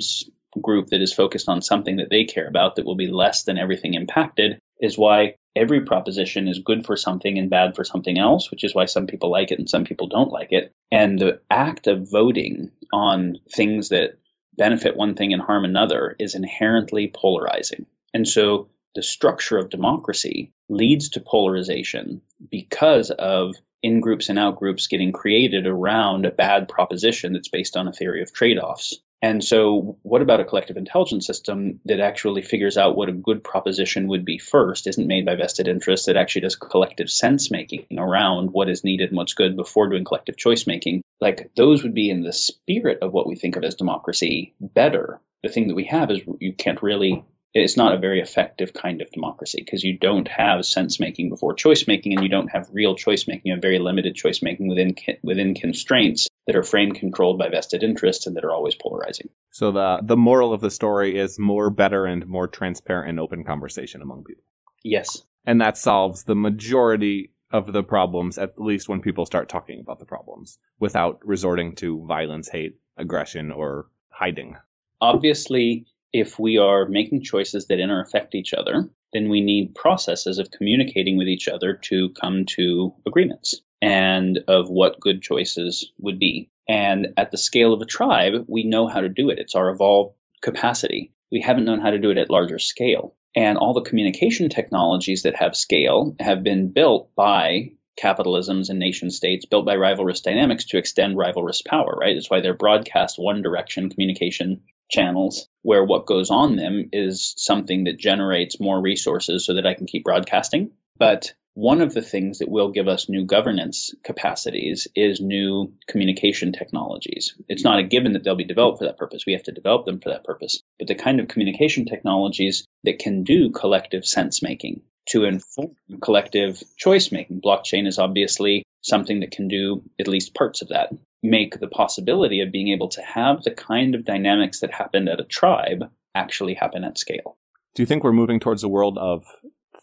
group 0.61 0.87
that 0.87 1.01
is 1.01 1.13
focused 1.13 1.47
on 1.47 1.61
something 1.61 1.97
that 1.97 2.09
they 2.09 2.25
care 2.25 2.47
about 2.47 2.75
that 2.75 2.85
will 2.85 2.95
be 2.95 3.07
less 3.07 3.43
than 3.43 3.57
everything 3.57 3.93
impacted 3.93 4.59
is 4.81 4.97
why 4.97 5.35
every 5.55 5.81
proposition 5.81 6.47
is 6.47 6.59
good 6.59 6.85
for 6.85 6.95
something 6.95 7.37
and 7.37 7.49
bad 7.49 7.75
for 7.75 7.83
something 7.83 8.17
else, 8.17 8.49
which 8.51 8.63
is 8.63 8.73
why 8.73 8.85
some 8.85 9.07
people 9.07 9.29
like 9.29 9.51
it 9.51 9.59
and 9.59 9.69
some 9.69 9.83
people 9.83 10.07
don't 10.07 10.31
like 10.31 10.51
it. 10.51 10.73
And 10.91 11.19
the 11.19 11.41
act 11.49 11.87
of 11.87 12.09
voting 12.09 12.71
on 12.91 13.37
things 13.53 13.89
that 13.89 14.17
benefit 14.57 14.97
one 14.97 15.15
thing 15.15 15.33
and 15.33 15.41
harm 15.41 15.65
another 15.65 16.15
is 16.19 16.35
inherently 16.35 17.11
polarizing. 17.13 17.85
And 18.13 18.27
so 18.27 18.69
the 18.95 19.03
structure 19.03 19.57
of 19.57 19.69
democracy 19.69 20.51
leads 20.69 21.09
to 21.09 21.21
polarization 21.21 22.21
because 22.49 23.11
of 23.11 23.55
in 23.83 23.99
groups 23.99 24.29
and 24.29 24.37
out 24.37 24.57
groups 24.57 24.87
getting 24.87 25.11
created 25.11 25.65
around 25.65 26.25
a 26.25 26.31
bad 26.31 26.67
proposition 26.67 27.33
that's 27.33 27.49
based 27.49 27.77
on 27.77 27.87
a 27.87 27.93
theory 27.93 28.21
of 28.21 28.33
trade 28.33 28.59
offs. 28.59 29.01
And 29.23 29.43
so, 29.43 29.97
what 30.01 30.23
about 30.23 30.39
a 30.39 30.45
collective 30.45 30.77
intelligence 30.77 31.27
system 31.27 31.79
that 31.85 31.99
actually 31.99 32.41
figures 32.41 32.75
out 32.75 32.95
what 32.95 33.09
a 33.09 33.13
good 33.13 33.43
proposition 33.43 34.07
would 34.07 34.25
be 34.25 34.39
first, 34.39 34.87
isn't 34.87 35.07
made 35.07 35.27
by 35.27 35.35
vested 35.35 35.67
interests, 35.67 36.07
that 36.07 36.17
actually 36.17 36.41
does 36.41 36.55
collective 36.55 37.09
sense 37.09 37.51
making 37.51 37.85
around 37.97 38.51
what 38.51 38.69
is 38.69 38.83
needed 38.83 39.09
and 39.09 39.17
what's 39.17 39.35
good 39.35 39.55
before 39.55 39.89
doing 39.89 40.05
collective 40.05 40.37
choice 40.37 40.65
making? 40.65 41.03
Like, 41.19 41.51
those 41.55 41.83
would 41.83 41.93
be 41.93 42.09
in 42.09 42.23
the 42.23 42.33
spirit 42.33 42.99
of 43.03 43.13
what 43.13 43.27
we 43.27 43.35
think 43.35 43.57
of 43.57 43.63
as 43.63 43.75
democracy 43.75 44.55
better. 44.59 45.21
The 45.43 45.49
thing 45.49 45.67
that 45.67 45.75
we 45.75 45.85
have 45.85 46.09
is 46.09 46.21
you 46.39 46.53
can't 46.53 46.81
really 46.81 47.23
it's 47.53 47.75
not 47.75 47.93
a 47.93 47.99
very 47.99 48.21
effective 48.21 48.73
kind 48.73 49.01
of 49.01 49.11
democracy 49.11 49.61
because 49.63 49.83
you 49.83 49.97
don't 49.97 50.29
have 50.29 50.65
sense 50.65 51.01
making 51.01 51.29
before 51.29 51.53
choice 51.53 51.85
making 51.85 52.13
and 52.13 52.23
you 52.23 52.29
don't 52.29 52.47
have 52.47 52.69
real 52.71 52.95
choice 52.95 53.27
making 53.27 53.51
have 53.51 53.61
very 53.61 53.77
limited 53.77 54.15
choice 54.15 54.41
making 54.41 54.69
within 54.69 54.95
within 55.21 55.53
constraints 55.53 56.29
that 56.47 56.55
are 56.55 56.63
frame 56.63 56.91
controlled 56.91 57.37
by 57.37 57.49
vested 57.49 57.83
interests 57.83 58.25
and 58.27 58.35
that 58.35 58.43
are 58.43 58.51
always 58.51 58.75
polarizing. 58.75 59.29
So 59.51 59.71
the 59.71 59.99
the 60.01 60.17
moral 60.17 60.53
of 60.53 60.61
the 60.61 60.71
story 60.71 61.17
is 61.17 61.39
more 61.39 61.69
better 61.69 62.05
and 62.05 62.25
more 62.27 62.47
transparent 62.47 63.09
and 63.09 63.19
open 63.19 63.43
conversation 63.43 64.01
among 64.01 64.23
people. 64.23 64.43
Yes. 64.83 65.23
And 65.45 65.61
that 65.61 65.77
solves 65.77 66.23
the 66.23 66.35
majority 66.35 67.31
of 67.51 67.73
the 67.73 67.83
problems 67.83 68.37
at 68.37 68.59
least 68.59 68.87
when 68.87 69.01
people 69.01 69.25
start 69.25 69.49
talking 69.49 69.79
about 69.79 69.99
the 69.99 70.05
problems 70.05 70.57
without 70.79 71.19
resorting 71.23 71.75
to 71.75 72.05
violence 72.05 72.49
hate 72.49 72.77
aggression 72.97 73.51
or 73.51 73.87
hiding. 74.09 74.55
Obviously 75.01 75.85
if 76.13 76.37
we 76.37 76.57
are 76.57 76.87
making 76.87 77.23
choices 77.23 77.67
that 77.67 77.79
interaffect 77.79 78.35
each 78.35 78.53
other, 78.53 78.89
then 79.13 79.29
we 79.29 79.41
need 79.41 79.75
processes 79.75 80.39
of 80.39 80.51
communicating 80.51 81.17
with 81.17 81.27
each 81.27 81.47
other 81.47 81.73
to 81.73 82.09
come 82.09 82.45
to 82.45 82.93
agreements 83.05 83.61
and 83.81 84.39
of 84.47 84.69
what 84.69 84.99
good 84.99 85.21
choices 85.21 85.91
would 85.99 86.19
be. 86.19 86.49
And 86.69 87.07
at 87.17 87.31
the 87.31 87.37
scale 87.37 87.73
of 87.73 87.81
a 87.81 87.85
tribe, 87.85 88.45
we 88.47 88.63
know 88.63 88.87
how 88.87 89.01
to 89.01 89.09
do 89.09 89.29
it. 89.29 89.39
It's 89.39 89.55
our 89.55 89.69
evolved 89.69 90.15
capacity. 90.41 91.13
We 91.31 91.41
haven't 91.41 91.65
known 91.65 91.81
how 91.81 91.89
to 91.89 91.99
do 91.99 92.11
it 92.11 92.17
at 92.17 92.29
larger 92.29 92.59
scale. 92.59 93.15
And 93.35 93.57
all 93.57 93.73
the 93.73 93.81
communication 93.81 94.49
technologies 94.49 95.23
that 95.23 95.35
have 95.37 95.55
scale 95.55 96.15
have 96.19 96.43
been 96.43 96.71
built 96.71 97.15
by 97.15 97.71
capitalisms 98.01 98.69
and 98.69 98.79
nation 98.79 99.11
states 99.11 99.45
built 99.45 99.65
by 99.65 99.75
rivalrous 99.75 100.21
dynamics 100.21 100.65
to 100.65 100.77
extend 100.77 101.17
rivalrous 101.17 101.63
power, 101.65 101.97
right? 101.99 102.15
That's 102.15 102.29
why 102.29 102.41
they're 102.41 102.53
broadcast 102.53 103.17
one 103.17 103.41
direction 103.41 103.89
communication 103.89 104.61
channels 104.91 105.47
where 105.63 105.83
what 105.83 106.05
goes 106.05 106.29
on 106.29 106.55
them 106.55 106.89
is 106.91 107.33
something 107.37 107.85
that 107.85 107.99
generates 107.99 108.59
more 108.59 108.79
resources 108.79 109.45
so 109.45 109.55
that 109.55 109.65
I 109.65 109.73
can 109.73 109.87
keep 109.87 110.03
broadcasting. 110.03 110.71
But 110.97 111.33
one 111.53 111.81
of 111.81 111.93
the 111.93 112.01
things 112.01 112.39
that 112.39 112.49
will 112.49 112.71
give 112.71 112.87
us 112.87 113.09
new 113.09 113.25
governance 113.25 113.93
capacities 114.03 114.87
is 114.95 115.19
new 115.19 115.73
communication 115.87 116.53
technologies. 116.53 117.35
It's 117.49 117.63
not 117.63 117.79
a 117.79 117.83
given 117.83 118.13
that 118.13 118.23
they'll 118.23 118.35
be 118.35 118.45
developed 118.45 118.79
for 118.79 118.85
that 118.85 118.97
purpose. 118.97 119.25
We 119.25 119.33
have 119.33 119.43
to 119.43 119.51
develop 119.51 119.85
them 119.85 119.99
for 119.99 120.09
that 120.09 120.23
purpose. 120.23 120.61
But 120.79 120.87
the 120.87 120.95
kind 120.95 121.19
of 121.19 121.27
communication 121.27 121.85
technologies 121.85 122.65
that 122.83 122.99
can 122.99 123.23
do 123.23 123.51
collective 123.51 124.05
sense 124.05 124.41
making 124.41 124.81
to 125.09 125.25
inform 125.25 125.75
collective 126.01 126.63
choice 126.77 127.11
making. 127.11 127.41
Blockchain 127.41 127.85
is 127.87 127.99
obviously 127.99 128.63
something 128.81 129.19
that 129.19 129.31
can 129.31 129.47
do 129.47 129.83
at 129.99 130.07
least 130.07 130.33
parts 130.33 130.61
of 130.61 130.69
that 130.69 130.91
make 131.23 131.59
the 131.59 131.67
possibility 131.67 132.41
of 132.41 132.51
being 132.51 132.69
able 132.69 132.89
to 132.89 133.01
have 133.01 133.43
the 133.43 133.51
kind 133.51 133.95
of 133.95 134.05
dynamics 134.05 134.59
that 134.61 134.73
happened 134.73 135.09
at 135.09 135.19
a 135.19 135.25
tribe 135.25 135.83
actually 136.15 136.55
happen 136.55 136.83
at 136.83 136.97
scale. 136.97 137.37
Do 137.75 137.83
you 137.83 137.87
think 137.87 138.03
we're 138.03 138.11
moving 138.11 138.39
towards 138.39 138.63
a 138.63 138.67
world 138.67 138.97
of 138.97 139.23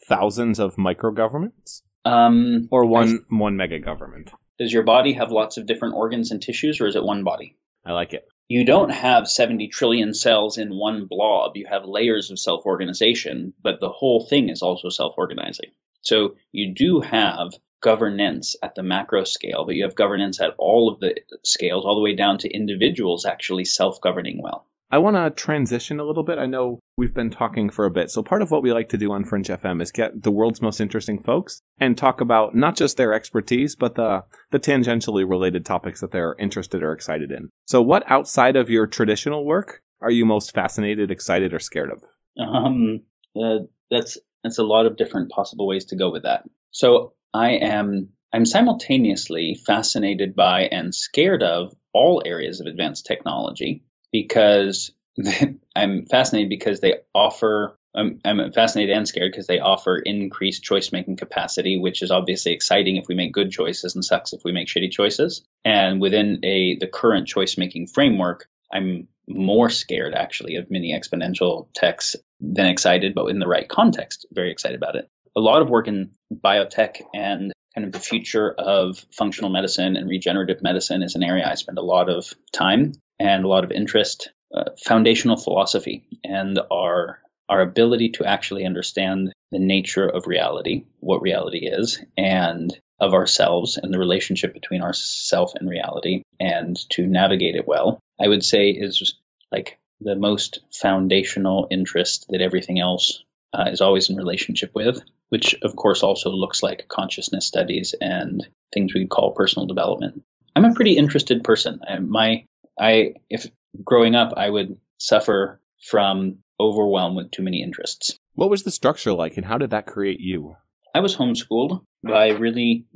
thousands 0.08 0.58
of 0.58 0.76
micro 0.76 1.10
governments? 1.10 1.82
Um, 2.04 2.68
or 2.70 2.84
one 2.86 3.24
I, 3.30 3.36
one 3.36 3.56
mega 3.56 3.78
government? 3.78 4.30
Does 4.58 4.72
your 4.72 4.82
body 4.82 5.12
have 5.14 5.30
lots 5.30 5.56
of 5.56 5.66
different 5.66 5.94
organs 5.94 6.30
and 6.30 6.42
tissues, 6.42 6.80
or 6.80 6.86
is 6.86 6.96
it 6.96 7.04
one 7.04 7.24
body? 7.24 7.56
I 7.84 7.92
like 7.92 8.12
it. 8.12 8.26
You 8.48 8.64
don't 8.64 8.90
have 8.90 9.28
70 9.28 9.68
trillion 9.68 10.14
cells 10.14 10.58
in 10.58 10.70
one 10.70 11.06
blob. 11.06 11.56
You 11.56 11.66
have 11.70 11.84
layers 11.84 12.30
of 12.30 12.38
self 12.38 12.64
organization, 12.64 13.52
but 13.62 13.80
the 13.80 13.90
whole 13.90 14.26
thing 14.26 14.48
is 14.48 14.62
also 14.62 14.88
self 14.88 15.14
organizing. 15.16 15.70
So 16.00 16.36
you 16.52 16.74
do 16.74 17.00
have 17.00 17.52
governance 17.80 18.56
at 18.62 18.74
the 18.74 18.82
macro 18.82 19.24
scale, 19.24 19.64
but 19.64 19.74
you 19.74 19.84
have 19.84 19.94
governance 19.94 20.40
at 20.40 20.54
all 20.58 20.90
of 20.90 21.00
the 21.00 21.14
scales, 21.44 21.84
all 21.84 21.94
the 21.94 22.02
way 22.02 22.14
down 22.14 22.38
to 22.38 22.50
individuals 22.50 23.24
actually 23.24 23.64
self 23.64 24.00
governing 24.00 24.40
well. 24.42 24.66
I 24.90 24.98
want 24.98 25.16
to 25.16 25.30
transition 25.30 26.00
a 26.00 26.04
little 26.04 26.22
bit. 26.22 26.38
I 26.38 26.46
know 26.46 26.80
we've 26.96 27.12
been 27.12 27.30
talking 27.30 27.68
for 27.68 27.84
a 27.84 27.90
bit. 27.90 28.10
So, 28.10 28.22
part 28.22 28.40
of 28.40 28.50
what 28.50 28.62
we 28.62 28.72
like 28.72 28.88
to 28.90 28.96
do 28.96 29.12
on 29.12 29.24
Fringe 29.24 29.48
FM 29.48 29.82
is 29.82 29.92
get 29.92 30.22
the 30.22 30.30
world's 30.30 30.62
most 30.62 30.80
interesting 30.80 31.22
folks 31.22 31.60
and 31.78 31.96
talk 31.96 32.22
about 32.22 32.54
not 32.54 32.74
just 32.74 32.96
their 32.96 33.12
expertise, 33.12 33.76
but 33.76 33.96
the, 33.96 34.24
the 34.50 34.58
tangentially 34.58 35.28
related 35.28 35.66
topics 35.66 36.00
that 36.00 36.10
they're 36.10 36.36
interested 36.38 36.82
or 36.82 36.92
excited 36.92 37.30
in. 37.30 37.50
So, 37.66 37.82
what 37.82 38.10
outside 38.10 38.56
of 38.56 38.70
your 38.70 38.86
traditional 38.86 39.44
work 39.44 39.82
are 40.00 40.10
you 40.10 40.24
most 40.24 40.54
fascinated, 40.54 41.10
excited, 41.10 41.52
or 41.52 41.58
scared 41.58 41.90
of? 41.90 42.02
Um, 42.42 43.02
uh, 43.36 43.66
that's 43.90 44.16
that's 44.42 44.58
a 44.58 44.64
lot 44.64 44.86
of 44.86 44.96
different 44.96 45.30
possible 45.30 45.66
ways 45.66 45.84
to 45.86 45.96
go 45.96 46.10
with 46.10 46.22
that. 46.22 46.44
So, 46.70 47.12
I 47.34 47.50
am 47.50 48.10
I'm 48.32 48.44
simultaneously 48.44 49.54
fascinated 49.54 50.36
by 50.36 50.62
and 50.64 50.94
scared 50.94 51.42
of 51.42 51.74
all 51.94 52.22
areas 52.24 52.60
of 52.60 52.66
advanced 52.66 53.06
technology 53.06 53.82
because 54.12 54.92
I'm 55.76 56.04
fascinated 56.06 56.50
because 56.50 56.80
they 56.80 56.96
offer 57.14 57.78
I'm, 57.94 58.20
I'm 58.24 58.52
fascinated 58.52 58.94
and 58.94 59.08
scared 59.08 59.32
because 59.32 59.46
they 59.46 59.60
offer 59.60 59.98
increased 59.98 60.62
choice 60.62 60.92
making 60.92 61.16
capacity, 61.16 61.78
which 61.78 62.02
is 62.02 62.10
obviously 62.10 62.52
exciting 62.52 62.96
if 62.96 63.08
we 63.08 63.14
make 63.14 63.32
good 63.32 63.50
choices 63.50 63.94
and 63.94 64.04
sucks 64.04 64.34
if 64.34 64.42
we 64.44 64.52
make 64.52 64.68
shitty 64.68 64.90
choices. 64.90 65.42
And 65.64 66.00
within 66.00 66.38
a 66.44 66.76
the 66.78 66.86
current 66.86 67.26
choice 67.26 67.56
making 67.56 67.88
framework, 67.88 68.46
I'm 68.72 69.08
more 69.26 69.70
scared 69.70 70.14
actually 70.14 70.56
of 70.56 70.70
mini 70.70 70.92
exponential 70.92 71.68
techs 71.74 72.14
than 72.40 72.66
excited, 72.66 73.14
but 73.14 73.26
in 73.26 73.38
the 73.38 73.48
right 73.48 73.68
context, 73.68 74.26
very 74.32 74.52
excited 74.52 74.76
about 74.76 74.96
it 74.96 75.10
a 75.38 75.40
lot 75.40 75.62
of 75.62 75.70
work 75.70 75.86
in 75.86 76.10
biotech 76.32 77.00
and 77.14 77.52
kind 77.74 77.86
of 77.86 77.92
the 77.92 78.00
future 78.00 78.50
of 78.50 78.98
functional 79.12 79.50
medicine 79.50 79.96
and 79.96 80.08
regenerative 80.08 80.62
medicine 80.62 81.02
is 81.02 81.14
an 81.14 81.22
area 81.22 81.48
I 81.48 81.54
spend 81.54 81.78
a 81.78 81.82
lot 81.82 82.10
of 82.10 82.34
time 82.52 82.92
and 83.20 83.44
a 83.44 83.48
lot 83.48 83.64
of 83.64 83.70
interest. 83.70 84.30
Uh, 84.52 84.70
foundational 84.82 85.36
philosophy 85.36 86.04
and 86.24 86.58
our 86.70 87.20
our 87.50 87.60
ability 87.60 88.10
to 88.10 88.24
actually 88.24 88.64
understand 88.64 89.32
the 89.52 89.58
nature 89.58 90.06
of 90.06 90.26
reality, 90.26 90.84
what 91.00 91.22
reality 91.22 91.66
is, 91.66 92.02
and 92.16 92.78
of 93.00 93.14
ourselves 93.14 93.78
and 93.78 93.92
the 93.92 93.98
relationship 93.98 94.52
between 94.52 94.82
ourself 94.82 95.52
and 95.54 95.68
reality, 95.68 96.22
and 96.40 96.76
to 96.90 97.06
navigate 97.06 97.54
it 97.54 97.66
well, 97.66 98.00
I 98.20 98.28
would 98.28 98.44
say 98.44 98.70
is 98.70 99.14
like 99.52 99.78
the 100.00 100.16
most 100.16 100.60
foundational 100.72 101.68
interest 101.70 102.26
that 102.30 102.42
everything 102.42 102.80
else 102.80 103.22
uh, 103.52 103.70
is 103.70 103.80
always 103.80 104.10
in 104.10 104.16
relationship 104.16 104.72
with, 104.74 105.00
which 105.28 105.54
of 105.62 105.76
course 105.76 106.02
also 106.02 106.30
looks 106.30 106.62
like 106.62 106.88
consciousness 106.88 107.46
studies 107.46 107.94
and 108.00 108.46
things 108.72 108.94
we 108.94 109.06
call 109.06 109.32
personal 109.32 109.66
development. 109.66 110.22
I'm 110.54 110.64
a 110.64 110.74
pretty 110.74 110.96
interested 110.96 111.44
person. 111.44 111.80
I, 111.88 111.98
my, 111.98 112.44
I, 112.78 113.14
if 113.30 113.46
growing 113.84 114.14
up, 114.14 114.34
I 114.36 114.50
would 114.50 114.78
suffer 114.98 115.60
from 115.82 116.38
overwhelm 116.60 117.14
with 117.14 117.30
too 117.30 117.42
many 117.42 117.62
interests. 117.62 118.18
What 118.34 118.50
was 118.50 118.64
the 118.64 118.70
structure 118.70 119.12
like, 119.12 119.36
and 119.36 119.46
how 119.46 119.58
did 119.58 119.70
that 119.70 119.86
create 119.86 120.20
you? 120.20 120.56
I 120.94 121.00
was 121.00 121.16
homeschooled 121.16 121.82
by 122.02 122.30
really 122.30 122.86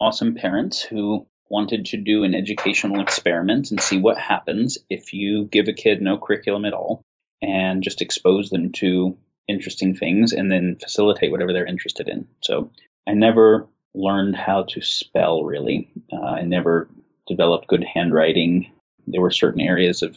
awesome 0.00 0.34
parents 0.34 0.82
who 0.82 1.26
wanted 1.48 1.86
to 1.86 1.96
do 1.96 2.22
an 2.22 2.34
educational 2.34 3.00
experiment 3.00 3.70
and 3.70 3.80
see 3.80 3.98
what 3.98 4.16
happens 4.16 4.78
if 4.88 5.12
you 5.12 5.46
give 5.46 5.66
a 5.66 5.72
kid 5.72 6.00
no 6.00 6.16
curriculum 6.16 6.64
at 6.64 6.72
all 6.72 7.02
and 7.42 7.82
just 7.82 8.02
expose 8.02 8.50
them 8.50 8.70
to 8.70 9.16
interesting 9.50 9.94
things 9.94 10.32
and 10.32 10.50
then 10.50 10.76
facilitate 10.80 11.30
whatever 11.30 11.52
they're 11.52 11.66
interested 11.66 12.08
in. 12.08 12.26
So 12.42 12.70
I 13.06 13.12
never 13.12 13.66
learned 13.94 14.36
how 14.36 14.64
to 14.64 14.80
spell 14.80 15.44
really. 15.44 15.90
Uh, 16.12 16.20
I 16.20 16.42
never 16.42 16.88
developed 17.26 17.68
good 17.68 17.84
handwriting. 17.84 18.70
There 19.06 19.20
were 19.20 19.30
certain 19.30 19.60
areas 19.60 20.02
of 20.02 20.16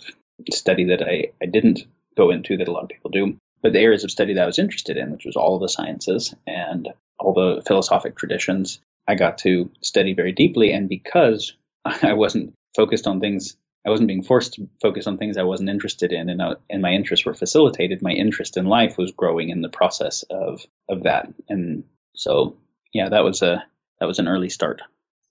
study 0.52 0.86
that 0.86 1.02
I, 1.02 1.32
I 1.42 1.46
didn't 1.46 1.86
go 2.16 2.30
into 2.30 2.58
that 2.58 2.68
a 2.68 2.72
lot 2.72 2.84
of 2.84 2.90
people 2.90 3.12
do. 3.12 3.38
But 3.62 3.74
the 3.74 3.80
areas 3.80 4.04
of 4.04 4.12
study 4.12 4.34
that 4.34 4.44
I 4.44 4.48
was 4.48 4.60
interested 4.60 4.98
in, 4.98 5.12
which 5.12 5.26
was 5.26 5.36
all 5.36 5.58
the 5.58 5.70
sciences 5.70 6.36
and 6.46 6.90
all 7.18 7.34
the 7.34 7.62
philosophic 7.66 8.18
traditions, 8.18 8.80
I 9.08 9.16
got 9.16 9.38
to 9.40 9.72
study 9.82 10.14
very 10.14 10.34
deeply. 10.34 10.74
And 10.74 10.90
because 10.90 11.54
I 11.86 12.14
wasn't 12.14 12.54
focused 12.76 13.08
on 13.08 13.20
things, 13.20 13.56
I 13.86 13.90
wasn't 13.90 14.08
being 14.08 14.24
forced 14.24 14.54
to 14.54 14.70
focus 14.82 15.08
on 15.08 15.18
things 15.18 15.38
I 15.38 15.44
wasn't 15.44 15.70
interested 15.70 16.14
in, 16.14 16.30
and, 16.30 16.42
uh, 16.42 16.56
and 16.70 16.82
my 16.82 16.92
interests 16.92 17.26
were 17.26 17.34
facilitated. 17.34 18.02
My 18.02 18.12
interest 18.12 18.56
in 18.56 18.66
life 18.66 18.98
was 18.98 19.12
growing 19.12 19.50
in 19.50 19.62
the 19.62 19.70
process 19.70 20.24
of 20.30 20.62
of 20.90 21.04
that, 21.04 21.28
and 21.50 21.84
so 22.16 22.58
yeah, 22.94 23.10
that 23.10 23.24
was 23.24 23.42
a 23.42 23.64
that 24.00 24.06
was 24.06 24.20
an 24.20 24.28
early 24.28 24.50
start. 24.50 24.82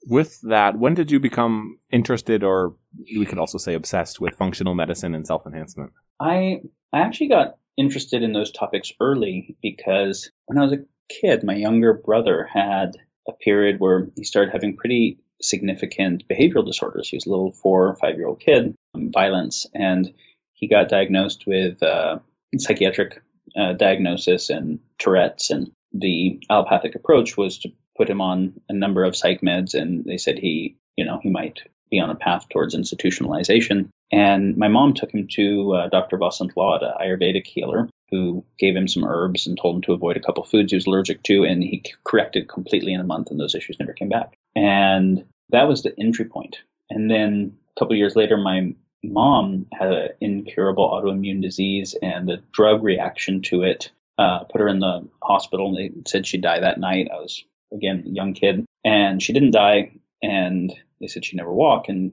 With 0.09 0.41
that, 0.43 0.79
when 0.79 0.95
did 0.95 1.11
you 1.11 1.21
become 1.21 1.79
interested, 1.91 2.43
or 2.43 2.75
we 3.17 3.25
could 3.25 3.39
also 3.39 3.59
say 3.59 3.75
obsessed 3.75 4.21
with 4.21 4.35
functional 4.35 4.75
medicine 4.75 5.15
and 5.15 5.27
self 5.27 5.47
enhancement? 5.47 5.93
I 6.21 6.63
I 6.93 7.01
actually 7.01 7.29
got 7.29 7.57
interested 7.77 8.23
in 8.23 8.33
those 8.33 8.51
topics 8.51 8.93
early 9.01 9.57
because 9.63 10.31
when 10.47 10.59
I 10.59 10.63
was 10.63 10.73
a 10.73 10.85
kid, 11.09 11.43
my 11.43 11.55
younger 11.55 11.95
brother 11.95 12.49
had 12.53 12.93
a 13.29 13.33
period 13.33 13.77
where 13.79 14.09
he 14.17 14.25
started 14.25 14.53
having 14.53 14.77
pretty 14.77 15.19
significant 15.43 16.25
behavioral 16.29 16.67
disorders. 16.67 17.09
He 17.09 17.17
was 17.17 17.27
a 17.27 17.31
little 17.31 17.53
four 17.53 17.89
or 17.89 17.97
five 17.97 18.17
year 18.17 18.27
old 18.27 18.41
kid, 18.41 18.75
um, 18.95 19.11
violence, 19.13 19.67
and 19.75 20.13
he 20.53 20.69
got 20.69 20.89
diagnosed 20.89 21.45
with 21.47 21.83
uh, 21.83 22.19
psychiatric 22.57 23.23
uh, 23.57 23.73
diagnosis 23.73 24.51
and 24.51 24.81
Tourette's. 24.99 25.51
And 25.51 25.73
the 25.93 26.41
allopathic 26.49 26.95
approach 26.95 27.37
was 27.37 27.59
to 27.59 27.71
put 27.97 28.09
him 28.09 28.21
on 28.21 28.61
a 28.69 28.73
number 28.73 29.05
of 29.05 29.17
psych 29.17 29.41
meds, 29.41 29.75
and 29.75 30.05
they 30.05 30.17
said 30.17 30.39
he, 30.39 30.77
you 30.97 31.05
know, 31.05 31.19
he 31.23 31.31
might 31.31 31.61
be 31.91 32.01
on 32.01 32.11
a 32.11 32.15
path 32.15 32.49
towards 32.49 32.75
institutionalization. 32.75 33.89
And 34.11 34.57
my 34.57 34.69
mom 34.69 34.95
took 34.95 35.13
him 35.13 35.27
to 35.33 35.75
uh, 35.75 35.89
Dr. 35.89 36.19
Vasant 36.19 36.53
Lad, 36.57 36.83
an 36.83 36.93
Ayurvedic 37.01 37.47
healer, 37.47 37.89
who 38.11 38.45
gave 38.59 38.77
him 38.77 38.89
some 38.89 39.05
herbs 39.05 39.47
and 39.47 39.59
told 39.59 39.77
him 39.77 39.83
to 39.83 39.93
avoid 39.93 40.17
a 40.17 40.21
couple 40.21 40.45
foods 40.45 40.73
he 40.73 40.77
was 40.77 40.87
allergic 40.87 41.23
to, 41.25 41.45
and 41.45 41.63
he 41.63 41.85
corrected 42.05 42.49
completely 42.49 42.93
in 42.93 43.01
a 43.01 43.05
month, 43.05 43.31
and 43.31 43.41
those 43.41 43.55
issues 43.55 43.79
never 43.79 43.93
came 43.93 44.11
back. 44.11 44.35
And 44.55 45.25
that 45.51 45.69
was 45.69 45.83
the 45.83 45.95
entry 45.99 46.25
point. 46.25 46.59
And 46.91 47.11
then 47.11 47.57
a 47.77 47.81
couple 47.81 47.97
years 47.97 48.17
later, 48.17 48.37
my 48.37 48.75
mom 49.03 49.67
had 49.73 49.93
an 49.93 50.09
incurable 50.21 50.89
autoimmune 50.91 51.43
disease, 51.43 51.95
and 52.01 52.29
the 52.29 52.43
drug 52.53 52.83
reaction 52.83 53.43
to 53.43 53.63
it 53.63 53.91
uh, 54.19 54.45
put 54.45 54.61
her 54.61 54.69
in 54.69 54.81
the 54.81 55.09
hospital. 55.23 55.69
And 55.69 55.77
they 55.77 55.91
said 56.11 56.27
she'd 56.27 56.43
die 56.43 56.61
that 56.61 56.79
night. 56.79 57.09
I 57.13 57.17
was 57.17 57.45
again 57.73 58.05
a 58.07 58.11
young 58.11 58.35
kid, 58.35 58.65
and 58.85 59.23
she 59.23 59.33
didn't 59.33 59.53
die. 59.53 59.93
And 60.23 60.73
they 61.01 61.09
said 61.09 61.25
she'd 61.25 61.37
never 61.37 61.53
walked, 61.53 61.89
and 61.89 62.13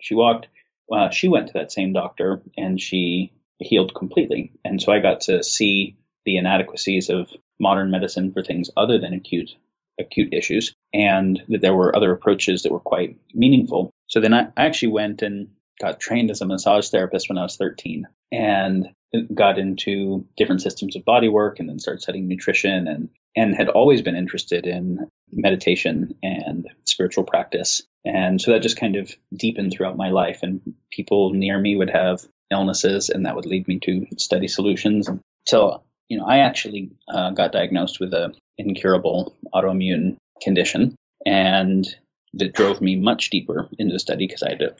she 0.00 0.14
walked. 0.14 0.46
Uh, 0.92 1.10
she 1.10 1.28
went 1.28 1.48
to 1.48 1.52
that 1.54 1.72
same 1.72 1.92
doctor, 1.92 2.42
and 2.56 2.80
she 2.80 3.32
healed 3.58 3.94
completely. 3.94 4.52
And 4.64 4.80
so 4.80 4.92
I 4.92 5.00
got 5.00 5.22
to 5.22 5.42
see 5.42 5.96
the 6.24 6.36
inadequacies 6.36 7.10
of 7.10 7.28
modern 7.58 7.90
medicine 7.90 8.32
for 8.32 8.42
things 8.42 8.70
other 8.76 8.98
than 8.98 9.14
acute 9.14 9.50
acute 9.98 10.32
issues, 10.32 10.74
and 10.92 11.42
that 11.48 11.60
there 11.60 11.74
were 11.74 11.94
other 11.94 12.12
approaches 12.12 12.62
that 12.62 12.72
were 12.72 12.80
quite 12.80 13.18
meaningful. 13.34 13.90
So 14.08 14.20
then 14.20 14.34
I 14.34 14.48
actually 14.56 14.92
went 14.92 15.22
and 15.22 15.48
got 15.80 16.00
trained 16.00 16.30
as 16.30 16.40
a 16.40 16.46
massage 16.46 16.88
therapist 16.88 17.28
when 17.28 17.38
I 17.38 17.42
was 17.42 17.56
13 17.56 18.06
and 18.32 18.88
got 19.34 19.58
into 19.58 20.26
different 20.36 20.62
systems 20.62 20.94
of 20.94 21.04
body 21.04 21.28
work 21.28 21.58
and 21.58 21.68
then 21.68 21.78
started 21.78 22.02
studying 22.02 22.28
nutrition 22.28 22.86
and 22.86 23.08
and 23.36 23.54
had 23.54 23.68
always 23.68 24.02
been 24.02 24.16
interested 24.16 24.66
in 24.66 25.08
meditation 25.30 26.16
and 26.20 26.68
spiritual 26.84 27.22
practice. 27.22 27.82
And 28.04 28.40
so 28.40 28.50
that 28.50 28.62
just 28.62 28.78
kind 28.78 28.96
of 28.96 29.14
deepened 29.32 29.72
throughout 29.72 29.96
my 29.96 30.10
life 30.10 30.40
and 30.42 30.74
people 30.90 31.32
near 31.32 31.58
me 31.58 31.76
would 31.76 31.90
have 31.90 32.22
illnesses, 32.50 33.08
and 33.08 33.26
that 33.26 33.36
would 33.36 33.46
lead 33.46 33.68
me 33.68 33.78
to 33.80 34.06
study 34.18 34.48
solutions. 34.48 35.08
So, 35.46 35.82
you 36.08 36.18
know, 36.18 36.24
I 36.24 36.38
actually 36.38 36.90
uh, 37.08 37.30
got 37.30 37.52
diagnosed 37.52 38.00
with 38.00 38.12
a 38.12 38.34
incurable 38.58 39.36
autoimmune 39.54 40.16
condition, 40.42 40.94
and 41.26 41.86
that 42.34 42.52
drove 42.52 42.80
me 42.80 42.96
much 42.96 43.30
deeper 43.30 43.68
into 43.78 43.92
the 43.92 43.98
study 43.98 44.26
because 44.26 44.42
I 44.42 44.50
had 44.50 44.60
to 44.60 44.74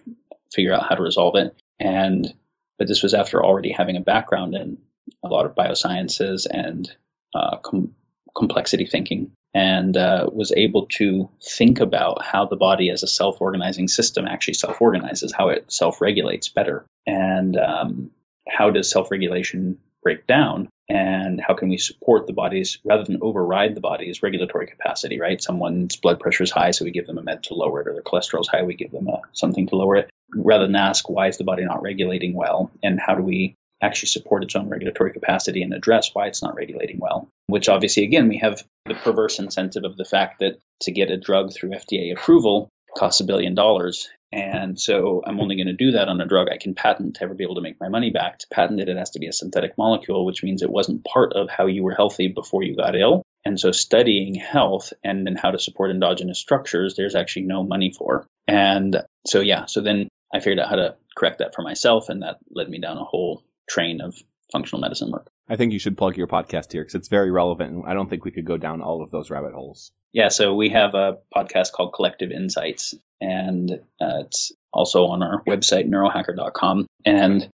figure 0.52 0.72
out 0.72 0.88
how 0.88 0.94
to 0.94 1.02
resolve 1.02 1.36
it. 1.36 1.54
And 1.78 2.32
but 2.78 2.88
this 2.88 3.02
was 3.02 3.14
after 3.14 3.44
already 3.44 3.72
having 3.72 3.96
a 3.96 4.00
background 4.00 4.54
in 4.54 4.78
a 5.22 5.28
lot 5.28 5.46
of 5.46 5.54
biosciences 5.54 6.46
and 6.50 6.90
uh, 7.34 7.58
com- 7.58 7.94
complexity 8.34 8.86
thinking 8.86 9.32
and 9.52 9.96
uh, 9.96 10.28
was 10.32 10.52
able 10.52 10.86
to 10.86 11.28
think 11.42 11.80
about 11.80 12.22
how 12.24 12.46
the 12.46 12.56
body 12.56 12.90
as 12.90 13.02
a 13.02 13.08
self-organizing 13.08 13.88
system 13.88 14.26
actually 14.26 14.54
self-organizes, 14.54 15.32
how 15.32 15.48
it 15.48 15.70
self-regulates 15.70 16.48
better, 16.48 16.86
and 17.06 17.56
um, 17.56 18.10
how 18.48 18.70
does 18.70 18.90
self-regulation 18.90 19.78
break 20.02 20.26
down, 20.26 20.68
and 20.88 21.40
how 21.40 21.54
can 21.54 21.68
we 21.68 21.78
support 21.78 22.26
the 22.26 22.32
body's 22.32 22.78
rather 22.84 23.04
than 23.04 23.18
override 23.22 23.74
the 23.74 23.80
body's 23.80 24.22
regulatory 24.22 24.66
capacity. 24.66 25.20
Right? 25.20 25.42
Someone's 25.42 25.96
blood 25.96 26.20
pressure 26.20 26.42
is 26.42 26.50
high, 26.50 26.70
so 26.72 26.84
we 26.84 26.90
give 26.90 27.06
them 27.06 27.18
a 27.18 27.22
med 27.22 27.42
to 27.44 27.54
lower 27.54 27.80
it, 27.80 27.88
or 27.88 27.92
their 27.92 28.02
cholesterol 28.02 28.40
is 28.40 28.48
high, 28.48 28.62
we 28.62 28.74
give 28.74 28.92
them 28.92 29.08
a, 29.08 29.22
something 29.32 29.66
to 29.68 29.76
lower 29.76 29.96
it. 29.96 30.10
Rather 30.34 30.66
than 30.66 30.76
ask 30.76 31.08
why 31.08 31.28
is 31.28 31.38
the 31.38 31.44
body 31.44 31.64
not 31.64 31.82
regulating 31.82 32.34
well, 32.34 32.70
and 32.82 33.00
how 33.00 33.14
do 33.14 33.22
we 33.22 33.54
actually 33.82 34.08
support 34.08 34.44
its 34.44 34.54
own 34.56 34.68
regulatory 34.68 35.12
capacity 35.12 35.62
and 35.62 35.72
address 35.72 36.10
why 36.12 36.26
it's 36.26 36.42
not 36.42 36.54
regulating 36.54 36.98
well. 36.98 37.28
Which 37.46 37.68
obviously, 37.68 38.04
again, 38.04 38.28
we 38.28 38.38
have 38.38 38.62
the 38.86 38.94
perverse 38.94 39.38
incentive 39.38 39.84
of 39.84 39.96
the 39.96 40.04
fact 40.04 40.40
that 40.40 40.58
to 40.82 40.92
get 40.92 41.10
a 41.10 41.16
drug 41.16 41.52
through 41.52 41.70
FDA 41.70 42.12
approval 42.12 42.68
costs 42.96 43.20
a 43.20 43.24
billion 43.24 43.54
dollars. 43.54 44.08
And 44.32 44.78
so 44.80 45.22
I'm 45.26 45.40
only 45.40 45.56
going 45.56 45.66
to 45.66 45.72
do 45.72 45.92
that 45.92 46.08
on 46.08 46.20
a 46.20 46.26
drug 46.26 46.48
I 46.48 46.58
can 46.58 46.74
patent 46.74 47.16
to 47.16 47.24
ever 47.24 47.34
be 47.34 47.44
able 47.44 47.56
to 47.56 47.60
make 47.60 47.80
my 47.80 47.88
money 47.88 48.10
back. 48.10 48.38
To 48.38 48.46
patent 48.52 48.80
it, 48.80 48.88
it 48.88 48.96
has 48.96 49.10
to 49.10 49.18
be 49.18 49.26
a 49.26 49.32
synthetic 49.32 49.76
molecule, 49.76 50.24
which 50.24 50.42
means 50.42 50.62
it 50.62 50.70
wasn't 50.70 51.04
part 51.04 51.32
of 51.32 51.50
how 51.50 51.66
you 51.66 51.82
were 51.82 51.94
healthy 51.94 52.28
before 52.28 52.62
you 52.62 52.76
got 52.76 52.94
ill. 52.94 53.22
And 53.44 53.58
so 53.58 53.72
studying 53.72 54.34
health 54.34 54.92
and 55.02 55.26
then 55.26 55.34
how 55.34 55.50
to 55.50 55.58
support 55.58 55.90
endogenous 55.90 56.38
structures, 56.38 56.94
there's 56.96 57.14
actually 57.14 57.46
no 57.46 57.64
money 57.64 57.92
for. 57.96 58.26
And 58.46 59.02
so, 59.26 59.40
yeah, 59.40 59.66
so 59.66 59.80
then 59.80 60.08
I 60.32 60.40
figured 60.40 60.60
out 60.60 60.68
how 60.68 60.76
to 60.76 60.96
correct 61.16 61.38
that 61.38 61.54
for 61.54 61.62
myself, 61.62 62.08
and 62.08 62.22
that 62.22 62.38
led 62.50 62.68
me 62.68 62.80
down 62.80 62.98
a 62.98 63.04
whole 63.04 63.42
train 63.68 64.00
of 64.00 64.16
functional 64.52 64.80
medicine 64.80 65.10
work. 65.10 65.28
I 65.50 65.56
think 65.56 65.72
you 65.72 65.80
should 65.80 65.98
plug 65.98 66.16
your 66.16 66.28
podcast 66.28 66.72
here 66.72 66.82
because 66.82 66.94
it's 66.94 67.08
very 67.08 67.32
relevant. 67.32 67.72
And 67.72 67.84
I 67.84 67.92
don't 67.92 68.08
think 68.08 68.24
we 68.24 68.30
could 68.30 68.44
go 68.44 68.56
down 68.56 68.80
all 68.80 69.02
of 69.02 69.10
those 69.10 69.30
rabbit 69.30 69.52
holes. 69.52 69.90
Yeah, 70.12 70.28
so 70.28 70.54
we 70.54 70.70
have 70.70 70.94
a 70.94 71.18
podcast 71.34 71.72
called 71.72 71.92
Collective 71.92 72.30
Insights, 72.30 72.94
and 73.20 73.70
uh, 74.00 74.22
it's 74.24 74.52
also 74.72 75.06
on 75.06 75.22
our 75.22 75.42
website, 75.44 75.88
neurohacker.com, 75.88 76.86
and 77.04 77.48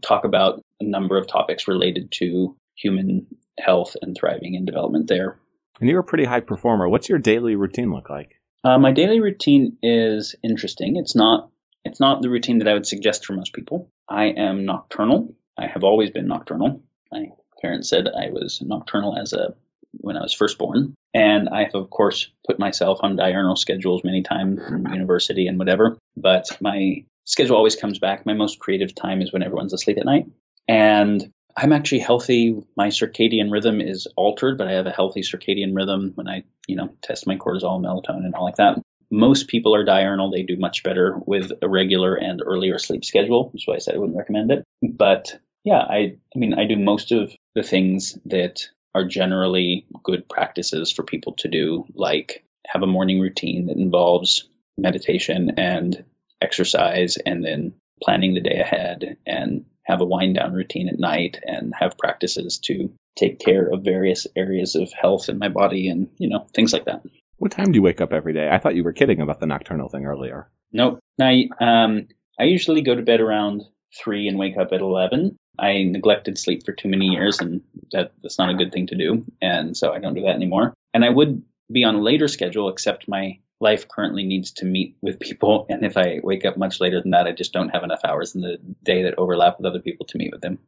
talk 0.00 0.24
about 0.24 0.62
a 0.80 0.84
number 0.84 1.18
of 1.18 1.26
topics 1.26 1.68
related 1.68 2.10
to 2.12 2.56
human 2.76 3.26
health 3.58 3.96
and 4.00 4.16
thriving 4.16 4.56
and 4.56 4.66
development 4.66 5.08
there. 5.08 5.38
And 5.80 5.88
you're 5.88 6.00
a 6.00 6.04
pretty 6.04 6.24
high 6.24 6.40
performer. 6.40 6.88
What's 6.88 7.08
your 7.08 7.18
daily 7.18 7.56
routine 7.56 7.92
look 7.92 8.10
like? 8.10 8.40
Uh, 8.62 8.78
my 8.78 8.92
daily 8.92 9.20
routine 9.20 9.76
is 9.82 10.34
interesting. 10.42 10.96
It's 10.96 11.14
not 11.14 11.50
it's 11.84 12.00
not 12.00 12.22
the 12.22 12.28
routine 12.28 12.58
that 12.58 12.68
I 12.68 12.74
would 12.74 12.86
suggest 12.86 13.24
for 13.24 13.32
most 13.32 13.54
people. 13.54 13.90
I 14.08 14.26
am 14.26 14.66
nocturnal. 14.66 15.34
I 15.56 15.66
have 15.66 15.82
always 15.82 16.10
been 16.10 16.26
nocturnal. 16.26 16.82
My 17.10 17.28
parents 17.60 17.88
said 17.88 18.08
I 18.08 18.30
was 18.30 18.60
nocturnal 18.60 19.16
as 19.16 19.32
a 19.32 19.54
when 19.92 20.16
I 20.16 20.22
was 20.22 20.32
first 20.32 20.56
born, 20.56 20.94
and 21.14 21.48
I 21.48 21.64
have 21.64 21.74
of 21.74 21.90
course 21.90 22.30
put 22.46 22.58
myself 22.58 23.00
on 23.02 23.16
diurnal 23.16 23.56
schedules 23.56 24.04
many 24.04 24.22
times 24.22 24.60
in 24.68 24.86
university 24.92 25.46
and 25.46 25.58
whatever. 25.58 25.98
But 26.16 26.56
my 26.60 27.04
schedule 27.24 27.56
always 27.56 27.76
comes 27.76 27.98
back. 27.98 28.24
My 28.24 28.34
most 28.34 28.60
creative 28.60 28.94
time 28.94 29.20
is 29.20 29.32
when 29.32 29.42
everyone's 29.42 29.72
asleep 29.72 29.98
at 29.98 30.04
night, 30.04 30.26
and 30.68 31.32
I'm 31.56 31.72
actually 31.72 31.98
healthy. 32.00 32.56
My 32.76 32.88
circadian 32.88 33.50
rhythm 33.50 33.80
is 33.80 34.06
altered, 34.16 34.58
but 34.58 34.68
I 34.68 34.72
have 34.72 34.86
a 34.86 34.92
healthy 34.92 35.22
circadian 35.22 35.74
rhythm 35.74 36.12
when 36.14 36.28
I, 36.28 36.44
you 36.66 36.76
know, 36.76 36.90
test 37.02 37.26
my 37.26 37.36
cortisol, 37.36 37.80
melatonin, 37.80 38.24
and 38.24 38.34
all 38.34 38.44
like 38.44 38.56
that. 38.56 38.80
Most 39.10 39.48
people 39.48 39.74
are 39.74 39.84
diurnal. 39.84 40.30
They 40.30 40.42
do 40.42 40.56
much 40.56 40.84
better 40.84 41.18
with 41.26 41.50
a 41.62 41.68
regular 41.68 42.14
and 42.14 42.40
earlier 42.44 42.78
sleep 42.78 43.04
schedule. 43.04 43.50
That's 43.52 43.66
why 43.66 43.74
I 43.74 43.78
said 43.78 43.96
I 43.96 43.98
wouldn't 43.98 44.16
recommend 44.16 44.52
it. 44.52 44.64
But 44.82 45.38
yeah, 45.64 45.78
I, 45.78 46.16
I 46.34 46.38
mean, 46.38 46.54
I 46.54 46.66
do 46.66 46.76
most 46.76 47.12
of 47.12 47.32
the 47.54 47.62
things 47.62 48.18
that 48.26 48.68
are 48.94 49.04
generally 49.04 49.86
good 50.02 50.28
practices 50.28 50.90
for 50.90 51.02
people 51.02 51.34
to 51.38 51.48
do, 51.48 51.84
like 51.94 52.44
have 52.66 52.82
a 52.82 52.86
morning 52.86 53.20
routine 53.20 53.66
that 53.66 53.76
involves 53.76 54.48
meditation 54.76 55.52
and 55.58 56.04
exercise 56.40 57.16
and 57.24 57.44
then 57.44 57.74
planning 58.02 58.34
the 58.34 58.40
day 58.40 58.58
ahead 58.58 59.16
and 59.26 59.64
have 59.84 60.00
a 60.00 60.06
wind 60.06 60.36
down 60.36 60.52
routine 60.52 60.88
at 60.88 60.98
night 60.98 61.38
and 61.42 61.72
have 61.78 61.98
practices 61.98 62.58
to 62.58 62.92
take 63.16 63.38
care 63.38 63.66
of 63.66 63.84
various 63.84 64.26
areas 64.36 64.74
of 64.74 64.92
health 64.92 65.28
in 65.28 65.38
my 65.38 65.48
body 65.48 65.88
and, 65.88 66.08
you 66.18 66.28
know, 66.28 66.46
things 66.54 66.72
like 66.72 66.86
that. 66.86 67.02
What 67.36 67.52
time 67.52 67.72
do 67.72 67.76
you 67.76 67.82
wake 67.82 68.00
up 68.00 68.12
every 68.12 68.32
day? 68.32 68.48
I 68.50 68.58
thought 68.58 68.74
you 68.74 68.84
were 68.84 68.92
kidding 68.92 69.20
about 69.20 69.40
the 69.40 69.46
nocturnal 69.46 69.88
thing 69.88 70.06
earlier. 70.06 70.48
Nope. 70.72 71.00
I 71.20 71.48
um 71.60 72.06
I 72.38 72.44
usually 72.44 72.82
go 72.82 72.94
to 72.94 73.02
bed 73.02 73.20
around 73.20 73.62
three 73.96 74.28
and 74.28 74.38
wake 74.38 74.56
up 74.56 74.72
at 74.72 74.80
eleven. 74.80 75.36
I 75.58 75.82
neglected 75.82 76.38
sleep 76.38 76.64
for 76.64 76.72
too 76.72 76.88
many 76.88 77.06
years, 77.06 77.40
and 77.40 77.60
that, 77.92 78.12
that's 78.22 78.38
not 78.38 78.50
a 78.50 78.54
good 78.54 78.72
thing 78.72 78.86
to 78.88 78.96
do. 78.96 79.24
And 79.42 79.76
so 79.76 79.92
I 79.92 79.98
don't 79.98 80.14
do 80.14 80.22
that 80.22 80.34
anymore. 80.34 80.74
And 80.94 81.04
I 81.04 81.10
would 81.10 81.42
be 81.70 81.84
on 81.84 81.96
a 81.96 82.00
later 82.00 82.28
schedule, 82.28 82.68
except 82.68 83.08
my 83.08 83.38
life 83.60 83.86
currently 83.86 84.24
needs 84.24 84.52
to 84.52 84.64
meet 84.64 84.96
with 85.02 85.20
people. 85.20 85.66
And 85.70 85.84
if 85.84 85.96
I 85.96 86.20
wake 86.22 86.44
up 86.44 86.56
much 86.56 86.80
later 86.80 87.00
than 87.00 87.10
that, 87.10 87.26
I 87.26 87.32
just 87.32 87.52
don't 87.52 87.68
have 87.70 87.84
enough 87.84 88.00
hours 88.04 88.34
in 88.34 88.40
the 88.40 88.58
day 88.82 89.02
that 89.02 89.18
overlap 89.18 89.58
with 89.58 89.66
other 89.66 89.80
people 89.80 90.06
to 90.06 90.18
meet 90.18 90.32
with 90.32 90.40
them. 90.40 90.58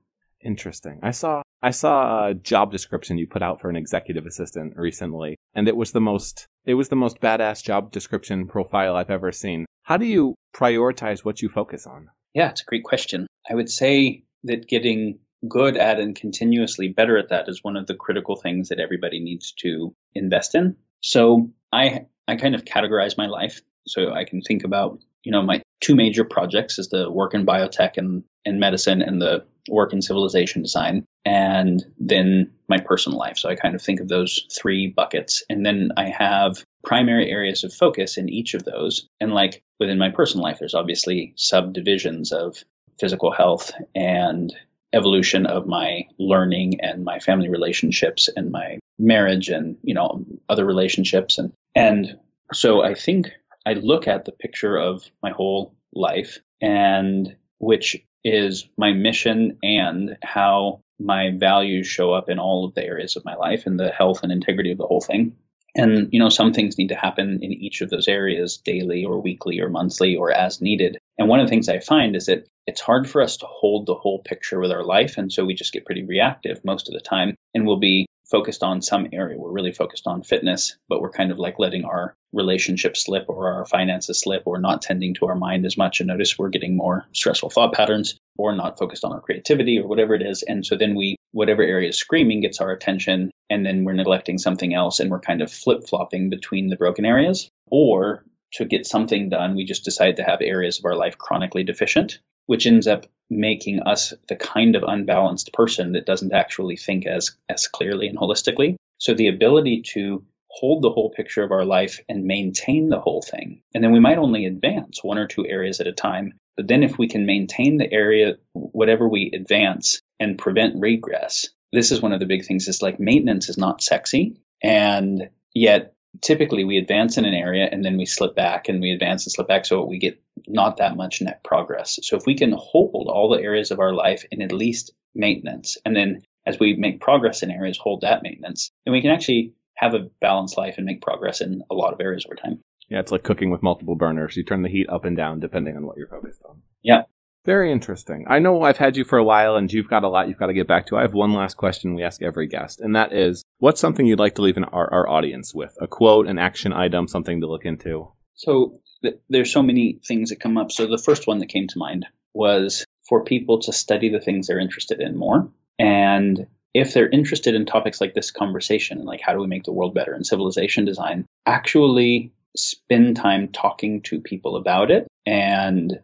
Interesting. 0.45 0.99
I 1.03 1.13
saw 1.13 1.43
I 1.63 1.71
saw 1.71 2.27
a 2.27 2.35
job 2.35 2.73
description 2.73 3.17
you 3.17 3.27
put 3.29 3.43
out 3.43 3.61
for 3.61 3.71
an 3.71 3.77
executive 3.77 4.27
assistant 4.27 4.77
recently, 4.77 5.37
and 5.55 5.69
it 5.69 5.77
was 5.77 5.93
the 5.93 6.01
most 6.01 6.47
it 6.65 6.75
was 6.75 6.89
the 6.89 6.97
most 6.97 7.21
badass 7.21 7.63
job 7.63 7.93
description 7.93 8.47
profile 8.47 8.97
I've 8.97 9.11
ever 9.11 9.33
seen. 9.33 9.67
How 9.85 9.97
do 9.97 10.07
you 10.07 10.35
prioritize 10.55 11.25
what 11.25 11.43
you 11.43 11.49
focus 11.49 11.87
on? 11.87 12.11
Yeah, 12.35 12.51
it's 12.51 12.63
a 12.63 12.67
great 12.67 12.85
question. 12.85 13.27
I 13.49 13.55
would 13.55 13.71
say 13.71 14.25
that 14.45 14.69
getting 14.69 15.19
good 15.49 15.77
at 15.77 15.99
and 15.99 16.15
continuously 16.15 16.89
better 16.89 17.19
at 17.19 17.31
that 17.31 17.49
is 17.49 17.63
one 17.63 17.77
of 17.77 17.87
the 17.87 17.95
critical 17.95 18.37
things 18.37 18.69
that 18.69 18.79
everybody 18.79 19.21
needs 19.21 19.53
to 19.59 19.95
invest 20.15 20.55
in. 20.55 20.77
So 21.01 21.51
I 21.73 22.07
I 22.29 22.37
kind 22.37 22.55
of 22.55 22.65
categorize 22.65 23.19
my 23.19 23.27
life 23.27 23.61
so 23.87 24.13
I 24.13 24.25
can 24.25 24.41
think 24.41 24.65
about, 24.65 25.01
you 25.25 25.33
know, 25.33 25.43
my 25.43 25.63
two 25.81 25.97
major 25.97 26.25
projects 26.25 26.79
is 26.79 26.89
the 26.89 27.11
work 27.11 27.35
in 27.35 27.45
biotech 27.45 27.97
and, 27.97 28.23
and 28.45 28.61
medicine 28.61 29.03
and 29.03 29.21
the 29.21 29.45
work 29.69 29.93
in 29.93 30.01
civilization 30.01 30.63
design 30.63 31.05
and 31.25 31.85
then 31.99 32.53
my 32.69 32.79
personal 32.79 33.19
life. 33.19 33.39
So 33.39 33.49
I 33.49 33.57
kind 33.57 33.75
of 33.75 33.83
think 33.83 34.01
of 34.01 34.09
those 34.09 34.47
three 34.57 34.87
buckets. 34.87 35.43
And 35.51 35.67
then 35.67 35.91
I 35.97 36.09
have 36.09 36.65
primary 36.85 37.31
areas 37.31 37.65
of 37.65 37.73
focus 37.73 38.17
in 38.17 38.29
each 38.29 38.55
of 38.55 38.65
those. 38.65 39.09
And 39.21 39.33
like 39.33 39.63
within 39.79 39.99
my 39.99 40.11
personal 40.11 40.45
life, 40.45 40.59
there's 40.59 40.75
obviously 40.75 41.33
subdivisions 41.37 42.33
of 42.33 42.65
physical 42.99 43.31
health 43.31 43.73
and 43.95 44.55
evolution 44.93 45.47
of 45.47 45.67
my 45.67 46.07
learning 46.19 46.81
and 46.81 47.05
my 47.05 47.19
family 47.19 47.49
relationships 47.49 48.29
and 48.37 48.51
my 48.51 48.79
marriage 48.99 49.49
and 49.49 49.77
you 49.83 49.95
know 49.95 50.25
other 50.51 50.67
relationships 50.67 51.39
and 51.39 51.53
and 51.75 52.19
so 52.53 52.83
I 52.83 52.95
think 52.95 53.31
I 53.65 53.73
look 53.73 54.07
at 54.07 54.27
the 54.27 54.33
picture 54.33 54.77
of 54.77 55.11
my 55.23 55.31
whole 55.31 55.75
life 55.95 56.39
and 56.61 57.35
which 57.59 57.97
is 58.25 58.69
my 58.77 58.93
mission 58.93 59.59
and 59.63 60.17
how 60.23 60.81
my 60.99 61.31
values 61.37 61.87
show 61.87 62.13
up 62.13 62.29
in 62.29 62.39
all 62.39 62.65
of 62.65 62.75
the 62.75 62.85
areas 62.85 63.17
of 63.17 63.25
my 63.25 63.35
life 63.35 63.67
and 63.67 63.79
the 63.79 63.91
health 63.91 64.23
and 64.23 64.31
integrity 64.31 64.71
of 64.71 64.79
the 64.79 64.87
whole 64.87 65.01
thing. 65.01 65.35
And, 65.75 66.09
you 66.13 66.19
know, 66.19 66.29
some 66.29 66.53
things 66.53 66.77
need 66.77 66.89
to 66.89 66.95
happen 66.95 67.39
in 67.43 67.53
each 67.53 67.81
of 67.81 67.91
those 67.91 68.09
areas 68.09 68.59
daily 68.59 69.05
or 69.05 69.21
weekly 69.21 69.61
or 69.61 69.71
monthly 69.71 70.17
or 70.17 70.31
as 70.31 70.61
needed. 70.61 70.99
And 71.19 71.29
one 71.29 71.41
of 71.41 71.47
the 71.47 71.51
things 71.51 71.69
I 71.69 71.79
find 71.79 72.15
is 72.15 72.27
that 72.27 72.47
it's 72.67 72.81
hard 72.81 73.09
for 73.09 73.23
us 73.23 73.39
to 73.39 73.47
hold 73.47 73.87
the 73.87 73.95
whole 73.95 74.21
picture 74.21 74.61
with 74.61 74.71
our 74.71 74.85
life. 74.85 75.17
And 75.17 75.33
so 75.33 75.45
we 75.45 75.55
just 75.55 75.73
get 75.73 75.87
pretty 75.87 76.05
reactive 76.05 76.65
most 76.65 76.89
of 76.89 76.95
the 76.95 77.01
time. 77.01 77.35
And 77.55 77.67
we'll 77.67 77.79
be 77.79 78.07
focused 78.33 78.63
on 78.63 78.81
some 78.81 79.09
area. 79.13 79.39
We're 79.39 79.53
really 79.53 79.73
focused 79.73 80.07
on 80.07 80.23
fitness, 80.23 80.77
but 80.89 81.03
we're 81.03 81.11
kind 81.11 81.31
of 81.31 81.39
like 81.39 81.59
letting 81.59 81.85
our 81.85 82.17
relationship 82.33 82.97
slip 82.97 83.27
or 83.29 83.53
our 83.53 83.67
finances 83.67 84.21
slip 84.21 84.45
or 84.47 84.59
not 84.59 84.81
tending 84.81 85.13
to 85.15 85.27
our 85.27 85.37
mind 85.37 85.67
as 85.67 85.77
much. 85.77 86.01
And 86.01 86.09
notice 86.09 86.39
we're 86.39 86.49
getting 86.49 86.75
more 86.75 87.05
stressful 87.13 87.51
thought 87.51 87.75
patterns 87.75 88.17
or 88.39 88.57
not 88.57 88.79
focused 88.79 89.05
on 89.05 89.13
our 89.13 89.21
creativity 89.21 89.79
or 89.79 89.87
whatever 89.87 90.15
it 90.15 90.23
is. 90.23 90.43
And 90.43 90.65
so 90.65 90.77
then 90.77 90.95
we, 90.95 91.17
whatever 91.33 91.63
area 91.63 91.91
is 91.91 91.99
screaming 91.99 92.41
gets 92.41 92.59
our 92.59 92.73
attention 92.73 93.31
and 93.51 93.67
then 93.67 93.85
we're 93.85 93.93
neglecting 93.93 94.39
something 94.39 94.75
else 94.75 94.99
and 94.99 95.11
we're 95.11 95.21
kind 95.21 95.43
of 95.43 95.53
flip 95.53 95.87
flopping 95.87 96.31
between 96.31 96.69
the 96.69 96.77
broken 96.77 97.05
areas. 97.05 97.51
Or 97.71 98.25
to 98.55 98.65
get 98.65 98.87
something 98.87 99.29
done, 99.29 99.55
we 99.55 99.65
just 99.65 99.85
decide 99.85 100.17
to 100.17 100.25
have 100.25 100.41
areas 100.41 100.79
of 100.79 100.85
our 100.85 100.97
life 100.97 101.19
chronically 101.19 101.65
deficient, 101.65 102.19
which 102.47 102.67
ends 102.67 102.87
up 102.87 103.07
making 103.31 103.81
us 103.81 104.13
the 104.29 104.37
kind 104.37 104.77
of 104.77 104.85
unbalanced 104.87 105.53
person 105.53 105.93
that 105.93 106.07
doesn't 106.07 106.33
actually 106.33 106.77
think 106.77 107.07
as, 107.07 107.37
as 107.49 107.67
clearly 107.67 108.09
and 108.09 108.19
holistically. 108.19 108.77
So 108.99 109.15
the 109.15 109.29
ability 109.29 109.83
to 109.93 110.25
hold 110.53 110.83
the 110.83 110.91
whole 110.91 111.11
picture 111.11 111.43
of 111.43 111.51
our 111.51 111.65
life 111.65 112.01
and 112.09 112.25
maintain 112.25 112.91
the 112.91 113.01
whole 113.01 113.23
thing. 113.23 113.63
And 113.75 113.83
then 113.83 113.93
we 113.93 114.01
might 114.01 114.19
only 114.19 114.45
advance 114.45 115.03
one 115.03 115.17
or 115.17 115.27
two 115.27 115.47
areas 115.47 115.81
at 115.81 115.87
a 115.87 115.93
time. 115.93 116.35
But 116.57 116.69
then 116.69 116.83
if 116.83 116.99
we 116.99 117.09
can 117.09 117.25
maintain 117.25 117.79
the 117.79 117.91
area, 117.91 118.37
whatever 118.53 119.09
we 119.09 119.31
advance 119.33 120.03
and 120.21 120.39
prevent 120.39 120.79
regress, 120.79 121.49
this 121.73 121.91
is 121.91 122.03
one 122.03 122.13
of 122.13 122.21
the 122.21 122.27
big 122.27 122.45
things 122.45 122.69
is 122.69 122.83
like 122.83 123.01
maintenance 123.01 123.49
is 123.49 123.57
not 123.57 123.83
sexy. 123.83 124.37
And 124.63 125.31
yet 125.55 125.95
typically 126.21 126.65
we 126.65 126.79
advance 126.79 127.17
in 127.17 127.25
an 127.25 127.35
area 127.35 127.69
and 127.71 127.85
then 127.85 127.97
we 127.97 128.07
slip 128.07 128.35
back 128.35 128.69
and 128.69 128.81
we 128.81 128.91
advance 128.91 129.25
and 129.25 129.33
slip 129.33 129.49
back. 129.49 129.65
So 129.65 129.85
we 129.85 129.99
get 129.99 130.21
not 130.47 130.79
that 130.79 130.97
much 130.97 131.23
net 131.23 131.43
progress. 131.43 131.99
So 132.03 132.17
if 132.17 132.27
we 132.27 132.37
can 132.37 132.53
hold 132.57 133.09
all 133.09 133.31
the 133.31 133.43
areas 133.43 133.71
of 133.71 133.81
our 133.81 133.93
life 133.93 134.25
in 134.31 134.43
at 134.43 134.53
least 134.53 134.93
maintenance, 135.15 135.77
and 135.85 135.97
then 135.97 136.23
as 136.47 136.59
we 136.59 136.75
make 136.75 137.01
progress 137.01 137.43
in 137.43 137.51
areas, 137.51 137.79
hold 137.79 138.03
that 138.03 138.23
maintenance, 138.23 138.71
then 138.85 138.93
we 138.93 139.01
can 139.01 139.11
actually 139.11 139.55
have 139.75 139.95
a 139.95 140.11
balanced 140.21 140.59
life 140.59 140.75
and 140.77 140.87
make 140.87 141.01
progress 141.01 141.41
in 141.41 141.63
a 141.71 141.75
lot 141.75 141.95
of 141.95 142.01
areas 142.01 142.27
over 142.27 142.37
time. 142.37 142.61
Yeah, 142.89 143.01
it's 143.01 143.13
like 143.13 143.23
cooking 143.23 143.51
with 143.51 143.63
multiple 143.63 143.95
burners. 143.95 144.37
You 144.37 144.45
turn 144.45 144.63
the 144.63 144.69
heat 144.69 144.89
up 144.89 145.05
and 145.05 145.17
down 145.17 145.41
depending 145.41 145.77
on 145.77 145.87
what 145.87 145.97
you're 145.97 146.09
focused 146.09 146.43
on. 146.47 146.61
Yeah. 146.83 147.03
Very 147.45 147.73
interesting. 147.73 148.25
I 148.29 148.39
know 148.39 148.63
I've 148.63 148.77
had 148.77 148.97
you 148.97 149.05
for 149.05 149.19
a 149.19 149.25
while 149.25 149.57
and 149.57 149.73
you've 149.73 149.89
got 149.89 150.05
a 150.05 150.09
lot 150.09 150.29
you've 150.29 150.39
got 150.39 150.47
to 150.47 150.53
get 150.53 150.69
back 150.69 150.87
to. 150.87 150.97
I 150.97 151.03
have 151.03 151.13
one 151.13 151.33
last 151.33 151.57
question 151.57 151.95
we 151.95 152.05
ask 152.05 152.23
every 152.23 152.47
guest, 152.47 152.81
and 152.81 152.95
that 152.95 153.13
is 153.13 153.43
what's 153.59 153.81
something 153.81 154.07
you'd 154.07 154.21
like 154.21 154.37
to 154.37 154.43
leave 154.43 154.57
our, 154.59 154.93
our 154.93 155.09
audience 155.09 155.53
with? 155.53 155.77
A 155.81 155.89
quote, 155.89 156.29
an 156.29 156.39
action 156.39 156.73
item, 156.73 157.09
something 157.09 157.41
to 157.41 157.49
look 157.49 157.65
into? 157.65 158.13
So 158.35 158.81
th- 159.03 159.19
there's 159.29 159.53
so 159.53 159.63
many 159.63 159.99
things 160.07 160.31
that 160.31 160.41
come 160.41 160.57
up. 160.57 160.71
So 160.71 160.87
the 160.87 160.99
first 160.99 161.27
one 161.27 161.39
that 161.39 161.49
came 161.49 161.67
to 161.69 161.79
mind 161.79 162.07
was 162.33 162.85
for 163.09 163.25
people 163.25 163.59
to 163.61 163.73
study 163.73 164.09
the 164.09 164.21
things 164.21 164.47
they're 164.47 164.61
interested 164.61 165.01
in 165.01 165.17
more. 165.17 165.51
And 165.79 166.47
if 166.75 166.95
they're 166.95 167.11
interested 167.11 167.55
in 167.55 167.67
topics 167.67 168.01
like 168.01 168.15
this 168.15 168.31
conversation, 168.31 169.05
like 169.05 169.21
how 169.21 169.33
do 169.33 169.41
we 169.41 169.49
make 169.49 169.65
the 169.65 169.73
world 169.73 169.95
better 169.95 170.15
and 170.15 170.27
civilization 170.27 170.85
design, 170.85 171.27
actually 171.45 172.33
spend 172.57 173.17
time 173.17 173.49
talking 173.49 174.03
to 174.03 174.21
people 174.21 174.57
about 174.57 174.91
it 174.91 175.09
and 175.27 175.99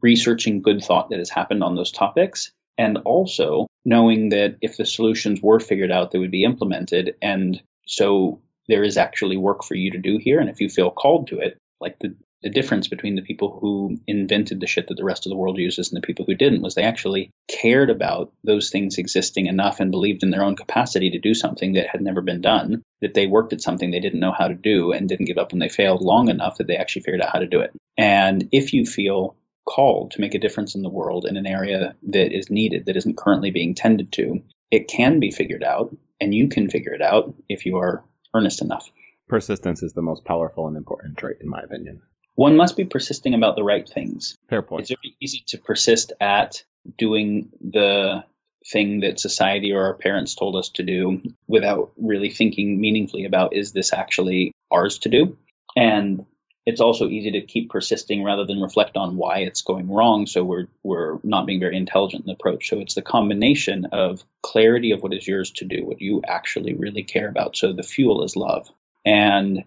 researching 0.00 0.62
good 0.62 0.82
thought 0.82 1.10
that 1.10 1.18
has 1.18 1.30
happened 1.30 1.62
on 1.62 1.74
those 1.74 1.92
topics. 1.92 2.52
And 2.76 2.98
also 3.04 3.66
knowing 3.84 4.30
that 4.30 4.56
if 4.60 4.76
the 4.76 4.86
solutions 4.86 5.40
were 5.40 5.60
figured 5.60 5.92
out, 5.92 6.10
they 6.10 6.18
would 6.18 6.30
be 6.30 6.44
implemented. 6.44 7.14
And 7.22 7.62
so 7.86 8.40
there 8.68 8.82
is 8.82 8.96
actually 8.96 9.36
work 9.36 9.62
for 9.62 9.74
you 9.74 9.90
to 9.92 9.98
do 9.98 10.18
here. 10.18 10.40
And 10.40 10.48
if 10.48 10.60
you 10.60 10.68
feel 10.68 10.90
called 10.90 11.28
to 11.28 11.38
it, 11.38 11.58
like 11.80 11.98
the 12.00 12.16
the 12.44 12.50
difference 12.50 12.88
between 12.88 13.16
the 13.16 13.22
people 13.22 13.58
who 13.58 13.96
invented 14.06 14.60
the 14.60 14.66
shit 14.66 14.88
that 14.88 14.98
the 14.98 15.04
rest 15.04 15.24
of 15.24 15.30
the 15.30 15.36
world 15.36 15.56
uses 15.56 15.90
and 15.90 15.96
the 16.00 16.06
people 16.06 16.26
who 16.26 16.34
didn't 16.34 16.60
was 16.60 16.74
they 16.74 16.82
actually 16.82 17.30
cared 17.48 17.88
about 17.88 18.32
those 18.44 18.68
things 18.68 18.98
existing 18.98 19.46
enough 19.46 19.80
and 19.80 19.90
believed 19.90 20.22
in 20.22 20.28
their 20.28 20.44
own 20.44 20.54
capacity 20.54 21.10
to 21.10 21.18
do 21.18 21.32
something 21.32 21.72
that 21.72 21.88
had 21.88 22.02
never 22.02 22.20
been 22.20 22.42
done, 22.42 22.82
that 23.00 23.14
they 23.14 23.26
worked 23.26 23.54
at 23.54 23.62
something 23.62 23.90
they 23.90 23.98
didn't 23.98 24.20
know 24.20 24.34
how 24.36 24.46
to 24.46 24.54
do 24.54 24.92
and 24.92 25.08
didn't 25.08 25.24
give 25.24 25.38
up 25.38 25.52
when 25.52 25.58
they 25.58 25.70
failed 25.70 26.02
long 26.02 26.28
enough 26.28 26.58
that 26.58 26.66
they 26.66 26.76
actually 26.76 27.00
figured 27.00 27.22
out 27.22 27.32
how 27.32 27.38
to 27.38 27.46
do 27.46 27.60
it. 27.60 27.72
And 27.96 28.46
if 28.52 28.74
you 28.74 28.84
feel 28.84 29.36
called 29.66 30.10
to 30.10 30.20
make 30.20 30.34
a 30.34 30.38
difference 30.38 30.74
in 30.74 30.82
the 30.82 30.90
world 30.90 31.24
in 31.24 31.38
an 31.38 31.46
area 31.46 31.96
that 32.08 32.36
is 32.36 32.50
needed, 32.50 32.84
that 32.84 32.96
isn't 32.98 33.16
currently 33.16 33.52
being 33.52 33.74
tended 33.74 34.12
to, 34.12 34.42
it 34.70 34.86
can 34.86 35.18
be 35.18 35.30
figured 35.30 35.64
out 35.64 35.96
and 36.20 36.34
you 36.34 36.48
can 36.48 36.68
figure 36.68 36.92
it 36.92 37.00
out 37.00 37.34
if 37.48 37.64
you 37.64 37.78
are 37.78 38.04
earnest 38.34 38.60
enough. 38.60 38.90
Persistence 39.28 39.82
is 39.82 39.94
the 39.94 40.02
most 40.02 40.26
powerful 40.26 40.68
and 40.68 40.76
important 40.76 41.16
trait, 41.16 41.38
in 41.40 41.48
my 41.48 41.62
opinion 41.62 42.02
one 42.34 42.56
must 42.56 42.76
be 42.76 42.84
persisting 42.84 43.34
about 43.34 43.56
the 43.56 43.64
right 43.64 43.88
things. 43.88 44.36
Fair 44.48 44.62
point. 44.62 44.82
It's 44.82 44.90
very 44.90 45.16
easy 45.20 45.44
to 45.48 45.58
persist 45.58 46.12
at 46.20 46.64
doing 46.98 47.50
the 47.60 48.24
thing 48.66 49.00
that 49.00 49.20
society 49.20 49.72
or 49.72 49.84
our 49.84 49.94
parents 49.94 50.34
told 50.34 50.56
us 50.56 50.70
to 50.70 50.82
do 50.82 51.20
without 51.46 51.92
really 51.96 52.30
thinking 52.30 52.80
meaningfully 52.80 53.24
about 53.24 53.54
is 53.54 53.72
this 53.72 53.92
actually 53.92 54.52
ours 54.70 54.98
to 54.98 55.08
do? 55.08 55.36
And 55.76 56.24
it's 56.66 56.80
also 56.80 57.08
easy 57.08 57.32
to 57.32 57.42
keep 57.42 57.70
persisting 57.70 58.24
rather 58.24 58.46
than 58.46 58.62
reflect 58.62 58.96
on 58.96 59.16
why 59.16 59.40
it's 59.40 59.62
going 59.62 59.90
wrong. 59.90 60.26
So 60.26 60.42
we're 60.42 60.66
we're 60.82 61.18
not 61.22 61.46
being 61.46 61.60
very 61.60 61.76
intelligent 61.76 62.22
in 62.22 62.26
the 62.26 62.32
approach. 62.32 62.68
So 62.68 62.80
it's 62.80 62.94
the 62.94 63.02
combination 63.02 63.86
of 63.92 64.24
clarity 64.42 64.92
of 64.92 65.02
what 65.02 65.12
is 65.12 65.28
yours 65.28 65.50
to 65.52 65.66
do, 65.66 65.84
what 65.84 66.00
you 66.00 66.22
actually 66.26 66.74
really 66.74 67.02
care 67.02 67.28
about. 67.28 67.56
So 67.56 67.72
the 67.72 67.82
fuel 67.82 68.24
is 68.24 68.34
love. 68.34 68.70
And 69.04 69.64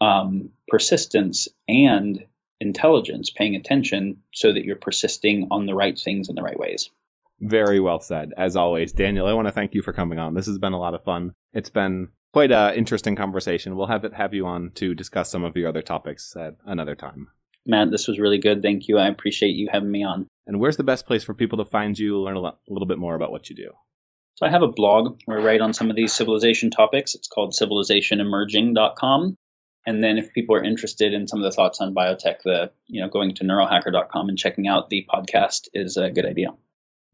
um, 0.00 0.50
persistence 0.68 1.48
and 1.68 2.24
intelligence, 2.60 3.30
paying 3.30 3.56
attention 3.56 4.18
so 4.32 4.52
that 4.52 4.64
you're 4.64 4.76
persisting 4.76 5.48
on 5.50 5.66
the 5.66 5.74
right 5.74 5.98
things 5.98 6.28
in 6.28 6.34
the 6.34 6.42
right 6.42 6.58
ways. 6.58 6.90
Very 7.40 7.80
well 7.80 8.00
said. 8.00 8.32
As 8.36 8.56
always, 8.56 8.92
Daniel, 8.92 9.26
I 9.26 9.32
want 9.32 9.48
to 9.48 9.52
thank 9.52 9.74
you 9.74 9.82
for 9.82 9.92
coming 9.92 10.18
on. 10.18 10.34
This 10.34 10.46
has 10.46 10.58
been 10.58 10.72
a 10.72 10.78
lot 10.78 10.94
of 10.94 11.04
fun. 11.04 11.34
It's 11.52 11.70
been 11.70 12.08
quite 12.32 12.52
an 12.52 12.74
interesting 12.74 13.16
conversation. 13.16 13.76
We'll 13.76 13.88
have 13.88 14.04
it 14.04 14.14
have 14.14 14.34
you 14.34 14.46
on 14.46 14.70
to 14.76 14.94
discuss 14.94 15.30
some 15.30 15.44
of 15.44 15.56
your 15.56 15.68
other 15.68 15.82
topics 15.82 16.34
at 16.36 16.56
another 16.64 16.94
time. 16.94 17.28
Matt, 17.66 17.90
this 17.90 18.08
was 18.08 18.18
really 18.18 18.38
good. 18.38 18.62
Thank 18.62 18.88
you. 18.88 18.98
I 18.98 19.08
appreciate 19.08 19.56
you 19.56 19.68
having 19.72 19.90
me 19.90 20.04
on. 20.04 20.26
And 20.46 20.60
where's 20.60 20.76
the 20.76 20.84
best 20.84 21.06
place 21.06 21.24
for 21.24 21.32
people 21.34 21.58
to 21.58 21.64
find 21.64 21.98
you, 21.98 22.20
learn 22.20 22.36
a, 22.36 22.40
lot, 22.40 22.58
a 22.68 22.72
little 22.72 22.86
bit 22.86 22.98
more 22.98 23.14
about 23.14 23.30
what 23.30 23.48
you 23.48 23.56
do? 23.56 23.70
So 24.34 24.46
I 24.46 24.50
have 24.50 24.62
a 24.62 24.68
blog 24.68 25.20
where 25.24 25.38
I 25.38 25.44
write 25.44 25.60
on 25.60 25.72
some 25.72 25.90
of 25.90 25.96
these 25.96 26.12
civilization 26.12 26.70
topics. 26.70 27.14
It's 27.14 27.28
called 27.28 27.54
civilizationemerging.com. 27.54 29.36
And 29.86 30.02
then 30.02 30.18
if 30.18 30.32
people 30.32 30.56
are 30.56 30.64
interested 30.64 31.12
in 31.12 31.28
some 31.28 31.40
of 31.40 31.44
the 31.44 31.54
thoughts 31.54 31.80
on 31.80 31.94
biotech, 31.94 32.42
the 32.44 32.70
you 32.86 33.00
know 33.00 33.08
going 33.08 33.34
to 33.34 33.44
neurohacker.com 33.44 34.28
and 34.28 34.38
checking 34.38 34.66
out 34.66 34.90
the 34.90 35.06
podcast 35.12 35.68
is 35.72 35.96
a 35.96 36.10
good 36.10 36.26
idea. 36.26 36.48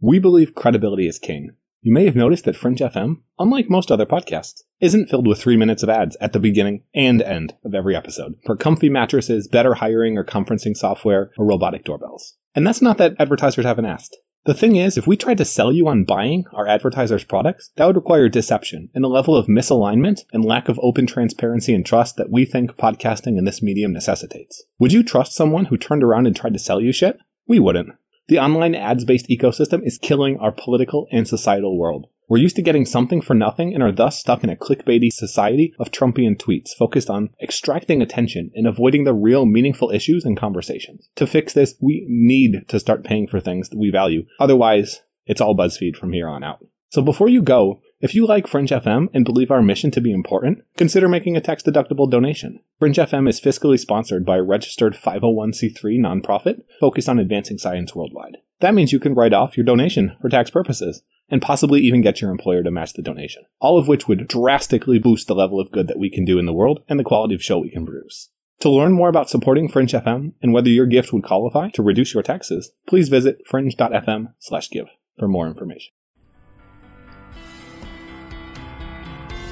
We 0.01 0.19
believe 0.19 0.55
credibility 0.55 1.07
is 1.07 1.19
king. 1.19 1.57
You 1.83 1.93
may 1.93 2.05
have 2.05 2.17
noticed 2.17 2.45
that 2.45 2.57
Fringe 2.57 2.79
FM, 2.79 3.23
unlike 3.39 3.71
most 3.71 3.91
other 3.91 4.05
podcasts, 4.05 4.63
isn't 4.81 5.09
filled 5.09 5.27
with 5.27 5.41
three 5.41 5.57
minutes 5.57 5.83
of 5.83 5.89
ads 5.89 6.15
at 6.21 6.35
the 6.35 6.39
beginning 6.39 6.83
and 6.95 7.23
end 7.23 7.55
of 7.65 7.75
every 7.75 7.97
episode 7.97 8.35
for 8.45 8.55
comfy 8.55 8.91
mattresses, 8.91 9.49
better 9.49 9.75
hiring 9.75 10.19
or 10.19 10.25
conferencing 10.25 10.77
software, 10.77 11.31
or 11.39 11.47
robotic 11.47 11.85
doorbells. 11.85 12.37
And 12.55 12.67
that's 12.67 12.83
not 12.83 12.99
that 12.99 13.15
advertisers 13.19 13.65
haven't 13.65 13.87
asked. 13.87 14.19
The 14.47 14.55
thing 14.55 14.77
is, 14.77 14.97
if 14.97 15.07
we 15.07 15.19
tried 15.19 15.37
to 15.39 15.45
sell 15.45 15.71
you 15.71 15.87
on 15.87 16.05
buying 16.05 16.47
our 16.55 16.67
advertisers' 16.67 17.25
products, 17.25 17.71
that 17.77 17.85
would 17.85 17.97
require 17.97 18.29
deception 18.31 18.89
and 18.95 19.05
a 19.05 19.09
level 19.09 19.37
of 19.37 19.49
misalignment 19.49 20.21
and 20.33 20.43
lack 20.43 20.71
of 20.71 20.81
open 20.83 21.07
transparency 21.07 21.75
and 21.75 21.85
trust 21.85 22.17
that 22.17 22.31
we 22.31 22.47
think 22.47 22.73
podcasting 22.79 23.37
in 23.37 23.45
this 23.45 23.63
medium 23.63 23.93
necessitates. 23.93 24.65
Would 24.79 24.95
you 24.95 25.03
trust 25.03 25.35
someone 25.35 25.67
who 25.67 25.77
turned 25.77 26.03
around 26.03 26.27
and 26.27 26.35
tried 26.35 26.55
to 26.55 26.59
sell 26.59 26.81
you 26.81 26.91
shit? 26.91 27.19
We 27.47 27.59
wouldn't. 27.59 27.91
The 28.29 28.39
online 28.39 28.75
ads 28.75 29.05
based 29.05 29.29
ecosystem 29.29 29.85
is 29.85 29.99
killing 29.99 30.39
our 30.39 30.53
political 30.53 31.07
and 31.13 31.29
societal 31.29 31.77
world. 31.77 32.07
We're 32.31 32.39
used 32.39 32.55
to 32.57 32.63
getting 32.63 32.87
something 32.87 33.21
for 33.21 33.35
nothing 33.35 33.75
and 33.75 33.83
are 33.83 33.91
thus 33.91 34.21
stuck 34.21 34.45
in 34.45 34.51
a 34.51 34.55
clickbaity 34.55 35.13
society 35.13 35.75
of 35.81 35.91
Trumpian 35.91 36.37
tweets 36.37 36.71
focused 36.79 37.11
on 37.11 37.31
extracting 37.43 38.01
attention 38.01 38.53
and 38.55 38.69
avoiding 38.69 39.03
the 39.03 39.13
real 39.13 39.47
meaningful 39.47 39.91
issues 39.91 40.25
and 40.25 40.39
conversations. 40.39 41.09
To 41.17 41.27
fix 41.27 41.53
this, 41.53 41.75
we 41.81 42.07
need 42.09 42.69
to 42.69 42.79
start 42.79 43.03
paying 43.03 43.27
for 43.27 43.41
things 43.41 43.69
that 43.71 43.81
we 43.81 43.91
value. 43.91 44.27
Otherwise, 44.39 45.01
it's 45.27 45.41
all 45.41 45.57
BuzzFeed 45.57 45.97
from 45.97 46.13
here 46.13 46.29
on 46.29 46.45
out. 46.45 46.65
So 46.91 47.03
before 47.03 47.29
you 47.29 47.43
go, 47.43 47.81
if 48.01 48.15
you 48.15 48.29
like 48.29 48.47
Fringe 48.47 48.71
FM 48.71 49.09
and 49.13 49.25
believe 49.25 49.51
our 49.51 49.61
mission 49.61 49.91
to 49.91 50.01
be 50.01 50.13
important, 50.13 50.61
consider 50.77 51.09
making 51.09 51.37
a 51.37 51.41
tax 51.41 51.65
deductible 51.65 52.09
donation. 52.09 52.61
Fringe 52.79 52.97
FM 52.97 53.29
is 53.29 53.41
fiscally 53.41 53.79
sponsored 53.79 54.25
by 54.25 54.37
a 54.37 54.43
registered 54.43 54.95
501c3 54.95 55.99
nonprofit 55.99 56.63
focused 56.79 57.09
on 57.09 57.19
advancing 57.19 57.59
science 57.59 57.93
worldwide. 57.93 58.37
That 58.61 58.75
means 58.75 58.93
you 58.93 59.01
can 59.01 59.15
write 59.15 59.33
off 59.33 59.57
your 59.57 59.67
donation 59.67 60.17
for 60.21 60.29
tax 60.29 60.51
purposes 60.51 61.03
and 61.31 61.41
possibly 61.41 61.81
even 61.81 62.01
get 62.01 62.21
your 62.21 62.31
employer 62.31 62.63
to 62.63 62.71
match 62.71 62.95
the 62.95 63.03
donation. 63.03 63.45
All 63.61 63.79
of 63.79 63.89
which 63.89 64.09
would 64.09 64.29
drastically 64.29 64.99
boost 64.99 65.27
the 65.27 65.35
level 65.35 65.61
of 65.61 65.71
good 65.71 65.89
that 65.89 65.99
we 65.99 66.11
can 66.11 66.25
do 66.25 66.39
in 66.39 66.47
the 66.47 66.53
world 66.53 66.83
and 66.89 66.99
the 66.99 67.05
quality 67.05 67.35
of 67.35 67.43
show 67.43 67.59
we 67.59 67.71
can 67.71 67.87
produce. 67.87 68.31
To 68.61 68.69
learn 68.69 68.93
more 68.93 69.09
about 69.09 69.31
supporting 69.31 69.69
Fringe 69.69 69.93
FM 69.93 70.33
and 70.43 70.53
whether 70.53 70.69
your 70.69 70.87
gift 70.87 71.13
would 71.13 71.25
qualify 71.25 71.71
to 71.71 71.83
reduce 71.83 72.13
your 72.13 72.23
taxes, 72.23 72.73
please 72.87 73.09
visit 73.09 73.41
fringe.fm/give 73.47 74.89
for 75.19 75.29
more 75.29 75.47
information. 75.47 75.93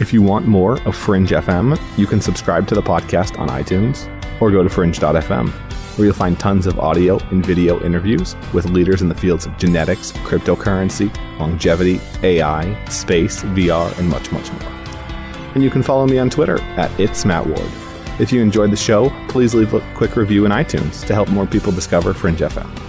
If 0.00 0.12
you 0.12 0.22
want 0.22 0.46
more 0.46 0.80
of 0.86 0.94
Fringe 0.94 1.30
FM, 1.30 1.76
you 1.96 2.06
can 2.06 2.20
subscribe 2.20 2.68
to 2.68 2.74
the 2.74 2.82
podcast 2.82 3.38
on 3.38 3.48
iTunes 3.48 4.06
or 4.40 4.50
go 4.50 4.62
to 4.62 4.68
fringe.fm, 4.68 5.52
where 5.98 6.06
you'll 6.06 6.14
find 6.14 6.38
tons 6.38 6.66
of 6.66 6.78
audio 6.78 7.18
and 7.30 7.44
video 7.44 7.82
interviews 7.82 8.36
with 8.54 8.70
leaders 8.70 9.02
in 9.02 9.08
the 9.08 9.14
fields 9.14 9.44
of 9.46 9.56
genetics, 9.58 10.12
cryptocurrency, 10.12 11.12
longevity, 11.38 12.00
AI, 12.22 12.84
space, 12.86 13.42
VR, 13.42 13.96
and 13.98 14.08
much, 14.08 14.30
much 14.30 14.50
more. 14.52 14.72
And 15.54 15.62
you 15.62 15.70
can 15.70 15.82
follow 15.82 16.06
me 16.06 16.18
on 16.18 16.30
Twitter 16.30 16.60
at 16.76 16.90
It's 17.00 17.24
Matt 17.24 17.46
Ward. 17.46 17.70
If 18.20 18.32
you 18.32 18.40
enjoyed 18.40 18.70
the 18.70 18.76
show, 18.76 19.10
please 19.28 19.54
leave 19.54 19.74
a 19.74 19.94
quick 19.94 20.16
review 20.16 20.44
in 20.44 20.52
iTunes 20.52 21.06
to 21.06 21.14
help 21.14 21.28
more 21.28 21.46
people 21.46 21.72
discover 21.72 22.14
Fringe 22.14 22.38
FM. 22.38 22.87